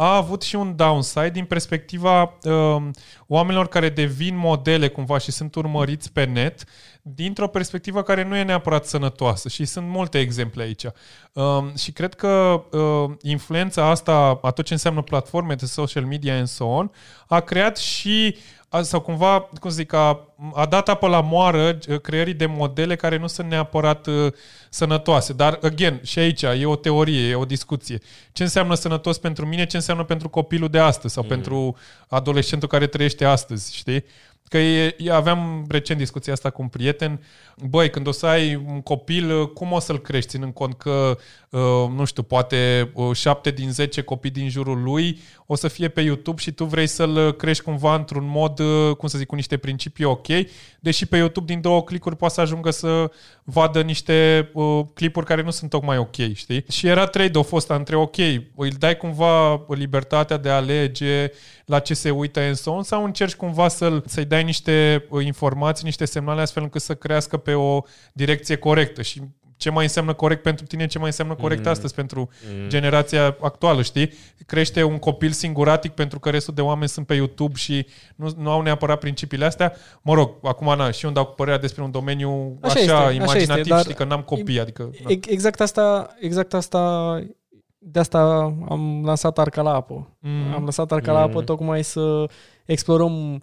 a 0.01 0.15
avut 0.15 0.41
și 0.41 0.55
un 0.55 0.75
downside 0.75 1.29
din 1.29 1.45
perspectiva 1.45 2.37
uh, 2.43 2.89
oamenilor 3.27 3.67
care 3.67 3.89
devin 3.89 4.35
modele 4.37 4.87
cumva 4.87 5.17
și 5.17 5.31
sunt 5.31 5.55
urmăriți 5.55 6.11
pe 6.11 6.23
net 6.23 6.63
dintr-o 7.01 7.47
perspectivă 7.47 8.03
care 8.03 8.23
nu 8.23 8.35
e 8.35 8.43
neapărat 8.43 8.85
sănătoasă 8.85 9.49
și 9.49 9.65
sunt 9.65 9.87
multe 9.87 10.19
exemple 10.19 10.63
aici. 10.63 10.85
Uh, 11.33 11.73
și 11.77 11.91
cred 11.91 12.13
că 12.13 12.63
uh, 12.71 13.11
influența 13.21 13.89
asta, 13.89 14.39
a 14.41 14.51
tot 14.51 14.65
ce 14.65 14.73
înseamnă 14.73 15.01
platforme 15.01 15.55
de 15.55 15.65
social 15.65 16.05
media 16.05 16.37
and 16.37 16.47
so 16.47 16.65
on, 16.65 16.91
a 17.27 17.39
creat 17.39 17.77
și 17.77 18.37
a, 18.69 18.81
sau 18.81 19.01
cumva, 19.01 19.39
cum 19.59 19.69
să 19.69 19.75
zic, 19.75 19.93
a, 19.93 20.33
a 20.53 20.65
dat 20.65 20.89
apă 20.89 21.07
la 21.07 21.21
moară 21.21 21.77
uh, 21.89 21.99
creării 21.99 22.33
de 22.33 22.45
modele 22.45 22.95
care 22.95 23.17
nu 23.17 23.27
sunt 23.27 23.49
neapărat 23.49 24.07
uh, 24.07 24.33
sănătoase. 24.69 25.33
Dar, 25.33 25.59
again, 25.61 25.99
și 26.03 26.19
aici 26.19 26.41
e 26.41 26.65
o 26.65 26.75
teorie, 26.75 27.29
e 27.29 27.35
o 27.35 27.45
discuție. 27.45 27.99
Ce 28.31 28.43
înseamnă 28.43 28.73
sănătos 28.73 29.17
pentru 29.17 29.45
mine, 29.45 29.65
ce 29.65 29.75
înseamnă 29.75 30.03
pentru 30.03 30.29
copilul 30.29 30.69
de 30.69 30.79
astăzi 30.79 31.13
sau 31.13 31.23
mm. 31.23 31.29
pentru 31.29 31.77
adolescentul 32.07 32.67
care 32.67 32.87
trăiește 32.87 33.25
astăzi, 33.25 33.75
știi? 33.75 34.03
Că 34.51 34.57
e, 34.57 34.95
e, 34.97 35.11
aveam 35.13 35.65
recent 35.69 35.99
discuția 35.99 36.33
asta 36.33 36.49
cu 36.49 36.61
un 36.61 36.67
prieten. 36.67 37.23
Băi, 37.69 37.89
când 37.89 38.07
o 38.07 38.11
să 38.11 38.25
ai 38.25 38.55
un 38.55 38.81
copil, 38.81 39.53
cum 39.53 39.71
o 39.71 39.79
să-l 39.79 39.99
crești, 39.99 40.29
ținând 40.29 40.53
cont 40.53 40.73
că, 40.77 41.17
uh, 41.49 41.89
nu 41.95 42.05
știu, 42.05 42.23
poate 42.23 42.91
uh, 42.93 43.15
șapte 43.15 43.51
din 43.51 43.71
zece 43.71 44.01
copii 44.01 44.29
din 44.29 44.49
jurul 44.49 44.83
lui 44.83 45.19
o 45.51 45.55
să 45.55 45.67
fie 45.67 45.87
pe 45.87 46.01
YouTube 46.01 46.41
și 46.41 46.51
tu 46.51 46.65
vrei 46.65 46.87
să-l 46.87 47.31
crești 47.31 47.63
cumva 47.63 47.95
într-un 47.95 48.27
mod, 48.27 48.59
uh, 48.59 48.95
cum 48.95 49.07
să 49.07 49.17
zic, 49.17 49.27
cu 49.27 49.35
niște 49.35 49.57
principii 49.57 50.05
ok, 50.05 50.27
deși 50.79 51.05
pe 51.05 51.17
YouTube 51.17 51.53
din 51.53 51.61
două 51.61 51.83
clicuri 51.83 52.15
poate 52.15 52.33
să 52.33 52.41
ajungă 52.41 52.69
să 52.69 53.11
vadă 53.43 53.81
niște 53.81 54.49
uh, 54.53 54.81
clipuri 54.93 55.25
care 55.25 55.41
nu 55.41 55.49
sunt 55.49 55.69
tocmai 55.69 55.97
ok, 55.97 56.15
știi? 56.33 56.65
Și 56.69 56.87
era 56.87 57.05
trade-off 57.05 57.51
ăsta 57.51 57.75
între 57.75 57.95
ok, 57.95 58.17
îi 58.55 58.69
dai 58.79 58.97
cumva 58.97 59.65
libertatea 59.67 60.37
de 60.37 60.49
a 60.49 60.55
alege 60.55 61.31
la 61.65 61.79
ce 61.79 61.93
se 61.93 62.09
uită 62.09 62.41
în 62.41 62.53
son 62.55 62.83
sau 62.83 63.03
încerci 63.03 63.35
cumva 63.35 63.67
să-l, 63.67 64.03
să-i 64.07 64.25
dai 64.25 64.40
niște 64.41 65.05
uh, 65.09 65.25
informații, 65.25 65.85
niște 65.85 66.05
semnale 66.05 66.41
astfel 66.41 66.63
încât 66.63 66.81
să 66.81 66.95
crească 66.95 67.37
pe 67.37 67.53
o 67.53 67.81
direcție 68.13 68.55
corectă 68.55 69.01
și 69.01 69.21
ce 69.61 69.69
mai 69.69 69.83
înseamnă 69.83 70.13
corect 70.13 70.41
pentru 70.41 70.65
tine, 70.65 70.85
ce 70.85 70.97
mai 70.97 71.07
înseamnă 71.07 71.35
corect 71.35 71.63
mm. 71.63 71.71
astăzi 71.71 71.93
pentru 71.93 72.29
mm. 72.53 72.69
generația 72.69 73.37
actuală, 73.41 73.81
știi? 73.81 74.13
Crește 74.45 74.83
un 74.83 74.99
copil 74.99 75.31
singuratic 75.31 75.91
pentru 75.91 76.19
că 76.19 76.29
restul 76.29 76.53
de 76.53 76.61
oameni 76.61 76.89
sunt 76.89 77.05
pe 77.05 77.13
YouTube 77.13 77.53
și 77.55 77.85
nu, 78.15 78.31
nu 78.37 78.49
au 78.49 78.61
neapărat 78.61 78.99
principiile 78.99 79.45
astea. 79.45 79.73
Mă 80.01 80.13
rog, 80.13 80.31
acum 80.43 80.75
na, 80.75 80.91
și 80.91 81.03
eu 81.03 81.09
îmi 81.09 81.13
dau 81.23 81.25
părerea 81.25 81.59
despre 81.59 81.83
un 81.83 81.91
domeniu 81.91 82.57
așa, 82.61 82.79
așa 82.79 83.03
este, 83.03 83.13
imaginativ, 83.13 83.49
așa 83.49 83.59
este, 83.59 83.77
știi, 83.77 83.93
că 83.93 84.03
n-am 84.03 84.21
copii, 84.21 84.59
adică... 84.59 84.89
Na. 85.03 85.09
Exact 85.27 85.61
asta, 85.61 86.15
exact 86.19 86.53
asta 86.53 87.23
de 87.83 87.99
asta 87.99 88.19
am 88.69 89.01
lansat 89.05 89.37
Arca 89.37 89.61
la 89.61 89.73
apă. 89.73 90.17
Mm. 90.19 90.53
Am 90.53 90.63
lăsat 90.63 90.91
Arca 90.91 91.11
mm. 91.11 91.17
la 91.17 91.23
apă 91.23 91.41
tocmai 91.41 91.83
să 91.83 92.29
explorăm 92.65 93.41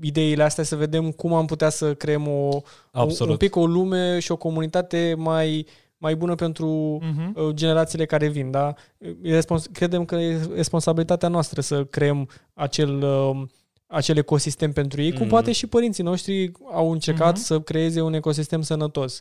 ideile 0.00 0.42
astea, 0.42 0.64
să 0.64 0.76
vedem 0.76 1.10
cum 1.10 1.32
am 1.32 1.46
putea 1.46 1.68
să 1.68 1.94
creăm 1.94 2.28
o, 2.28 2.60
Absolut. 2.90 3.32
un 3.32 3.36
pic 3.36 3.56
o 3.56 3.66
lume 3.66 4.18
și 4.18 4.32
o 4.32 4.36
comunitate 4.36 5.14
mai, 5.16 5.66
mai 5.96 6.14
bună 6.16 6.34
pentru 6.34 6.98
uh-huh. 7.02 7.54
generațiile 7.54 8.06
care 8.06 8.28
vin. 8.28 8.50
Da? 8.50 8.74
E 9.22 9.34
respons- 9.34 9.66
credem 9.72 10.04
că 10.04 10.14
e 10.14 10.40
responsabilitatea 10.54 11.28
noastră 11.28 11.60
să 11.60 11.84
creăm 11.84 12.28
acel, 12.54 13.02
uh, 13.02 13.42
acel 13.86 14.16
ecosistem 14.16 14.72
pentru 14.72 15.02
ei, 15.02 15.12
mm-hmm. 15.12 15.18
cum 15.18 15.26
poate 15.28 15.52
și 15.52 15.66
părinții 15.66 16.04
noștri 16.04 16.52
au 16.72 16.90
încercat 16.90 17.38
mm-hmm. 17.38 17.42
să 17.42 17.60
creeze 17.60 18.00
un 18.00 18.14
ecosistem 18.14 18.62
sănătos. 18.62 19.20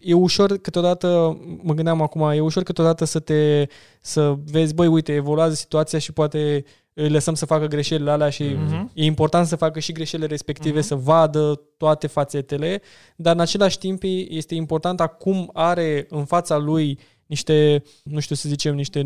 E 0.00 0.14
ușor 0.14 0.56
câteodată, 0.56 1.38
mă 1.62 1.74
gândeam 1.74 2.02
acum, 2.02 2.30
e 2.30 2.40
ușor 2.40 2.62
câteodată 2.62 3.04
să 3.04 3.18
te, 3.18 3.66
să 4.00 4.34
vezi, 4.44 4.74
băi, 4.74 4.86
uite, 4.86 5.14
evoluează 5.14 5.54
situația 5.54 5.98
și 5.98 6.12
poate 6.12 6.64
îi 6.94 7.08
lăsăm 7.08 7.34
să 7.34 7.46
facă 7.46 7.66
greșelile 7.66 8.10
alea 8.10 8.30
și 8.30 8.54
mm-hmm. 8.54 8.92
e 8.94 9.04
important 9.04 9.46
să 9.46 9.56
facă 9.56 9.78
și 9.78 9.92
greșelile 9.92 10.28
respective, 10.28 10.78
mm-hmm. 10.78 10.86
să 10.86 10.94
vadă 10.94 11.60
toate 11.76 12.06
fațetele, 12.06 12.82
dar 13.16 13.34
în 13.34 13.40
același 13.40 13.78
timp 13.78 14.02
este 14.28 14.54
important 14.54 15.00
acum 15.00 15.50
are 15.52 16.06
în 16.08 16.24
fața 16.24 16.56
lui 16.56 16.98
niște, 17.26 17.82
nu 18.04 18.20
știu 18.20 18.34
să 18.34 18.48
zicem, 18.48 18.74
niște 18.74 19.02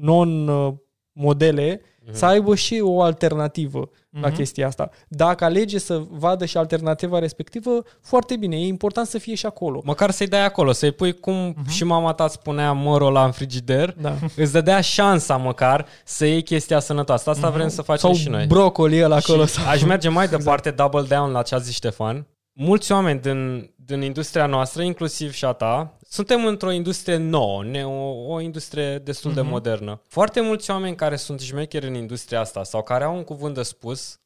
non-modele 0.00 1.80
mm-hmm. 2.04 2.12
să 2.12 2.26
aibă 2.26 2.54
și 2.54 2.80
o 2.82 3.02
alternativă 3.02 3.88
mm-hmm. 3.88 4.20
la 4.20 4.30
chestia 4.30 4.66
asta. 4.66 4.90
Dacă 5.08 5.44
alege 5.44 5.78
să 5.78 6.02
vadă 6.10 6.44
și 6.44 6.56
alternativa 6.56 7.18
respectivă, 7.18 7.82
foarte 8.00 8.36
bine, 8.36 8.56
e 8.56 8.66
important 8.66 9.06
să 9.06 9.18
fie 9.18 9.34
și 9.34 9.46
acolo. 9.46 9.80
Măcar 9.84 10.10
să-i 10.10 10.26
dai 10.26 10.44
acolo, 10.44 10.72
să-i 10.72 10.92
pui 10.92 11.12
cum 11.12 11.52
mm-hmm. 11.52 11.70
și 11.70 11.84
mama 11.84 12.12
ta 12.12 12.28
spunea 12.28 12.72
mărul 12.72 13.12
la 13.12 13.24
în 13.24 13.32
frigider, 13.32 13.94
da. 14.00 14.14
îți 14.36 14.52
dădea 14.52 14.80
șansa 14.80 15.36
măcar 15.36 15.86
să 16.04 16.26
iei 16.26 16.42
chestia 16.42 16.80
sănătoasă. 16.80 17.30
Asta 17.30 17.50
mm-hmm. 17.50 17.54
vrem 17.54 17.68
să 17.68 17.82
facem 17.82 18.08
sau 18.08 18.18
și 18.18 18.28
noi. 18.28 18.46
brocoli 18.46 19.04
ăla 19.04 19.16
acolo. 19.16 19.46
Și 19.46 19.58
aș 19.68 19.82
merge 19.82 20.08
mai 20.08 20.24
exact. 20.24 20.42
departe, 20.42 20.70
double 20.70 21.02
down 21.08 21.30
la 21.30 21.42
ce 21.42 21.54
a 21.54 21.58
zis 21.58 21.74
Ștefan. 21.74 22.26
Mulți 22.52 22.92
oameni 22.92 23.20
din, 23.20 23.70
din 23.76 24.02
industria 24.02 24.46
noastră, 24.46 24.82
inclusiv 24.82 25.32
și 25.32 25.44
a 25.44 25.52
ta, 25.52 25.96
suntem 26.14 26.46
într-o 26.46 26.70
industrie 26.70 27.16
nouă, 27.16 27.64
ne, 27.64 27.86
o, 27.86 28.32
o 28.32 28.40
industrie 28.40 28.98
destul 28.98 29.30
uh-huh. 29.30 29.34
de 29.34 29.40
mhm. 29.40 29.50
modernă. 29.50 30.00
Foarte 30.08 30.40
mulți 30.40 30.70
oameni 30.70 30.96
care 30.96 31.16
sunt 31.16 31.40
șmecheri 31.40 31.86
în 31.86 31.94
industria 31.94 32.40
asta 32.40 32.64
sau 32.64 32.82
care 32.82 33.04
au 33.04 33.16
un 33.16 33.24
cuvânt 33.24 33.54
de 33.54 33.62
spus, 33.62 34.20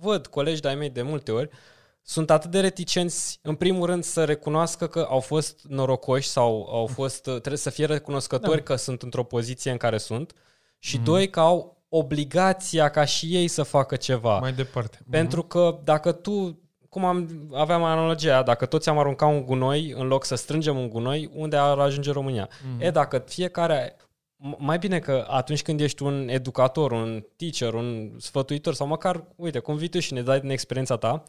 văd 0.00 0.26
colegi 0.26 0.60
de-ai 0.60 0.74
mei 0.74 0.90
de 0.90 1.02
multe 1.02 1.32
ori, 1.32 1.48
sunt 2.02 2.30
atât 2.30 2.50
de 2.50 2.60
reticenți, 2.60 3.38
în 3.42 3.54
primul 3.54 3.86
rând, 3.86 4.04
să 4.04 4.24
recunoască 4.24 4.86
că 4.86 5.06
au 5.10 5.20
fost 5.20 5.60
norocoși 5.68 6.28
sau 6.28 6.68
au 6.70 6.86
fost, 6.86 7.22
trebuie 7.22 7.56
să 7.56 7.70
fie 7.70 7.86
recunoscători 7.86 8.56
da. 8.56 8.62
că 8.62 8.74
sunt 8.74 9.02
într-o 9.02 9.24
poziție 9.24 9.70
în 9.70 9.76
care 9.76 9.98
sunt 9.98 10.32
și, 10.78 10.98
uh-huh. 10.98 11.04
doi, 11.04 11.30
că 11.30 11.40
au 11.40 11.82
obligația 11.88 12.88
ca 12.88 13.04
și 13.04 13.36
ei 13.36 13.48
să 13.48 13.62
facă 13.62 13.96
ceva. 13.96 14.38
Mai 14.38 14.52
departe. 14.52 14.98
Pentru 15.10 15.42
că 15.42 15.80
dacă 15.84 16.12
tu 16.12 16.63
cum 16.94 17.04
am, 17.04 17.28
aveam 17.52 17.82
analogia, 17.82 18.42
dacă 18.42 18.66
toți 18.66 18.88
am 18.88 18.98
aruncat 18.98 19.28
un 19.28 19.44
gunoi, 19.44 19.94
în 19.96 20.06
loc 20.06 20.24
să 20.24 20.34
strângem 20.34 20.78
un 20.78 20.88
gunoi, 20.88 21.30
unde 21.34 21.56
ar 21.56 21.78
ajunge 21.78 22.10
România? 22.10 22.48
Mm. 22.64 22.80
E, 22.80 22.90
dacă 22.90 23.18
fiecare 23.26 23.96
mai 24.58 24.78
bine 24.78 24.98
că 24.98 25.26
atunci 25.28 25.62
când 25.62 25.80
ești 25.80 26.02
un 26.02 26.28
educator, 26.28 26.92
un 26.92 27.24
teacher, 27.36 27.74
un 27.74 28.10
sfătuitor 28.18 28.74
sau 28.74 28.86
măcar, 28.86 29.24
uite, 29.36 29.58
cum 29.58 29.76
vii 29.76 29.88
tu 29.88 29.98
și 29.98 30.12
ne 30.12 30.22
dai 30.22 30.40
din 30.40 30.50
experiența 30.50 30.96
ta, 30.96 31.22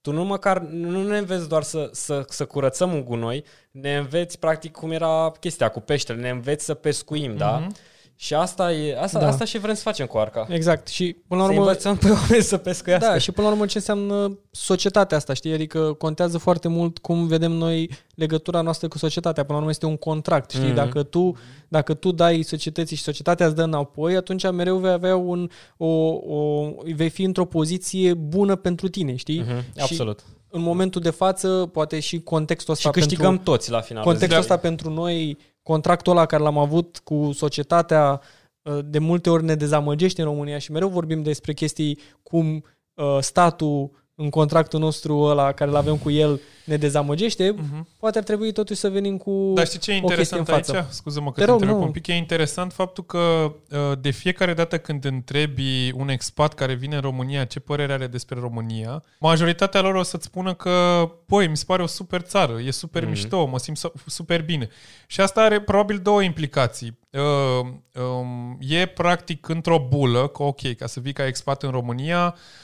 tu 0.00 0.12
nu 0.12 0.24
măcar 0.24 0.58
nu 0.60 1.02
ne 1.02 1.18
înveți 1.18 1.48
doar 1.48 1.62
să, 1.62 1.88
să, 1.92 2.24
să 2.28 2.44
curățăm 2.44 2.92
un 2.92 3.04
gunoi, 3.04 3.44
ne 3.70 3.96
înveți 3.96 4.38
practic 4.38 4.72
cum 4.72 4.90
era 4.90 5.32
chestia 5.40 5.68
cu 5.68 5.80
peștele, 5.80 6.20
ne 6.20 6.30
înveți 6.30 6.64
să 6.64 6.74
pescuim, 6.74 7.34
mm-hmm. 7.34 7.38
da? 7.38 7.66
Mhm. 8.12 8.24
Și 8.24 8.34
asta 8.34 8.72
e 8.72 9.00
asta, 9.00 9.18
da. 9.18 9.26
asta 9.26 9.44
și 9.44 9.58
vrem 9.58 9.74
să 9.74 9.82
facem 9.82 10.06
cu 10.06 10.18
arca. 10.18 10.46
Exact. 10.48 10.88
Și 10.88 11.16
până 11.28 11.40
la 11.40 11.46
urmă 11.46 11.54
să 11.54 11.68
învățăm 11.68 11.96
pe 11.96 12.10
oameni 12.10 12.42
să 12.42 12.56
pescuiască. 12.56 13.06
Da, 13.06 13.18
și 13.18 13.32
până 13.32 13.46
la 13.46 13.52
urmă 13.52 13.66
ce 13.66 13.78
înseamnă 13.78 14.38
societatea 14.50 15.16
asta, 15.16 15.32
știi? 15.32 15.52
Adică 15.52 15.92
contează 15.92 16.38
foarte 16.38 16.68
mult 16.68 16.98
cum 16.98 17.26
vedem 17.26 17.52
noi 17.52 17.90
legătura 18.14 18.60
noastră 18.60 18.88
cu 18.88 18.98
societatea. 18.98 19.42
Până 19.42 19.52
la 19.52 19.58
urmă 19.58 19.70
este 19.70 19.86
un 19.86 19.96
contract, 19.96 20.50
știi? 20.50 20.70
Mm-hmm. 20.70 20.74
Dacă 20.74 21.02
tu 21.02 21.36
dacă 21.68 21.94
tu 21.94 22.12
dai 22.12 22.42
societății 22.42 22.96
și 22.96 23.02
societatea 23.02 23.46
îți 23.46 23.54
dă 23.54 23.62
înapoi, 23.62 24.16
atunci 24.16 24.50
mereu 24.50 24.76
vei 24.76 24.90
avea 24.90 25.16
un 25.16 25.50
o, 25.76 25.86
o 25.86 26.70
vei 26.94 27.08
fi 27.08 27.22
într-o 27.22 27.44
poziție 27.44 28.14
bună 28.14 28.56
pentru 28.56 28.88
tine, 28.88 29.16
știi? 29.16 29.42
Mm-hmm. 29.42 29.72
Și 29.74 29.82
Absolut. 29.82 30.24
În 30.54 30.62
momentul 30.62 31.00
de 31.00 31.10
față, 31.10 31.68
poate 31.72 32.00
și 32.00 32.20
contextul 32.20 32.72
ăsta 32.72 32.88
și 32.88 32.94
câștigăm 32.94 33.26
pentru, 33.26 33.44
toți 33.44 33.70
la 33.70 33.80
final. 33.80 34.02
Contextul 34.02 34.40
ăsta 34.40 34.56
pentru 34.56 34.90
noi 34.90 35.38
contractul 35.62 36.12
ăla 36.12 36.26
care 36.26 36.42
l-am 36.42 36.58
avut 36.58 36.98
cu 36.98 37.32
societatea 37.32 38.20
uh, 38.62 38.78
de 38.84 38.98
multe 38.98 39.30
ori 39.30 39.44
ne 39.44 39.54
dezamăgește 39.54 40.22
în 40.22 40.26
România 40.28 40.58
și 40.58 40.72
mereu 40.72 40.88
vorbim 40.88 41.22
despre 41.22 41.52
chestii 41.52 41.98
cum 42.22 42.64
uh, 42.94 43.18
statul 43.20 43.90
în 44.14 44.30
contractul 44.30 44.80
nostru 44.80 45.18
ăla 45.18 45.52
care 45.52 45.70
îl 45.70 45.76
avem 45.76 45.96
cu 45.96 46.10
el 46.10 46.40
ne 46.64 46.76
dezamăgește, 46.76 47.54
uh-huh. 47.54 47.82
poate 47.98 48.18
ar 48.18 48.24
trebui 48.24 48.52
totuși 48.52 48.80
să 48.80 48.88
venim 48.88 49.16
cu 49.16 49.52
Dar 49.54 49.66
știi 49.66 49.78
ce 49.78 49.90
e 49.92 49.94
interesant 49.94 50.48
în 50.48 50.54
față. 50.54 50.76
aici? 50.76 50.84
Scuză-mă 50.88 51.32
că 51.32 51.40
te, 51.40 51.46
te 51.46 51.52
întreb 51.52 51.76
un 51.76 51.90
pic. 51.90 52.06
E 52.06 52.12
interesant 52.12 52.72
faptul 52.72 53.04
că 53.04 53.18
uh, 53.18 53.78
de 54.00 54.10
fiecare 54.10 54.54
dată 54.54 54.78
când 54.78 55.04
întrebi 55.04 55.92
un 55.94 56.08
expat 56.08 56.54
care 56.54 56.74
vine 56.74 56.94
în 56.94 57.00
România 57.00 57.44
ce 57.44 57.60
părere 57.60 57.92
are 57.92 58.06
despre 58.06 58.40
România, 58.40 59.02
majoritatea 59.18 59.80
lor 59.80 59.94
o 59.94 60.02
să-ți 60.02 60.24
spună 60.24 60.54
că, 60.54 61.08
băi, 61.26 61.48
mi 61.48 61.56
se 61.56 61.64
pare 61.66 61.82
o 61.82 61.86
super 61.86 62.20
țară, 62.20 62.60
e 62.60 62.70
super 62.70 63.04
uh-huh. 63.04 63.08
mișto, 63.08 63.46
mă 63.46 63.58
simt 63.58 63.78
super 64.06 64.42
bine. 64.42 64.68
Și 65.06 65.20
asta 65.20 65.42
are 65.42 65.60
probabil 65.60 65.98
două 65.98 66.22
implicații. 66.22 66.98
Uh, 67.10 67.66
um, 68.02 68.58
e 68.60 68.86
practic 68.86 69.48
într-o 69.48 69.86
bulă, 69.88 70.28
că 70.28 70.42
ok, 70.42 70.76
ca 70.76 70.86
să 70.86 71.00
vii 71.00 71.12
ca 71.12 71.26
expat 71.26 71.62
în 71.62 71.70
România, 71.70 72.34
Uh, 72.34 72.61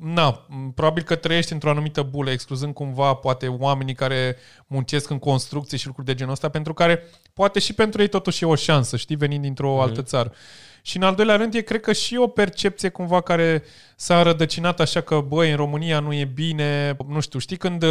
na, 0.00 0.46
probabil 0.74 1.02
că 1.02 1.14
trăiești 1.14 1.52
într-o 1.52 1.70
anumită 1.70 2.02
bulă, 2.02 2.30
excluzând 2.30 2.74
cumva 2.74 3.14
poate 3.14 3.46
oamenii 3.46 3.94
care 3.94 4.36
muncesc 4.66 5.10
în 5.10 5.18
construcții 5.18 5.78
și 5.78 5.86
lucruri 5.86 6.06
de 6.06 6.14
genul 6.14 6.32
ăsta, 6.32 6.48
pentru 6.48 6.74
care 6.74 7.04
poate 7.32 7.58
și 7.58 7.72
pentru 7.72 8.00
ei 8.00 8.08
totuși 8.08 8.44
e 8.44 8.46
o 8.46 8.54
șansă, 8.54 8.96
știi, 8.96 9.16
venind 9.16 9.42
dintr-o 9.42 9.76
mm-hmm. 9.76 9.82
altă 9.82 10.02
țară. 10.02 10.32
Și 10.84 10.96
în 10.96 11.02
al 11.02 11.14
doilea 11.14 11.36
rând 11.36 11.54
e, 11.54 11.60
cred 11.60 11.80
că 11.80 11.92
și 11.92 12.16
o 12.16 12.26
percepție 12.26 12.88
cumva 12.88 13.20
care 13.20 13.64
s-a 13.96 14.22
rădăcinat 14.22 14.80
așa 14.80 15.00
că, 15.00 15.20
băi, 15.20 15.50
în 15.50 15.56
România 15.56 16.00
nu 16.00 16.14
e 16.14 16.24
bine, 16.24 16.96
nu 17.08 17.20
știu, 17.20 17.38
știi 17.38 17.56
când, 17.56 17.84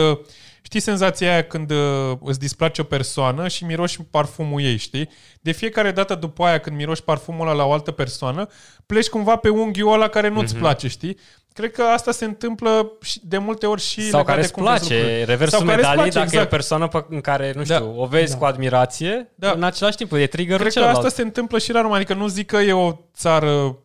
știi 0.62 0.80
senzația 0.80 1.32
aia 1.32 1.44
când 1.44 1.72
uh, 1.72 2.12
îți 2.22 2.40
displace 2.40 2.82
o 2.82 2.84
persoană 2.84 3.48
și 3.48 3.66
miroși 3.66 4.02
parfumul 4.04 4.62
ei, 4.62 4.78
știi? 4.78 5.10
De 5.42 5.52
fiecare 5.52 5.92
dată 5.92 6.16
după 6.16 6.44
aia 6.44 6.60
când 6.60 6.76
miroși 6.76 7.04
parfumul 7.04 7.48
ăla 7.48 7.56
la 7.56 7.66
o 7.66 7.72
altă 7.72 7.92
persoană, 7.92 8.48
pleci 8.86 9.10
cumva 9.10 9.36
pe 9.36 9.50
unghiul 9.50 9.94
ăla 9.94 10.08
care 10.08 10.28
nu-ți 10.28 10.56
mm-hmm. 10.56 10.60
place, 10.60 10.88
știi? 10.88 11.18
Cred 11.54 11.72
că 11.72 11.82
asta 11.82 12.12
se 12.12 12.26
întâmplă 12.26 12.92
de 13.22 13.38
multe 13.38 13.66
ori 13.66 13.82
și 13.82 14.10
Sau 14.10 14.24
care 14.24 14.42
îți 14.42 14.54
place, 14.54 15.24
reversul 15.24 15.58
Sau 15.58 15.68
medalii, 15.68 15.94
place, 15.94 16.10
dacă 16.10 16.26
exact. 16.26 16.34
e 16.34 16.38
o 16.38 16.42
exact. 16.42 16.50
persoană 16.50 16.88
pe, 16.88 17.06
în 17.10 17.22
care, 17.22 17.52
nu 17.56 17.64
da. 17.64 17.74
știu, 17.74 17.86
da. 17.86 18.02
o 18.02 18.06
vezi 18.06 18.32
da. 18.32 18.38
cu 18.38 18.46
admirație, 18.46 19.32
da. 19.36 19.52
în 19.52 19.64
același 19.64 19.98
timp 19.98 20.12
e 20.14 20.28
trigger 20.28 20.60
Cred 20.60 20.74
că 20.74 20.80
asta 20.80 21.10
se 21.10 21.22
întâmplă 21.22 21.58
și 21.58 21.72
la 21.72 21.82
român, 21.82 21.96
adică 21.96 22.14
nu 22.14 22.28
zic 22.28 22.48
că 22.48 22.58
e 22.58 22.74
o 22.74 22.92
țară, 23.14 23.78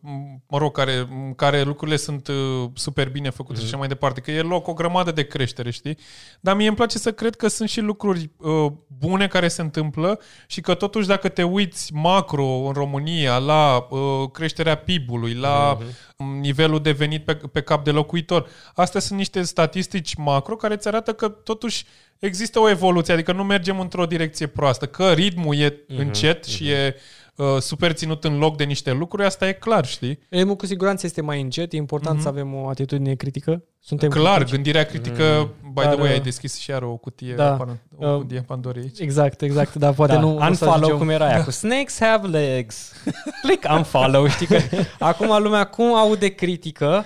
mă 0.47 0.59
rog, 0.59 0.73
care, 0.73 1.07
în 1.11 1.35
care 1.35 1.62
lucrurile 1.62 1.97
sunt 1.97 2.28
uh, 2.28 2.69
super 2.74 3.09
bine 3.09 3.31
făcute 3.31 3.59
mm-hmm. 3.59 3.62
și 3.62 3.66
așa 3.66 3.77
mai 3.77 3.89
departe, 3.89 4.20
că 4.20 4.31
e 4.31 4.40
loc 4.40 4.69
o 4.69 4.73
grămadă 4.73 5.12
de 5.12 5.27
creștere, 5.27 5.70
știi? 5.70 5.98
Dar 6.40 6.57
mie 6.57 6.66
îmi 6.66 6.77
place 6.77 6.98
să 6.98 7.12
cred 7.12 7.36
că 7.36 7.48
sunt 7.48 7.69
și 7.69 7.81
lucruri 7.81 8.31
uh, 8.36 8.73
bune 8.98 9.27
care 9.27 9.48
se 9.48 9.62
întâmplă 9.62 10.20
și 10.47 10.61
că 10.61 10.74
totuși 10.74 11.07
dacă 11.07 11.28
te 11.28 11.43
uiți 11.43 11.93
macro 11.94 12.47
în 12.47 12.73
România 12.73 13.39
la 13.39 13.86
uh, 13.90 14.31
creșterea 14.32 14.74
PIB-ului, 14.74 15.35
la 15.35 15.78
mm-hmm. 15.78 16.40
nivelul 16.40 16.82
de 16.82 16.93
venit 16.93 17.24
pe, 17.24 17.35
pe 17.35 17.61
cap 17.61 17.85
de 17.85 17.90
locuitor, 17.90 18.48
astea 18.74 19.01
sunt 19.01 19.19
niște 19.19 19.43
statistici 19.43 20.15
macro 20.15 20.57
care 20.57 20.74
îți 20.74 20.89
arată 20.89 21.12
că 21.12 21.28
totuși 21.28 21.85
există 22.19 22.59
o 22.59 22.69
evoluție, 22.69 23.12
adică 23.12 23.32
nu 23.32 23.44
mergem 23.44 23.81
într-o 23.81 24.07
direcție 24.07 24.47
proastă, 24.47 24.86
că 24.86 25.12
ritmul 25.12 25.57
e 25.57 25.69
mm-hmm. 25.69 25.97
încet 25.97 26.47
mm-hmm. 26.47 26.51
și 26.51 26.69
e 26.69 26.97
uh, 27.37 27.47
super 27.61 27.93
ținut 27.93 28.25
în 28.25 28.39
loc 28.39 28.57
de 28.57 28.65
niște 28.65 28.93
lucruri, 28.93 29.25
asta 29.27 29.49
e 29.49 29.53
clar, 29.53 29.87
știi? 29.87 30.19
Ritmul 30.29 30.57
cu 30.57 30.67
siguranță 30.67 31.07
este 31.07 31.21
mai 31.21 31.41
încet, 31.41 31.73
e 31.73 31.77
important 31.77 32.19
mm-hmm. 32.19 32.23
să 32.23 32.29
avem 32.29 32.55
o 32.55 32.69
atitudine 32.69 33.15
critică. 33.15 33.63
Suntem 33.81 34.11
Clar, 34.11 34.35
critici. 34.35 34.53
gândirea 34.55 34.85
critică, 34.85 35.51
mm. 35.63 35.71
by 35.73 35.81
Dar, 35.83 35.93
the 35.93 36.01
way, 36.01 36.11
ai 36.11 36.17
uh, 36.17 36.23
deschis 36.23 36.57
și 36.59 36.71
iar 36.71 36.83
o 36.83 36.97
cutie, 36.97 37.35
da, 37.35 37.57
o 37.97 38.07
uh, 38.09 38.17
cutie 38.17 38.41
Pandorei 38.41 38.83
aici. 38.83 38.99
Exact, 38.99 39.43
exact, 39.43 39.75
dar 39.75 39.93
poate 39.95 40.13
da, 40.13 40.21
nu... 40.21 40.35
o 40.37 40.39
să 40.41 40.47
unfollow 40.47 40.73
ajungem- 40.75 40.99
cum 40.99 41.09
era 41.09 41.27
aia 41.27 41.45
cu 41.45 41.51
Snakes 41.51 41.99
have 42.01 42.27
legs. 42.27 42.93
Click 43.43 43.67
unfollow, 43.73 44.29
știi 44.29 44.47
că 44.47 44.59
acum 44.99 45.43
lumea 45.43 45.65
cum 45.65 45.95
aude 45.95 46.29
critică. 46.29 47.05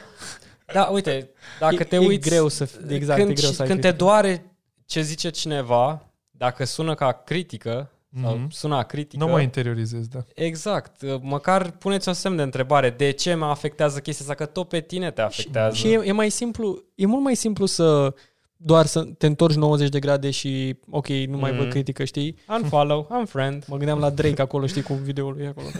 Da, 0.72 0.82
uite, 0.82 1.30
dacă 1.58 1.74
E- 1.78 1.84
te 1.84 1.94
e 1.96 1.98
uiți... 1.98 2.28
greu 2.28 2.48
să 2.48 2.66
f- 2.66 2.88
exact, 2.90 3.18
când, 3.18 3.30
e 3.30 3.34
greu 3.34 3.50
și- 3.50 3.54
să 3.56 3.62
ai 3.62 3.68
Când 3.68 3.80
te 3.80 3.86
critică. 3.88 4.04
doare 4.04 4.44
ce 4.86 5.00
zice 5.00 5.30
cineva, 5.30 6.06
dacă 6.30 6.64
sună 6.64 6.94
ca 6.94 7.12
critică, 7.12 7.90
sau 8.22 8.34
Mhm. 8.34 8.50
sună 8.50 8.74
a 8.76 8.82
critică... 8.82 9.24
Nu 9.24 9.30
mai 9.30 9.42
interiorizez, 9.42 10.06
da. 10.08 10.18
Exact. 10.34 11.20
Măcar 11.22 11.70
puneți 11.70 12.08
un 12.08 12.14
semn 12.14 12.36
de 12.36 12.42
întrebare. 12.42 12.90
De 12.90 13.10
ce 13.10 13.34
mă 13.34 13.44
afectează 13.46 13.98
chestia 14.00 14.24
asta? 14.28 14.44
Că 14.44 14.50
tot 14.50 14.68
pe 14.68 14.80
tine 14.80 15.10
te 15.10 15.20
afectează. 15.20 15.74
Și 15.76 15.88
e, 15.92 16.00
e 16.04 16.12
mai 16.12 16.30
simplu, 16.30 16.82
e 16.94 17.06
mult 17.06 17.22
mai 17.22 17.36
simplu 17.36 17.66
să 17.66 18.14
doar 18.62 18.86
să 18.86 19.02
te 19.04 19.26
întorci 19.26 19.54
90 19.54 19.88
de 19.88 19.98
grade 19.98 20.30
și 20.30 20.76
ok, 20.90 21.08
nu 21.08 21.36
mai 21.38 21.50
Mm. 21.50 21.56
văd 21.56 21.68
critică, 21.70 22.04
știi? 22.04 22.36
Unfollow, 22.48 23.06
unfriend. 23.10 23.64
Mă 23.68 23.76
gândeam 23.76 23.98
la 23.98 24.10
Drake 24.10 24.42
acolo, 24.42 24.66
știi, 24.66 24.82
cu 24.82 24.92
videoul 24.94 25.34
lui 25.36 25.46
acolo. 25.46 25.66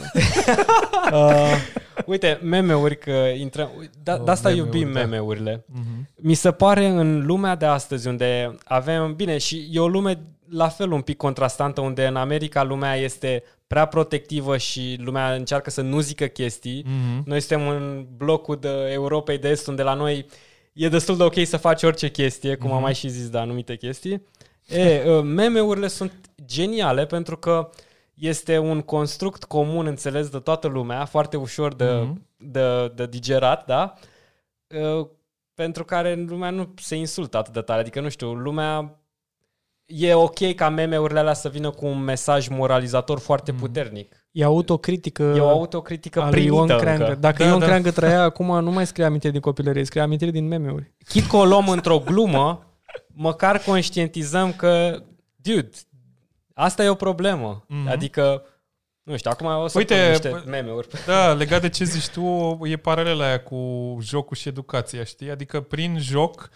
Da. 1.10 1.16
uh, 1.16 1.56
Uite, 2.06 2.40
meme-uri 2.42 2.98
că 2.98 3.10
intrăm... 3.38 3.70
Da, 4.02 4.14
Oh, 4.18 4.24
de 4.24 4.30
asta 4.30 4.48
meme-uri, 4.48 4.76
iubim 4.78 4.92
da. 4.92 5.00
meme-urile. 5.00 5.64
Mhm. 5.66 6.08
Mi 6.16 6.34
se 6.34 6.50
pare 6.52 6.86
în 6.86 7.26
lumea 7.26 7.54
de 7.54 7.64
astăzi 7.66 8.08
unde 8.08 8.54
avem, 8.64 9.14
bine, 9.14 9.38
și 9.38 9.68
e 9.72 9.78
o 9.80 9.88
lume 9.88 10.22
la 10.50 10.68
fel 10.68 10.90
un 10.92 11.00
pic 11.00 11.16
contrastantă, 11.16 11.80
unde 11.80 12.06
în 12.06 12.16
America 12.16 12.62
lumea 12.62 12.94
este 12.96 13.42
prea 13.66 13.86
protectivă 13.86 14.56
și 14.56 14.96
lumea 15.00 15.34
încearcă 15.34 15.70
să 15.70 15.80
nu 15.80 16.00
zică 16.00 16.26
chestii. 16.26 16.84
Mhm. 16.86 17.22
Noi 17.26 17.40
suntem 17.40 17.68
în 17.68 18.06
blocul 18.16 18.56
de 18.56 18.68
Europei 18.92 19.38
de 19.38 19.48
Est, 19.48 19.66
unde 19.66 19.82
la 19.82 19.94
noi 19.94 20.26
e 20.72 20.88
destul 20.88 21.16
de 21.16 21.22
ok 21.22 21.34
să 21.44 21.56
faci 21.56 21.82
orice 21.82 22.10
chestie, 22.10 22.56
cum 22.56 22.72
am 22.72 22.80
mai 22.82 22.94
și 22.94 23.08
zis 23.08 23.28
de 23.28 23.38
anumite 23.38 23.76
chestii. 23.76 24.22
E, 24.68 25.02
uh, 25.10 25.22
meme-urile 25.22 25.86
sunt 25.88 26.12
geniale 26.44 27.06
pentru 27.06 27.36
că 27.36 27.70
este 28.14 28.58
un 28.58 28.80
construct 28.80 29.44
comun 29.44 29.86
înțeles 29.86 30.28
de 30.28 30.38
toată 30.38 30.66
lumea, 30.68 31.04
foarte 31.04 31.36
ușor 31.36 31.74
de, 31.74 31.84
Mhm. 31.84 32.26
de, 32.36 32.88
de 32.94 33.06
digerat, 33.06 33.66
da? 33.66 33.94
Uh, 34.98 35.06
pentru 35.54 35.84
care 35.84 36.14
lumea 36.14 36.50
nu 36.50 36.74
se 36.76 36.96
insultă 36.96 37.36
atât 37.36 37.52
de 37.52 37.60
tare. 37.60 37.80
Adică, 37.80 38.00
nu 38.00 38.08
știu, 38.08 38.32
lumea 38.32 38.99
e 39.92 40.14
ok 40.14 40.54
ca 40.54 40.68
meme-urile 40.68 41.18
alea 41.18 41.34
să 41.34 41.48
vină 41.48 41.70
cu 41.70 41.86
un 41.86 41.98
mesaj 42.02 42.48
moralizator 42.48 43.18
foarte 43.18 43.52
puternic. 43.52 44.26
e 44.30 44.44
autocritică 44.44 45.22
E 45.36 45.40
o 45.40 45.48
autocritică 45.48 46.20
a 46.20 46.30
lui 46.30 46.44
Ion 46.44 46.54
primită 46.54 46.76
Creangă. 46.80 47.04
încă. 47.04 47.14
Dacă 47.20 47.42
Da, 47.42 47.48
Ion 47.48 47.58
da. 47.58 47.64
Creangă 47.64 47.90
trăia 47.90 48.22
acum, 48.22 48.60
nu 48.64 48.70
mai 48.70 48.86
scrie 48.86 49.04
amintiri 49.04 49.32
din 49.32 49.40
copilărie, 49.40 49.84
scrie 49.84 50.02
amintiri 50.02 50.30
din 50.30 50.46
meme-uri. 50.48 50.92
Chit 51.08 51.26
că 51.26 51.36
o 51.36 51.44
luăm 51.44 51.68
într-o 51.68 51.98
glumă, 51.98 52.74
măcar 53.06 53.58
conștientizăm 53.58 54.52
că, 54.52 55.02
dude, 55.36 55.68
asta 56.54 56.84
e 56.84 56.88
o 56.88 56.94
problemă. 56.94 57.64
Mhm. 57.68 57.88
Adică, 57.88 58.42
nu 59.02 59.16
știu, 59.16 59.30
acum 59.34 59.46
o 59.62 59.66
să 59.66 59.78
Uite, 59.78 59.94
pun 59.94 60.08
niște 60.08 60.28
bă- 60.40 60.44
meme-uri. 60.50 60.88
Da, 61.06 61.32
legat 61.32 61.60
de 61.60 61.68
ce 61.68 61.84
zici 61.84 62.08
tu, 62.08 62.58
e 62.62 62.76
paralela 62.76 63.24
aia 63.24 63.40
cu 63.42 63.56
jocul 64.02 64.36
și 64.36 64.48
educația, 64.48 65.04
știi? 65.04 65.30
Adică 65.30 65.60
prin 65.60 65.96
joc 66.00 66.50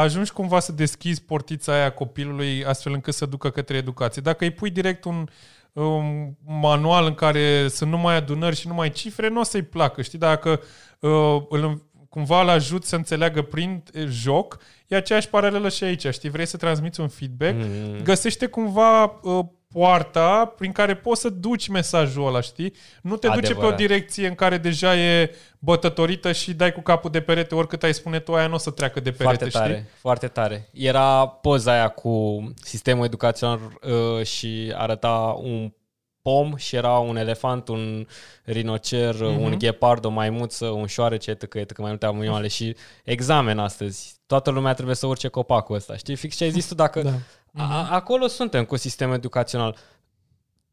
ajungi 0.00 0.32
cumva 0.32 0.60
să 0.60 0.72
deschizi 0.72 1.22
portița 1.22 1.72
aia 1.72 1.90
copilului 1.92 2.64
astfel 2.64 2.92
încât 2.92 3.14
să 3.14 3.26
ducă 3.26 3.50
către 3.50 3.76
educație. 3.76 4.22
Dacă 4.22 4.44
îi 4.44 4.50
pui 4.50 4.70
direct 4.70 5.04
un 5.04 5.28
um, 5.72 6.36
manual 6.46 7.06
în 7.06 7.14
care 7.14 7.68
sunt 7.68 7.90
numai 7.90 8.16
adunări 8.16 8.56
și 8.56 8.68
numai 8.68 8.90
cifre, 8.90 9.28
nu 9.28 9.40
o 9.40 9.42
să-i 9.42 9.62
placă, 9.62 10.02
știi? 10.02 10.18
Dacă 10.18 10.60
uh, 11.00 11.42
îl, 11.48 11.82
cumva 12.08 12.40
îl 12.42 12.48
ajut 12.48 12.84
să 12.84 12.96
înțeleagă 12.96 13.42
prin 13.42 13.82
eh, 13.92 14.06
joc, 14.08 14.58
e 14.86 14.96
aceeași 14.96 15.28
paralelă 15.28 15.68
și 15.68 15.84
aici, 15.84 16.06
știi? 16.06 16.30
Vrei 16.30 16.46
să 16.46 16.56
transmiți 16.56 17.00
un 17.00 17.08
feedback, 17.08 17.54
Mm. 17.56 18.02
găsește 18.02 18.46
cumva 18.46 19.18
uh, 19.22 19.44
poarta 19.72 20.52
prin 20.56 20.72
care 20.72 20.94
poți 20.96 21.20
să 21.20 21.28
duci 21.28 21.68
mesajul 21.68 22.26
ăla, 22.26 22.40
știi? 22.40 22.74
Nu 23.02 23.16
te 23.16 23.28
duce 23.28 23.40
pe 23.40 23.52
o 23.52 23.52
Adevărat. 23.52 23.76
direcție 23.76 24.26
în 24.26 24.34
care 24.34 24.58
deja 24.58 24.96
e 24.96 25.34
bătătorită 25.58 26.32
și 26.32 26.54
dai 26.54 26.72
cu 26.72 26.80
capul 26.80 27.10
de 27.10 27.20
perete, 27.20 27.54
oricât 27.54 27.82
ai 27.82 27.94
spune 27.94 28.18
tu, 28.18 28.34
aia 28.34 28.46
nu 28.46 28.54
o 28.54 28.58
să 28.58 28.70
treacă 28.70 29.00
de 29.00 29.10
perete, 29.10 29.24
Foarte 29.36 29.58
tare, 29.58 29.72
știi? 29.72 29.86
foarte 30.00 30.26
tare. 30.28 30.68
Era 30.72 31.26
poza 31.26 31.72
aia 31.72 31.88
cu 31.88 32.44
sistemul 32.62 33.04
educațional 33.04 33.60
uh, 34.18 34.26
și 34.26 34.72
arăta 34.76 35.38
un 35.42 35.72
pom 36.22 36.56
și 36.56 36.76
era 36.76 36.98
un 36.98 37.16
elefant, 37.16 37.68
un 37.68 38.06
rinocer, 38.44 39.14
mm-hmm. 39.14 39.18
Mhm. 39.34 39.42
un 39.42 39.54
ghepard, 39.58 40.04
o 40.04 40.08
maimuță, 40.08 40.66
un 40.66 40.86
șoarece, 40.86 41.30
etc., 41.30 41.54
etc., 41.54 41.78
mai 41.78 41.88
multe 41.88 42.06
animale 42.06 42.48
și 42.48 42.76
examen 43.04 43.58
astăzi. 43.58 44.16
Toată 44.26 44.50
lumea 44.50 44.72
trebuie 44.74 44.94
să 44.94 45.06
urce 45.06 45.28
copacul 45.28 45.76
ăsta. 45.76 45.96
Știi? 45.96 46.16
Fix 46.16 46.36
ce 46.36 46.44
ai 46.44 46.50
zis 46.50 46.68
tu, 46.68 46.74
dacă... 46.74 47.02
Da. 47.02 47.10
A, 47.54 47.88
acolo 47.90 48.26
suntem 48.26 48.64
cu 48.64 48.76
sistemul 48.76 49.14
educațional. 49.14 49.76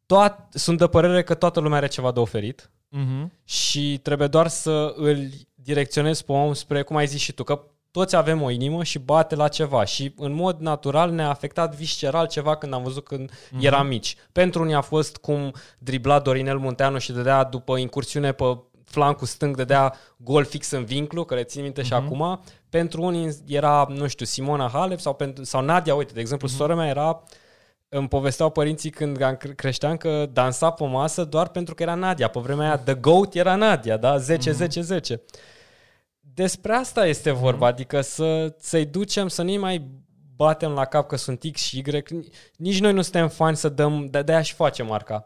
Toat, 0.05 0.47
sunt 0.53 0.77
de 0.77 0.87
părere 0.87 1.23
că 1.23 1.33
toată 1.33 1.59
lumea 1.59 1.77
are 1.77 1.87
ceva 1.87 2.11
de 2.11 2.19
oferit 2.19 2.69
Mhm. 2.89 3.31
și 3.43 3.99
trebuie 4.03 4.27
doar 4.27 4.47
să 4.47 4.93
îl 4.95 5.29
direcționezi 5.53 6.25
pe 6.25 6.31
om 6.31 6.53
spre, 6.53 6.81
cum 6.81 6.95
ai 6.95 7.07
zis 7.07 7.21
și 7.21 7.31
tu, 7.31 7.43
că 7.43 7.61
toți 7.91 8.15
avem 8.15 8.41
o 8.41 8.49
inimă 8.49 8.83
și 8.83 8.99
bate 8.99 9.35
la 9.35 9.47
ceva 9.47 9.83
și 9.85 10.13
în 10.17 10.33
mod 10.33 10.59
natural 10.59 11.11
ne-a 11.11 11.29
afectat 11.29 11.75
visceral 11.75 12.27
ceva 12.27 12.55
când 12.55 12.73
am 12.73 12.83
văzut 12.83 13.03
când 13.03 13.31
mm-hmm. 13.31 13.59
eram 13.59 13.87
mici. 13.87 14.15
Pentru 14.31 14.61
unii 14.61 14.73
a 14.73 14.81
fost 14.81 15.17
cum 15.17 15.53
dribla 15.77 16.19
Dorinel 16.19 16.57
Munteanu 16.57 16.97
și 16.97 17.11
dădea 17.11 17.43
după 17.43 17.77
incursiune 17.77 18.31
pe 18.31 18.57
flancul 18.85 19.27
stâng, 19.27 19.55
dădea 19.55 19.95
gol 20.17 20.45
fix 20.45 20.71
în 20.71 20.85
vinclu, 20.85 21.23
că 21.23 21.35
le 21.35 21.43
țin 21.43 21.61
minte 21.61 21.81
și 21.81 21.93
acum. 21.93 22.41
Pentru 22.75 23.01
unii 23.01 23.37
era, 23.47 23.85
nu 23.89 24.07
știu, 24.07 24.25
Simona 24.25 24.69
Halep 24.69 24.99
sau, 24.99 25.13
pentru, 25.13 25.43
sau 25.43 25.61
Nadia, 25.61 25.95
uite, 25.95 26.13
de 26.13 26.19
exemplu, 26.19 26.47
mm-hmm. 26.47 26.55
sora 26.55 26.75
mea 26.75 26.87
era 26.87 27.23
îmi 27.89 28.07
povesteau 28.07 28.49
părinții 28.49 28.89
când 28.89 29.21
am 29.21 29.35
cre- 29.35 29.53
creșteam 29.53 29.97
că 29.97 30.29
dansa 30.33 30.71
pe 30.71 30.85
masă 30.85 31.23
doar 31.23 31.47
pentru 31.47 31.75
că 31.75 31.83
era 31.83 31.93
Nadia. 31.93 32.27
Pe 32.27 32.39
vremea 32.39 32.65
aia, 32.65 32.77
The 32.77 32.93
Goat 32.93 33.33
era 33.33 33.55
Nadia, 33.55 33.97
da? 33.97 34.17
10-10-10. 34.19 34.23
Despre 36.19 36.73
asta 36.73 37.07
este 37.07 37.31
vorba, 37.31 37.67
adică 37.67 38.01
să, 38.01 38.55
să-i 38.59 38.85
ducem, 38.85 39.27
să 39.27 39.41
nu 39.41 39.59
mai 39.59 39.87
batem 40.35 40.71
la 40.71 40.85
cap 40.85 41.07
că 41.07 41.15
sunt 41.15 41.43
X 41.51 41.61
și 41.61 41.77
Y. 41.77 42.03
Nici 42.57 42.79
noi 42.79 42.93
nu 42.93 43.01
suntem 43.01 43.29
fani 43.29 43.55
să 43.55 43.69
dăm, 43.69 44.05
de 44.05 44.21
de-aia 44.21 44.41
și 44.41 44.53
facem 44.53 44.85
marca. 44.85 45.25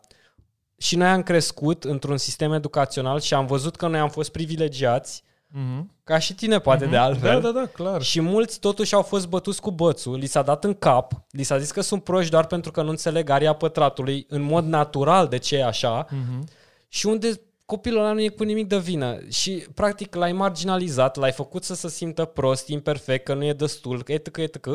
Și 0.77 0.95
noi 0.95 1.07
am 1.07 1.23
crescut 1.23 1.83
într-un 1.83 2.17
sistem 2.17 2.53
educațional 2.53 3.19
și 3.19 3.33
am 3.33 3.45
văzut 3.45 3.75
că 3.75 3.87
noi 3.87 3.99
am 3.99 4.09
fost 4.09 4.31
privilegiați, 4.31 5.23
Mhm. 5.53 5.91
ca 6.03 6.17
și 6.19 6.35
tine 6.35 6.59
poate 6.59 6.85
de 6.85 6.97
altfel. 6.97 7.41
Da, 7.41 7.51
da, 7.51 7.59
da, 7.59 7.65
clar. 7.65 8.01
Și 8.01 8.21
mulți 8.21 8.59
totuși 8.59 8.93
au 8.93 9.01
fost 9.01 9.27
bătuți 9.27 9.61
cu 9.61 9.71
bățul, 9.71 10.17
li 10.17 10.25
s-a 10.25 10.41
dat 10.41 10.63
în 10.63 10.73
cap, 10.73 11.11
li 11.31 11.43
s-a 11.43 11.57
zis 11.57 11.71
că 11.71 11.81
sunt 11.81 12.03
proști 12.03 12.31
doar 12.31 12.45
pentru 12.45 12.71
că 12.71 12.81
nu 12.81 12.89
înțeleg 12.89 13.29
aria 13.29 13.53
pătratului 13.53 14.25
în 14.29 14.41
mod 14.41 14.65
natural 14.65 15.27
de 15.27 15.37
ce 15.37 15.55
e 15.55 15.65
așa 15.65 16.07
Mhm. 16.09 16.47
și 16.87 17.05
unde 17.05 17.41
copilul 17.65 17.99
ăla 17.99 18.11
nu 18.11 18.21
e 18.21 18.27
cu 18.29 18.43
nimic 18.43 18.67
de 18.67 18.77
vină 18.77 19.17
și 19.29 19.51
practic 19.73 20.15
l-ai 20.15 20.31
marginalizat, 20.31 21.15
l-ai 21.15 21.31
făcut 21.31 21.63
să 21.63 21.75
se 21.75 21.89
simtă 21.89 22.25
prost, 22.25 22.67
imperfect, 22.67 23.25
că 23.25 23.33
nu 23.33 23.43
e 23.45 23.53
destul, 23.53 24.03
că 24.03 24.11
etc, 24.11 24.37
etc. 24.37 24.67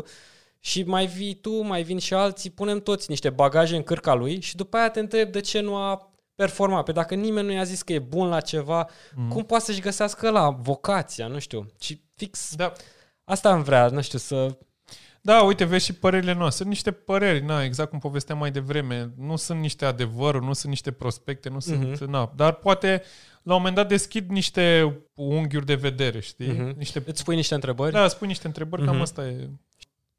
Și 0.61 0.83
mai 0.83 1.07
vii 1.07 1.35
tu, 1.35 1.63
mai 1.63 1.83
vin 1.83 1.99
și 1.99 2.15
alții, 2.15 2.51
punem 2.51 2.81
toți 2.81 3.11
niște 3.11 3.31
bagaje 3.31 3.77
în 3.77 3.83
cârca 3.83 4.15
lui 4.15 4.41
și 4.41 4.57
după 4.57 4.77
aia 4.77 4.91
te 4.91 5.01
întreb 5.01 5.33
de 5.33 5.41
ce 5.41 5.61
nu 5.61 5.77
a 5.77 6.14
performat. 6.35 6.85
Pe 6.85 6.93
dacă 6.93 7.15
nimeni 7.15 7.47
nu 7.47 7.52
i-a 7.52 7.65
zis 7.65 7.82
că 7.82 7.93
e 7.93 7.98
bun 7.98 8.28
la 8.28 8.40
ceva, 8.40 8.89
mm. 9.15 9.28
cum 9.28 9.43
poate 9.44 9.65
să-și 9.65 9.81
găsească 9.81 10.31
la 10.31 10.51
vocația, 10.51 11.27
nu 11.27 11.39
știu. 11.39 11.66
Și 11.81 12.01
fix 12.16 12.55
Da. 12.56 12.73
Asta 13.24 13.51
am 13.51 13.62
vrea, 13.62 13.89
nu 13.89 14.01
știu, 14.02 14.19
să... 14.19 14.56
Da, 15.20 15.43
uite, 15.43 15.65
vezi 15.65 15.85
și 15.85 15.93
părerile 15.93 16.32
noastre. 16.32 16.56
Sunt 16.56 16.69
niște 16.69 16.90
păreri, 16.93 17.44
na, 17.44 17.62
exact 17.65 17.90
cum 17.90 17.98
povesteam 17.98 18.39
mai 18.39 18.51
devreme. 18.51 19.11
Nu 19.16 19.36
sunt 19.36 19.61
niște 19.61 19.85
adevăruri, 19.85 20.44
nu 20.44 20.52
sunt 20.52 20.70
niște 20.70 20.90
prospecte, 20.93 21.48
nu 21.48 21.61
sunt, 21.61 22.01
Mhm. 22.01 22.11
na. 22.11 22.32
Dar 22.36 22.52
poate 22.55 23.02
la 23.43 23.52
un 23.55 23.59
moment 23.59 23.74
dat 23.74 23.89
deschid 23.89 24.31
niște 24.31 24.94
unghiuri 25.15 25.66
de 25.66 25.74
vedere, 25.74 26.20
știi? 26.20 26.52
Mhm. 26.52 26.74
Niște, 26.77 27.02
Îți 27.06 27.24
pui 27.24 27.35
niște 27.36 27.55
întrebări? 27.55 27.93
da, 27.93 28.09
spui 28.09 28.27
niște 28.27 28.47
întrebări, 28.47 28.82
cam 28.85 28.93
Mhm. 28.93 29.02
asta 29.02 29.27
e. 29.27 29.48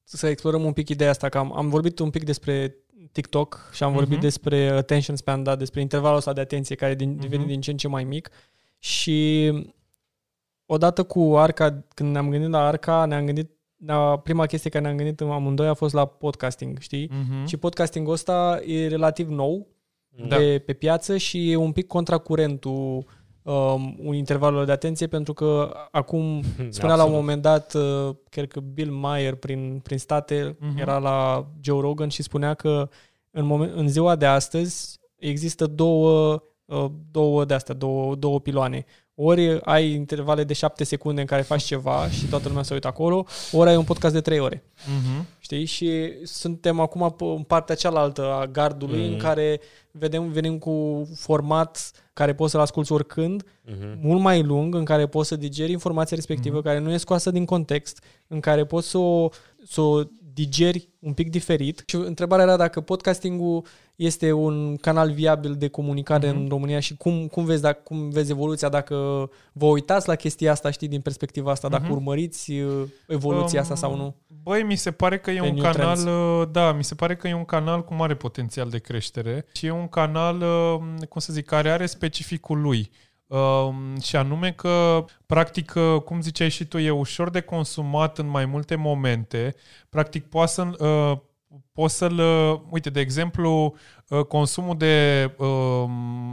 Să 0.04 0.28
explorăm 0.28 0.64
un 0.64 0.74
pic 0.74 0.90
ideea 0.90 1.10
asta, 1.10 1.30
că 1.30 1.38
am, 1.38 1.58
am 1.58 1.70
vorbit 1.70 2.00
un 2.00 2.10
pic 2.10 2.24
despre 2.24 2.76
TikTok 3.16 3.70
și 3.74 3.84
am 3.84 3.92
vorbit 3.94 4.12
Mhm. 4.12 4.22
despre 4.22 4.68
attention 4.70 5.16
span, 5.16 5.44
da, 5.44 5.56
despre 5.56 5.82
intervalul 5.82 6.18
ăsta 6.18 6.34
de 6.34 6.42
atenție 6.42 6.76
care 6.76 6.96
din, 6.96 7.18
devine 7.18 7.40
Mhm. 7.42 7.48
din 7.48 7.62
ce 7.62 7.72
în 7.72 7.78
ce 7.78 7.88
mai 7.88 8.04
mic 8.04 8.30
și 8.80 9.52
odată 10.66 11.04
cu 11.04 11.34
Arca, 11.38 11.84
când 11.94 12.12
ne-am 12.12 12.30
gândit 12.30 12.50
la 12.50 12.68
Arca, 12.68 13.06
ne-am 13.06 13.26
gândit 13.26 13.50
la 13.86 14.20
prima 14.20 14.46
chestie 14.46 14.70
care 14.70 14.84
ne-am 14.84 14.98
gândit 14.98 15.20
în 15.20 15.30
amândoi 15.30 15.68
a 15.68 15.74
fost 15.74 15.94
la 15.94 16.06
podcasting, 16.06 16.80
știi? 16.80 17.10
Mhm. 17.12 17.46
Și 17.46 17.58
podcastingul 17.58 18.14
ăsta 18.14 18.60
e 18.66 18.88
relativ 18.88 19.30
nou 19.30 19.68
Da. 20.28 20.36
pe, 20.36 20.60
pe 20.60 20.74
piață 20.74 21.18
și 21.18 21.52
e 21.52 21.56
un 21.56 21.72
pic 21.72 21.88
contra 21.88 22.18
curentul 22.18 23.06
um, 23.46 23.96
un 24.04 24.14
intervalul 24.16 24.66
de 24.66 24.72
atenție 24.72 25.08
pentru 25.08 25.34
că 25.34 25.74
acum 25.92 26.42
spunea 26.70 26.96
la 26.96 27.04
un 27.04 27.10
Absolut. 27.10 27.14
moment 27.14 27.42
dat, 27.42 27.74
uh, 27.74 28.16
cred 28.30 28.48
că 28.52 28.60
Bill 28.60 28.92
Maher 28.92 29.36
prin, 29.36 29.80
prin 29.84 29.98
state 29.98 30.58
Mhm. 30.60 30.78
era 30.78 30.98
la 30.98 31.48
Joe 31.62 31.80
Rogan 31.82 32.10
și 32.10 32.24
spunea 32.24 32.54
că 32.54 32.90
în, 33.32 33.46
moment, 33.46 33.74
în 33.76 33.88
ziua 33.88 34.16
de 34.16 34.26
astăzi 34.26 35.00
există 35.16 35.66
două, 35.68 36.42
uh, 36.66 36.86
două 37.12 37.46
de 37.46 37.54
astea, 37.54 37.76
două, 37.76 38.16
două 38.16 38.40
piloane. 38.40 38.86
Ori 39.18 39.60
ai 39.64 39.92
intervale 39.92 40.44
de 40.44 40.54
șapte 40.54 40.84
secunde 40.84 41.22
în 41.22 41.28
care 41.28 41.42
faci 41.42 41.64
ceva 41.64 42.10
și 42.10 42.26
toată 42.26 42.48
lumea 42.48 42.64
se 42.64 42.74
uită 42.74 42.88
acolo, 42.88 43.26
ori 43.52 43.70
ai 43.70 43.76
un 43.76 43.84
podcast 43.84 44.14
de 44.14 44.22
trei 44.22 44.40
ore. 44.40 44.64
Mhm. 44.86 45.26
Știi? 45.40 45.66
Și 45.66 46.12
suntem 46.24 46.80
acum 46.80 47.14
pe- 47.18 47.24
în 47.26 47.44
partea 47.44 47.76
cealaltă 47.76 48.34
a 48.34 48.46
gardului 48.46 49.06
Mm. 49.08 49.14
în 49.14 49.18
care 49.20 49.60
vedem, 49.92 50.32
venim 50.32 50.58
cu 50.58 51.08
format 51.16 51.92
care 52.14 52.34
poți 52.34 52.52
să-l 52.52 52.60
asculti 52.62 52.92
oricând, 52.92 53.44
Mhm. 53.66 53.98
mult 54.02 54.22
mai 54.22 54.44
lung, 54.44 54.76
în 54.76 54.84
care 54.86 55.08
poți 55.08 55.28
să 55.28 55.36
digeri 55.36 55.72
informația 55.72 56.16
respectivă, 56.16 56.62
care 56.62 56.80
nu 56.80 56.92
e 56.92 56.98
scoasă 56.98 57.32
din 57.32 57.46
context, 57.46 58.04
în 58.28 58.40
care 58.40 58.66
poți 58.66 58.88
să 58.90 58.98
o, 58.98 59.30
să 59.66 59.82
o 59.82 60.02
digeri 60.36 60.90
un 61.00 61.14
pic 61.14 61.30
diferit. 61.30 61.84
Și 61.86 61.96
întrebarea 61.96 62.46
era 62.46 62.56
dacă 62.58 62.82
podcastingul 62.82 63.66
este 63.96 64.32
un 64.32 64.76
canal 64.76 65.12
viabil 65.12 65.56
de 65.56 65.68
comunicare 65.68 66.32
Mhm. 66.32 66.40
în 66.40 66.48
România 66.48 66.80
și 66.80 66.96
cum, 66.98 67.28
cum, 67.28 67.46
vezi, 67.46 67.62
dacă, 67.62 67.80
cum 67.84 68.10
vezi 68.10 68.32
evoluția, 68.32 68.70
dacă 68.70 69.30
vă 69.54 69.66
uitați 69.66 70.08
la 70.08 70.16
chestia 70.16 70.52
asta, 70.52 70.72
știi, 70.72 70.88
din 70.88 71.02
perspectiva 71.02 71.52
asta, 71.52 71.68
dacă 71.70 71.84
Mhm. 71.84 71.92
urmăriți 71.92 72.52
uh, 72.52 72.84
evoluția 73.08 73.62
asta 73.62 73.76
sau 73.76 73.96
nu. 73.96 74.16
Băi, 74.44 74.64
mi 74.64 74.76
se 74.76 74.92
pare 74.92 75.20
că 75.20 75.32
e 75.32 75.40
Pe 75.40 75.48
un 75.48 75.54
New 75.54 75.64
canal, 75.72 75.96
Trends. 75.98 76.04
uh, 76.04 76.48
da, 76.52 76.72
mi 76.72 76.84
se 76.84 76.96
pare 76.96 77.16
că 77.16 77.28
e 77.28 77.34
un 77.34 77.46
canal 77.46 77.84
cu 77.84 77.94
mare 77.94 78.16
potențial 78.16 78.70
de 78.70 78.78
creștere 78.80 79.46
și 79.54 79.66
e 79.66 79.72
un 79.72 79.88
canal, 79.88 80.36
uh, 80.42 81.08
cum 81.10 81.22
să 81.22 81.34
zic, 81.34 81.46
care 81.46 81.70
are 81.70 81.86
specificul 81.86 82.62
lui. 82.62 82.92
Uh, 83.28 83.70
și 84.02 84.16
anume 84.16 84.52
că, 84.52 85.06
practic, 85.26 85.74
uh, 85.76 86.02
cum 86.02 86.22
ziceai 86.22 86.50
și 86.50 86.66
tu, 86.66 86.78
e 86.78 86.90
ușor 86.90 87.30
de 87.30 87.42
consumat 87.42 88.18
în 88.18 88.28
mai 88.28 88.46
multe 88.46 88.76
momente. 88.76 89.56
Practic, 89.90 90.26
poți 90.26 90.54
să 90.54 90.62
uh, 90.86 91.18
poți 91.74 91.98
să-l... 91.98 92.20
uh, 92.20 92.60
Uite, 92.70 92.90
de 92.90 93.00
exemplu, 93.00 93.76
uh, 94.10 94.26
consumul 94.26 94.78
de, 94.78 95.24
uh, 95.38 95.86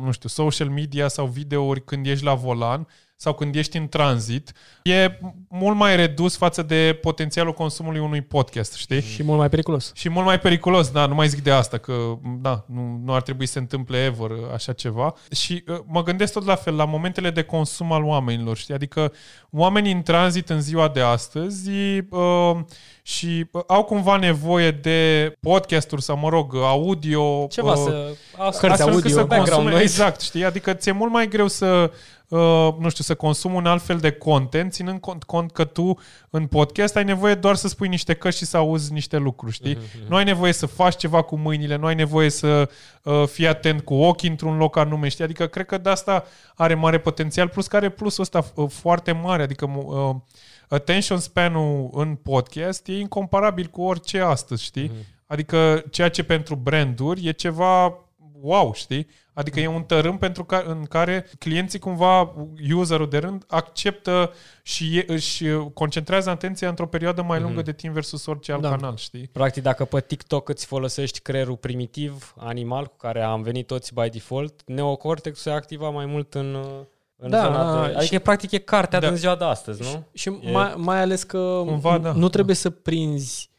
nu 0.02 0.10
știu, 0.12 0.28
social 0.28 0.68
media 0.68 1.08
sau 1.08 1.26
videouri 1.26 1.84
când 1.84 2.06
ești 2.06 2.24
la 2.24 2.34
volan 2.34 2.86
sau 3.22 3.32
când 3.32 3.54
ești 3.54 3.76
în 3.76 3.88
tranzit, 3.88 4.52
e 4.82 5.18
mult 5.48 5.76
mai 5.76 5.96
redus 5.96 6.36
față 6.36 6.62
de 6.62 6.98
potențialul 7.00 7.52
consumului 7.52 8.00
unui 8.00 8.20
podcast, 8.20 8.74
știi? 8.74 9.00
Și 9.00 9.22
mult 9.22 9.38
mai 9.38 9.48
periculos. 9.48 9.92
Și 9.94 10.08
mult 10.08 10.26
mai 10.26 10.40
periculos, 10.40 10.90
da, 10.90 11.06
nu 11.06 11.14
mai 11.14 11.28
zic 11.28 11.42
de 11.42 11.50
asta, 11.50 11.78
că 11.78 11.92
da, 12.40 12.64
nu, 12.66 13.00
nu 13.04 13.14
ar 13.14 13.22
trebui 13.22 13.46
să 13.46 13.52
se 13.52 13.58
întâmple 13.58 14.04
ever 14.04 14.30
așa 14.54 14.72
ceva. 14.72 15.14
Și 15.30 15.64
uh, 15.68 15.78
mă 15.86 16.02
gândesc 16.02 16.32
tot 16.32 16.44
la 16.44 16.54
fel, 16.54 16.74
la 16.74 16.84
momentele 16.84 17.30
de 17.30 17.42
consum 17.42 17.92
al 17.92 18.02
oamenilor, 18.02 18.56
știi? 18.56 18.74
Adică 18.74 19.12
oamenii 19.50 19.92
în 19.92 20.02
tranzit 20.02 20.50
în 20.50 20.60
ziua 20.60 20.88
de 20.88 21.00
astăzi 21.00 21.70
uh, 22.10 22.56
și 23.02 23.46
uh, 23.50 23.62
au 23.66 23.84
cumva 23.84 24.16
nevoie 24.16 24.70
de 24.70 25.32
podcasturi 25.40 26.02
sau, 26.02 26.16
mă 26.16 26.28
rog, 26.28 26.56
audio. 26.56 27.46
Ceva 27.50 27.72
uh, 27.72 27.84
să... 27.84 28.16
Cărți 28.36 28.66
astfel 28.66 28.88
încât 28.88 29.04
audio, 29.04 29.08
să 29.10 29.24
background 29.24 29.46
consume, 29.46 29.70
noise. 29.70 29.82
exact, 29.82 30.20
știi? 30.20 30.44
Adică 30.44 30.72
ți-e 30.72 30.92
mult 30.92 31.12
mai 31.12 31.28
greu 31.28 31.48
să, 31.48 31.66
uh, 31.66 31.90
nu 32.78 32.88
știu, 32.88 33.04
să 33.04 33.14
consumi 33.14 33.54
un 33.54 33.66
alt 33.66 33.82
fel 33.82 33.98
de 33.98 34.10
content, 34.10 34.72
ținând 34.72 35.00
cont, 35.00 35.22
cont 35.24 35.52
că 35.52 35.64
tu 35.64 35.98
în 36.30 36.46
podcast 36.46 36.96
ai 36.96 37.04
nevoie 37.04 37.34
doar 37.34 37.54
să 37.54 37.68
spui 37.68 37.88
niște 37.88 38.14
căști 38.14 38.38
și 38.38 38.44
să 38.46 38.56
auzi 38.56 38.92
niște 38.92 39.16
lucruri, 39.16 39.52
știi? 39.52 39.74
Mhm, 39.74 40.08
Nu 40.08 40.16
ai 40.16 40.24
nevoie 40.24 40.52
să 40.52 40.66
faci 40.66 40.96
ceva 40.96 41.22
cu 41.22 41.36
mâinile, 41.36 41.76
nu 41.76 41.86
ai 41.86 41.94
nevoie 41.94 42.30
să 42.30 42.68
uh, 43.02 43.22
fii 43.26 43.46
atent 43.46 43.80
cu 43.80 43.94
ochii 43.94 44.28
într-un 44.28 44.56
loc 44.56 44.76
anume, 44.76 45.08
știi? 45.08 45.24
Adică 45.24 45.46
cred 45.46 45.66
că 45.66 45.78
de 45.78 45.88
asta 45.90 46.24
are 46.54 46.74
mare 46.74 46.98
potențial, 46.98 47.48
plus 47.48 47.66
care 47.66 47.84
are 47.84 47.94
plusul 47.94 48.22
ăsta 48.22 48.44
uh, 48.54 48.68
foarte 48.70 49.12
mare, 49.12 49.42
adică 49.42 49.70
uh, 49.74 50.14
attention 50.68 51.18
span-ul 51.18 51.90
în 51.92 52.14
podcast 52.14 52.88
e 52.88 52.98
incomparabil 52.98 53.66
cu 53.66 53.82
orice 53.82 54.20
astăzi, 54.20 54.64
știi? 54.64 54.90
Mhm. 54.94 55.06
Adică 55.26 55.84
ceea 55.90 56.08
ce 56.08 56.22
pentru 56.24 56.54
branduri 56.54 57.26
e 57.26 57.30
ceva 57.30 57.94
wow, 58.42 58.72
știi? 58.74 59.06
Adică 59.34 59.60
e 59.60 59.66
un 59.66 59.82
tărâm 59.82 60.18
pentru 60.18 60.44
ca, 60.44 60.64
în 60.66 60.84
care 60.84 61.26
clienții 61.38 61.78
cumva, 61.78 62.34
userul 62.74 63.08
de 63.08 63.18
rând, 63.18 63.44
acceptă 63.48 64.32
și 64.62 64.96
e, 64.98 65.04
își 65.06 65.44
concentrează 65.74 66.30
atenția 66.30 66.68
într-o 66.68 66.86
perioadă 66.86 67.22
mai 67.22 67.40
lungă 67.40 67.62
de 67.62 67.72
timp 67.72 67.94
versus 67.94 68.26
orice 68.26 68.52
alt 68.52 68.62
Da. 68.62 68.68
canal, 68.68 68.96
știi? 68.96 69.28
Practic, 69.32 69.62
dacă 69.62 69.84
pe 69.84 70.00
TikTok 70.00 70.48
îți 70.48 70.66
folosești 70.66 71.20
creierul 71.20 71.56
primitiv, 71.56 72.34
animal, 72.38 72.86
cu 72.86 72.96
care 72.96 73.22
am 73.22 73.42
venit 73.42 73.66
toți 73.66 73.94
by 73.94 74.08
default, 74.08 74.60
neocortexul 74.66 75.50
se 75.52 75.56
activa 75.58 75.88
mai 75.88 76.06
mult 76.06 76.34
în, 76.34 76.56
în 77.16 77.30
Da, 77.30 77.42
zona 77.42 77.82
de... 77.86 77.90
și- 77.92 77.96
Adică, 77.96 78.18
practic, 78.18 78.50
e 78.50 78.58
cartea 78.58 79.00
Da. 79.00 79.06
din 79.08 79.16
ziua 79.16 79.36
de 79.36 79.44
astăzi, 79.44 79.82
nu? 79.82 80.04
Și 80.12 80.28
E- 80.42 80.50
mai, 80.50 80.74
mai 80.76 81.00
ales 81.00 81.22
că 81.22 81.62
Cumva, 81.66 81.98
da. 81.98 82.12
nu 82.12 82.28
trebuie 82.28 82.56
să 82.56 82.70
prinzi 82.70 83.50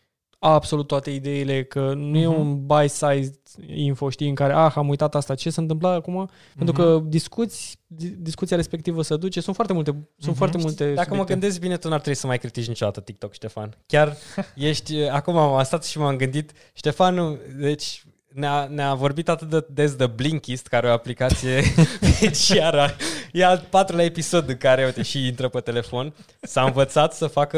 absolut 0.51 0.87
toate 0.87 1.09
ideile, 1.11 1.63
că 1.63 1.93
nu 1.95 2.17
e 2.17 2.27
Mhm. 2.27 2.39
un 2.39 2.65
bite-sized 2.65 3.35
info, 3.75 4.09
știi, 4.09 4.29
în 4.29 4.35
care, 4.35 4.53
ah, 4.53 4.71
am 4.75 4.89
uitat 4.89 5.15
asta, 5.15 5.35
ce 5.35 5.49
se 5.49 5.59
întâmplă 5.59 5.87
acum? 5.87 6.29
Pentru 6.55 6.73
că 6.75 7.01
discuți, 7.05 7.77
di- 7.87 8.07
discuția 8.07 8.55
respectivă 8.57 9.01
se 9.01 9.15
duce, 9.17 9.41
sunt 9.41 9.55
foarte 9.55 9.73
multe, 9.73 9.89
sunt 9.91 10.05
Mhm. 10.27 10.33
foarte 10.37 10.57
multe 10.57 10.83
Dacă 10.85 10.97
mă 10.99 11.03
subiecte. 11.05 11.31
gândesc 11.33 11.59
bine, 11.59 11.77
tu 11.77 11.87
n-ar 11.89 11.99
trebui 11.99 12.19
să 12.19 12.27
mai 12.27 12.37
critici 12.39 12.67
niciodată 12.67 12.99
TikTok, 13.01 13.33
Ștefan. 13.33 13.77
Chiar 13.85 14.17
ești... 14.55 14.95
Acum 15.01 15.37
am 15.37 15.63
stat 15.63 15.85
și 15.85 15.97
m-am 15.97 16.15
gândit, 16.15 16.51
Ștefan, 16.73 17.13
nu- 17.15 17.37
deci 17.59 18.03
ne-a, 18.33 18.67
ne-a 18.67 18.93
vorbit 18.93 19.29
atât 19.29 19.49
de 19.49 19.65
des 19.69 19.95
de 19.95 20.05
Blinkist, 20.07 20.67
care 20.67 20.87
e 20.87 20.89
o 20.89 20.93
aplicație 20.93 21.61
financiară. 22.17 22.89
E 23.31 23.45
al 23.45 23.65
patrulea 23.69 24.05
episod 24.05 24.49
în 24.49 24.57
care, 24.57 24.85
uite, 24.85 25.01
și 25.01 25.27
intră 25.27 25.47
pe 25.47 25.59
telefon. 25.59 26.13
S-a 26.41 26.63
învățat 26.63 27.13
să 27.13 27.27
facă... 27.27 27.57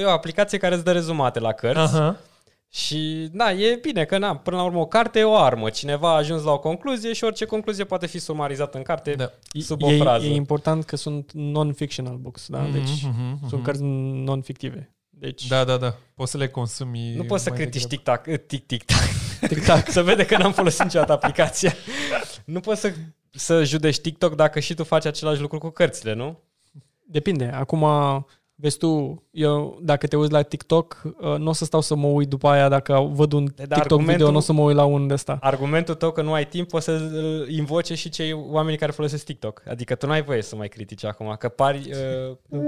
E 0.00 0.04
o 0.04 0.10
aplicație 0.10 0.58
care 0.58 0.74
îți 0.74 0.84
dă 0.84 0.92
rezumate 0.92 1.40
la 1.40 1.52
cărți. 1.52 1.80
Aha. 1.96 2.16
Și, 2.70 3.28
da, 3.32 3.52
e 3.52 3.78
bine 3.82 4.04
că, 4.04 4.18
na, 4.18 4.36
până 4.36 4.56
la 4.56 4.62
urmă, 4.62 4.78
o 4.78 4.86
carte 4.86 5.18
e 5.18 5.24
o 5.24 5.36
armă. 5.36 5.70
Cineva 5.70 6.08
a 6.12 6.16
ajuns 6.16 6.42
la 6.42 6.50
o 6.52 6.58
concluzie 6.58 7.12
și 7.12 7.24
orice 7.24 7.44
concluzie 7.44 7.84
poate 7.84 8.06
fi 8.06 8.18
sumarizată 8.18 8.76
în 8.76 8.82
carte 8.82 9.12
Da. 9.12 9.30
sub 9.60 9.82
o 9.82 9.90
e, 9.92 9.98
frază. 9.98 10.26
e 10.26 10.34
important 10.34 10.84
că 10.84 10.96
sunt 10.96 11.30
non-fictional 11.32 12.16
books, 12.20 12.46
da? 12.48 12.68
Deci 12.72 13.02
Mhm, 13.04 13.20
mhm, 13.20 13.38
sunt 13.48 13.52
mhm. 13.52 13.62
cărți 13.62 13.82
non-fictive. 14.24 14.95
Deci, 15.18 15.46
Da, 15.46 15.64
da, 15.64 15.76
da. 15.76 15.96
Poți 16.14 16.30
să 16.30 16.36
le 16.36 16.48
consumi 16.48 17.14
Nu 17.14 17.24
poți 17.24 17.42
să 17.42 17.48
mai 17.50 17.58
critici 17.58 17.86
degrabă. 17.86 18.22
tic-tac, 18.22 18.46
tic-tic-tac. 18.46 18.98
Tic-tac. 19.48 19.90
să 19.90 20.02
vede 20.02 20.26
că 20.26 20.36
n-am 20.36 20.52
folosit 20.52 20.82
niciodată 20.82 21.12
aplicația. 21.12 21.72
nu 22.44 22.60
poți 22.60 22.80
să, 22.80 22.92
să 23.30 23.64
judeci 23.64 23.98
TikTok 24.00 24.34
dacă 24.34 24.60
și 24.60 24.74
tu 24.74 24.84
faci 24.84 25.04
același 25.04 25.40
lucru 25.40 25.58
cu 25.58 25.68
cărțile, 25.70 26.12
nu? 26.14 26.38
Depinde. 27.04 27.44
Acum, 27.44 27.86
vezi 28.58 28.78
tu, 28.78 29.22
eu 29.30 29.78
dacă 29.82 30.06
te 30.06 30.16
uiți 30.16 30.32
la 30.32 30.42
TikTok, 30.42 31.02
uh, 31.04 31.36
nu 31.38 31.48
o 31.48 31.52
să 31.52 31.64
stau 31.64 31.80
să 31.80 31.94
mă 31.94 32.06
uit 32.06 32.28
după 32.28 32.48
aia 32.48 32.68
dacă 32.68 33.10
văd 33.12 33.32
un 33.32 33.44
dar 33.44 33.54
TikTok 33.66 33.80
argumentul- 33.80 34.12
video, 34.12 34.30
nu 34.30 34.36
o 34.36 34.40
să 34.40 34.52
mă 34.52 34.62
uit 34.62 34.76
la 34.76 34.84
un 34.84 35.06
de 35.06 35.14
ăsta. 35.14 35.38
Argumentul 35.40 35.94
tău 35.94 36.10
că 36.10 36.22
nu 36.22 36.32
ai 36.32 36.46
timp 36.46 36.68
poți 36.68 36.84
să 36.84 36.90
îl 36.90 37.48
invoce 37.50 37.94
și 37.94 38.08
cei 38.08 38.32
oameni 38.32 38.76
care 38.76 38.92
folosesc 38.92 39.24
TikTok. 39.24 39.62
Adică 39.68 39.94
tu 39.94 40.06
n-ai 40.06 40.22
voie 40.22 40.42
să 40.42 40.56
mai 40.56 40.68
critici 40.68 41.04
acum, 41.04 41.34
că 41.38 41.48
pari... 41.48 41.90
Uh, 42.48 42.60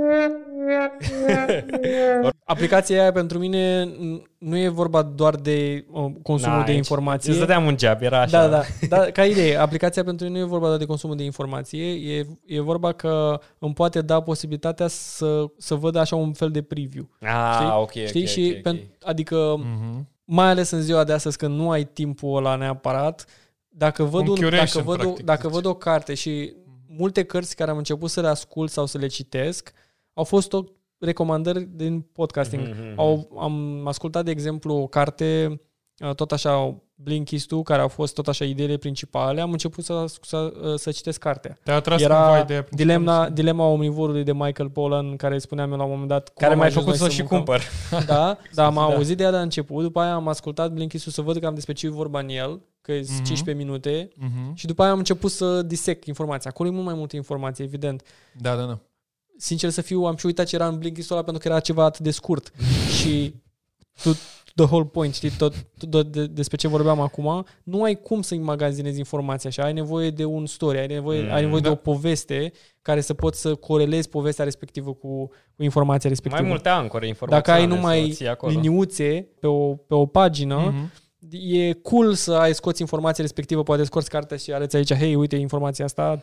Aplicația 2.45 3.01
aia 3.01 3.13
pentru 3.13 3.39
mine 3.39 3.85
n- 3.85 4.23
nu 4.39 4.57
e 4.59 4.69
vorba 4.69 5.03
doar 5.03 5.35
de 5.35 5.85
uh, 5.91 6.13
consumul 6.23 6.57
n-ai, 6.57 6.65
de 6.65 6.73
informație. 6.73 7.31
Îți 7.31 7.39
dădeam 7.41 7.67
un 7.67 7.79
jab, 7.79 8.03
era 8.03 8.21
așa. 8.21 8.47
Da, 8.49 8.49
da, 8.57 8.63
da. 8.97 9.11
Ca 9.11 9.25
idee, 9.25 9.57
aplicația 9.57 10.05
pentru 10.05 10.27
mine 10.27 10.39
nu 10.39 10.45
e 10.45 10.49
vorba 10.49 10.67
doar 10.67 10.79
de 10.79 10.85
consumul 10.85 11.17
de 11.17 11.25
informație, 11.25 11.85
e, 12.17 12.27
e 12.47 12.61
vorba 12.61 12.93
că 12.93 13.41
îmi 13.59 13.73
poate 13.75 14.01
da 14.01 14.21
posibilitatea 14.21 14.87
să, 14.89 15.45
să 15.57 15.75
văd 15.75 15.97
așa 15.97 16.17
un 16.17 16.33
fel 16.33 16.51
de 16.51 16.63
preview. 16.63 17.09
Ah, 17.21 17.53
Știi? 17.55 17.67
ok, 17.67 17.81
ok, 17.83 18.07
Știi? 18.07 18.23
ok, 18.23 18.29
și 18.29 18.55
ok. 18.57 18.73
pen- 18.75 18.99
adică 19.03 19.57
Mhm. 19.59 20.09
mai 20.25 20.49
ales 20.49 20.71
în 20.71 20.81
ziua 20.83 21.05
de 21.05 21.13
astăzi 21.13 21.37
când 21.37 21.57
nu 21.59 21.71
ai 21.71 21.85
timpul 21.85 22.37
ăla 22.37 22.55
neapărat, 22.57 23.25
dacă 23.69 24.03
văd, 24.05 24.23
Un 24.23 24.29
un, 24.29 24.35
curation, 24.35 24.83
dacă 24.85 24.91
văd, 24.91 24.99
o, 25.01 25.03
practic, 25.03 25.25
dacă 25.25 25.43
zici. 25.43 25.53
văd 25.55 25.65
o 25.67 25.75
carte 25.75 26.15
și 26.15 26.53
multe 26.87 27.23
cărți 27.25 27.57
care 27.57 27.71
am 27.71 27.77
început 27.77 28.11
să 28.11 28.21
le 28.21 28.29
ascult 28.29 28.71
sau 28.71 28.87
să 28.87 28.99
le 28.99 29.07
citesc 29.07 29.73
au 30.15 30.25
fost 30.25 30.49
tot 30.49 30.69
recomandări 30.99 31.69
din 31.75 32.01
podcasting. 32.13 32.63
Mhm, 32.63 32.77
mhm. 32.89 32.99
Au, 32.99 33.29
am 33.41 33.87
ascultat, 33.87 34.25
de 34.25 34.31
exemplu, 34.31 34.75
o 34.75 34.87
carte 34.87 35.61
uh, 35.99 36.15
tot 36.15 36.33
așa 36.33 36.83
Blinkist-ul, 37.01 37.63
care 37.63 37.81
au 37.83 37.89
fost 37.89 38.15
tot 38.15 38.29
așa 38.29 38.45
ideile 38.45 38.77
principale, 38.77 39.41
am 39.41 39.51
început 39.51 39.85
să, 39.85 40.05
să, 40.23 40.53
să 40.77 40.91
citesc 40.91 41.19
cartea. 41.21 41.59
Te-a 41.65 41.75
atras 41.75 42.01
cumva 42.01 42.15
Era 42.33 42.43
ideea 42.43 42.63
principală? 42.63 42.99
dilema, 42.99 43.29
dilema 43.29 43.65
omnivorului 43.67 44.25
de 44.25 44.33
Michael 44.33 44.71
Pollan, 44.71 45.17
care 45.17 45.39
spuneam 45.39 45.71
eu 45.71 45.77
la 45.77 45.83
un 45.85 45.91
moment 45.91 46.09
dat. 46.09 46.25
cum 46.29 46.35
Care 46.39 46.53
am 46.53 46.59
mai 46.59 46.67
ajuns 46.67 46.85
făcut 46.85 47.01
noi 47.01 47.09
să 47.09 47.15
și 47.15 47.21
mâncăm. 47.21 47.37
cumpăr. 47.37 47.61
Da, 48.07 48.39
da, 48.55 48.67
am 48.67 48.75
Da. 48.81 48.81
auzit 48.83 49.17
de 49.17 49.23
ea 49.23 49.31
la 49.31 49.41
început, 49.41 49.83
după 49.83 50.01
aia 50.01 50.15
am 50.15 50.29
ascultat 50.29 50.73
Blinkist-ul 50.73 51.13
să 51.13 51.23
văd 51.23 51.37
cam 51.39 51.55
despre 51.55 51.73
ce 51.73 51.87
e 51.87 51.91
vorba 51.91 52.21
în 52.21 52.29
el, 52.29 52.61
că 52.81 52.93
e 52.93 53.01
Mhm. 53.01 53.25
15 53.25 53.65
minute, 53.65 54.09
Mhm. 54.17 54.55
și 54.55 54.67
după 54.67 54.83
aia 54.83 54.91
am 54.93 54.99
început 54.99 55.31
să 55.31 55.63
disec 55.63 56.05
informația. 56.07 56.51
Acolo 56.51 56.69
e 56.69 56.73
mult 56.73 56.85
mai 56.85 56.95
multă 56.95 57.17
informație, 57.17 57.65
evident. 57.65 58.03
Da, 58.41 58.55
da, 58.57 58.63
da. 58.65 58.79
Sincer 59.41 59.71
să 59.71 59.81
fiu, 59.81 60.05
am 60.05 60.17
și 60.17 60.27
uitat 60.27 60.47
ce 60.47 60.55
era 60.55 60.67
în 60.67 60.79
Blinkist-ul 60.79 61.17
ăla 61.17 61.25
pentru 61.25 61.43
că 61.43 61.49
era 61.49 61.61
ceva 61.61 61.85
atât 61.85 62.01
de 62.01 62.11
scurt. 62.11 62.53
și 63.01 63.35
tu, 64.03 64.11
the 64.55 64.65
whole 64.65 64.85
point, 64.85 65.15
știi, 65.15 65.31
tot, 65.31 65.55
tot 65.91 66.07
de, 66.13 66.27
despre 66.27 66.57
ce 66.57 66.69
vorbeam 66.69 67.01
acum, 67.01 67.45
nu 67.63 67.83
ai 67.83 67.95
cum 68.03 68.23
să 68.23 68.35
magazinezi 68.35 68.99
informația 68.99 69.51
așa, 69.51 69.63
ai 69.63 69.73
nevoie 69.73 70.11
de 70.11 70.25
un 70.25 70.47
story, 70.47 70.79
ai 70.79 70.87
nevoie, 70.87 71.23
Mm, 71.23 71.33
ai 71.33 71.41
nevoie 71.41 71.61
da. 71.61 71.69
de 71.69 71.75
o 71.75 71.77
poveste 71.93 72.53
care 72.83 73.01
să 73.01 73.15
poți 73.15 73.41
să 73.41 73.55
corelezi 73.55 74.09
povestea 74.09 74.45
respectivă 74.45 74.93
cu, 74.95 75.31
cu 75.57 75.63
informația 75.63 76.09
respectivă. 76.09 76.43
Mai 76.43 76.51
multe 76.53 76.69
ancore 76.69 77.07
informații. 77.07 77.43
Dacă 77.45 77.61
ai 77.61 77.67
numai 77.67 78.17
acolo. 78.31 78.53
liniuțe 78.53 79.29
pe 79.41 79.47
o, 79.47 79.75
pe 79.75 79.95
o 79.95 80.07
pagină, 80.07 80.57
Mhm. 80.75 80.93
e 81.31 81.73
cool 81.73 82.15
să 82.15 82.33
ai 82.35 82.55
scoți 82.55 82.81
informația 82.81 83.25
respectivă, 83.25 83.63
poate 83.63 83.85
scoți 83.85 84.09
cartea 84.11 84.37
și 84.37 84.53
arăți 84.53 84.77
aici, 84.77 84.95
hei, 84.95 85.15
uite 85.15 85.37
informația 85.37 85.85
asta 85.85 86.23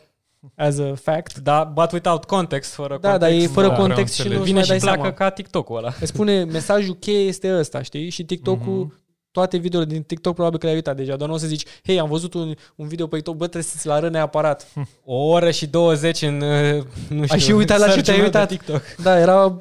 as 0.55 0.79
a 0.79 0.93
fact. 1.01 1.37
Da, 1.37 1.63
but 1.73 1.91
without 1.91 2.23
context, 2.25 2.73
fără 2.73 2.97
Da, 3.01 3.17
dar 3.17 3.29
context. 3.29 3.45
e 3.49 3.53
fără 3.53 3.67
da, 3.67 3.73
vreau 3.73 3.87
context 3.87 4.13
și 4.13 4.19
înțeleg. 4.19 4.39
nu 4.39 4.45
Vine 4.45 4.55
mai 4.55 4.63
și 4.63 4.69
dai 4.69 4.79
pleacă 4.79 4.99
seama. 5.01 5.15
ca 5.15 5.29
TikTok-ul 5.29 5.77
ăla. 5.77 5.93
Îți 5.99 6.11
spune 6.11 6.43
mesajul 6.43 6.95
cheie 6.95 7.27
este 7.27 7.57
ăsta, 7.57 7.81
știi? 7.81 8.09
Și 8.09 8.23
TikTok-ul, 8.23 8.83
Mhm. 8.83 9.03
toate 9.31 9.57
videoele 9.57 9.89
din 9.89 10.01
TikTok 10.03 10.33
probabil 10.33 10.57
că 10.59 10.63
le-ai 10.65 10.77
uitat 10.77 10.95
deja, 10.95 11.15
dar 11.15 11.27
nu 11.27 11.33
o 11.33 11.37
să 11.37 11.47
zici, 11.47 11.63
hei, 11.85 11.99
am 11.99 12.09
văzut 12.09 12.33
un, 12.33 12.55
un 12.75 12.87
video 12.87 13.07
pe 13.07 13.15
TikTok, 13.15 13.35
bă, 13.35 13.43
trebuie 13.47 13.71
să-ți-l 13.71 13.91
arăt 13.91 14.11
neapărat. 14.11 14.67
O 15.05 15.15
oră 15.27 15.51
și 15.51 15.67
20 15.67 16.21
în, 16.21 16.41
uh, 16.41 16.83
nu 17.09 17.25
știu, 17.25 17.37
și 17.37 17.51
uitat 17.51 17.79
la 17.79 17.85
ce 17.85 17.91
search-ul 17.91 18.03
te-ai 18.03 18.17
meu 18.17 18.29
de 18.29 18.37
uitat. 18.37 18.47
TikTok. 18.47 18.81
Da, 19.03 19.19
era... 19.19 19.57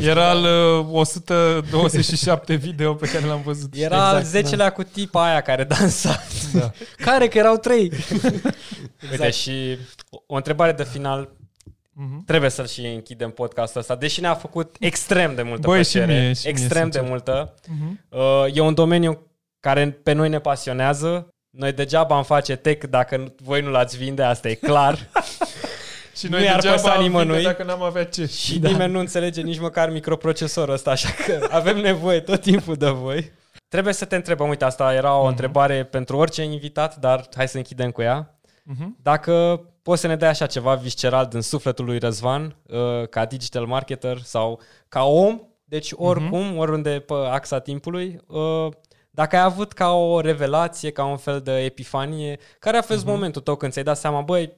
Era 0.12 0.28
al 0.30 0.42
uh, 0.80 0.86
127 0.90 2.54
video 2.54 2.94
pe 2.94 3.08
care 3.08 3.26
l-am 3.26 3.42
văzut. 3.44 3.74
Era 3.74 4.18
Exact, 4.18 4.46
al 4.46 4.52
10-lea 4.70 4.72
cu 4.74 4.82
tipa 4.82 5.24
aia 5.30 5.40
care 5.40 5.64
dansa. 5.64 6.22
Da. 6.52 6.70
Care? 7.06 7.28
Că 7.28 7.38
erau 7.38 7.56
trei. 7.56 7.92
Uite, 9.10 9.30
și 9.30 9.78
o- 10.12 10.22
o 10.26 10.36
întrebare 10.36 10.72
de 10.72 10.84
final. 10.84 11.28
Mhm. 11.92 12.24
Trebuie 12.24 12.50
să-l 12.50 12.66
și 12.66 12.86
închidem 12.86 13.30
podcastul 13.30 13.80
ăsta, 13.80 13.94
deși 13.96 14.20
ne-a 14.20 14.34
făcut 14.34 14.76
extrem 14.80 15.34
de 15.34 15.42
multă 15.42 15.66
Băi, 15.66 15.84
și 15.84 15.90
plăcere. 15.92 16.20
mie, 16.20 16.32
și 16.32 16.40
mie, 16.46 16.50
extrem 16.52 16.84
de 16.88 16.90
sincer. 16.98 17.08
multă. 17.10 17.54
Mhm. 17.68 18.00
Uh, 18.08 18.44
E 18.54 18.60
un 18.60 18.74
domeniu 18.74 19.26
care 19.60 19.90
pe 20.02 20.12
noi 20.12 20.28
ne 20.28 20.38
pasionează. 20.38 21.28
Noi 21.50 21.72
degeaba 21.72 22.16
am 22.16 22.24
face 22.24 22.56
tech 22.56 22.86
dacă 22.88 23.16
nu- 23.16 23.34
voi 23.42 23.60
nu 23.62 23.70
l-ați 23.70 23.96
vinde, 23.96 24.22
asta 24.22 24.48
e 24.48 24.54
clar. 24.54 24.98
Și 26.16 26.26
Nu 26.28 26.36
noi 26.36 26.44
i-ar 26.44 26.54
degeaba 26.54 26.76
păsa 26.82 26.92
am 26.94 27.02
nimănui. 27.02 27.34
vinde 27.34 27.48
dacă 27.48 27.62
n-am 27.62 27.82
avea 27.82 28.04
ce. 28.04 28.26
Și 28.26 28.58
da. 28.58 28.68
nimeni 28.68 28.92
nu 28.92 28.98
înțelege 28.98 29.40
nici 29.40 29.58
măcar 29.58 29.90
microprocesorul 29.90 30.74
ăsta, 30.74 30.90
așa 30.90 31.08
că 31.26 31.46
avem 31.50 31.76
nevoie 31.78 32.20
tot 32.20 32.40
timpul 32.40 32.74
de 32.74 32.88
voi. 32.88 33.32
Trebuie 33.68 33.94
să 33.94 34.04
te 34.04 34.16
întrebăm, 34.16 34.48
uite, 34.48 34.64
asta 34.64 34.94
era 34.94 35.16
o 35.16 35.24
întrebare 35.26 35.84
pentru 35.84 36.16
orice 36.16 36.42
invitat, 36.42 36.96
dar 36.96 37.28
hai 37.36 37.48
să 37.48 37.56
închidem 37.56 37.90
cu 37.90 38.02
ea. 38.02 38.38
Mhm. 38.64 38.96
Dacă 39.02 39.60
poți 39.82 40.00
să 40.00 40.06
ne 40.06 40.16
dai 40.16 40.28
așa 40.28 40.46
ceva 40.46 40.74
visceral 40.74 41.26
din 41.26 41.40
sufletul 41.40 41.84
lui 41.84 41.98
Răzvan, 41.98 42.56
uh, 42.66 43.08
ca 43.08 43.24
digital 43.24 43.66
marketer 43.66 44.18
sau 44.18 44.60
ca 44.88 45.04
om, 45.04 45.40
deci 45.64 45.92
oricum, 45.94 46.58
oriunde 46.58 47.00
pe 47.00 47.14
axa 47.14 47.58
timpului, 47.58 48.20
uh, 48.26 48.68
dacă 49.10 49.36
ai 49.36 49.42
avut 49.42 49.72
ca 49.72 49.92
o 49.92 50.20
revelație, 50.20 50.90
ca 50.90 51.04
un 51.04 51.16
fel 51.16 51.40
de 51.40 51.64
epifanie, 51.64 52.38
care 52.58 52.76
a 52.76 52.82
fost 52.82 53.04
momentul 53.04 53.42
tău 53.42 53.56
când 53.56 53.72
ți-ai 53.72 53.84
dat 53.84 53.96
seama, 53.96 54.20
băi, 54.20 54.52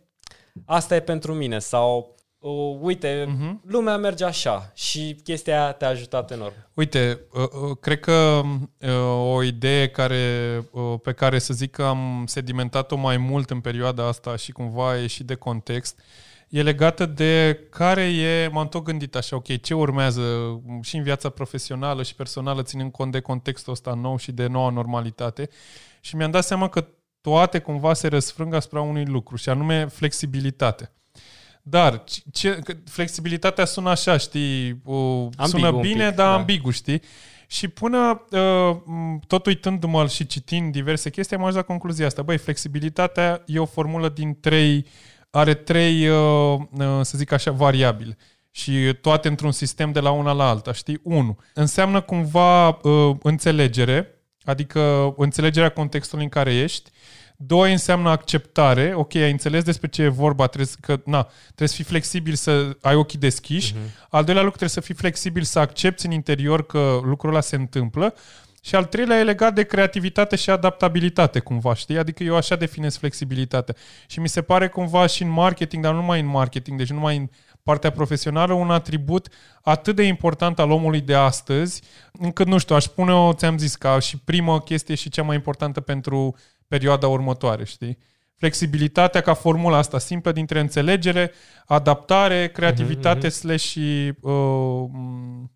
asta 0.67 0.95
e 0.95 1.01
pentru 1.01 1.35
mine? 1.35 1.59
Sau 1.59 2.14
uh, 2.49 2.79
uite, 2.81 3.25
Mhm. 3.29 3.61
lumea 3.67 3.97
merge 3.97 4.25
așa 4.25 4.71
și 4.75 5.17
chestia 5.25 5.63
aia 5.63 5.73
te-a 5.73 5.89
ajutat 5.89 6.31
enorm. 6.31 6.55
Uite, 6.75 7.21
uh, 7.33 7.43
uh, 7.43 7.77
cred 7.81 8.01
că 8.01 8.41
uh, 8.81 9.33
o 9.33 9.43
idee 9.43 9.89
care, 9.89 10.23
uh, 10.71 10.95
pe 11.03 11.13
care 11.13 11.39
să 11.39 11.55
zic 11.55 11.71
că 11.71 11.83
am 11.85 12.25
sedimentat-o 12.27 12.97
mai 12.97 13.17
mult 13.17 13.51
în 13.51 13.61
perioada 13.61 14.07
asta 14.07 14.37
și 14.37 14.53
cumva 14.53 14.89
a 14.91 14.97
ieșit 14.97 15.27
de 15.27 15.35
context, 15.35 15.99
e 16.49 16.63
legată 16.63 17.07
de 17.07 17.61
care 17.71 18.03
e, 18.03 18.49
m-am 18.53 18.69
tot 18.69 18.83
gândit 18.83 19.17
așa, 19.17 19.37
ok, 19.37 19.61
ce 19.61 19.75
urmează 19.75 20.23
și 20.83 20.97
în 20.97 21.03
viața 21.03 21.29
profesională 21.29 22.03
și 22.03 22.15
personală, 22.15 22.63
ținând 22.63 22.93
cont 22.93 23.13
de 23.13 23.21
contextul 23.21 23.73
ăsta 23.73 23.95
nou 23.95 24.17
și 24.17 24.33
de 24.33 24.47
noua 24.47 24.71
normalitate. 24.71 25.49
Și 26.01 26.17
mi-am 26.17 26.31
dat 26.31 26.45
seama 26.45 26.69
că 26.69 26.87
toate 27.21 27.59
cumva 27.59 27.95
se 27.95 28.09
răsfrâng 28.09 28.55
asupra 28.55 28.81
unui 28.81 29.05
lucru, 29.05 29.37
și 29.37 29.49
anume 29.49 29.87
flexibilitate. 29.87 30.93
Dar 31.67 32.05
ce, 32.33 32.59
că 32.65 32.75
flexibilitatea 32.91 33.65
sună 33.65 33.91
așa, 33.91 34.17
știi, 34.17 34.81
o, 34.85 35.23
Ambigu 35.23 35.47
sună 35.47 35.69
un 35.69 35.81
bine, 35.81 36.07
pic, 36.07 36.17
dar 36.17 36.27
da. 36.27 36.35
ambigu, 36.35 36.71
știi? 36.71 37.03
Și 37.47 37.69
până 37.69 38.25
uh, 38.31 38.77
m, 38.85 39.21
tot 39.27 39.47
uitându-mă 39.47 40.07
și 40.07 40.27
citind 40.27 40.73
diverse 40.73 41.11
chestii, 41.11 41.37
am 41.37 41.43
ajuns 41.43 41.57
la 41.57 41.63
concluzia 41.63 42.07
asta. 42.07 42.23
Băi, 42.23 42.39
flexibilitatea 42.39 43.43
e 43.47 43.59
o 43.59 43.65
formulă 43.65 44.09
din 44.09 44.41
trei, 44.41 44.87
are 45.31 45.55
trei, 45.55 46.09
uh, 46.09 46.59
uh, 46.79 47.01
să 47.03 47.19
zic 47.19 47.33
așa, 47.33 47.51
variabile. 47.51 48.17
Și 48.51 48.95
toate 49.01 49.29
într-un 49.29 49.53
sistem 49.53 49.93
de 49.93 50.01
la 50.01 50.11
una 50.11 50.33
la 50.33 50.49
alta, 50.49 50.73
știi? 50.73 51.01
Unu, 51.03 51.39
înseamnă 51.55 52.01
cumva 52.01 52.69
uh, 52.69 53.17
înțelegere, 53.23 54.23
adică 54.43 55.15
înțelegerea 55.17 55.69
contextului 55.69 56.25
în 56.25 56.31
care 56.31 56.55
ești. 56.55 56.91
Doi 57.47 57.73
înseamnă 57.73 58.11
acceptare. 58.11 58.93
Ok, 58.95 59.15
ai 59.15 59.31
înțeles 59.31 59.63
despre 59.63 59.89
ce 59.89 60.03
e 60.03 60.09
vorba, 60.09 60.47
trebuie 60.47 60.67
să, 60.67 60.77
că, 60.81 61.01
na, 61.05 61.29
trebuie 61.45 61.69
să 61.69 61.75
fii 61.75 61.85
flexibil 61.85 62.35
să 62.35 62.77
ai 62.81 62.95
ochii 62.95 63.19
deschiși. 63.19 63.73
Uh-huh. 63.73 64.09
Al 64.09 64.25
doilea 64.25 64.43
lucru, 64.43 64.59
trebuie 64.59 64.69
să 64.69 64.81
fii 64.81 64.95
flexibil 64.95 65.43
să 65.43 65.59
accepti 65.59 66.07
în 66.07 66.13
interior 66.13 66.67
că 66.67 67.01
lucrul 67.03 67.31
ăla 67.31 67.41
se 67.41 67.57
întâmplă. 67.57 68.15
Și 68.63 68.75
al 68.75 68.85
treilea 68.85 69.19
e 69.19 69.23
legat 69.23 69.55
de 69.55 69.63
creativitate 69.63 70.37
și 70.37 70.51
adaptabilitate, 70.51 71.39
cumva, 71.39 71.75
știi? 71.75 71.99
Adică 71.99 72.23
eu 72.23 72.37
așa 72.37 72.57
definez 72.57 72.97
flexibilitatea. 72.97 73.75
Și 74.07 74.21
mi 74.21 74.29
se 74.29 74.43
pare 74.43 74.69
cumva 74.69 75.07
și 75.07 75.23
în 75.23 75.29
marketing, 75.29 75.83
dar 75.83 75.93
nu 75.93 76.01
numai 76.01 76.21
în 76.21 76.27
marketing, 76.27 76.79
deci 76.79 76.91
numai 76.91 77.17
în 77.17 77.29
partea 77.63 77.91
profesională, 77.91 78.53
un 78.53 78.71
atribut 78.71 79.29
atât 79.63 79.97
de 79.97 80.03
important 80.03 80.59
al 80.59 80.71
omului 80.71 81.01
de 81.01 81.15
astăzi, 81.15 81.83
încât, 82.13 82.47
nu 82.47 82.59
știu, 82.59 82.75
aș 82.75 82.85
pune-o, 82.85 83.33
ți-am 83.33 83.59
zis, 83.59 83.75
ca 83.75 83.99
și 83.99 84.19
primă 84.19 84.61
chestie 84.61 84.95
și 84.95 85.09
cea 85.09 85.23
mai 85.23 85.37
importantă 85.37 85.81
pentru 85.81 86.37
perioada 86.69 87.09
următoare, 87.09 87.65
știi? 87.65 87.99
Flexibilitatea 88.37 89.21
ca 89.21 89.35
formula 89.35 89.77
asta 89.77 89.99
simplă 89.99 90.33
dintre 90.33 90.61
înțelegere, 90.61 91.33
adaptare, 91.67 92.49
creativitate 92.49 93.27
mm-hmm. 93.27 93.33
slash 93.33 93.63
și 93.63 94.13
uh, 94.21 94.85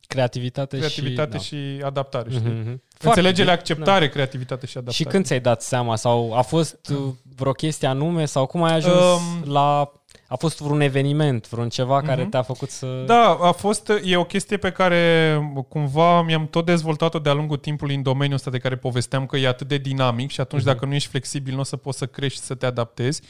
Creativitate, 0.07 0.77
creativitate 0.77 1.39
și... 1.39 1.45
și, 1.45 1.77
și 1.77 1.83
adaptare, 1.83 2.31
știi? 2.31 2.51
Mhm. 2.51 2.61
Mm-hmm. 2.61 2.79
Foarte 2.99 3.21
Înțelegere, 3.21 3.43
bine. 3.43 3.51
acceptare, 3.51 4.09
creativitate 4.09 4.67
și 4.67 4.77
adaptare. 4.77 5.05
Și 5.05 5.05
când 5.05 5.25
ți-ai 5.25 5.41
dat 5.41 5.63
seama? 5.63 5.97
Sau 5.97 6.35
a 6.35 6.43
fost 6.43 6.91
uh, 6.91 7.13
vreo 7.37 7.53
chestie 7.53 7.89
anume? 7.89 8.25
Sau 8.25 8.47
cum 8.47 8.63
ai 8.63 8.75
ajuns 8.75 8.95
Um, 8.95 9.53
la... 9.53 9.93
A 10.31 10.37
fost 10.37 10.61
vreun 10.61 10.81
eveniment, 10.81 11.49
vreun 11.49 11.69
ceva 11.69 12.03
care 12.03 12.25
te-a 12.25 12.43
făcut 12.43 12.71
să... 12.71 13.05
Da, 13.07 13.39
a 13.41 13.53
fost, 13.53 13.93
e 14.05 14.17
o 14.17 14.25
chestie 14.25 14.57
pe 14.57 14.71
care 14.71 15.35
cumva 15.69 16.23
mi-am 16.23 16.47
tot 16.47 16.65
dezvoltat-o 16.65 17.19
de-a 17.19 17.33
lungul 17.33 17.57
timpului 17.57 17.95
în 17.95 18.03
domeniul 18.03 18.37
ăsta 18.37 18.51
de 18.51 18.59
care 18.59 18.77
povesteam 18.77 19.27
că 19.27 19.37
e 19.37 19.49
atât 19.49 19.69
de 19.69 19.77
dinamic 19.77 20.31
și 20.31 20.41
atunci 20.41 20.63
dacă 20.63 20.85
nu 20.85 20.95
ești 20.95 21.09
flexibil 21.09 21.55
nu 21.55 21.61
o 21.61 21.63
să 21.63 21.77
poți 21.77 21.99
să 21.99 22.07
crești 22.07 22.39
și 22.39 22.45
să 22.45 22.55
te 22.55 22.67
adaptezi. 22.67 23.23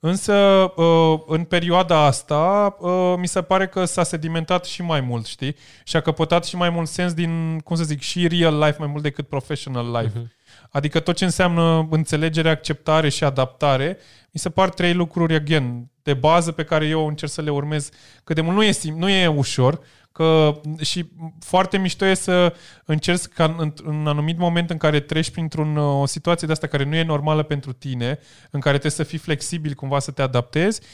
Însă 0.00 0.34
uh, 0.76 1.20
în 1.26 1.44
perioada 1.44 2.04
asta 2.04 2.76
uh, 2.80 3.14
mi 3.18 3.28
se 3.28 3.42
pare 3.42 3.66
că 3.66 3.84
s-a 3.84 4.02
sedimentat 4.02 4.64
și 4.64 4.82
mai 4.82 5.00
mult, 5.00 5.26
știi? 5.26 5.56
Și 5.84 5.96
a 5.96 6.00
căpătat 6.00 6.44
și 6.44 6.56
mai 6.56 6.70
mult 6.70 6.88
sens 6.88 7.12
din, 7.12 7.60
cum 7.64 7.76
să 7.76 7.84
zic, 7.84 8.00
și 8.00 8.28
real 8.28 8.58
life 8.58 8.76
mai 8.78 8.88
mult 8.88 9.02
decât 9.02 9.28
professional 9.28 9.90
life. 9.90 10.32
Adică 10.70 11.00
tot 11.00 11.16
ce 11.16 11.24
înseamnă 11.24 11.88
înțelegere, 11.90 12.50
acceptare 12.50 13.08
și 13.08 13.24
adaptare, 13.24 13.98
mi 14.30 14.40
se 14.40 14.50
par 14.50 14.68
trei 14.68 14.94
lucruri, 14.94 15.34
again, 15.34 15.90
de 16.02 16.14
bază 16.14 16.52
pe 16.52 16.64
care 16.64 16.86
eu 16.86 17.06
încerc 17.06 17.32
să 17.32 17.42
le 17.42 17.50
urmez 17.50 17.88
cât 18.24 18.36
de 18.36 18.40
mult. 18.40 18.56
Nu 18.56 18.62
e, 18.62 18.70
sim- 18.70 18.96
nu 18.96 19.08
e 19.08 19.26
ușor, 19.26 19.80
că 20.12 20.60
și 20.80 21.10
foarte 21.40 21.78
mișto 21.78 22.04
e 22.04 22.14
să 22.14 22.54
încerci 22.84 23.24
ca 23.24 23.54
în, 23.58 23.72
în 23.82 24.06
anumit 24.06 24.38
moment 24.38 24.70
în 24.70 24.76
care 24.76 25.00
treci 25.00 25.30
printr-un 25.30 25.76
o 25.76 26.06
situație 26.06 26.46
de 26.46 26.52
asta 26.52 26.66
care 26.66 26.84
nu 26.84 26.94
e 26.94 27.02
normală 27.02 27.42
pentru 27.42 27.72
tine, 27.72 28.18
în 28.50 28.60
care 28.60 28.78
trebuie 28.78 28.90
să 28.90 29.02
fii 29.02 29.18
flexibil 29.18 29.74
cumva 29.74 29.98
să 29.98 30.10
te 30.10 30.22
adaptezi, 30.22 30.80
uh, 30.80 30.88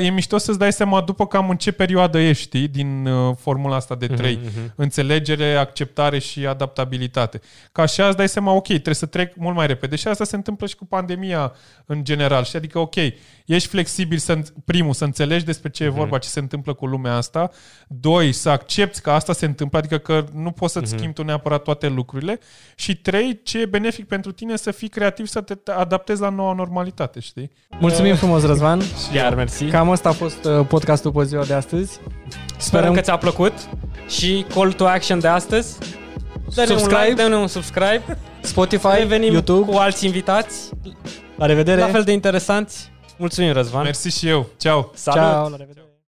e 0.00 0.10
mișto 0.10 0.38
să-ți 0.38 0.58
dai 0.58 0.72
seama 0.72 1.00
după 1.00 1.26
cam 1.26 1.50
în 1.50 1.56
ce 1.56 1.72
perioadă 1.72 2.18
ești, 2.18 2.42
știi, 2.42 2.68
din 2.68 3.06
uh, 3.06 3.34
formula 3.40 3.76
asta 3.76 3.94
de 3.94 4.06
trei. 4.06 4.40
Mhm, 4.42 4.72
Înțelegere, 4.76 5.54
acceptare 5.54 6.18
și 6.18 6.46
adaptabilitate. 6.46 7.40
Ca 7.72 7.82
așa 7.82 8.06
îți 8.06 8.16
dai 8.16 8.28
seama, 8.28 8.52
ok, 8.52 8.66
trebuie 8.66 8.94
să 8.94 9.06
trec 9.06 9.36
mult 9.36 9.56
mai 9.56 9.66
repede. 9.66 9.96
Și 9.96 10.08
asta 10.08 10.24
se 10.24 10.36
întâmplă 10.36 10.66
și 10.66 10.76
cu 10.76 10.84
pandemia 10.86 11.52
în 11.86 12.04
general. 12.04 12.44
Și 12.44 12.56
adică, 12.56 12.78
ok, 12.78 12.94
ești 13.46 13.68
flexibil, 13.68 14.18
să, 14.18 14.38
primul, 14.64 14.92
să 14.92 15.04
înțelegi 15.04 15.44
despre 15.44 15.70
ce 15.70 15.84
e 15.84 15.88
Mhm. 15.88 15.96
vorba, 15.96 16.18
ce 16.18 16.28
se 16.28 16.38
întâmplă 16.40 16.72
cu 16.74 16.86
lumea 16.86 17.14
asta. 17.16 17.50
Doi, 17.88 18.32
să 18.32 18.48
accepti 18.50 19.00
că 19.00 19.10
asta 19.10 19.32
se 19.32 19.44
întâmplă, 19.46 19.78
adică 19.78 19.98
că 19.98 20.24
nu 20.34 20.50
poți 20.50 20.76
Mhm. 20.76 20.86
să-ți 20.86 20.98
schimbi 20.98 21.14
tu 21.14 21.22
neapărat 21.24 21.62
toate 21.62 21.88
lucrurile. 21.88 22.38
Și 22.74 22.96
trei, 22.96 23.40
ce 23.42 23.60
e 23.60 23.66
benefic 23.66 24.06
pentru 24.06 24.32
tine 24.32 24.56
să 24.56 24.70
fii 24.70 24.88
creativ, 24.88 25.26
să 25.26 25.40
te 25.40 25.70
adaptezi 25.70 26.20
la 26.20 26.28
noua 26.28 26.54
normalitate, 26.54 27.20
știi? 27.20 27.50
Mulțumim 27.80 28.14
frumos, 28.16 28.42
Răzvan. 28.44 28.80
Iar 29.14 29.34
mersi. 29.34 29.61
Cam 29.70 29.90
asta 29.90 30.08
a 30.08 30.12
fost 30.12 30.44
uh, 30.44 30.66
podcastul 30.68 31.12
pe 31.12 31.24
ziua 31.24 31.44
de 31.44 31.54
astăzi. 31.54 32.00
Sperăm 32.56 32.94
că 32.94 33.00
ți-a 33.00 33.16
plăcut 33.16 33.52
și 34.08 34.46
call 34.54 34.72
to 34.72 34.86
action 34.86 35.18
de 35.20 35.28
astăzi. 35.28 35.78
Dă-ne 36.54 36.72
un 36.72 36.78
Subscribe. 36.78 37.02
like, 37.08 37.22
dă-ne 37.22 37.36
un 37.36 37.46
subscribe. 37.46 38.02
Spotify, 38.40 38.86
Revenim 38.96 39.32
YouTube. 39.32 39.70
cu 39.72 39.76
alți 39.78 40.06
invitați, 40.06 40.68
La 41.36 41.46
revedere. 41.46 41.80
la 41.80 41.86
fel 41.86 42.02
de 42.02 42.12
interesanți. 42.12 42.90
Mulțumim, 43.16 43.52
Răzvan. 43.52 43.82
Mersi 43.82 44.18
și 44.18 44.28
eu. 44.28 44.46
Ceau! 44.56 44.90
Salut! 44.94 45.20
Ciao, 45.22 45.48
la 45.48 45.56
revedere. 45.56 45.81